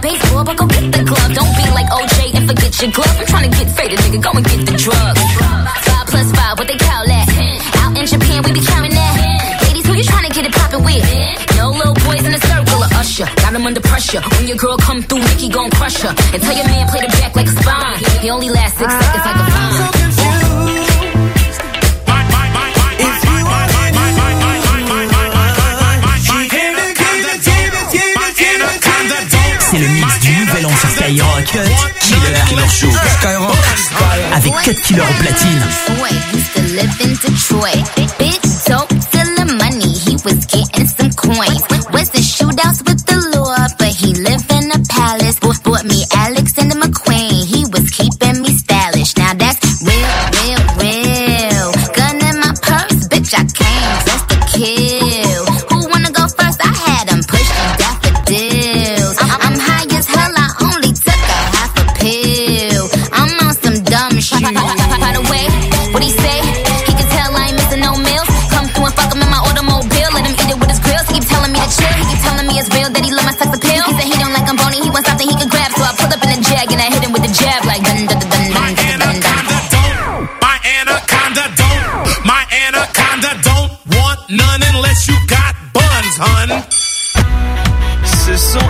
baseball, 0.00 0.44
but 0.44 0.56
go 0.56 0.66
get 0.66 0.92
the 0.92 1.02
glove. 1.04 1.32
Don't 1.34 1.54
be 1.56 1.66
like 1.74 1.88
OJ 1.90 2.34
and 2.36 2.48
forget 2.48 2.72
your 2.80 2.90
glove. 2.92 3.16
I'm 3.18 3.26
trying 3.26 3.50
to 3.50 3.54
get 3.56 3.68
faded, 3.74 3.98
nigga. 4.00 4.22
Go 4.22 4.30
and 4.32 4.44
get 4.46 4.60
the 4.66 4.76
drug. 4.78 5.14
Five 5.86 6.06
plus 6.06 6.28
five, 6.32 6.58
what 6.58 6.66
they 6.68 6.78
call 6.78 7.04
that? 7.06 7.26
Out 7.82 7.96
in 7.96 8.06
Japan, 8.06 8.42
we 8.44 8.52
be 8.52 8.62
counting 8.64 8.94
that. 8.94 9.62
Ladies, 9.66 9.86
who 9.86 9.94
you 9.94 10.04
trying 10.04 10.26
to 10.28 10.34
get 10.34 10.46
it 10.46 10.52
poppin' 10.52 10.84
with? 10.84 11.02
No 11.56 11.70
little 11.70 11.94
boys 12.06 12.24
in 12.24 12.32
the 12.32 12.42
circle 12.46 12.82
of 12.82 12.92
Usher. 12.92 13.26
Got 13.42 13.54
him 13.54 13.66
under 13.66 13.80
pressure. 13.80 14.22
When 14.38 14.46
your 14.46 14.56
girl 14.56 14.76
come 14.78 15.02
through, 15.02 15.20
Nicki 15.20 15.48
gon' 15.48 15.70
crush 15.70 16.00
her. 16.02 16.14
And 16.32 16.42
tell 16.42 16.54
your 16.54 16.66
man 16.66 16.88
play 16.88 17.00
the 17.00 17.12
back 17.18 17.34
like 17.34 17.46
a 17.46 17.54
spine. 17.54 17.98
He 18.22 18.30
only 18.30 18.50
lasts 18.50 18.78
six 18.78 18.92
seconds 18.92 19.24
like 19.24 19.36
a 19.36 19.46
vine. 19.50 19.97
Mix 29.88 30.20
du 30.20 30.36
nouvel 30.36 30.66
an 30.66 30.70
sur 30.80 30.90
Skyrock. 30.90 31.44
Killer, 32.00 32.38
Killer 32.48 32.68
Show. 32.68 32.90
Skyrock. 33.20 33.56
Avec 34.34 34.52
4 34.64 34.82
killers 34.82 35.02
au 35.02 35.22
platine. 35.22 35.62
Boy 35.96 36.10
used 36.32 36.52
to 36.54 36.60
live. 36.74 36.90
Big 38.18 38.40
dope, 38.66 38.92
still 39.00 39.28
money. 39.58 39.92
He 40.06 40.16
was 40.24 40.46
getting 40.46 40.86
some 40.86 41.10
coins. 41.14 41.62
Was 41.92 42.10
the 42.10 42.20
shootouts 42.20 42.84
with 42.86 43.04
the 43.06 43.16
law, 43.34 43.56
but 43.78 43.88
he 43.88 44.14
lived 44.14 44.50
in 44.52 44.70
a 44.70 44.78
palace. 44.88 45.38
Bought, 45.40 45.62
bought 45.62 45.84
me 45.84 46.04
Alexander 46.14 46.76
McQueen. 46.76 47.07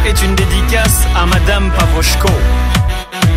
Est 0.09 0.23
une 0.23 0.35
dédicace 0.35 1.05
à 1.15 1.27
Madame 1.27 1.71
Pavoshko. 1.73 2.29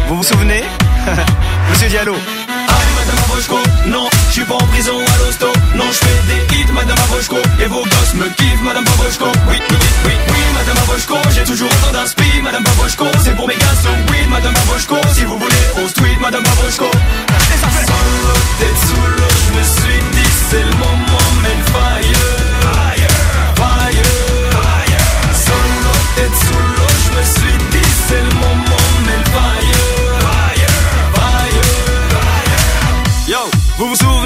Vous 0.07 0.15
vous 0.15 0.23
souvenez? 0.23 0.63
Monsieur 1.69 1.89
Diallo. 1.89 2.13
Aïe 2.13 2.91
Madame 2.95 3.17
Avoshko, 3.25 3.57
non, 3.87 4.07
je 4.27 4.31
suis 4.31 4.45
pas 4.45 4.55
en 4.55 4.67
prison 4.67 4.93
à 4.97 5.17
l'hosto. 5.19 5.47
Non, 5.75 5.83
je 5.91 5.97
fais 5.97 6.21
des 6.29 6.55
hits 6.55 6.71
Madame 6.71 6.97
Avoshko 7.09 7.37
Et 7.59 7.65
vos 7.65 7.83
gosses 7.83 8.13
me 8.15 8.29
kiffent 8.37 8.61
Madame 8.63 8.85
Avoshko 8.87 9.25
Oui, 9.49 9.59
oui, 9.69 9.75
oui, 9.79 9.87
oui, 10.05 10.13
oui 10.29 10.39
Madame 10.53 10.77
Avoshko 10.83 11.15
J'ai 11.35 11.43
toujours 11.43 11.69
autant 11.69 11.91
d'inspi 11.91 12.41
Madame 12.41 12.63
Avoshko 12.65 13.05
C'est 13.23 13.35
pour 13.35 13.47
mes 13.47 13.55
gars 13.55 13.75
so 13.83 13.89
weed 14.11 14.29
Madame 14.29 14.53
Avoshko 14.55 14.95
Si 15.13 15.25
vous 15.25 15.37
voulez 15.37 15.63
au 15.83 15.87
street 15.89 16.17
Madame 16.21 16.43
Avoshko 16.45 16.85
Et 16.85 17.57
ça 17.59 17.67
fait 17.67 17.85
Solo, 17.85 18.33
tête 18.59 18.79
sous 18.87 18.95
l'eau 18.95 19.33
Je 19.47 19.57
me 19.57 19.63
suis 19.63 19.99
dit 20.13 20.31
c'est 20.49 20.63
le 20.63 20.75
moment 20.77 21.27
Mais 21.43 21.57
Fire, 21.73 22.50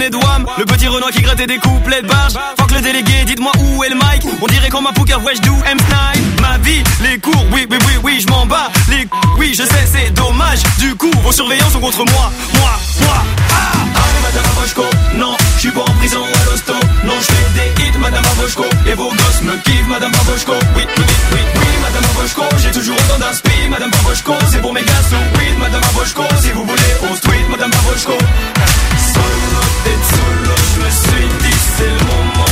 Le 0.05 0.65
petit 0.65 0.87
Renoir 0.87 1.09
qui 1.09 1.21
grattait 1.21 1.47
des 1.47 1.57
couplets 1.57 2.03
de 2.03 2.07
barge 2.07 2.33
Fuck 2.59 2.71
le 2.71 2.81
délégué, 2.81 3.23
dites-moi 3.25 3.51
où 3.57 3.83
est 3.83 3.89
le 3.89 3.95
mic. 3.95 4.23
On 4.39 4.45
dirait 4.45 4.69
qu'on 4.69 4.81
m'a 4.81 4.91
poker, 4.91 5.23
ouais 5.23 5.33
do 5.43 5.53
M. 5.65 5.79
Snipe 5.79 6.41
Ma 6.41 6.59
vie, 6.59 6.83
les 7.01 7.17
cours, 7.17 7.43
oui, 7.51 7.65
oui, 7.71 7.77
oui, 7.87 7.93
oui, 8.03 8.19
je 8.21 8.27
m'en 8.27 8.45
bats 8.45 8.69
Les 8.87 9.07
oui, 9.39 9.55
je 9.57 9.63
sais, 9.63 9.85
c'est 9.91 10.11
dommage. 10.11 10.59
Du 10.77 10.93
coup, 10.93 11.11
vos 11.23 11.31
surveillants 11.31 11.69
sont 11.71 11.79
contre 11.79 12.05
moi. 12.05 12.31
Moi, 12.53 12.69
moi, 13.01 13.23
ah 13.51 13.71
Allez 13.95 14.21
Madame 14.21 14.51
Avoshko, 14.57 14.83
non, 15.15 15.35
je 15.55 15.59
suis 15.61 15.71
pas 15.71 15.81
en 15.81 15.93
prison 15.95 16.21
à 16.23 16.51
l'hosto 16.51 16.73
Non, 17.05 17.13
je 17.19 17.25
fais 17.31 17.47
des 17.53 17.83
hits 17.83 17.97
Madame 17.99 18.25
Avoshko 18.25 18.65
Et 18.87 18.93
vos 18.93 19.09
gosses 19.09 19.41
me 19.43 19.55
kiffent 19.63 19.87
Madame 19.87 20.11
Avoshko 20.21 20.53
Oui, 20.75 20.83
oui, 20.85 20.93
oui, 20.97 21.03
oui, 21.33 21.39
oui 21.55 21.67
Madame 21.81 22.03
Avoshko 22.15 22.43
J'ai 22.57 22.71
toujours 22.71 22.97
autant 22.97 23.19
d'inspi 23.19 23.69
Madame 23.69 23.91
Avoshko 24.01 24.33
C'est 24.51 24.61
pour 24.61 24.73
mes 24.73 24.81
gars 24.81 25.03
so 25.09 25.17
weed 25.37 25.57
Madame 25.59 25.83
Avoshko 25.83 26.23
Si 26.41 26.51
vous 26.51 26.65
voulez 26.65 26.93
on 27.09 27.15
street 27.15 27.45
Madame 27.49 27.71
Avoshko 27.73 28.13
Solo, 28.13 29.61
tête 29.83 30.05
sous 30.09 30.33
l'eau 30.45 30.61
Je 30.73 30.79
me 30.81 30.89
suis 30.89 31.27
dit 31.43 31.57
c'est 31.77 31.85
le 31.85 32.05
moment 32.05 32.45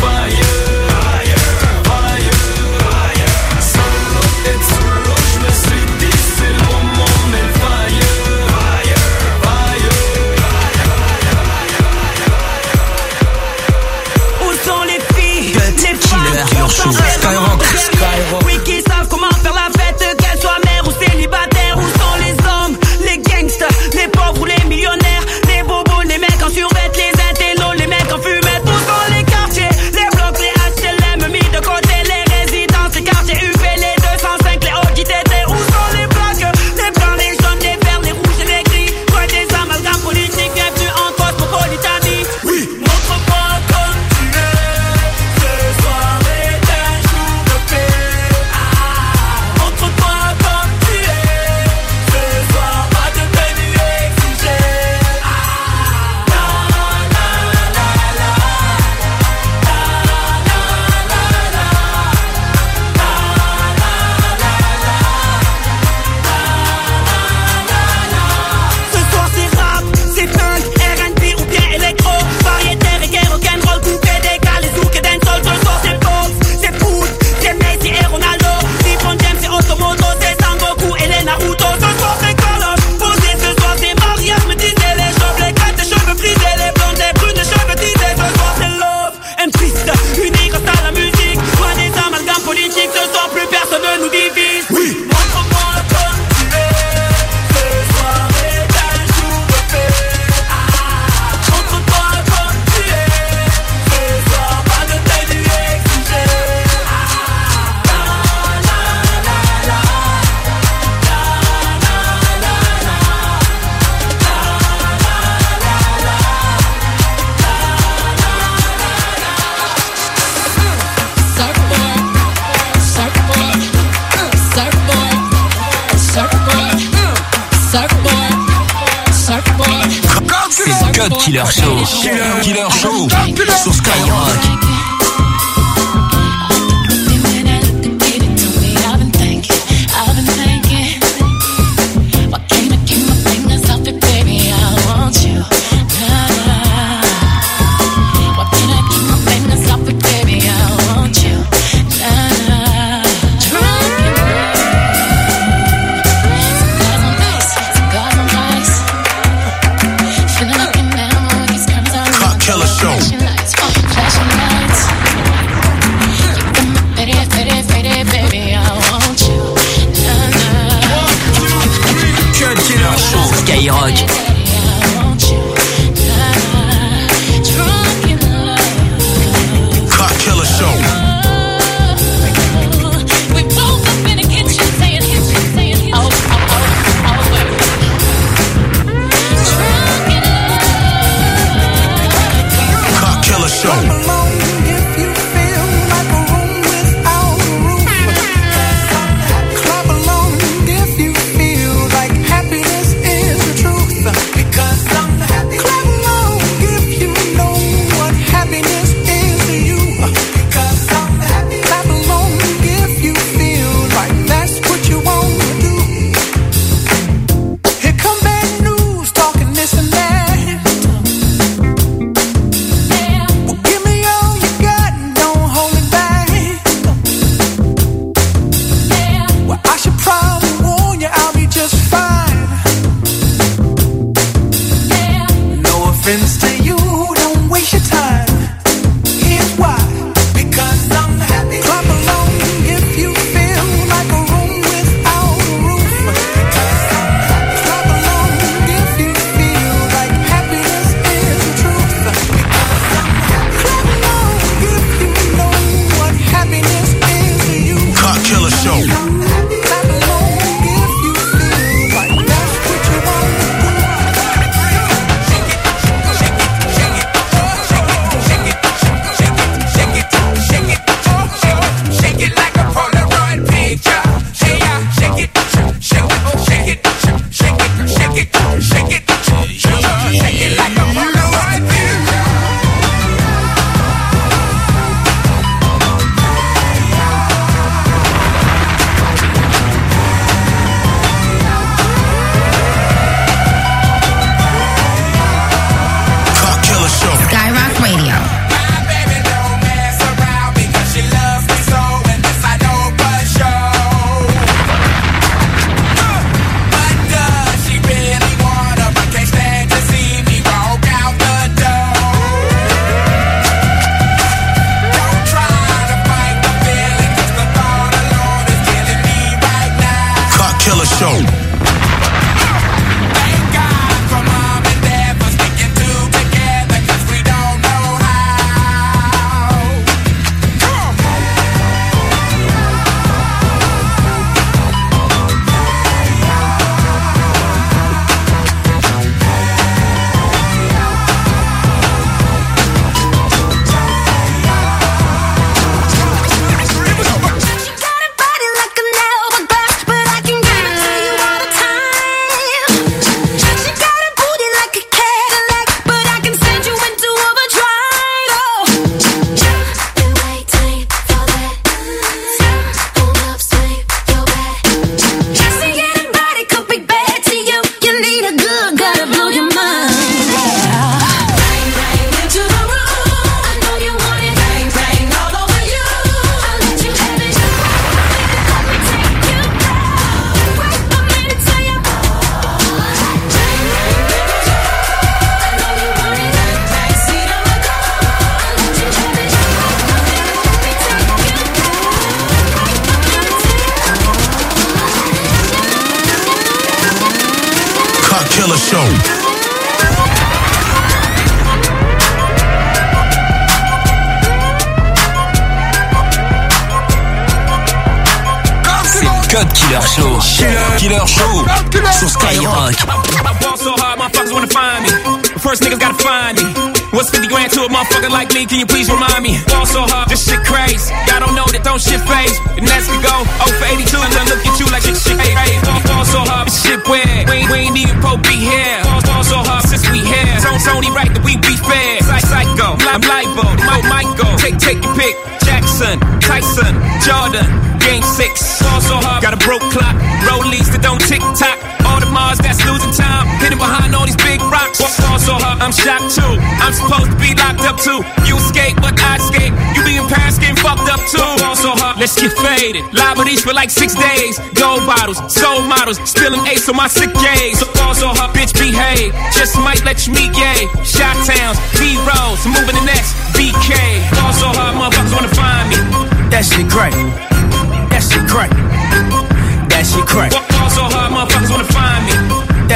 fire 0.00 0.26
Fire, 0.30 0.55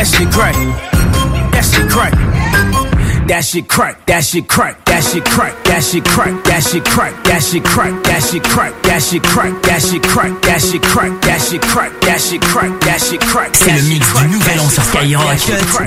That 0.00 0.06
shit 0.06 0.30
crack. 0.30 0.54
That 1.52 1.64
crack. 1.90 2.14
That 3.26 3.44
shit 3.44 3.68
crack. 3.68 4.06
That 4.06 4.24
crack. 4.48 4.82
That 4.84 5.04
crack. 5.26 6.42
That 6.42 6.62
crack. 6.82 7.22
That 7.22 7.44
crack. 7.62 7.92
That 8.02 8.22
crack. 8.42 8.72
That 8.80 9.02
crack. 9.22 10.40
That 10.40 10.62
crack. 10.80 11.20
That 11.20 11.42
crack. 11.60 12.00
That 12.00 12.40
crack. 12.40 12.80
That 12.80 13.20
crack. 13.20 13.56
C'est 13.56 13.72
le 13.72 13.82
mix 13.82 14.06
du 14.14 14.28
nouvel 14.28 14.58
an 14.58 14.68
sur 14.70 14.82
Skyrock. 14.84 15.36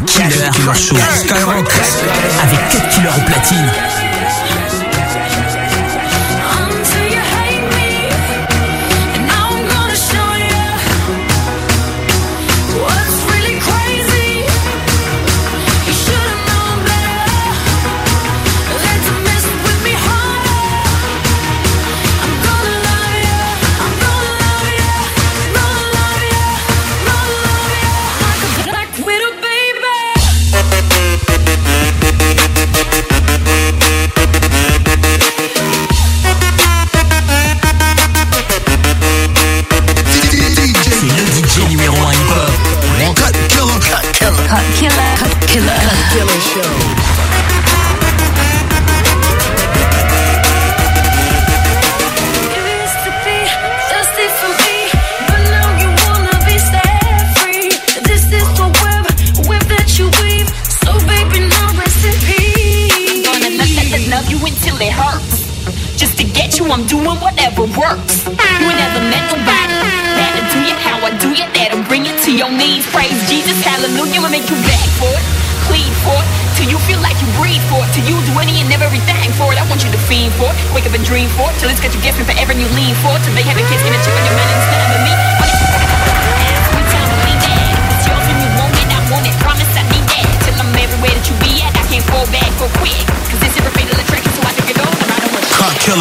Killer 0.05 0.49
Killer 0.53 0.75
Show 0.75 0.95
Skyrock 0.95 1.67
avec 2.43 2.59
4 2.69 2.89
killers 2.89 3.17
au 3.17 3.21
platine. 3.25 4.12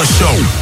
Show. 0.05 0.62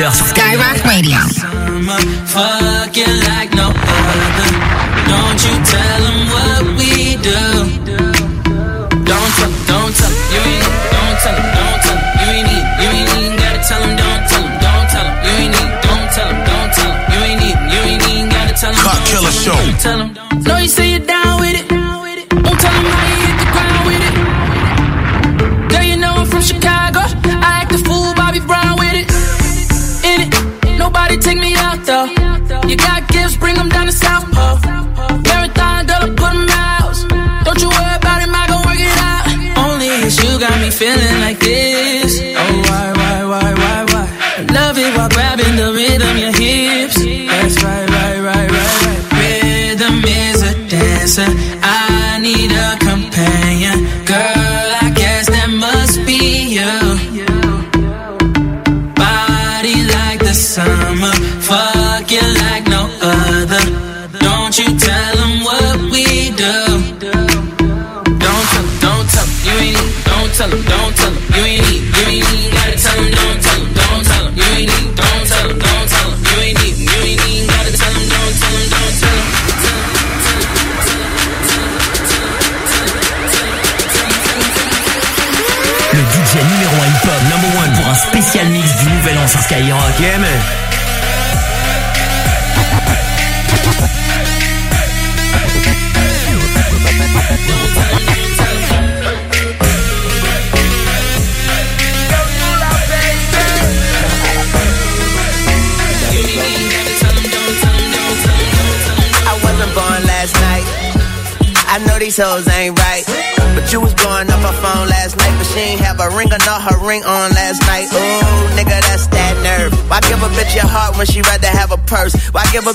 killer 0.00 0.14
sur 0.14 0.39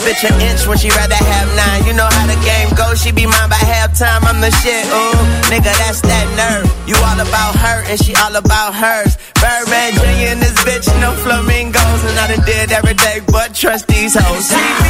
bitch 0.06 0.22
an 0.30 0.38
inch 0.40 0.68
when 0.70 0.78
she 0.78 0.90
rather 0.94 1.18
have 1.18 1.50
nine? 1.58 1.82
You 1.90 1.94
know 1.98 2.06
how 2.06 2.30
the 2.30 2.38
game 2.46 2.70
goes, 2.78 3.02
she 3.02 3.12
be 3.12 3.26
mine 3.26 3.50
by 3.50 3.58
halftime. 3.58 4.22
I'm 4.22 4.40
the 4.40 4.54
shit, 4.62 4.86
ooh, 4.86 5.18
nigga, 5.50 5.74
that's 5.82 6.00
that 6.06 6.30
nerve. 6.38 6.70
You 6.88 6.96
all 7.02 7.20
about 7.20 7.58
her 7.58 7.84
and 7.90 7.98
she 7.98 8.14
all 8.16 8.36
about 8.38 8.76
hers. 8.78 9.18
Birdman 9.42 9.94
Jr. 9.98 10.38
and 10.38 10.42
this 10.42 10.56
bitch, 10.64 10.88
no 11.02 11.12
flamingos. 11.26 12.02
And 12.06 12.16
I 12.22 12.36
done 12.36 12.46
did 12.46 12.72
every 12.72 12.94
day 12.94 13.20
but 13.28 13.54
trust 13.54 13.88
these 13.88 14.14
hoes. 14.16 14.85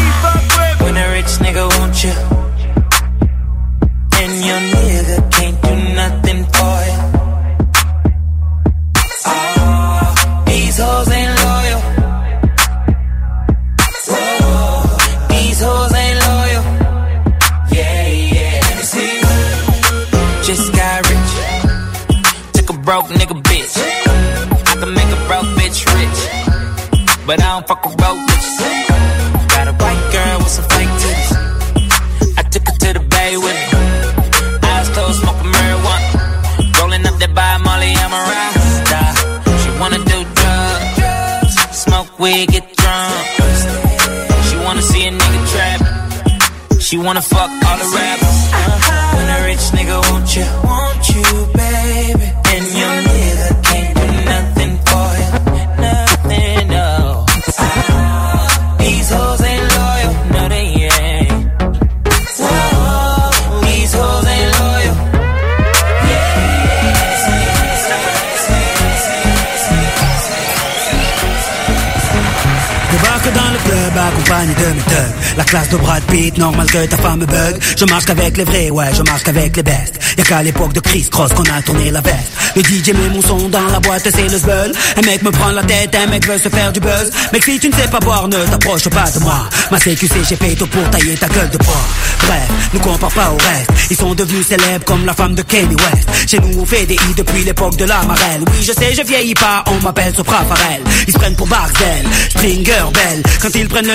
De 74.11 75.37
La 75.37 75.43
classe 75.43 75.69
de 75.69 75.77
Brad 75.77 76.03
Pitt, 76.03 76.37
normal 76.37 76.67
que 76.67 76.85
ta 76.85 76.97
femme 76.97 77.19
me 77.19 77.25
bug. 77.25 77.57
Je 77.77 77.85
marche 77.85 78.05
qu'avec 78.05 78.37
les 78.37 78.43
vrais, 78.43 78.69
ouais 78.69 78.89
je 78.93 79.01
marche 79.03 79.23
qu'avec 79.23 79.55
les 79.55 79.63
bestes. 79.63 79.99
Y'a 80.17 80.23
qu'à 80.23 80.43
l'époque 80.43 80.73
de 80.73 80.79
Chris 80.79 81.07
Cross 81.09 81.33
qu'on 81.33 81.43
a 81.43 81.61
tourné 81.61 81.91
la 81.91 82.01
veste. 82.01 82.31
Le 82.55 82.61
DJ 82.61 82.93
met 82.93 83.09
mon 83.09 83.21
son 83.21 83.49
dans 83.49 83.65
la 83.65 83.79
boîte 83.79 84.03
c'est 84.03 84.29
le 84.29 84.37
zbeul. 84.37 84.71
Un 84.97 85.01
mec 85.01 85.21
me 85.23 85.31
prend 85.31 85.49
la 85.49 85.63
tête, 85.63 85.95
un 85.95 86.07
mec 86.09 86.27
veut 86.27 86.37
se 86.37 86.49
faire 86.49 86.71
du 86.71 86.79
buzz. 86.79 87.11
Mec 87.33 87.43
si 87.43 87.59
tu 87.59 87.69
ne 87.69 87.75
sais 87.75 87.87
pas 87.87 87.99
boire 87.99 88.27
ne 88.27 88.37
t'approche 88.45 88.87
pas 88.89 89.09
de 89.11 89.19
moi. 89.19 89.49
Ma 89.71 89.79
CQC 89.79 90.23
j'ai 90.29 90.35
fait 90.35 90.55
tout 90.55 90.67
pour 90.67 90.89
tailler 90.89 91.15
ta 91.15 91.27
gueule 91.27 91.49
de 91.49 91.57
bois 91.57 91.85
Bref, 92.21 92.49
ne 92.73 92.79
compare 92.79 93.11
pas 93.11 93.31
au 93.31 93.37
reste. 93.37 93.71
Ils 93.89 93.97
sont 93.97 94.13
devenus 94.13 94.47
célèbres 94.47 94.85
comme 94.85 95.05
la 95.05 95.13
femme 95.13 95.35
de 95.35 95.41
Kanye 95.41 95.75
West. 95.75 96.29
Chez 96.29 96.39
nous 96.39 96.59
on 96.61 96.65
fait 96.65 96.85
des 96.85 96.95
hits 96.95 97.15
depuis 97.17 97.43
l'époque 97.43 97.75
de 97.77 97.85
la 97.85 98.03
marelle. 98.03 98.43
Oui 98.47 98.63
je 98.63 98.71
sais 98.71 98.93
je 98.95 99.01
vieillis 99.01 99.33
pas, 99.33 99.63
on 99.67 99.83
m'appelle 99.83 100.13
Sopra 100.15 100.43
Farel 100.45 100.81
Ils 101.07 101.13
se 101.13 101.17
prennent 101.17 101.35
pour 101.35 101.47
Barcel, 101.47 102.05
Stringer 102.29 102.85
Bell. 102.93 103.23
Quand 103.41 103.49
ils 103.55 103.67
prennent 103.67 103.87
le 103.87 103.94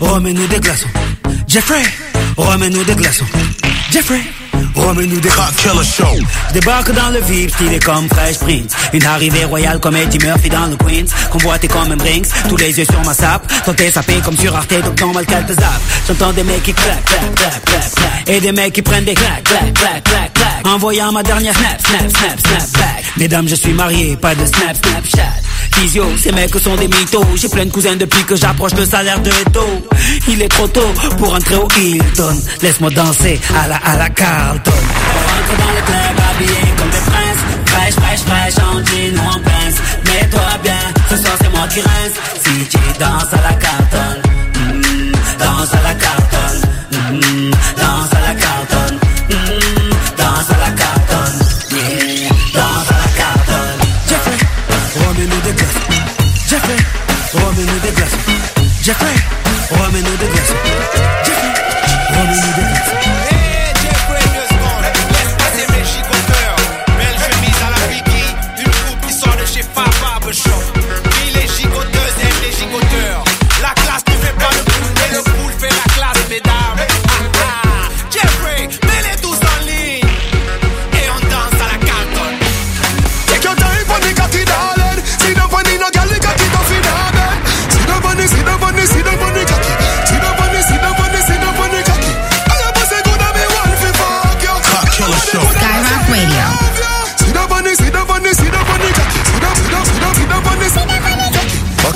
remets-nous 0.00 0.46
des 0.46 0.60
glaçons. 0.60 0.88
Jeffrey, 1.46 1.82
remets-nous 2.36 2.84
des 2.84 2.94
glaçons. 2.94 3.26
Jeffrey, 3.90 4.20
remets-nous 4.80 5.20
des 5.20 5.28
glaçons 5.28 5.82
Show. 5.82 6.16
Je 6.48 6.54
débarque 6.54 6.92
dans 6.92 7.10
le 7.10 7.20
VIP, 7.20 7.50
stylé 7.50 7.78
comme 7.78 8.08
Fresh 8.08 8.38
Prince. 8.38 8.72
Une 8.92 9.04
arrivée 9.04 9.44
royale 9.44 9.78
comme 9.80 9.96
Eddie 9.96 10.18
Murphy 10.18 10.48
dans 10.48 10.66
le 10.66 10.76
Queens. 10.76 11.06
Convoité 11.30 11.68
comme 11.68 11.92
un 11.92 11.96
Brinks, 11.96 12.26
tous 12.48 12.56
les 12.56 12.76
yeux 12.78 12.84
sur 12.84 13.02
ma 13.04 13.14
sape. 13.14 13.50
T'es 13.76 13.90
sapé 13.90 14.14
comme 14.24 14.36
sur 14.36 14.54
Arte, 14.54 14.74
donc 14.84 15.00
normal 15.00 15.24
qu'elle 15.26 15.46
te 15.46 15.52
zappe 15.52 15.80
J'entends 16.06 16.32
des 16.32 16.42
mecs 16.42 16.62
qui 16.62 16.74
claquent, 16.74 17.04
claquent, 17.04 17.34
claquent, 17.34 17.64
claquent, 17.64 17.94
claquent. 17.94 18.28
Et 18.28 18.40
des 18.40 18.52
mecs 18.52 18.72
qui 18.72 18.82
prennent 18.82 19.04
des 19.04 19.14
claques, 19.14 19.44
claques, 19.44 19.74
claques, 19.74 20.04
claques, 20.04 20.34
claques. 20.34 20.66
Envoyant 20.66 21.12
ma 21.12 21.22
dernière 21.22 21.54
snap, 21.54 21.80
snap, 21.80 22.10
snap, 22.10 22.40
snap 22.40 22.72
back. 22.72 23.04
Mesdames, 23.16 23.48
je 23.48 23.54
suis 23.54 23.72
marié, 23.72 24.16
pas 24.16 24.34
de 24.34 24.44
snap, 24.44 24.76
snapchat. 24.76 25.32
Physio, 25.72 26.04
ces 26.18 26.32
mecs 26.32 26.54
sont 26.58 26.76
des 26.76 26.88
mythos. 26.88 27.24
J'ai 27.36 27.48
plein 27.48 27.64
de 27.64 27.70
cousins 27.70 27.96
depuis 27.96 28.24
que 28.24 28.36
j'approche 28.36 28.74
le 28.74 28.84
salaire 28.84 29.20
de 29.20 29.30
Eto 29.30 29.64
Il 30.28 30.42
est 30.42 30.48
trop 30.48 30.68
tôt 30.68 30.92
pour 31.18 31.34
entrer 31.34 31.56
au 31.56 31.68
Hilton. 31.78 32.36
Laisse-moi 32.60 32.90
danser 32.90 33.40
à 33.56 33.68
la, 33.68 33.76
à 33.76 33.96
la 33.96 34.08
Carlton. 34.10 34.69
On 34.69 34.69
rentre 34.70 35.54
dans 35.58 35.72
le 35.76 35.82
club 35.88 36.14
habillé 36.30 36.60
comme 36.78 36.90
des 36.90 37.04
princes 37.10 37.42
Fraîche, 37.66 37.94
fraîche, 37.94 38.20
fraîche, 38.20 38.58
en 38.58 38.78
jean 38.84 39.16
ou 39.16 39.28
en 39.28 39.40
pince 39.40 39.78
Mets-toi 40.06 40.50
bien, 40.62 40.82
ce 41.10 41.16
soir 41.16 41.34
c'est 41.40 41.50
moi 41.50 41.66
qui 41.68 41.80
rince 41.80 42.16
Si 42.42 42.66
tu 42.68 42.78
danses 42.98 43.32
à 43.32 43.40
la 43.48 43.54
cartonne 43.54 44.22
mm, 44.54 45.12
Danse 45.38 45.74
à 45.74 45.82
la 45.82 45.94
cartonne 45.94 46.62
mm, 46.92 47.50
Danse 47.76 48.12
à 48.12 48.20
la 48.28 48.34
cartonne 48.34 48.98
mm, 49.28 49.90
Danse 50.16 50.50
à 50.50 50.58
la 50.64 50.70
cartonne 50.80 51.38
yeah. 51.72 52.28
Danse 52.54 52.90
à 52.90 52.98
la 53.02 53.10
cartonne 53.20 53.80
J'ai 54.08 55.06
remets-nous 55.06 55.40
des 55.40 55.52
glaces 55.52 55.80
J'ai 56.48 56.56
remets-nous 57.38 57.80
des 57.80 57.92
glaces 57.92 58.18
J'ai 58.82 58.92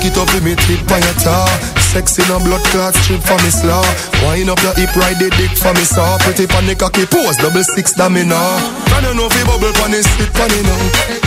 it 0.05 0.17
up, 0.17 0.29
let 0.33 0.43
me 0.43 0.53
tip 0.55 0.85
on 0.93 1.01
your 1.01 1.17
tar. 1.17 1.47
Sexy 1.91 2.21
no 2.29 2.37
blood 2.43 2.61
clot 2.69 2.93
strip 2.93 3.21
for 3.25 3.37
me 3.41 3.49
slaw. 3.49 3.81
Wind 4.21 4.49
up 4.49 4.61
your 4.61 4.75
hip, 4.77 4.93
ride 4.95 5.17
the 5.17 5.29
dick 5.33 5.51
for 5.57 5.73
me 5.73 5.81
saw. 5.81 6.17
Pretty 6.21 6.45
the 6.45 6.75
cocky 6.77 7.05
pose, 7.05 7.37
double 7.37 7.63
six 7.63 7.93
that 7.97 8.11
me 8.11 8.23
now. 8.23 8.59
Can 8.91 9.03
you 9.03 9.13
know 9.15 9.29
fi 9.29 9.41
bubble 9.47 9.71
the 9.73 9.99
sit 10.03 10.31
pon 10.33 10.51
it 10.51 10.63
now? 10.63 10.81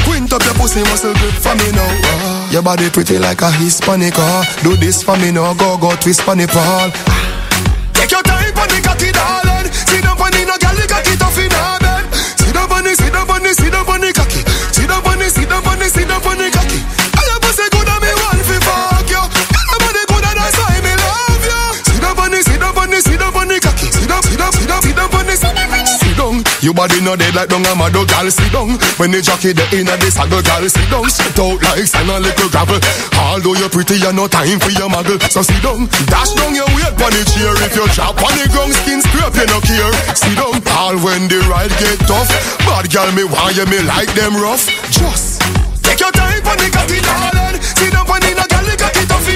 Quint 0.07 0.33
up 0.33 0.43
your 0.45 0.55
pussy 0.55 0.83
muscle 0.87 1.15
grip 1.19 1.35
for 1.35 1.55
me 1.59 1.69
now. 1.73 1.89
Ah, 1.89 2.51
Your 2.53 2.63
body 2.63 2.91
pretty 2.91 3.19
like 3.19 3.43
a 3.43 3.51
Hispanic. 3.59 4.15
ah. 4.17 4.45
Do 4.63 4.77
this 4.77 5.03
for 5.03 5.17
me 5.19 5.33
now, 5.33 5.55
go 5.55 5.77
go 5.79 5.91
twist 5.97 6.23
pon 6.23 6.39
the 6.39 6.47
pole. 6.47 6.91
Take 7.95 8.13
your 8.13 8.23
time 8.23 8.53
pon 8.55 8.69
the 8.69 8.81
cocky, 8.85 9.11
darling. 9.13 9.38
Your 26.61 26.75
body 26.75 26.99
no 27.01 27.15
dead 27.15 27.35
like 27.39 27.49
dung 27.49 27.63
a 27.67 27.75
mad 27.79 27.95
gal. 27.95 28.27
Sit 28.31 28.51
down, 28.51 28.75
when 28.99 29.15
the 29.15 29.23
jockey 29.23 29.55
the 29.55 29.63
inna 29.71 29.95
the 30.03 30.11
saddle, 30.11 30.43
gal. 30.43 30.67
Sit 30.67 30.91
down, 30.91 31.07
sit 31.07 31.39
out 31.39 31.55
like 31.63 31.87
sand 31.87 32.11
a 32.11 32.19
little 32.19 32.51
gravel. 32.51 32.83
Although 33.15 33.55
you're 33.55 33.71
pretty, 33.71 34.03
you 34.03 34.11
no 34.11 34.27
time 34.27 34.59
for 34.59 34.75
your 34.75 34.91
muggle. 34.91 35.23
So 35.31 35.47
sit 35.47 35.63
down, 35.63 35.87
dash 36.11 36.35
down 36.35 36.59
your 36.59 36.67
weight 36.75 36.95
pon 36.99 37.15
the 37.15 37.23
chair. 37.31 37.55
If 37.63 37.79
you 37.79 37.87
drop 37.95 38.19
on 38.19 38.35
the 38.35 38.51
ground, 38.51 38.75
skin 38.75 38.99
scrape, 39.07 39.39
you 39.39 39.47
no 39.47 39.59
care. 39.63 39.93
Sit 40.19 40.35
down, 40.35 40.59
all 40.75 40.99
when 40.99 41.31
the 41.31 41.39
ride 41.47 41.71
get 41.79 42.03
tough. 42.11 42.27
Bad 42.67 42.91
gal, 42.91 43.07
me 43.15 43.23
want 43.23 43.55
you, 43.55 43.67
me 43.71 43.79
like 43.87 44.11
them 44.19 44.35
rough. 44.35 44.67
Just 44.91 45.39
take 45.87 46.03
your 46.03 46.11
time 46.11 46.43
pon 46.43 46.59
the 46.59 46.67
cocky, 46.75 46.99
darling. 46.99 47.63
Sit 47.63 47.95
down 47.95 48.03
pon 48.03 48.19
the 48.19 48.35
gal, 48.35 48.65
the 48.67 48.75
cocky 48.75 49.07
tough 49.07 49.28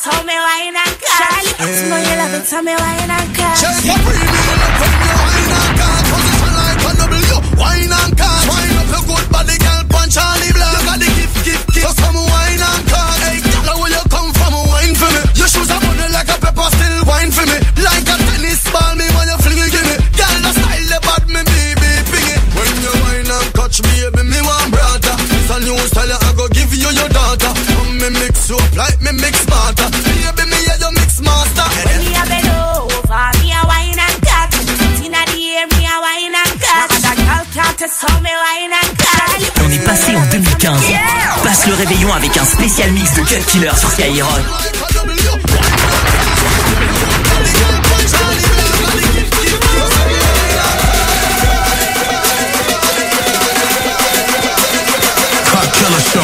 Tell 0.00 0.24
me 0.24 0.32
why 0.32 0.64
you 0.64 0.72
not 0.72 0.88
cut. 0.96 1.44
Charlie, 1.44 1.92
know 1.92 2.00
you 2.00 2.16
love 2.16 2.32
it. 2.32 2.48
Tell 2.48 2.64
me 2.64 2.72
why 2.72 2.96
you 2.96 3.06
not 3.06 3.20
cut. 3.36 3.60
Wine 7.60 7.92
and 7.92 8.16
cut. 8.16 8.48
Wine 8.48 8.80
up 8.80 8.88
your 8.88 9.04
good 9.04 9.28
body, 9.28 9.60
girl. 9.60 9.84
Punch 9.92 10.16
Charlie 10.16 10.56
Black. 10.56 10.72
You 10.72 10.88
got 10.88 10.98
the 11.04 11.08
gift, 11.20 11.44
gift, 11.44 11.68
gift. 11.76 11.84
So 11.84 11.92
some 12.00 12.16
wine 12.16 12.64
and 12.64 12.84
cut. 12.88 13.20
Hey, 13.28 13.44
girl, 13.44 13.76
where 13.76 13.92
you 13.92 14.00
come 14.08 14.32
from? 14.32 14.56
Wine 14.72 14.96
for 14.96 15.12
me. 15.12 15.20
Your 15.36 15.52
shoes 15.52 15.68
are 15.68 15.84
running 15.84 16.12
like 16.16 16.32
a 16.32 16.36
pepper, 16.40 16.68
still 16.80 17.04
wine 17.04 17.28
for 17.28 17.44
me. 17.44 17.60
Like 17.84 18.08
a 18.08 18.16
tennis 18.16 18.64
ball, 18.72 18.96
me 18.96 19.04
when 19.12 19.28
you 19.28 19.36
fling 19.44 19.60
it, 19.60 19.68
give 19.68 19.84
me. 19.84 20.00
Girl, 20.16 20.32
the 20.40 20.50
style, 20.56 20.88
the 20.96 20.98
bad, 21.04 21.28
me 21.28 21.44
baby, 21.44 21.92
ping 22.08 22.28
it. 22.32 22.40
When 22.56 22.72
you 22.80 22.92
wine 23.04 23.28
and 23.28 23.52
catch 23.52 23.84
me, 23.84 23.92
baby, 24.08 24.32
me 24.32 24.40
want 24.48 24.72
brother. 24.72 25.12
It's 25.28 25.52
a 25.52 25.60
new 25.60 25.76
style, 25.92 26.16
On 37.92 39.68
est 39.70 39.84
passé 39.84 40.14
en 40.14 40.24
2015. 40.26 40.80
Passe 41.42 41.66
le 41.66 41.74
réveillon 41.74 42.12
avec 42.12 42.36
un 42.36 42.44
spécial 42.44 42.92
mix 42.92 43.14
de 43.14 43.22
Cut 43.22 43.42
Killer 43.48 43.70
sur 43.76 43.90
Skyrock. 43.90 44.28
Cock 55.50 55.72
Killer 55.72 56.00
Show. 56.12 56.20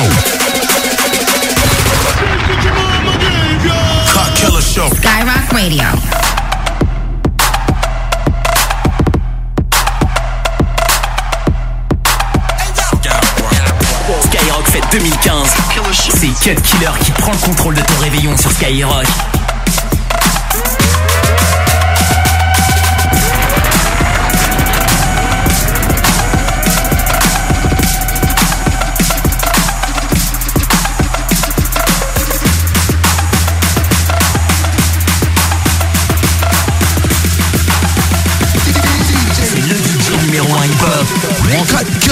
Cock 4.12 4.34
Killer 4.34 4.62
Show. 4.62 4.88
Skyrock 4.94 5.52
Radio. 5.52 6.25
2015. 14.98 15.54
C'est 16.14 16.28
Cut 16.28 16.62
Killer 16.62 16.90
qui 17.04 17.10
prend 17.10 17.32
le 17.32 17.38
contrôle 17.38 17.74
de 17.74 17.82
ton 17.82 17.98
réveillon 18.00 18.34
sur 18.34 18.50
Skyrock. 18.50 19.04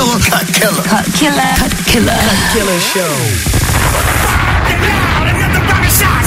Killer. 0.04 0.20
Cut 0.20 0.46
Killer. 0.52 0.82
Cut 0.82 1.06
killer. 1.14 1.54
Cut 1.56 1.86
killer. 1.86 2.12
Cut 2.12 2.52
killer 2.52 2.78
show. 2.78 3.54
Turn 5.98 6.23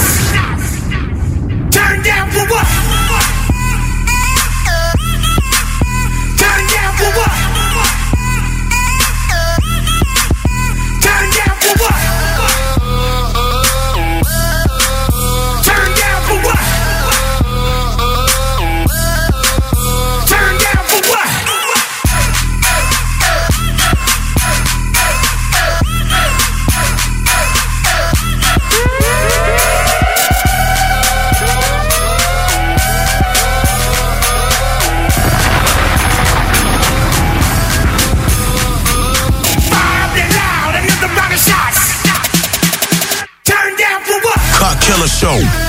Show. 45.28 45.67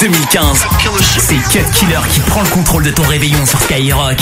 2015. 0.00 0.66
C'est 1.18 1.34
Cut 1.52 1.70
Killer 1.74 2.00
qui 2.10 2.20
prend 2.20 2.40
le 2.40 2.48
contrôle 2.48 2.84
de 2.84 2.90
ton 2.90 3.02
réveillon 3.02 3.44
sur 3.44 3.60
Skyrock. 3.60 4.16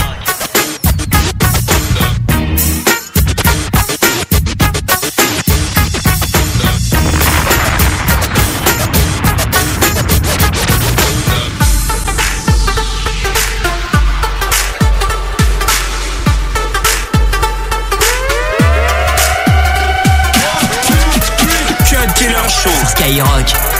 Skyrock. 22.89 23.78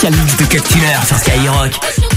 spécial 0.00 0.18
mix 0.18 0.36
de 0.38 0.44
Cut 0.46 0.62
sur 1.06 1.18
Skyrock. 1.18 2.09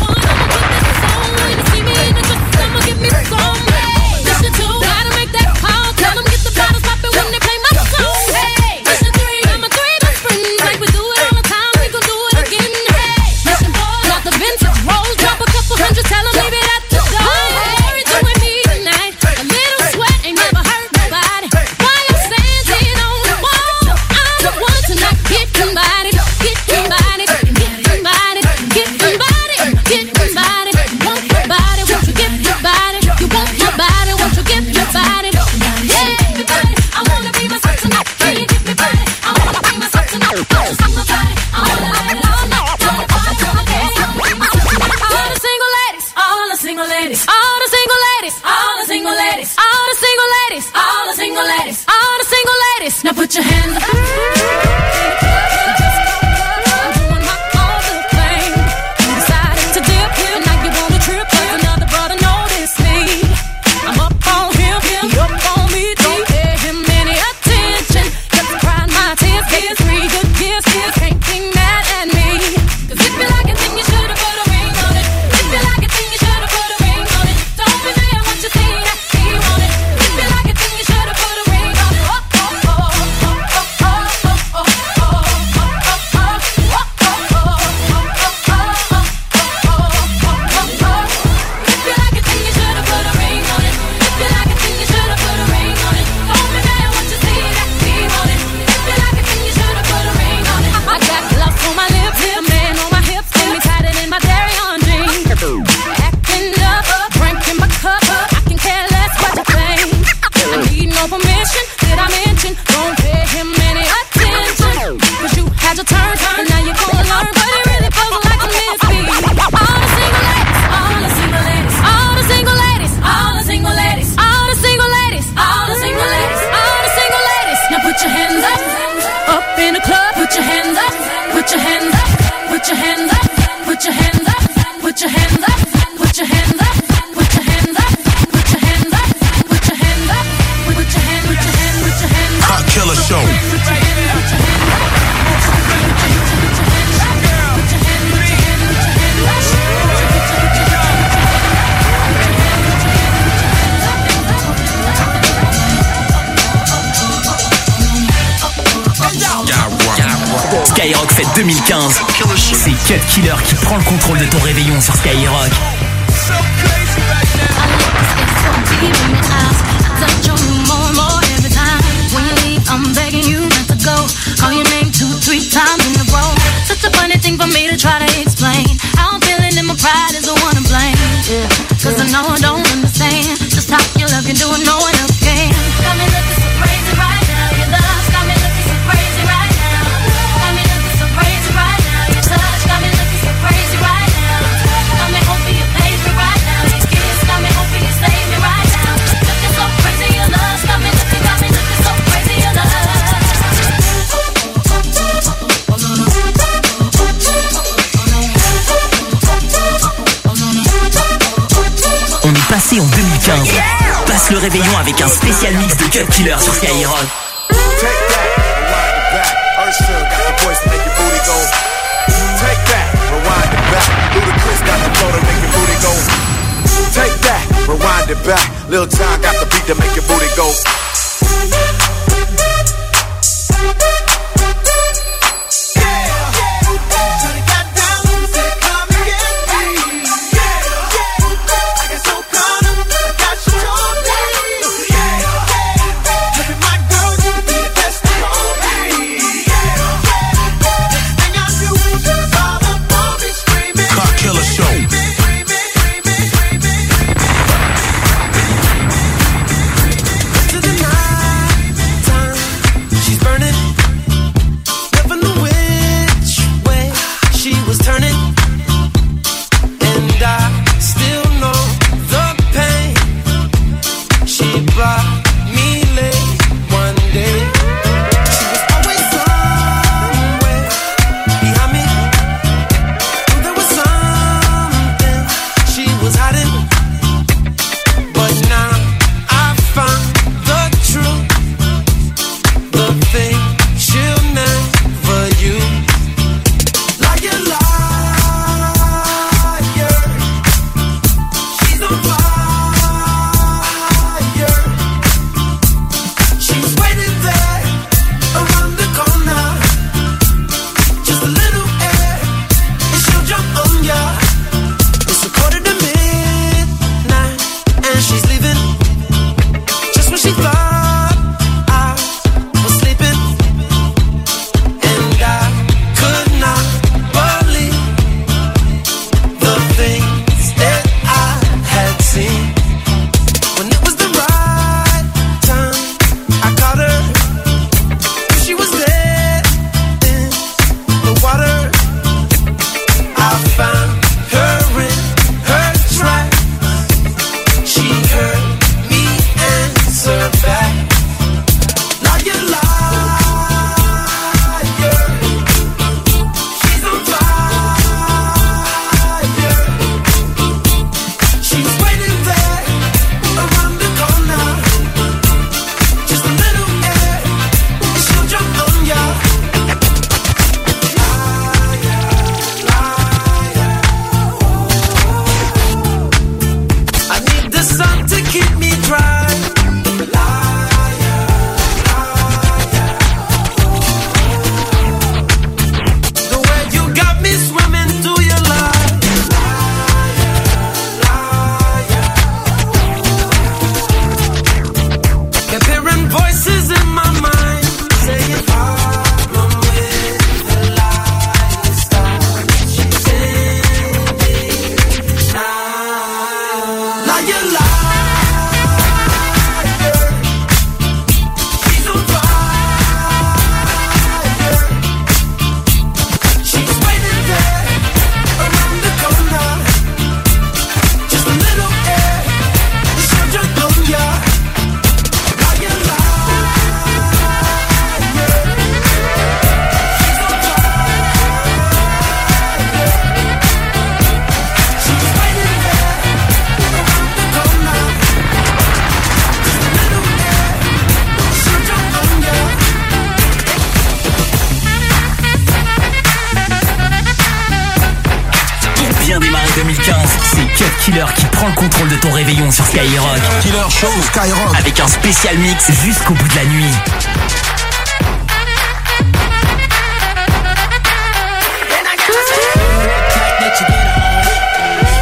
Skyrock. 452.74 453.22
Killer 453.43 453.69
Show 453.69 453.92
Skyrock. 454.02 454.58
Avec 454.58 454.80
un 454.80 454.88
spécial 454.88 455.38
mix 455.38 455.72
jusqu'au 455.85 456.16
bout 456.16 456.27
de 456.27 456.35
la 456.35 456.45
nuit. 456.45 456.74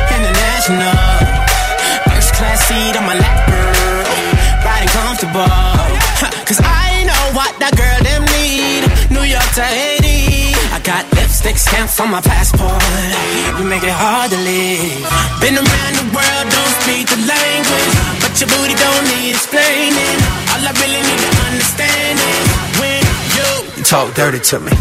International. 0.10 0.98
First 2.10 2.34
class 2.34 2.60
seat 2.68 2.98
on 2.98 3.06
my 3.06 3.16
lap, 3.18 3.48
girl. 3.48 4.04
Riding 4.66 4.90
comfortable. 4.90 5.48
Cause 6.46 6.60
I 6.60 7.06
know 7.06 7.32
what 7.34 7.58
that 7.60 7.72
girl 7.78 8.04
them 8.04 8.26
need. 8.36 8.84
New 9.12 9.24
York 9.24 9.48
to 9.56 9.64
Haiti. 9.64 10.52
I 10.76 10.80
got 10.84 11.06
lipstick 11.16 11.58
stamps 11.58 11.98
on 12.02 12.12
my 12.12 12.20
passport. 12.20 12.84
You 13.58 13.64
make 13.64 13.84
it 13.84 13.96
hard 13.96 14.32
to 14.32 14.38
live. 14.38 15.08
Been 15.40 15.56
around 15.56 15.94
the 15.96 16.08
world, 16.12 16.41
explaining. 19.30 20.18
All 20.52 20.66
I 20.66 20.72
really 20.82 21.02
need 21.06 21.22
to 21.22 21.32
understand 21.50 22.18
is 22.18 22.48
when 22.80 23.04
you 23.36 23.84
talk 23.84 24.14
dirty 24.16 24.40
to 24.40 24.60
me. 24.60 24.72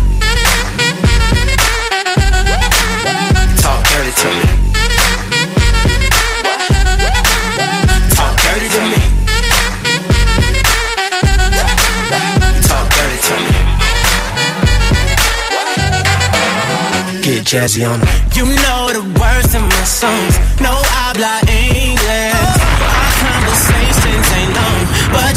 Talk 3.61 3.83
dirty 3.93 4.13
to 4.23 4.29
me. 4.39 4.47
Talk 8.17 8.35
dirty 8.41 8.69
to 8.77 8.83
me. 8.91 9.01
Talk 12.69 12.87
dirty 12.97 13.19
to 13.29 13.35
me. 13.45 13.53
Get 17.23 17.45
jazzy 17.45 17.83
on 17.89 18.01
it. 18.01 18.09
You 18.37 18.45
know 18.47 18.89
the 18.93 19.03
words 19.21 19.55
in 19.55 19.63
my 19.63 19.85
songs. 19.85 20.40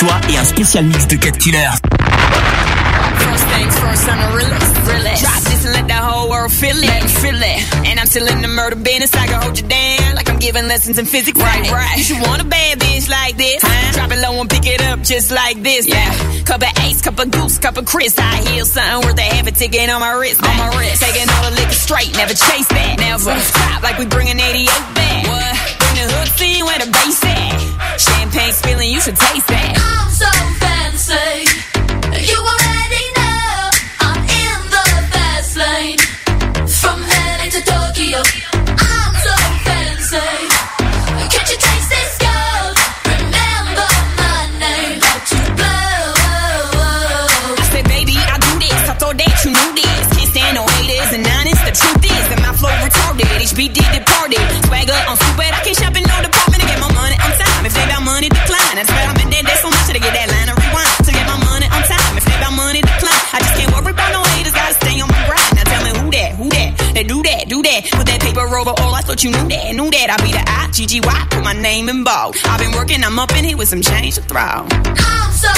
toi 0.00 0.18
et 0.32 0.36
un 0.38 0.44
spécial 0.44 0.84
mix 0.86 1.06
de 1.08 1.16
Cut 1.16 1.36
Killer. 1.36 1.68
First 3.20 3.44
things 3.52 3.78
first, 3.78 4.08
I'ma 4.08 4.34
realest, 4.34 4.88
realest. 4.88 5.22
Drop 5.22 5.42
this 5.44 5.64
and 5.66 5.74
let 5.74 5.88
the 5.88 6.00
whole 6.00 6.30
world 6.30 6.50
feel 6.50 6.76
it, 6.76 7.04
feel 7.20 7.36
it. 7.36 7.60
And 7.84 8.00
I'm 8.00 8.06
still 8.06 8.26
in 8.26 8.40
the 8.40 8.48
murder 8.48 8.76
business, 8.76 9.12
I 9.12 9.26
can 9.26 9.42
hold 9.42 9.60
you 9.60 9.68
down 9.68 10.14
like 10.16 10.30
I'm 10.30 10.38
giving 10.38 10.66
lessons 10.68 10.98
in 10.98 11.04
physics. 11.04 11.38
Right, 11.38 11.70
right. 11.70 11.98
You 11.98 12.04
should 12.04 12.22
want 12.22 12.40
a 12.40 12.46
bad 12.46 12.80
bitch 12.80 13.10
like 13.10 13.36
this. 13.36 13.60
Huh? 13.60 13.92
Drop 13.92 14.10
it 14.10 14.20
low 14.24 14.40
and 14.40 14.48
pick 14.48 14.64
it 14.64 14.80
up 14.88 15.02
just 15.02 15.30
like 15.30 15.62
this. 15.62 15.86
Yeah. 15.86 16.08
Cup 16.44 16.62
of 16.62 16.72
ace, 16.80 17.02
cup 17.02 17.18
of 17.18 17.30
goose, 17.30 17.58
cup 17.58 17.76
of 17.76 17.84
Chris. 17.84 18.16
I 18.18 18.40
heal 18.48 18.64
something 18.64 19.06
worth 19.06 19.18
a 19.18 19.28
half 19.36 19.46
a 19.48 19.52
ticket 19.52 19.90
on 19.90 20.00
my 20.00 20.12
wrist, 20.16 20.40
on 20.40 20.56
my 20.56 20.80
wrist. 20.80 21.02
Taking 21.02 21.28
all 21.28 21.44
the 21.44 21.60
liquor 21.60 21.76
straight, 21.76 22.16
never 22.16 22.32
chase 22.32 22.68
that, 22.72 22.96
never 22.96 23.36
stop 23.38 23.82
like 23.82 23.98
we 23.98 24.06
bring 24.06 24.30
an 24.30 24.40
88 24.40 24.64
back. 24.96 25.28
What? 25.28 25.52
Bring 25.76 25.96
the 26.00 26.08
hook 26.08 26.28
scene 26.40 26.64
where 26.64 26.78
the 26.80 26.88
bass 26.88 27.20
at. 27.20 28.00
Champagne 28.00 28.52
spilling, 28.52 28.90
you 28.90 29.00
should 29.00 29.16
taste 29.16 29.48
that 29.48 29.89
thought 69.10 69.24
you 69.24 69.30
knew 69.30 69.48
that, 69.48 69.74
knew 69.74 69.90
that. 69.90 70.06
I 70.14 70.16
be 70.22 70.30
the 70.30 70.44
I 70.46 70.70
G 70.70 70.86
G 70.86 71.00
Y, 71.00 71.26
put 71.30 71.42
my 71.42 71.52
name 71.52 71.88
in 71.88 72.04
bold. 72.04 72.36
I've 72.44 72.60
been 72.60 72.70
working, 72.70 73.02
I'm 73.02 73.18
up 73.18 73.34
in 73.34 73.44
here 73.44 73.56
with 73.56 73.66
some 73.66 73.82
change 73.82 74.14
to 74.14 74.22
throw. 74.22 74.38
I'm 74.38 75.32
so 75.34 75.50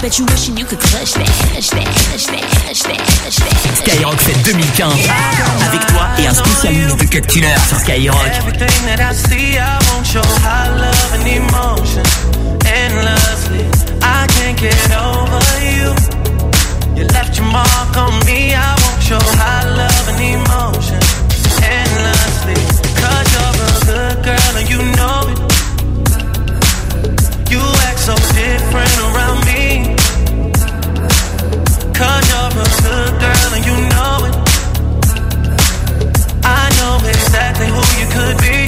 Bet 0.00 0.18
you 0.18 0.24
wishing 0.30 0.56
you 0.56 0.64
could 0.64 0.80
clutch 0.80 1.12
that, 1.12 1.28
clutch 1.52 1.68
that, 1.76 1.84
clutch 1.84 2.24
that, 2.32 2.40
clutch 2.40 2.82
that, 2.88 2.96
clutch 2.96 3.36
that. 3.36 3.52
Skyrock 3.84 4.18
Fête 4.18 4.42
2015. 4.44 4.94
Avec 5.68 5.86
toi 5.88 6.08
et 6.18 6.26
un 6.26 6.32
spécial 6.32 6.72
mix 6.74 6.96
de 6.96 7.04
Cocktailer 7.04 7.54
sur 7.68 7.78
Skyrock. 7.80 8.16
Everything 8.38 8.86
that 8.86 9.00
I 9.00 9.12
see, 9.14 9.58
I 9.58 9.76
want 9.92 10.10
your 10.14 10.24
high 10.40 10.70
love 10.72 11.12
and 11.12 11.26
emotion. 11.28 12.02
Endlessly, 12.64 13.68
I 14.00 14.26
can't 14.26 14.56
get 14.58 14.90
over 14.96 15.44
you. 15.68 15.92
You 16.96 17.04
left 17.12 17.36
your 17.36 17.48
mark 17.52 17.94
on 17.94 18.24
me, 18.24 18.54
I 18.54 18.72
want 18.80 19.04
your 19.06 19.20
high 19.36 19.68
love 19.68 20.08
and 20.08 20.18
emotion. 20.18 20.96
Endlessly, 21.60 22.56
cause 22.96 23.28
you're 23.36 23.52
a 23.52 24.16
good 24.16 24.24
girl 24.24 24.56
and 24.56 24.64
you 24.64 24.80
know 24.96 25.28
it. 25.28 25.38
You 27.50 27.60
act 27.84 28.00
so 28.00 28.14
different 28.32 28.96
around 29.12 29.44
me. 29.44 29.59
exactly 37.30 37.68
who 37.68 37.82
you 38.00 38.06
could 38.16 38.36
be. 38.38 38.58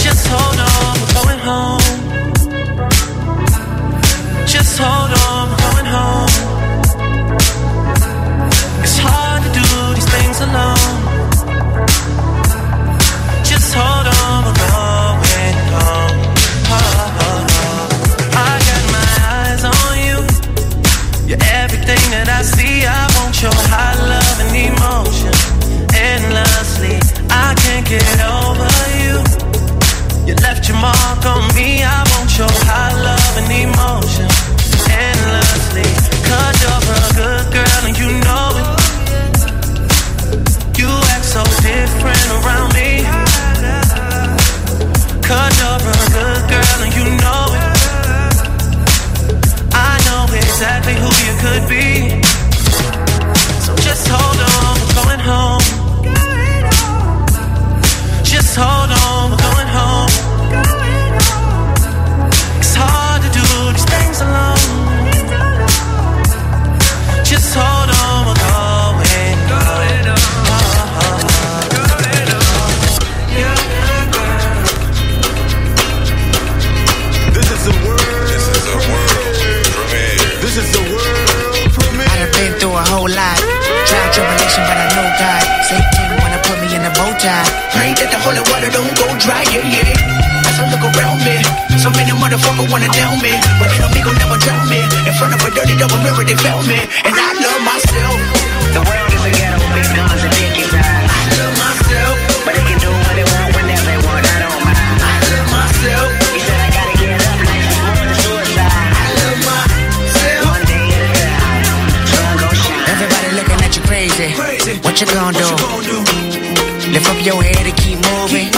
Just 0.00 0.28
hold 0.28 0.58
on, 0.72 0.94
we're 1.00 1.14
going 1.18 1.40
home. 1.50 1.82
Just 4.46 4.78
hold 4.78 5.12
on, 5.26 5.50
we're 5.50 5.72
going 5.72 5.86
home. 5.86 6.27
Drink 87.74 87.98
that 88.00 88.10
the 88.10 88.18
holy 88.20 88.42
water 88.50 88.70
don't 88.72 88.92
go 88.98 89.06
dry, 89.20 89.44
yeah, 89.52 89.64
yeah. 89.64 90.48
As 90.48 90.56
I 90.58 90.64
look 90.72 90.84
around 90.96 91.22
me, 91.22 91.36
so 91.78 91.88
many 91.94 92.12
motherfuckers 92.12 92.68
wanna 92.68 92.90
tell 92.90 93.14
me. 93.20 93.32
But 93.60 93.70
an 93.74 93.88
amigo 93.88 94.12
never 94.18 94.38
drown 94.40 94.66
me. 94.68 94.80
In 95.06 95.14
front 95.16 95.34
of 95.36 95.40
a 95.44 95.50
dirty 95.52 95.76
double 95.76 96.00
mirror, 96.02 96.24
they 96.24 96.38
found 96.38 96.66
me. 96.66 96.78
And 97.04 97.14
I 97.14 97.30
love 97.38 97.62
myself. 97.62 98.18
The 98.74 98.82
world 98.82 99.10
is 99.14 99.22
a 99.24 99.32
ghetto, 99.32 99.58
big 99.72 99.88
guns 99.94 100.22
and 100.24 100.34
dick 100.34 100.56
inside. 100.58 101.06
I 101.06 101.20
love 101.38 101.54
myself. 101.56 102.14
But 102.44 102.52
they 102.56 102.64
can 102.66 102.78
do 102.82 102.90
what 102.90 103.14
they 103.14 103.26
want 103.28 103.50
whenever 103.56 103.86
they 103.86 104.00
want, 104.02 104.24
I 104.24 104.36
don't 104.42 104.60
mind. 104.64 104.78
I 104.98 105.14
love 105.32 105.48
myself. 105.52 106.28
Everybody 112.88 113.28
What 114.82 115.00
you 115.00 115.06
gonna 115.06 115.38
do? 115.38 115.44
What 115.44 115.86
you 115.86 115.92
gonna 115.92 116.04
do? 116.04 116.07
Your 117.28 117.44
head 117.44 117.64
and 117.68 117.76
keep 117.76 118.00
moving. 118.00 118.48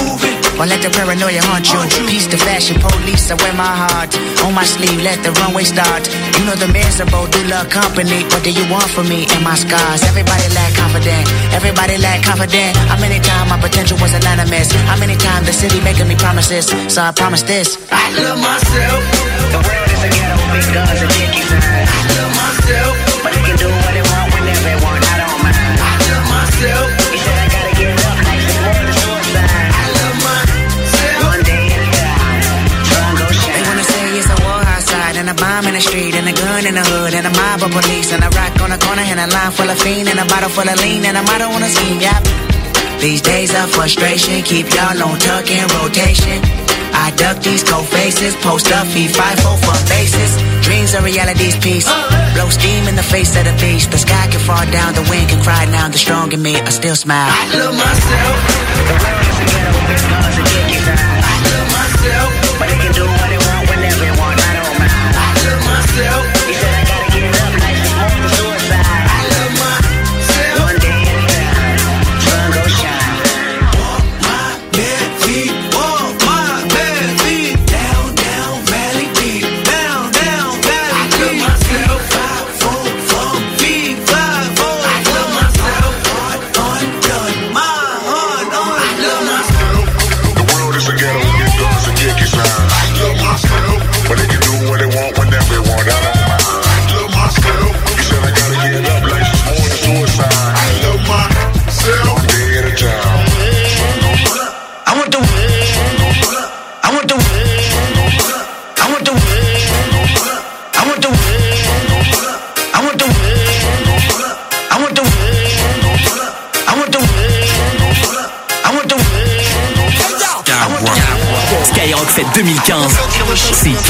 Or 0.54 0.66
let 0.68 0.78
the 0.84 0.90
paranoia 0.94 1.42
haunt 1.50 1.66
you. 1.72 1.80
Peace 2.06 2.28
the 2.30 2.38
fashion 2.38 2.78
police, 2.78 3.26
I 3.32 3.34
wear 3.42 3.54
my 3.56 3.66
heart 3.82 4.14
on 4.46 4.54
my 4.54 4.62
sleeve. 4.62 5.02
Let 5.02 5.18
the 5.26 5.32
runway 5.42 5.64
start. 5.64 6.06
You 6.38 6.46
know 6.46 6.54
the 6.54 6.70
miserable 6.70 7.26
do 7.26 7.40
love 7.50 7.66
company. 7.72 8.22
What 8.30 8.44
do 8.46 8.52
you 8.54 8.62
want 8.70 8.86
from 8.94 9.08
me 9.08 9.26
and 9.26 9.42
my 9.42 9.56
scars? 9.58 10.04
Everybody 10.06 10.46
lack 10.54 10.72
confident. 10.78 11.24
Everybody 11.50 11.96
lack 11.98 12.22
confident. 12.22 12.76
How 12.86 13.00
many 13.00 13.18
times 13.18 13.50
my 13.50 13.58
potential 13.58 13.98
was 13.98 14.14
a 14.14 14.20
land 14.22 14.40
of 14.44 14.48
miss? 14.52 14.70
How 14.86 14.98
many 15.00 15.16
times 15.16 15.46
the 15.50 15.56
city 15.56 15.80
making 15.82 16.06
me 16.06 16.14
promises? 16.14 16.70
So 16.92 17.02
I 17.02 17.10
promise 17.10 17.42
this. 17.42 17.74
I 17.90 18.06
love 18.22 18.38
myself. 18.38 19.00
The 19.50 19.60
world 19.66 19.88
is 19.90 20.02
a 20.06 20.10
ghetto, 20.14 20.36
big 20.54 20.66
guns 20.76 21.00
and. 21.02 21.10
I 21.50 22.06
love 22.14 22.32
myself, 22.36 22.94
the 35.80 35.88
street 35.88 36.14
and 36.14 36.28
a 36.28 36.32
gun 36.36 36.66
in 36.66 36.74
the 36.74 36.84
hood 36.84 37.14
and 37.14 37.24
a 37.24 37.32
mob 37.32 37.62
of 37.64 37.72
police 37.72 38.12
and 38.12 38.20
a 38.22 38.28
rock 38.36 38.52
on 38.60 38.68
the 38.68 38.76
corner 38.84 39.00
and 39.00 39.18
a 39.20 39.26
line 39.32 39.52
full 39.52 39.70
of 39.70 39.78
fiend 39.80 40.08
and 40.08 40.20
a 40.20 40.26
bottle 40.28 40.52
full 40.52 40.68
of 40.68 40.76
lean 40.84 41.04
and 41.08 41.16
a 41.16 41.22
motto 41.24 41.48
on 41.48 41.62
a 41.62 41.68
scheme. 41.68 42.00
Yep. 42.00 42.20
These 43.00 43.22
days 43.22 43.54
of 43.56 43.70
frustration 43.72 44.42
keep 44.44 44.68
y'all 44.76 45.00
on 45.00 45.16
tuck 45.18 45.48
in 45.48 45.64
rotation. 45.80 46.36
I 46.92 47.16
duck 47.16 47.40
these 47.40 47.64
cold 47.64 47.88
faces, 47.88 48.36
post 48.44 48.68
up, 48.76 48.86
feed 48.92 49.10
five 49.16 49.40
four 49.40 49.56
for 49.56 49.78
bases. 49.88 50.36
Dreams 50.60 50.92
are 50.94 51.02
reality's 51.02 51.56
piece. 51.56 51.88
Blow 52.36 52.50
steam 52.50 52.84
in 52.84 52.96
the 52.96 53.06
face 53.06 53.32
of 53.40 53.44
the 53.48 53.56
beast. 53.56 53.90
The 53.90 53.98
sky 53.98 54.28
can 54.28 54.40
fall 54.40 54.66
down, 54.68 54.92
the 54.92 55.06
wind 55.08 55.30
can 55.32 55.40
cry 55.42 55.64
now. 55.64 55.88
The 55.88 55.98
strong 55.98 56.32
in 56.32 56.42
me, 56.42 56.56
I 56.60 56.68
still 56.70 56.96
smile. 56.96 57.32
I 57.32 57.42
love 57.56 57.74
myself. 57.78 58.40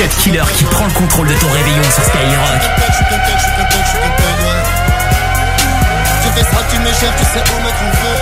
Cut 0.01 0.09
Killer 0.23 0.49
qui 0.57 0.65
prend 0.65 0.87
le 0.87 0.93
contrôle 0.93 1.29
de 1.29 1.35
ton 1.35 1.51
réveillon 1.51 1.83
sur 1.83 2.03
Skyrock. 2.03 2.63
Tu 6.23 6.29
fais 6.33 6.43
ça, 6.43 6.61
tu 6.71 6.77
tu 6.79 7.25
sais 7.27 7.45
où 7.45 7.57
me 7.61 7.69
trouver. 7.69 8.21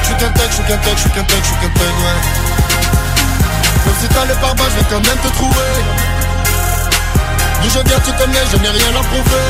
Je 0.00 0.06
suis 0.06 0.16
je 0.16 0.24
suis 0.24 0.64
je 0.64 0.72
suis 0.72 1.12
je 1.12 1.44
suis 1.44 1.60
ouais. 1.60 2.18
Même 3.84 3.96
si 4.00 4.08
t'as 4.08 4.24
le 4.24 4.34
pare 4.36 4.54
je 4.56 4.76
vais 4.78 4.86
quand 4.88 5.06
même 5.06 5.18
te 5.18 5.28
trouver. 5.28 5.76
D'où 7.62 7.68
je 7.68 7.80
viens, 7.86 8.00
tu 8.00 8.12
connais, 8.12 8.44
je 8.50 8.56
n'ai 8.56 8.70
rien 8.70 8.90
à 8.98 9.02
prouver. 9.04 9.48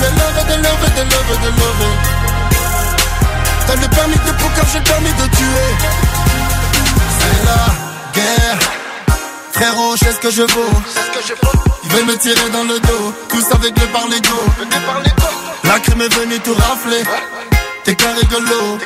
De 0.00 0.06
love, 0.06 0.40
de 0.48 0.54
love, 0.62 0.88
de 0.96 1.48
love. 1.60 1.86
T'as 3.66 3.76
le 3.76 3.88
permis 3.88 4.16
de 4.16 4.32
poker, 4.32 4.64
j'ai 4.72 4.78
le 4.78 4.84
permis 4.84 5.12
de 5.12 5.26
tuer. 5.36 5.76
C'est 7.20 7.44
la 7.44 7.83
guerre. 8.14 8.58
Frérot, 9.52 9.96
je 9.96 10.04
sais 10.04 10.12
ce 10.12 10.18
que 10.18 10.30
je 10.30 10.42
vaux. 10.42 10.74
Ils 11.84 11.90
veulent 11.90 12.06
me 12.06 12.16
tirer 12.16 12.50
dans 12.50 12.64
le 12.64 12.78
dos, 12.80 13.14
tous 13.28 13.44
avec 13.54 13.78
le 13.78 13.86
par 13.88 14.06
l'ego. 14.08 14.40
La 15.64 15.78
crime 15.80 16.02
est 16.02 16.14
venue 16.14 16.38
tout 16.40 16.54
rafler. 16.54 17.02
T'es 17.84 17.94
qu'un 17.94 18.14
rigolo, 18.14 18.78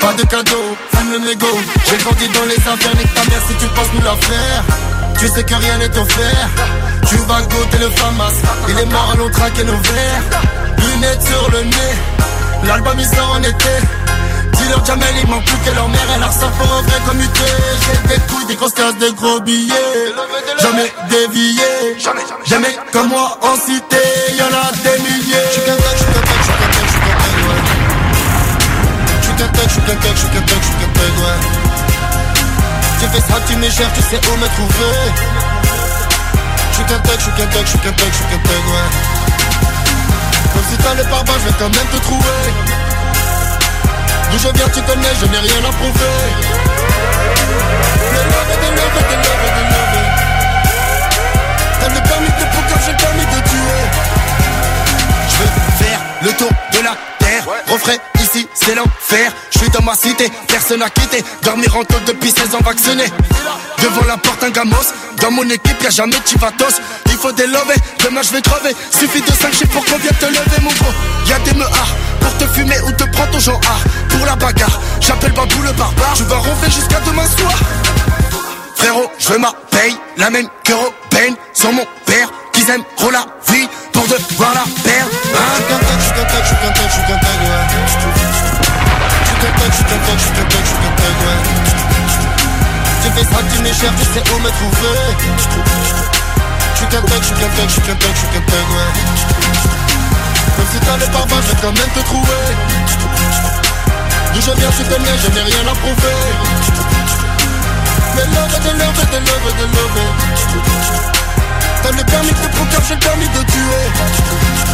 pas 0.00 0.12
de 0.12 0.22
cadeau, 0.22 0.76
fume 0.94 1.12
le 1.12 1.18
négo. 1.18 1.46
J'ai 1.88 1.96
grandi 1.96 2.28
dans 2.28 2.44
les 2.46 2.56
affaires, 2.56 2.96
nique 2.96 3.14
ta 3.14 3.24
mère 3.24 3.42
si 3.48 3.54
tu 3.54 3.66
penses 3.74 3.92
nous 3.94 4.02
la 4.02 4.16
faire. 4.16 4.64
Tu 5.18 5.28
sais 5.28 5.44
que 5.44 5.54
rien 5.54 5.78
n'est 5.78 5.98
offert. 5.98 6.48
Tu 7.08 7.16
vas 7.16 7.40
goûter 7.42 7.78
le 7.78 7.90
famas, 7.90 8.32
il 8.68 8.78
est 8.78 8.86
mort, 8.86 9.10
allons 9.14 9.30
traquer 9.30 9.64
nos 9.64 9.76
verres. 9.76 10.22
Lunettes 10.78 11.22
sur 11.22 11.50
le 11.50 11.64
nez, 11.64 11.94
l'album 12.66 12.94
il 12.98 13.06
sort 13.06 13.32
en 13.32 13.42
été 13.42 14.03
dealer 14.64 14.84
Jamel, 14.84 15.14
plus 15.44 15.58
que 15.58 15.74
leur 15.74 15.88
mère 15.88 16.16
et 16.16 16.18
leur 16.18 16.32
sang 16.32 16.50
pour 16.58 16.66
vrai. 16.66 17.00
J'ai 17.84 18.08
des 18.08 18.20
couilles, 18.26 18.46
des 18.46 18.54
grosses 18.56 18.72
cases, 18.72 18.96
des 18.98 19.12
gros 19.12 19.40
billets. 19.40 19.74
Jamais 20.60 20.92
dévié, 21.08 21.62
jamais, 21.98 22.22
jamais, 22.28 22.44
jamais 22.46 22.76
comme 22.92 23.08
moi 23.08 23.38
en 23.42 23.56
cité, 23.56 24.02
y'en 24.38 24.46
a 24.46 24.72
des 24.82 25.02
milliers. 25.02 25.46
Je 25.48 25.52
suis 25.52 25.62
quelqu'un, 25.62 25.92
je 25.92 25.98
suis 25.98 26.06
je 26.06 26.44
suis 26.44 26.52
quelqu'un, 26.60 26.84
je 26.84 26.92
suis 26.92 27.00
ouais. 27.44 27.60
Je 29.06 29.24
suis 29.24 29.34
je 29.34 29.44
suis 29.44 29.64
je 29.64 29.72
suis 29.72 29.82
quelqu'un, 29.82 30.12
je 30.14 30.18
suis 30.18 30.76
ouais. 31.22 31.40
Tu 33.00 33.06
fais 33.08 33.20
ça, 33.20 33.36
tu 33.46 33.56
m'échappes, 33.56 33.94
tu 33.94 34.02
sais 34.02 34.20
où 34.28 34.36
me 34.36 34.48
trouver. 34.56 34.94
Je 36.70 36.74
suis 36.74 36.84
quelqu'un, 36.84 37.12
je 37.16 37.22
suis 37.22 37.32
quelqu'un, 37.32 37.60
je 37.60 37.68
suis 37.68 37.78
quelqu'un, 37.78 38.04
je 38.10 38.16
suis 38.16 38.24
quelqu'un, 38.24 38.60
ouais. 38.70 38.88
Comme 40.52 40.64
si 40.70 40.76
t'allais 40.78 41.08
par 41.10 41.24
bas, 41.24 41.32
je 41.38 41.48
vais 41.48 41.54
quand 41.58 41.70
même 41.70 41.88
te 41.92 41.98
trouver. 42.04 42.83
D'où 44.34 44.40
je 44.40 44.48
viens, 44.48 44.68
tu 44.68 44.82
connais, 44.82 45.14
je 45.20 45.26
n'ai 45.26 45.38
rien 45.38 45.60
à 45.60 45.72
prouver. 45.72 46.14
T'as 51.78 51.88
le 51.88 52.00
permis 52.00 52.26
de 52.26 52.44
poker, 52.52 52.78
j'ai 52.84 52.90
le 52.90 52.96
permis 52.96 53.26
de 53.26 53.48
tuer. 53.48 53.84
Je 55.28 55.36
veux 55.36 55.50
faire 55.78 56.00
le 56.22 56.32
tour 56.32 56.50
de 56.72 56.78
la 56.82 56.96
terre. 57.20 57.44
Refrais 57.68 57.94
ici, 57.94 58.13
c'est 58.54 58.74
l'enfer. 58.74 59.32
Je 59.50 59.58
suis 59.58 59.70
dans 59.70 59.82
ma 59.82 59.94
cité, 59.94 60.30
personne 60.48 60.82
à 60.82 60.90
quitter. 60.90 61.22
Dormir 61.42 61.76
en 61.76 61.84
taule 61.84 62.04
depuis 62.06 62.30
16 62.30 62.54
ans 62.54 62.60
vacciné. 62.64 63.04
Devant 63.82 64.06
la 64.06 64.16
porte, 64.16 64.42
un 64.44 64.50
gamos. 64.50 64.76
Dans 65.20 65.30
mon 65.30 65.44
équipe, 65.44 65.82
y'a 65.82 65.90
jamais 65.90 66.16
chivatos. 66.24 66.80
Il 67.06 67.16
faut 67.16 67.32
des 67.32 67.46
lovés, 67.46 67.74
demain 68.04 68.22
je 68.22 68.32
vais 68.32 68.42
crever. 68.42 68.74
Suffit 68.90 69.20
de 69.20 69.30
5 69.30 69.52
chiffres 69.52 69.72
pour 69.72 69.84
qu'on 69.84 69.98
vienne 69.98 70.14
te 70.18 70.26
lever, 70.26 70.60
mon 70.62 70.70
gros. 70.70 70.92
Y'a 71.26 71.38
des 71.40 71.54
meurs 71.54 71.70
pour 72.20 72.36
te 72.38 72.46
fumer 72.54 72.80
ou 72.86 72.92
te 72.92 73.04
prendre 73.04 73.30
ton 73.30 73.38
genre. 73.38 73.60
Pour 74.08 74.26
la 74.26 74.36
bagarre, 74.36 74.80
j'appelle 75.00 75.32
Babou 75.32 75.62
le 75.62 75.72
barbare. 75.72 76.14
Tu 76.16 76.24
vas 76.24 76.36
ronfler 76.36 76.70
jusqu'à 76.70 77.00
demain 77.00 77.26
soir. 77.26 77.52
Frérot, 78.76 79.10
je 79.18 79.28
veux 79.32 79.38
ma 79.38 79.52
paye, 79.70 79.96
la 80.16 80.30
même 80.30 80.48
que 80.64 80.72
Robin, 80.72 81.34
sans 81.52 81.72
mon 81.72 81.86
père, 82.06 82.28
qu'ils 82.52 82.68
aiment 82.70 82.84
trop 82.96 83.10
la 83.10 83.24
vie 83.50 83.68
pour 83.92 84.02
devoir 84.06 84.54
la 84.54 84.64
perdre. 84.82 85.10
Hein? 85.34 85.78
J'suis 86.00 86.12
qu'un 86.12 86.24
tech, 86.24 86.44
j'suis 86.44 87.02
qu'un 87.06 87.18
tech, 87.18 88.23
je 89.88 89.94
te 89.94 90.44
je. 90.48 90.74
Tu 93.02 93.08
fais 93.10 93.24
ça, 93.24 93.38
tu 93.50 93.58
tu 93.62 94.04
sais 94.12 94.24
où 94.32 94.38
me 94.38 94.50
trouver. 94.50 94.98
Je 96.74 96.84
je 96.84 96.94
je 96.94 97.00
je 97.04 98.26
te 98.26 98.38
thug, 98.38 98.68
ouais. 98.74 98.92
Même 100.56 100.68
si 100.72 100.78
t'as 100.80 100.96
le 100.96 101.06
barbare, 101.12 101.42
je 101.42 101.48
vais 101.48 101.60
quand 101.60 101.72
même 101.72 101.92
te 101.94 102.00
trouver. 102.00 102.44
D'où 104.32 104.40
je 104.40 104.50
viens, 104.58 104.70
tu 104.76 104.84
connais, 104.84 105.16
je 105.22 105.28
n'ai 105.30 105.42
rien 105.42 105.64
à 105.70 105.74
prouver. 105.74 106.18
Mais 108.16 108.26
l'œuvre, 108.34 108.58
de 108.60 108.70
l'œuvre, 108.78 109.04
de 109.12 109.18
l'œuvre, 109.26 109.50
de 109.58 109.66
l'œuvre. 109.74 110.04
T'as 111.82 111.90
le 111.90 112.04
permis 112.04 112.28
de 112.28 112.48
procure, 112.48 112.82
j'ai 112.88 112.94
le 112.94 113.00
permis 113.00 113.28
de 113.28 113.42
tuer. 113.52 114.73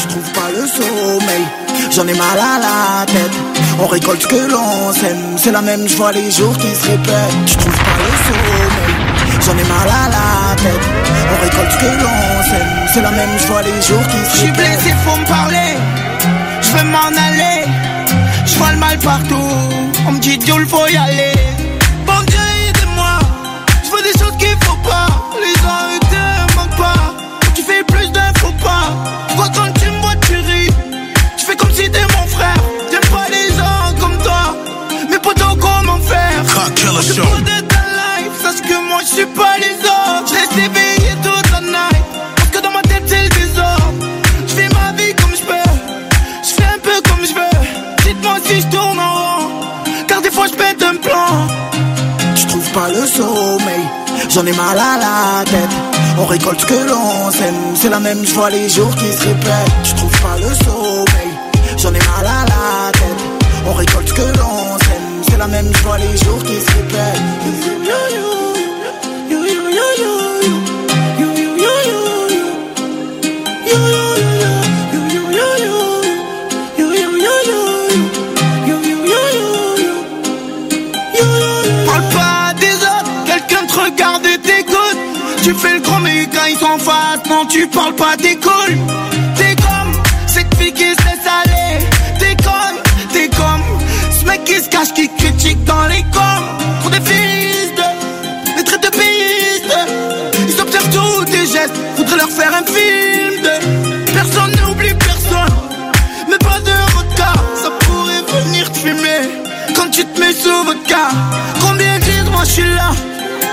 Je 0.00 0.06
trouve 0.06 0.30
pas 0.32 0.50
le 0.54 0.66
sommeil, 0.66 1.44
j'en 1.90 2.06
ai 2.06 2.14
mal 2.14 2.38
à 2.38 2.58
la 2.60 3.06
tête. 3.06 3.32
On 3.80 3.86
récolte 3.86 4.22
ce 4.22 4.28
que 4.28 4.50
l'on 4.50 4.92
sème, 4.92 5.36
c'est 5.36 5.50
la 5.52 5.60
même, 5.62 5.86
je 5.88 5.96
vois 5.96 6.12
les 6.12 6.30
jours 6.30 6.56
qui 6.56 6.74
se 6.74 6.86
répètent. 6.90 7.36
Je 7.46 7.54
trouve 7.56 7.72
pas 7.76 7.98
le 8.04 8.12
sommeil, 8.26 8.96
j'en 9.44 9.52
ai 9.58 9.64
mal 9.64 9.88
à 9.88 10.08
la 10.08 10.56
tête. 10.56 10.84
On 11.32 11.42
récolte 11.44 11.72
ce 11.72 11.78
que 11.78 11.86
l'on 12.02 12.42
sème, 12.50 12.68
c'est 12.94 13.02
la 13.02 13.10
même, 13.10 13.30
je 13.38 13.46
vois 13.46 13.62
les 13.62 13.82
jours 13.82 14.06
qui 14.10 14.18
se 14.18 14.30
Je 14.30 14.36
suis 14.36 14.46
répètent. 14.46 14.56
blessé, 14.82 14.94
faut 15.04 15.16
me 15.16 15.26
parler. 15.26 15.76
Je 16.62 16.68
veux 16.70 16.84
m'en 16.84 17.08
aller. 17.08 17.64
Je 18.46 18.56
vois 18.56 18.72
le 18.72 18.78
mal 18.78 18.98
partout. 18.98 19.50
On 20.06 20.12
me 20.12 20.18
dit, 20.18 20.38
Dieu, 20.38 20.54
faut 20.68 20.86
y 20.86 20.96
aller. 20.96 21.32
Je 37.00 37.12
Show. 37.14 37.22
de 37.22 37.60
ta 37.72 37.82
life. 37.98 38.34
Sache 38.42 38.62
que 38.62 38.88
moi, 38.88 39.00
je 39.02 39.14
suis 39.16 39.26
pas 39.26 39.56
les 39.58 39.76
autres. 39.86 40.32
Je 40.32 40.60
éveillé 40.66 41.12
toute 41.22 41.50
la 41.52 41.60
night. 41.60 42.04
Parce 42.36 42.48
que 42.48 42.58
dans 42.60 42.72
ma 42.72 42.82
tête, 42.82 43.04
c'est 43.06 43.22
le 43.22 43.28
désordre. 43.28 44.04
Je 44.48 44.54
fais 44.54 44.68
ma 44.68 44.92
vie 44.98 45.14
comme 45.14 45.34
je 45.40 45.44
peux. 45.50 45.70
Je 46.42 46.52
fais 46.56 46.64
un 46.64 46.80
peu 46.82 47.00
comme 47.08 47.24
je 47.24 47.34
veux. 47.34 47.58
Dites-moi 48.04 48.36
si 48.46 48.60
je 48.62 48.66
tourne 48.66 48.98
en 48.98 49.14
rond. 49.14 49.48
Car 50.08 50.20
des 50.22 50.30
fois, 50.30 50.46
je 50.48 50.54
pète 50.54 50.82
un 50.82 50.96
plan. 50.96 51.46
Je 52.34 52.46
trouve 52.46 52.70
pas 52.72 52.88
le 52.88 53.06
sommeil, 53.06 53.84
j'en 54.28 54.46
ai 54.46 54.52
mal 54.52 54.78
à 54.78 54.96
la 54.98 55.44
tête. 55.44 55.74
On 56.18 56.26
récolte 56.26 56.60
ce 56.60 56.66
que 56.66 56.88
l'on 56.88 57.30
sème, 57.30 57.74
c'est 57.74 57.88
la 57.90 58.00
même, 58.00 58.24
je 58.24 58.32
vois 58.34 58.50
les 58.50 58.68
jours 58.68 58.94
qui 58.94 59.12
se 59.12 59.24
répètent. 59.28 59.72
Je 59.84 59.94
trouve 59.94 60.20
pas 60.20 60.36
le 60.38 60.52
sommeil, 60.64 61.30
j'en 61.76 61.90
ai 61.90 61.98
mal 61.98 62.26
à 62.26 62.44
la 62.52 62.92
tête. 62.92 63.22
On 63.66 63.74
récolte 63.74 64.08
ce 64.08 64.14
que 64.14 64.38
l'on 64.38 64.57
même, 65.48 65.70
je 65.72 66.06
les 66.06 66.16
jours 66.16 66.42
qui 66.44 66.54
se 66.60 66.70
répètent. 66.76 67.38
tu 85.48 85.54
fais 85.54 85.74
le 85.74 85.80
grand 85.80 86.00
mais 86.00 86.28
quand 86.30 86.44
ils 86.46 86.58
sont 86.58 86.66
en 86.66 87.28
Non 87.28 87.46
tu 87.46 87.66
parles 87.68 87.94
pas 87.94 88.16
t'es 88.18 88.36
cool 88.36 88.76
T'es 89.36 89.56
comme 89.56 89.92
cette 90.26 90.54
fille 90.56 90.72
qui 90.72 90.82
se 90.82 90.86
laisse 90.86 91.84
T'es 92.18 92.36
comme, 92.36 92.78
t'es 93.12 93.28
comme 93.28 93.62
Ce 94.10 94.26
mec 94.26 94.44
qui 94.44 94.60
se 94.60 94.68
cache 94.68 94.92
qui 94.94 95.08
dans 95.68 95.86
les 95.86 96.02
coms. 96.14 96.48
Pour 96.82 96.90
des 96.90 97.00
fils 97.00 97.70
de, 97.78 98.56
des 98.56 98.64
traits 98.64 98.82
de 98.82 98.90
pistes. 98.98 99.78
Ils 100.48 100.60
observent 100.60 100.90
tous 100.90 101.24
tes 101.26 101.46
gestes, 101.54 101.78
faudrait 101.96 102.16
leur 102.16 102.30
faire 102.30 102.52
un 102.60 102.64
film 102.74 103.34
de. 103.46 104.12
Personne 104.12 104.52
n'oublie 104.60 104.94
personne, 104.94 105.54
mais 106.28 106.38
pas 106.38 106.60
de 106.68 106.76
retard. 106.98 107.42
Ça 107.62 107.70
pourrait 107.80 108.24
venir 108.40 108.72
te 108.72 108.78
fumer 108.78 109.22
quand 109.76 109.90
tu 109.90 110.04
te 110.04 110.20
mets 110.20 110.32
sous 110.32 110.64
vodka. 110.64 111.04
Combien 111.60 111.98
disent 111.98 112.30
moi 112.32 112.44
je 112.44 112.50
suis 112.50 112.74
là 112.80 112.90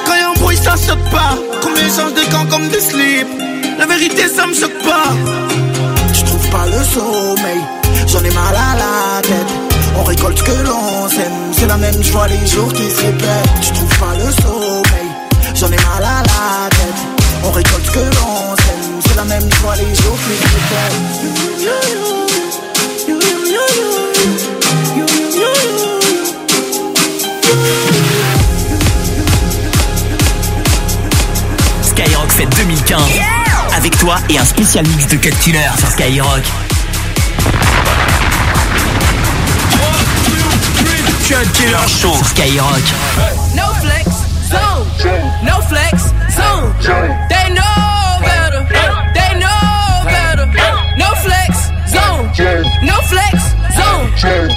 quand 0.06 0.16
y 0.16 0.20
a 0.20 0.30
un 0.30 0.34
bruit 0.34 0.58
ça 0.58 0.76
saute 0.78 1.06
pas. 1.12 1.34
Combien 1.62 1.88
changent 1.96 2.14
de 2.14 2.26
camp 2.32 2.46
comme 2.50 2.68
des 2.70 2.80
slips? 2.80 3.28
La 3.78 3.86
vérité 3.86 4.24
ça 4.28 4.48
me 4.48 4.54
choque 4.54 4.80
pas. 4.84 5.10
Je 6.14 6.24
trouve 6.24 6.50
pas 6.50 6.66
le 6.66 6.82
sommeil, 6.94 7.62
j'en 8.08 8.24
ai 8.24 8.32
mal 8.32 8.56
à 8.56 8.76
la 8.82 9.22
tête. 9.22 9.65
On 9.98 10.04
récolte 10.04 10.38
ce 10.40 10.44
que 10.44 10.52
l'on 10.52 11.10
sème, 11.10 11.32
c'est 11.52 11.68
la 11.68 11.78
même 11.78 12.04
joie 12.04 12.28
les 12.28 12.46
jours 12.48 12.72
qui 12.74 12.90
se 12.90 13.02
répètent. 13.02 13.50
Je 13.62 13.72
trouve 13.74 14.00
pas 14.00 14.14
le 14.16 14.32
sommeil, 14.32 15.08
j'en 15.56 15.68
ai 15.68 15.78
mal 15.78 16.04
à 16.04 16.22
la 16.22 16.70
tête. 16.70 17.02
On 17.44 17.52
récolte 17.52 17.86
ce 17.86 17.92
que 17.92 18.00
l'on 18.00 18.56
sème, 18.56 19.02
c'est 19.08 19.16
la 19.16 19.24
même 19.26 19.52
joie 19.54 19.76
les 19.76 19.96
jours 19.96 20.18
qui 20.18 20.36
se 20.38 20.48
répètent. 20.56 21.36
Skyrock 31.84 32.32
fait 32.32 32.46
2015 32.46 33.02
avec 33.76 33.98
toi 33.98 34.18
et 34.30 34.38
un 34.38 34.46
spécial 34.46 34.86
mix 34.88 35.08
de 35.08 35.18
Cut 35.18 35.34
Killer 35.42 35.70
sur 35.78 35.90
Skyrock. 35.90 36.44
Cut 41.28 41.52
Killer 41.54 41.88
Show 41.88 42.14
sur 42.14 42.26
Skyrock. 42.26 42.84
No 43.56 43.74
flex, 43.82 44.06
zone. 44.48 44.86
No 45.44 45.60
flex, 45.62 46.14
zone. 46.36 46.72
They 47.30 47.50
know 47.50 48.20
better. 48.22 48.64
They 49.14 49.40
know 49.40 50.06
better. 50.06 50.46
No 50.98 51.10
flex, 51.26 51.72
zone. 51.90 52.30
No 52.84 53.02
flex, 53.02 53.56
zone. 53.76 54.55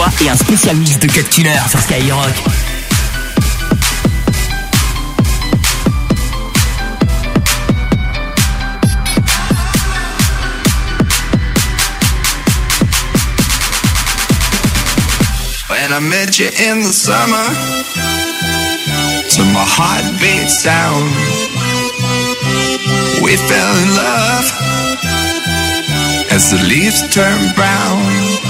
Toi 0.00 0.08
et 0.24 0.30
un 0.30 0.36
spécial 0.36 0.76
mix 0.76 0.98
de 0.98 1.06
Cut 1.08 1.28
Killer 1.30 1.50
sur 1.68 1.78
Skyrock. 1.78 2.32
When 15.68 15.92
I 15.92 16.00
met 16.00 16.38
you 16.38 16.46
in 16.46 16.80
the 16.80 16.94
summer, 16.94 17.36
to 19.28 19.44
my 19.52 19.66
heartbeat 19.66 20.48
sound, 20.48 21.10
we 23.22 23.36
fell 23.36 23.76
in 23.76 23.94
love 23.96 24.50
as 26.30 26.50
the 26.50 26.56
leaves 26.66 27.06
turn 27.12 27.52
brown. 27.54 28.49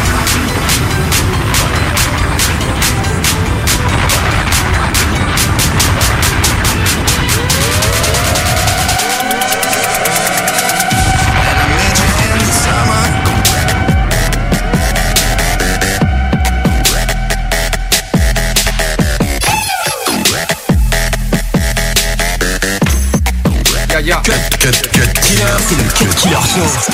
Show 26.51 26.90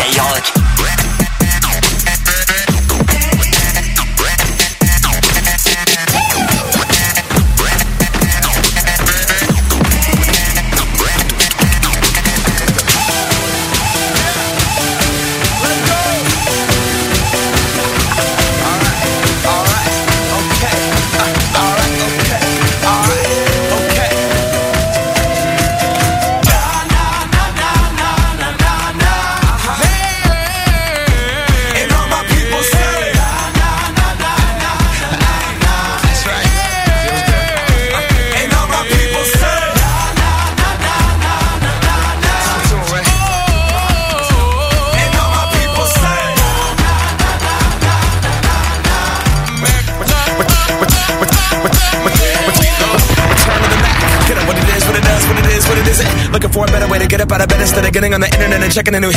checking 58.77 58.93
the 58.93 58.99
new 58.99 59.16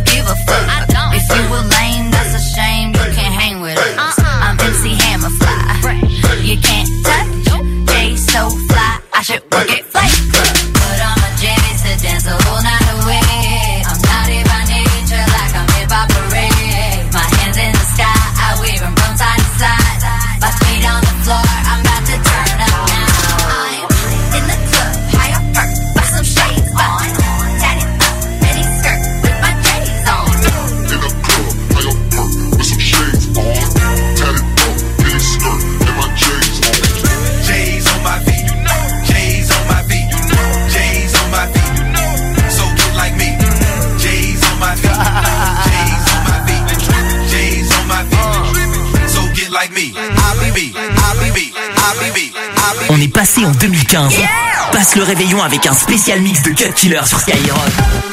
le 54.95 55.03
réveillon 55.03 55.41
avec 55.41 55.65
un 55.67 55.73
spécial 55.73 56.21
mix 56.21 56.41
de 56.43 56.49
Cut 56.49 56.73
Killer 56.73 57.01
sur 57.05 57.19
Skyrock. 57.19 58.10